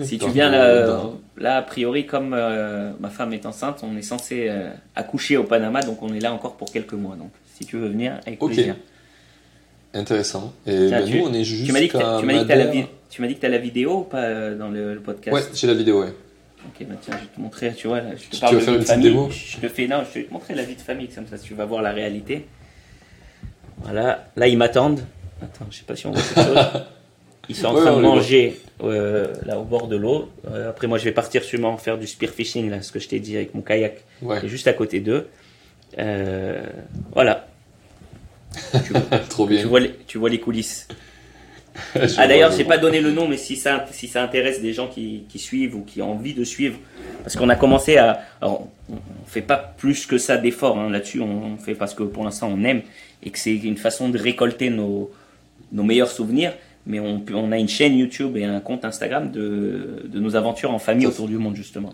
Si 0.02 0.18
tu 0.20 0.30
viens 0.30 0.50
là, 0.50 0.86
dans- 0.88 1.20
là, 1.38 1.58
a 1.58 1.62
priori, 1.62 2.06
comme 2.06 2.34
euh, 2.34 2.92
ma 3.00 3.10
femme 3.10 3.34
est 3.34 3.46
enceinte, 3.46 3.80
on 3.84 3.96
est 3.98 4.02
censé 4.02 4.48
euh, 4.50 4.70
accoucher 4.96 5.38
au 5.38 5.44
Panama, 5.44 5.82
donc 5.82 6.02
on 6.04 6.14
est 6.14 6.20
là 6.20 6.34
encore 6.34 6.56
pour 6.58 6.72
quelques 6.72 6.94
mois. 6.94 7.16
Donc, 7.16 7.32
si 7.56 7.66
tu 7.66 7.78
veux 7.78 7.88
venir, 7.88 8.20
avec 8.26 8.42
Ok. 8.44 8.54
plaisir. 8.54 8.76
Intéressant. 9.94 10.54
Et 10.68 10.88
Tiens, 10.88 11.00
ben, 11.00 11.06
tu- 11.08 11.18
nous, 11.20 11.26
on 11.26 11.34
est 11.34 11.44
juste 11.46 11.66
Tu 11.66 11.72
m'as 11.72 11.80
dit 11.80 11.88
que 11.88 11.98
tu 11.98 12.26
m'as 12.26 12.34
dit 13.28 13.36
que 13.36 13.40
t'as 13.42 13.48
la, 13.50 13.58
vidéo 13.60 14.00
ou 14.00 14.04
pas 14.04 14.24
euh, 14.24 14.58
dans 14.58 14.68
le, 14.68 14.94
le 14.94 15.00
podcast? 15.00 15.34
Ouais, 15.36 15.44
j'ai 15.54 15.68
la 15.68 15.74
vidéo, 15.74 16.02
ouais. 16.02 16.14
Ok, 16.68 16.86
bah 16.88 16.96
tiens, 17.00 17.14
je 17.18 17.22
vais 17.26 17.32
te 17.34 17.40
montrer, 17.40 17.74
tu 17.76 17.88
vois, 17.88 18.02
je 18.02 18.24
te 18.28 18.36
Tu 18.36 18.42
parle 18.42 18.56
de 18.56 18.60
faire 18.60 18.74
vie 18.74 18.78
une 18.80 18.84
de 18.84 18.88
famille. 18.88 19.10
démo? 19.12 19.30
Je 19.32 19.58
te 19.58 19.68
fais, 19.70 19.88
non, 19.88 20.04
je 20.14 20.20
vais 20.20 20.26
te 20.26 20.34
montrer 20.34 20.56
la 20.56 20.64
vie 20.64 20.76
de 20.76 20.82
famille, 20.82 21.08
comme 21.08 21.28
ça, 21.28 21.38
tu 21.38 21.54
vas 21.54 21.64
voir 21.66 21.82
la 21.82 21.92
réalité. 21.92 22.48
Voilà, 23.84 24.26
là, 24.36 24.48
ils 24.48 24.58
m'attendent. 24.58 25.02
Attends, 25.42 25.66
je 25.70 25.78
sais 25.78 25.84
pas 25.86 25.96
si 25.96 26.08
on 26.08 26.12
voit 26.12 26.22
quelque 26.22 26.42
chose. 26.44 26.58
Ils 27.50 27.56
sont 27.56 27.68
en 27.68 27.76
train 27.76 27.96
de 27.96 28.02
manger 28.02 28.60
euh, 28.84 29.34
là 29.46 29.60
au 29.60 29.64
bord 29.64 29.88
de 29.88 29.96
l'eau. 29.96 30.30
Euh, 30.50 30.70
après, 30.70 30.88
moi, 30.88 30.98
je 30.98 31.06
vais 31.06 31.12
partir 31.12 31.44
sûrement 31.44 31.78
faire 31.78 31.98
du 31.98 32.08
spearfishing, 32.08 32.70
là, 32.70 32.82
ce 32.82 32.92
que 32.92 33.00
je 33.00 33.08
t'ai 33.08 33.20
dit 33.20 33.36
avec 33.36 33.54
mon 33.54 33.62
kayak, 33.62 34.04
Ouais, 34.22 34.40
qui 34.40 34.46
est 34.48 34.50
juste 34.50 34.68
à 34.68 34.74
côté 34.74 35.00
d'eux. 35.00 35.28
Euh, 36.00 36.66
voilà. 37.14 37.48
Tu 38.86 38.94
vois, 38.94 39.20
trop 39.30 39.46
bien. 39.46 39.62
tu 39.62 39.68
vois 39.68 39.80
les, 39.80 39.94
tu 40.08 40.18
vois 40.18 40.30
les 40.30 40.40
coulisses. 40.40 40.88
Ah 42.18 42.26
d'ailleurs, 42.26 42.54
je 42.54 42.58
j'ai 42.60 42.64
pas 42.64 42.78
donné 42.78 43.02
le 43.02 43.12
nom, 43.12 43.28
mais 43.28 43.36
si 43.36 43.58
ça, 43.58 43.86
si 43.92 44.08
ça 44.08 44.24
intéresse 44.24 44.62
des 44.62 44.72
gens 44.72 44.88
qui, 44.88 45.26
qui 45.28 45.40
suivent 45.40 45.76
ou 45.76 45.82
qui 45.82 46.02
ont 46.02 46.14
envie 46.14 46.34
de 46.34 46.46
suivre, 46.46 46.78
parce 47.22 47.36
qu'on 47.36 47.50
a 47.50 47.58
commencé 47.58 47.98
à, 47.98 48.22
alors, 48.40 48.70
on, 48.90 48.94
on 48.94 49.28
fait 49.28 49.42
pas 49.42 49.58
plus 49.58 50.06
que 50.06 50.18
ça 50.18 50.38
d'efforts 50.38 50.78
hein, 50.80 50.90
là-dessus, 50.90 51.20
on, 51.20 51.54
on 51.54 51.58
fait 51.58 51.76
parce 51.76 51.94
que 51.94 52.04
pour 52.04 52.24
l'instant 52.24 52.48
on 52.50 52.64
aime 52.64 52.82
et 53.24 53.30
que 53.30 53.38
c'est 53.38 53.54
une 53.56 53.76
façon 53.76 54.08
de 54.08 54.18
récolter 54.18 54.70
nos, 54.70 55.12
nos 55.74 55.84
meilleurs 55.84 56.10
souvenirs. 56.10 56.54
Mais 56.88 57.00
on, 57.00 57.20
peut- 57.20 57.34
on 57.36 57.52
a 57.52 57.58
une 57.58 57.68
chaîne 57.68 57.96
YouTube 57.98 58.38
et 58.38 58.46
un 58.46 58.60
compte 58.60 58.86
Instagram 58.86 59.32
de, 59.32 60.04
de 60.06 60.20
nos 60.20 60.36
aventures 60.36 60.72
en 60.72 60.80
famille 60.80 61.08
autour 61.08 61.28
du 61.28 61.38
monde 61.38 61.56
justement. 61.56 61.94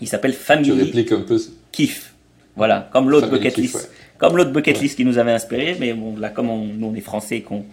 Il 0.00 0.08
s'appelle 0.08 0.32
Tu 0.32 0.38
Family 0.38 0.72
répliques 0.72 1.12
un 1.12 1.20
peu. 1.20 1.38
Kiff. 1.72 2.14
Voilà, 2.56 2.88
comme 2.92 3.10
l'autre 3.10 3.28
bucket 3.28 3.54
Kiff, 3.54 3.62
list. 3.62 3.74
ouais. 3.76 3.82
Comme 4.18 4.36
l'autre 4.36 4.50
bucket 4.50 4.76
Ouais. 4.76 4.82
list 4.82 4.96
qui 4.96 5.04
nous 5.04 5.18
avait 5.18 5.32
inspiré, 5.32 5.76
mais 5.78 5.92
bon, 5.92 6.16
là, 6.18 6.30
comme 6.30 6.50
on, 6.50 6.64
nous 6.64 6.86
on 6.88 6.94
est 6.94 7.00
français 7.00 7.36
et 7.36 7.42
qu'on 7.42 7.64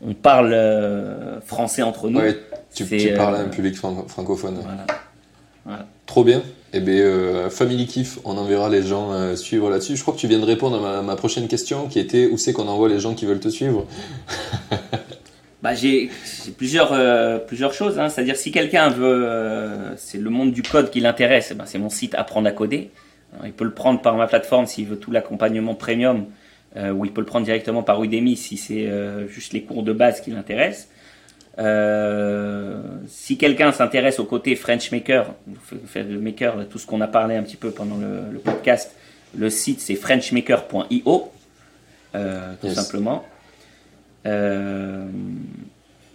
on 0.00 0.14
parle 0.14 0.52
euh, 0.54 1.40
français 1.42 1.82
entre 1.82 2.08
nous. 2.08 2.20
Ouais, 2.20 2.38
tu, 2.74 2.84
tu 2.86 3.12
parles 3.14 3.36
à 3.36 3.40
euh, 3.40 3.44
un 3.46 3.48
public 3.48 3.74
franco- 3.76 4.06
francophone. 4.08 4.58
Voilà. 5.64 5.86
Trop 6.06 6.24
bien. 6.24 6.42
Eh 6.72 6.80
bien, 6.80 6.94
euh, 6.94 7.50
Family 7.50 7.86
Kiff, 7.86 8.18
on 8.24 8.36
enverra 8.38 8.68
les 8.70 8.82
gens 8.82 9.12
euh, 9.12 9.36
suivre 9.36 9.68
là-dessus. 9.70 9.96
Je 9.96 10.02
crois 10.02 10.14
que 10.14 10.18
tu 10.18 10.26
viens 10.28 10.38
de 10.38 10.44
répondre 10.44 10.76
à 10.76 10.80
ma, 10.80 11.02
ma 11.02 11.16
prochaine 11.16 11.48
question 11.48 11.86
qui 11.88 11.98
était 11.98 12.26
où 12.26 12.38
c'est 12.38 12.52
qu'on 12.54 12.68
envoie 12.68 12.88
les 12.88 13.00
gens 13.00 13.14
qui 13.14 13.26
veulent 13.26 13.40
te 13.40 13.48
suivre? 13.50 13.86
Bah, 15.62 15.74
j'ai 15.74 16.08
plusieurs, 16.56 16.92
euh, 16.92 17.38
plusieurs 17.38 17.72
choses. 17.72 17.98
Hein. 17.98 18.08
C'est-à-dire, 18.08 18.36
si 18.36 18.52
quelqu'un 18.52 18.90
veut, 18.90 19.24
euh, 19.26 19.96
c'est 19.96 20.18
le 20.18 20.30
monde 20.30 20.52
du 20.52 20.62
code 20.62 20.90
qui 20.90 21.00
l'intéresse, 21.00 21.52
ben, 21.52 21.64
c'est 21.66 21.78
mon 21.78 21.90
site 21.90 22.14
Apprendre 22.14 22.46
à 22.48 22.52
coder. 22.52 22.90
Alors, 23.34 23.46
il 23.46 23.52
peut 23.52 23.64
le 23.64 23.72
prendre 23.72 24.00
par 24.00 24.14
ma 24.16 24.26
plateforme 24.28 24.66
s'il 24.66 24.86
veut 24.86 24.98
tout 24.98 25.10
l'accompagnement 25.10 25.74
premium, 25.74 26.26
euh, 26.76 26.92
ou 26.92 27.04
il 27.04 27.12
peut 27.12 27.20
le 27.22 27.26
prendre 27.26 27.44
directement 27.44 27.82
par 27.82 28.02
Udemy 28.02 28.36
si 28.36 28.56
c'est 28.56 28.88
juste 29.28 29.52
les 29.52 29.62
cours 29.62 29.82
de 29.82 29.92
base 29.92 30.20
qui 30.20 30.30
l'intéressent. 30.30 30.88
Si 33.08 33.36
quelqu'un 33.36 33.72
s'intéresse 33.72 34.20
au 34.20 34.24
côté 34.24 34.54
French 34.54 34.92
Maker, 34.92 35.34
le 35.96 36.18
maker, 36.20 36.68
tout 36.68 36.78
ce 36.78 36.86
qu'on 36.86 37.00
a 37.00 37.08
parlé 37.08 37.34
un 37.34 37.42
petit 37.42 37.56
peu 37.56 37.72
pendant 37.72 37.96
le, 37.96 38.32
le 38.32 38.38
podcast, 38.38 38.94
le 39.36 39.50
site 39.50 39.80
c'est 39.80 39.96
frenchmaker.io, 39.96 41.32
tout 42.12 42.18
Yes. 42.66 42.74
simplement. 42.74 43.24
Euh, 44.28 45.06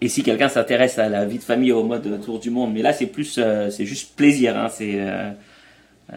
et 0.01 0.09
si 0.09 0.21
quelqu'un 0.23 0.49
s'intéresse 0.49 0.99
à 0.99 1.07
la 1.09 1.25
vie 1.25 1.37
de 1.37 1.43
famille 1.43 1.71
au 1.71 1.83
mode 1.83 2.21
tour 2.23 2.39
du 2.39 2.49
monde, 2.49 2.73
mais 2.73 2.81
là 2.81 2.93
c'est 2.93 3.05
plus, 3.05 3.35
euh, 3.37 3.69
c'est 3.69 3.85
juste 3.85 4.15
plaisir. 4.15 4.57
Hein, 4.57 4.67
c'est 4.69 4.95
euh, 4.97 5.31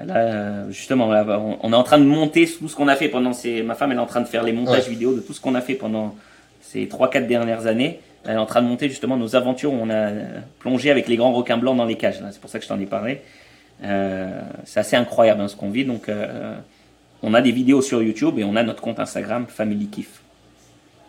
là 0.05 0.69
justement, 0.71 1.11
là, 1.11 1.25
on, 1.41 1.59
on 1.63 1.73
est 1.73 1.77
en 1.77 1.83
train 1.85 1.99
de 1.99 2.05
monter 2.05 2.47
tout 2.49 2.69
ce 2.69 2.75
qu'on 2.75 2.89
a 2.89 2.97
fait 2.97 3.09
pendant 3.09 3.33
ces. 3.33 3.63
Ma 3.63 3.75
femme 3.75 3.93
elle 3.93 3.99
est 3.99 4.01
en 4.01 4.07
train 4.07 4.21
de 4.21 4.27
faire 4.27 4.43
les 4.43 4.53
montages 4.53 4.85
Ouais. 4.85 4.91
vidéo 4.91 5.15
de 5.15 5.21
tout 5.21 5.33
ce 5.33 5.41
qu'on 5.41 5.55
a 5.55 5.61
fait 5.61 5.75
pendant 5.75 6.15
ces 6.61 6.87
3-4 6.87 7.27
dernières 7.27 7.67
années. 7.67 8.01
Elle 8.25 8.35
est 8.35 8.39
en 8.39 8.47
train 8.47 8.61
de 8.61 8.67
monter 8.67 8.89
justement 8.89 9.17
nos 9.17 9.37
aventures 9.37 9.73
où 9.73 9.77
on 9.81 9.89
a 9.89 10.11
plongé 10.59 10.91
avec 10.91 11.07
les 11.07 11.17
grands 11.17 11.33
requins 11.33 11.59
blancs 11.59 11.77
dans 11.77 11.85
les 11.85 11.95
cages. 11.95 12.19
C'est 12.33 12.41
pour 12.41 12.51
ça 12.51 12.59
que 12.59 12.65
je 12.65 12.69
t'en 12.69 12.81
ai 12.81 12.87
parlé. 12.87 13.21
Euh, 13.85 14.41
c'est 14.65 14.81
assez 14.81 14.97
incroyable 14.97 15.41
hein, 15.43 15.47
ce 15.49 15.55
qu'on 15.55 15.71
vit. 15.71 15.85
Donc, 15.85 16.09
euh, 16.09 16.57
on 17.23 17.35
a 17.35 17.41
des 17.41 17.53
vidéos 17.53 17.83
sur 17.83 18.03
YouTube 18.03 18.37
et 18.41 18.43
on 18.45 18.57
a 18.57 18.65
notre 18.65 18.83
compte 18.83 18.99
Instagram 18.99 19.47
Family 19.49 19.87
Kiff. 19.87 20.23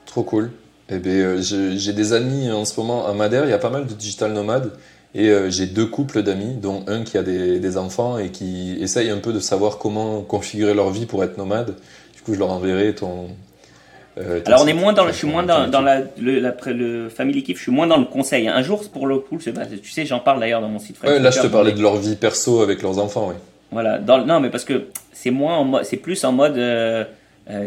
Trop 0.05 0.21
cool. 0.21 0.51
Eh 0.89 0.99
bien, 0.99 1.11
euh, 1.13 1.41
j'ai 1.41 1.93
des 1.93 2.13
amis 2.13 2.49
en 2.51 2.63
ce 2.65 2.79
moment 2.79 3.07
à 3.07 3.13
Madère, 3.13 3.43
il 3.45 3.49
y 3.49 3.53
a 3.53 3.57
pas 3.57 3.69
mal 3.69 3.85
de 3.85 3.93
digital 3.93 4.31
nomades. 4.31 4.71
Et 5.15 5.29
euh, 5.29 5.49
j'ai 5.49 5.65
deux 5.65 5.85
couples 5.85 6.21
d'amis, 6.21 6.55
dont 6.61 6.83
un 6.87 7.03
qui 7.03 7.17
a 7.17 7.23
des, 7.23 7.59
des 7.59 7.77
enfants 7.77 8.17
et 8.19 8.29
qui 8.29 8.77
essaye 8.81 9.09
un 9.09 9.17
peu 9.17 9.33
de 9.33 9.39
savoir 9.39 9.77
comment 9.79 10.21
configurer 10.21 10.73
leur 10.73 10.89
vie 10.91 11.05
pour 11.05 11.23
être 11.23 11.37
nomade. 11.37 11.75
Du 12.15 12.21
coup, 12.21 12.33
je 12.33 12.39
leur 12.39 12.51
enverrai 12.51 12.93
ton. 12.93 13.27
euh, 14.17 14.39
ton 14.41 14.47
Alors, 14.51 14.63
on 14.63 14.67
est 14.67 14.73
moins 14.73 14.93
dans, 14.93 15.05
le- 15.05 15.11
je 15.13 15.17
suis 15.17 15.27
moins 15.27 15.43
dans, 15.43 15.81
la, 15.81 16.01
le, 16.19 16.39
la- 16.39 16.55
le 16.67 17.09
Family 17.09 17.41
Kiff, 17.43 17.57
je 17.57 17.63
suis 17.63 17.71
moins 17.71 17.87
dans 17.87 17.97
le 17.97 18.05
conseil. 18.05 18.47
Un 18.47 18.61
jour, 18.61 18.87
pour 18.91 19.07
le 19.07 19.17
coup, 19.19 19.39
bah, 19.55 19.63
tu 19.81 19.89
sais, 19.91 20.05
j'en 20.05 20.19
parle 20.19 20.39
d'ailleurs 20.39 20.61
dans 20.61 20.69
mon 20.69 20.79
site 20.79 20.97
Ouais, 21.03 21.19
là, 21.19 21.31
je 21.31 21.39
te 21.41 21.47
parlais 21.47 21.71
de 21.71 21.81
leur 21.81 21.95
vie 21.97 22.15
perso 22.15 22.61
avec 22.61 22.81
leurs 22.81 22.99
enfants, 22.99 23.27
oui. 23.29 23.35
Voilà. 23.71 23.97
Dans, 23.97 24.23
non, 24.23 24.39
mais 24.39 24.49
parce 24.49 24.65
que 24.65 24.85
c'est 25.13 25.31
moins, 25.31 25.83
c'est 25.83 25.97
plus 25.97 26.23
en 26.25 26.31
mode, 26.31 26.57
euh, 26.57 27.03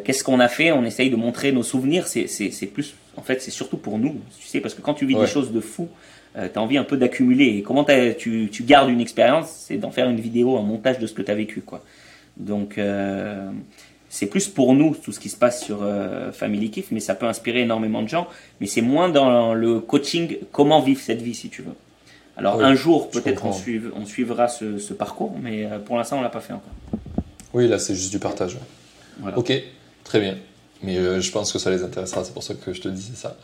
Qu'est-ce 0.05 0.23
qu'on 0.23 0.40
a 0.40 0.48
fait? 0.48 0.73
On 0.73 0.85
essaye 0.85 1.09
de 1.11 1.16
montrer 1.16 1.52
nos 1.52 1.62
souvenirs. 1.62 2.07
C'est 2.07 2.66
plus, 2.73 2.94
en 3.16 3.23
fait, 3.23 3.40
c'est 3.40 3.51
surtout 3.51 3.78
pour 3.78 3.98
nous, 3.98 4.16
tu 4.39 4.47
sais, 4.47 4.61
parce 4.61 4.74
que 4.74 4.82
quand 4.82 4.94
tu 4.94 5.07
vis 5.07 5.15
des 5.15 5.27
choses 5.27 5.52
de 5.52 5.61
fou, 5.61 5.89
tu 6.35 6.40
as 6.40 6.61
envie 6.61 6.77
un 6.77 6.85
peu 6.85 6.97
d'accumuler. 6.97 7.47
Et 7.57 7.62
comment 7.62 7.85
tu, 7.85 8.51
tu, 8.52 8.62
gardes 8.62 8.90
une 8.90 9.01
expérience? 9.01 9.48
C'est 9.66 9.78
d'en 9.78 9.90
faire 9.90 10.11
une 10.11 10.20
vidéo, 10.20 10.59
un 10.59 10.62
montage 10.62 10.98
de 10.98 11.07
ce 11.07 11.15
que 11.15 11.23
tu 11.23 11.31
as 11.31 11.35
vécu, 11.35 11.62
quoi. 11.62 11.82
Donc, 12.36 12.78
c'est 14.11 14.27
plus 14.27 14.48
pour 14.48 14.74
nous 14.74 14.94
tout 14.94 15.12
ce 15.12 15.20
qui 15.20 15.31
se 15.31 15.36
passe 15.36 15.65
sur 15.65 15.78
Family 16.32 16.70
Kiff, 16.70 16.90
mais 16.90 17.01
ça 17.01 17.15
peut 17.15 17.27
inspirer 17.27 17.61
énormément 17.61 18.02
de 18.02 18.09
gens. 18.09 18.28
Mais 18.61 18.66
c'est 18.66 18.82
moins 18.82 19.09
dans 19.09 19.55
le 19.55 19.81
coaching, 19.81 20.36
comment 20.52 20.81
vivre 20.82 21.01
cette 21.01 21.23
vie, 21.23 21.35
si 21.35 21.48
tu 21.48 21.62
veux. 21.62 21.74
Alors 22.40 22.62
un 22.62 22.74
jour, 22.74 23.11
peut-être 23.11 23.44
on, 23.44 23.51
on, 23.94 24.07
suivra 24.07 24.48
ce, 24.48 24.93
parcours, 24.94 25.36
mais 25.43 25.66
euh, 25.66 25.78
pour 25.78 25.98
l'instant, 25.98 26.19
on 26.19 26.23
l'a 26.23 26.31
pas 26.31 26.40
fait 26.40 26.55
encore. 26.55 26.73
Oui, 27.52 27.69
là, 27.69 27.78
c'est 27.78 27.94
juste 27.94 28.11
du 28.11 28.19
partage. 28.19 28.57
Ok, 29.36 29.52
très 30.05 30.20
bien. 30.20 30.36
Mais 30.82 30.97
euh, 30.97 31.20
je 31.20 31.30
pense 31.30 31.52
que 31.52 31.59
ça 31.59 31.70
les 31.70 31.82
intéressera, 31.82 32.24
c'est 32.24 32.32
pour 32.32 32.42
ça 32.42 32.55
que 32.55 32.72
je 32.72 32.80
te 32.80 32.88
disais 32.88 33.14
ça. 33.14 33.36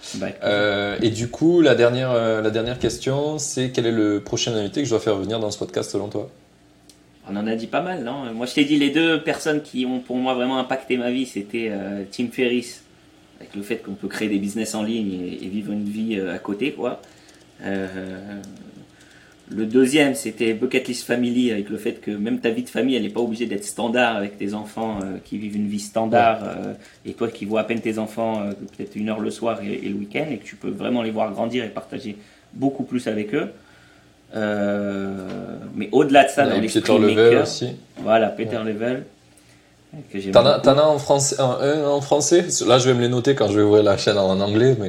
Euh, 0.42 0.96
et 1.02 1.10
du 1.10 1.28
coup, 1.28 1.60
la 1.60 1.74
dernière, 1.74 2.14
la 2.14 2.50
dernière 2.50 2.78
question, 2.78 3.38
c'est 3.38 3.70
quel 3.70 3.86
est 3.86 3.92
le 3.92 4.20
prochain 4.20 4.54
invité 4.54 4.80
que 4.80 4.86
je 4.86 4.90
dois 4.90 5.00
faire 5.00 5.16
venir 5.16 5.38
dans 5.38 5.50
ce 5.50 5.58
podcast 5.58 5.90
selon 5.90 6.08
toi? 6.08 6.30
On 7.28 7.36
en 7.36 7.46
a 7.46 7.54
dit 7.54 7.66
pas 7.66 7.82
mal, 7.82 8.04
non? 8.04 8.32
Moi, 8.32 8.46
je 8.46 8.54
t'ai 8.54 8.64
dit 8.64 8.78
les 8.78 8.90
deux 8.90 9.22
personnes 9.22 9.60
qui 9.60 9.84
ont 9.84 10.00
pour 10.00 10.16
moi 10.16 10.34
vraiment 10.34 10.58
impacté 10.58 10.96
ma 10.96 11.10
vie, 11.10 11.26
c'était 11.26 11.70
Tim 12.10 12.28
Ferriss, 12.32 12.84
avec 13.38 13.54
le 13.54 13.62
fait 13.62 13.78
qu'on 13.78 13.94
peut 13.94 14.08
créer 14.08 14.28
des 14.28 14.38
business 14.38 14.74
en 14.74 14.82
ligne 14.82 15.12
et, 15.12 15.44
et 15.44 15.48
vivre 15.48 15.72
une 15.72 15.84
vie 15.84 16.18
à 16.18 16.38
côté, 16.38 16.72
quoi. 16.72 17.02
Le 19.48 19.64
deuxième, 19.64 20.16
c'était 20.16 20.55
Bucket 20.55 20.89
List 20.89 21.06
Family, 21.06 21.52
avec 21.52 21.70
le 21.70 21.78
fait 21.78 22.01
que 22.01 22.10
même 22.10 22.40
ta 22.40 22.51
vie 22.51 22.64
de 22.64 22.68
famille, 22.68 22.97
elle 22.97 23.02
n'est 23.02 23.10
pas 23.10 23.20
obligée 23.20 23.47
d'être 23.47 23.64
standard 23.64 24.16
avec 24.16 24.39
tes 24.39 24.55
enfants 24.55 24.98
euh, 25.02 25.18
qui 25.24 25.39
vivent 25.39 25.55
une 25.55 25.68
vie 25.68 25.78
standard, 25.78 26.40
euh, 26.43 26.73
et 27.05 27.12
toi 27.12 27.28
qui 27.28 27.44
vois 27.44 27.60
à 27.60 27.64
peine 27.64 27.81
tes 27.81 27.98
enfants 27.98 28.40
euh, 28.40 28.52
peut-être 28.77 28.97
une 28.97 29.09
heure 29.09 29.20
le 29.20 29.31
soir 29.31 29.60
et, 29.62 29.89
le 29.89 29.94
week-end, 29.94 30.24
et 30.32 30.39
que 30.39 30.44
tu 30.44 30.56
peux 30.56 30.70
vraiment 30.70 31.01
les 31.02 31.12
voir 31.12 31.31
grandir 31.31 31.64
et 31.64 31.68
partager 31.68 32.16
beaucoup 32.55 32.82
plus 32.82 33.06
avec 33.06 33.35
eux. 33.35 33.48
mais 34.35 35.89
au-delà 35.93 36.24
de 36.24 36.31
ça, 36.31 36.44
dans 36.44 36.59
l'esprit 36.59 36.81
Peter 36.81 36.98
Level 36.98 37.39
aussi. 37.39 37.68
Voilà, 37.98 38.28
Peter 38.31 38.59
Level. 38.64 39.05
T'en 40.32 40.44
as, 40.44 40.82
en 40.82 40.98
français, 40.98 41.36
un 41.39 41.86
en 41.86 42.01
français? 42.01 42.47
Là, 42.66 42.78
je 42.78 42.89
vais 42.89 42.94
me 42.94 43.01
les 43.01 43.09
noter 43.09 43.36
quand 43.36 43.48
je 43.48 43.55
vais 43.55 43.62
ouvrir 43.62 43.85
la 43.85 43.97
chaîne 43.97 44.18
en 44.18 44.40
anglais, 44.40 44.77
mais... 44.78 44.89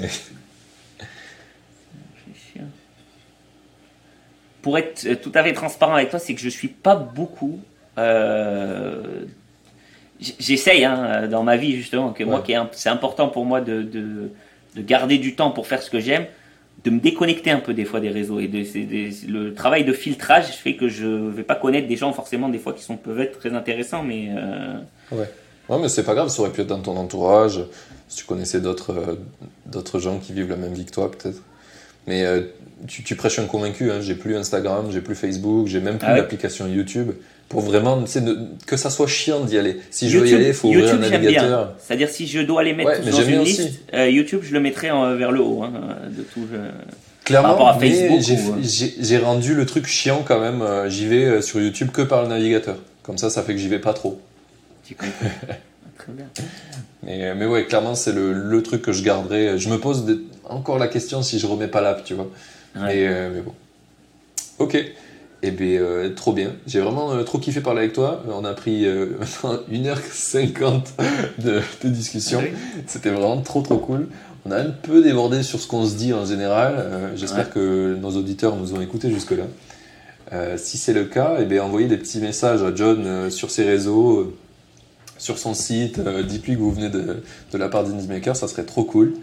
pour 4.67 4.77
être 4.77 5.05
euh, 5.05 5.15
tout 5.15 5.31
à 5.33 5.43
fait 5.43 5.53
transparent 5.53 5.93
avec 5.93 6.09
toi, 6.09 6.19
c'est 6.19 6.35
que 6.35 6.41
je 6.41 6.49
suis 6.49 6.67
pas 6.67 6.97
beaucoup. 6.97 7.61
Euh, 7.97 9.23
J'essaye 10.19 10.83
hein, 10.83 11.25
dans 11.27 11.41
ma 11.43 11.55
vie 11.55 11.73
justement 11.77 12.11
que 12.11 12.25
moi, 12.25 12.43
c'est 12.73 12.89
important 12.89 13.29
pour 13.29 13.45
moi 13.45 13.61
de, 13.61 13.81
de, 13.81 14.29
de, 14.75 14.81
garder 14.81 15.19
du 15.19 15.35
temps 15.35 15.51
pour 15.51 15.67
faire 15.67 15.81
ce 15.81 15.89
que 15.89 16.01
j'aime, 16.01 16.25
de 16.83 16.89
me 16.89 16.99
déconnecter 16.99 17.49
un 17.49 17.61
peu 17.61 17.73
des 17.73 17.85
fois 17.85 18.01
des 18.01 18.09
réseaux 18.09 18.41
et 18.41 18.49
de, 18.49 19.31
le 19.31 19.53
travail 19.53 19.85
de 19.85 19.93
filtrage 19.93 20.47
fait 20.47 20.75
que 20.75 20.89
je 20.89 21.07
vais 21.07 21.43
pas 21.43 21.55
connaître 21.55 21.87
des 21.87 21.95
gens 21.95 22.11
forcément 22.11 22.49
des 22.49 22.59
fois 22.59 22.73
qui 22.73 22.83
sont 22.83 22.97
peuvent 22.97 23.21
être 23.21 23.39
très 23.39 23.53
intéressants, 23.53 24.03
mais 24.03 24.31
euh... 24.35 24.79
ouais. 25.13 25.29
Ouais, 25.69 25.79
mais 25.79 25.87
c'est 25.87 26.03
pas 26.03 26.13
grave, 26.13 26.27
ça 26.27 26.41
aurait 26.41 26.51
pu 26.51 26.61
être 26.61 26.67
dans 26.67 26.81
ton 26.81 26.97
entourage, 26.97 27.61
si 28.09 28.17
tu 28.17 28.25
connaissais 28.25 28.59
d'autres 28.59 28.91
euh, 28.91 29.15
d'autres 29.65 29.99
gens 29.99 30.17
qui 30.17 30.33
vivent 30.33 30.49
la 30.49 30.57
même 30.57 30.73
vie 30.73 30.85
que 30.85 30.91
toi, 30.91 31.09
peut-être. 31.09 31.41
Mais 32.07 32.25
euh, 32.25 32.41
tu, 32.87 33.15
prêches 33.15 33.39
un 33.39 33.45
convaincu, 33.45 33.91
hein. 33.91 33.99
j'ai 34.01 34.15
plus 34.15 34.35
Instagram, 34.35 34.87
j'ai 34.91 35.01
plus 35.01 35.15
Facebook, 35.15 35.67
j'ai 35.67 35.81
même 35.81 35.97
plus 35.97 36.07
ah 36.09 36.15
l'application 36.15 36.67
YouTube. 36.67 37.11
Pour 37.49 37.61
vraiment, 37.61 38.03
que 38.65 38.75
ça 38.75 38.89
soit 38.89 39.07
chiant 39.07 39.45
d'y 39.45 39.57
aller. 39.57 39.77
Si 39.89 40.09
je 40.09 40.19
veux 40.19 40.27
y 40.27 40.33
aller, 40.33 40.47
il 40.47 40.53
faut 40.53 40.67
ouvrir 40.67 40.95
un 40.95 40.97
navigateur. 40.97 41.75
C'est-à-dire 41.79 42.09
si 42.09 42.27
je 42.27 42.41
dois 42.41 42.63
les 42.63 42.73
mettre 42.73 43.01
tous 43.01 43.09
dans 43.09 43.23
une 43.23 43.43
liste, 43.43 43.79
euh, 43.93 44.09
YouTube, 44.09 44.41
je 44.43 44.53
le 44.53 44.59
mettrais 44.59 44.89
vers 45.15 45.31
le 45.31 45.41
haut. 45.41 45.63
Hein, 45.63 45.71
de 46.09 46.23
tout, 46.23 46.47
Clairement, 47.23 47.77
j'ai 47.81 49.17
rendu 49.17 49.53
le 49.53 49.65
truc 49.65 49.85
chiant 49.85 50.23
quand 50.25 50.39
même. 50.39 50.61
Euh, 50.61 50.89
j'y 50.89 51.07
vais 51.07 51.41
sur 51.41 51.59
YouTube 51.59 51.89
que 51.91 52.01
par 52.01 52.21
le 52.23 52.29
navigateur. 52.29 52.77
Comme 53.03 53.17
ça, 53.17 53.29
ça 53.29 53.43
fait 53.43 53.53
que 53.53 53.59
j'y 53.59 53.67
vais 53.67 53.79
pas 53.79 53.93
trop. 53.93 54.21
Très 56.07 56.13
bien. 56.13 56.25
Mais, 57.03 57.35
mais 57.35 57.45
ouais, 57.45 57.65
clairement, 57.65 57.95
c'est 57.95 58.13
le, 58.13 58.31
le, 58.31 58.63
truc 58.63 58.81
que 58.81 58.93
je 58.93 59.03
garderai. 59.03 59.59
Je 59.59 59.69
me 59.69 59.77
pose 59.77 60.05
encore 60.45 60.79
la 60.79 60.87
question 60.87 61.21
si 61.21 61.37
je 61.37 61.47
remets 61.47 61.67
pas 61.67 61.81
l'app, 61.81 62.05
tu 62.05 62.13
vois. 62.13 62.29
Euh, 62.77 63.29
mais, 63.33 63.41
bon. 63.41 63.53
Ok. 64.59 64.75
et 64.75 64.93
eh 65.43 65.51
bien, 65.51 65.81
euh, 65.81 66.13
trop 66.13 66.33
bien. 66.33 66.53
J'ai 66.65 66.79
vraiment 66.79 67.11
euh, 67.11 67.23
trop 67.23 67.39
kiffé 67.39 67.61
parler 67.61 67.81
avec 67.81 67.93
toi. 67.93 68.23
On 68.31 68.45
a 68.45 68.53
pris 68.53 68.85
1h50 69.71 70.81
de, 71.39 71.61
de 71.83 71.89
discussion. 71.89 72.41
C'était 72.85 73.09
vraiment 73.09 73.41
trop, 73.41 73.61
trop 73.61 73.77
cool. 73.77 74.07
On 74.45 74.51
a 74.51 74.57
un 74.57 74.69
peu 74.69 75.03
débordé 75.03 75.43
sur 75.43 75.59
ce 75.59 75.67
qu'on 75.67 75.85
se 75.85 75.95
dit 75.95 76.13
en 76.13 76.25
général. 76.25 77.11
J'espère 77.15 77.49
que 77.49 77.95
nos 77.95 78.11
auditeurs 78.11 78.55
nous 78.55 78.73
ont 78.73 78.79
écoutés 78.79 79.11
jusque-là. 79.11 79.43
si 80.55 80.77
c'est 80.77 80.93
le 80.93 81.03
cas, 81.03 81.35
et 81.39 81.41
eh 81.41 81.45
bien, 81.45 81.63
envoyez 81.63 81.87
des 81.87 81.97
petits 81.97 82.19
messages 82.19 82.63
à 82.63 82.73
John 82.73 83.29
sur 83.29 83.51
ses 83.51 83.65
réseaux, 83.65 84.33
sur 85.17 85.37
son 85.37 85.53
site. 85.53 85.99
Dites-lui 85.99 86.55
que 86.55 86.59
vous 86.59 86.71
venez 86.71 86.89
de, 86.89 87.23
de 87.51 87.57
la 87.57 87.69
part 87.69 87.83
d'Indymaker, 87.83 88.35
ça 88.35 88.47
serait 88.47 88.65
trop 88.65 88.83
cool. 88.83 89.13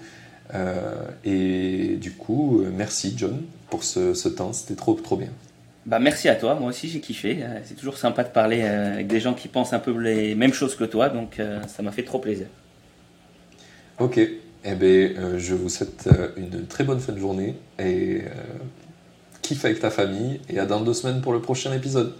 Euh, 0.53 1.07
et 1.25 1.97
du 1.97 2.13
coup, 2.13 2.61
euh, 2.61 2.71
merci 2.73 3.15
John 3.17 3.43
pour 3.71 3.83
ce, 3.83 4.29
temps, 4.29 4.53
c'était 4.53 4.75
trop 4.75 4.95
trop 4.95 5.17
bien. 5.17 5.31
Bah 5.87 5.99
merci 5.99 6.29
à 6.29 6.35
toi, 6.35 6.55
moi 6.55 6.69
aussi 6.69 6.89
j'ai 6.89 7.01
kiffé. 7.01 7.39
Euh, 7.43 7.61
c'est 7.65 7.75
toujours 7.75 7.99
sympa 7.99 8.25
de 8.25 8.29
parler 8.29 8.63
avec 8.63 9.07
des 9.07 9.21
gens 9.21 9.35
qui 9.35 9.49
pensent 9.49 9.73
un 9.73 9.79
peu 9.79 9.97
les 9.99 10.35
mêmes 10.35 10.53
choses 10.53 10.77
que 10.77 10.85
toi, 10.85 11.09
donc 11.09 11.41
ça 11.67 11.83
m'a 11.83 11.93
fait 11.93 12.05
trop 12.05 12.19
plaisir. 12.19 12.47
Ok, 13.99 14.19
eh 14.19 14.75
bien, 14.75 15.39
je 15.39 15.55
vous 15.55 15.69
souhaite 15.69 16.09
une 16.37 16.67
très 16.67 16.85
bonne 16.85 17.01
fin 17.01 17.13
de 17.13 17.19
journée 17.19 17.55
et 17.79 18.23
kiffe 19.43 19.65
avec 19.65 19.81
ta 19.81 19.91
famille 19.91 20.41
et 20.49 20.59
à 20.59 20.67
dans 20.67 20.81
deux 20.81 20.95
semaines 20.95 21.21
pour 21.21 21.33
le 21.33 21.41
prochain 21.41 21.73
épisode. 21.73 22.15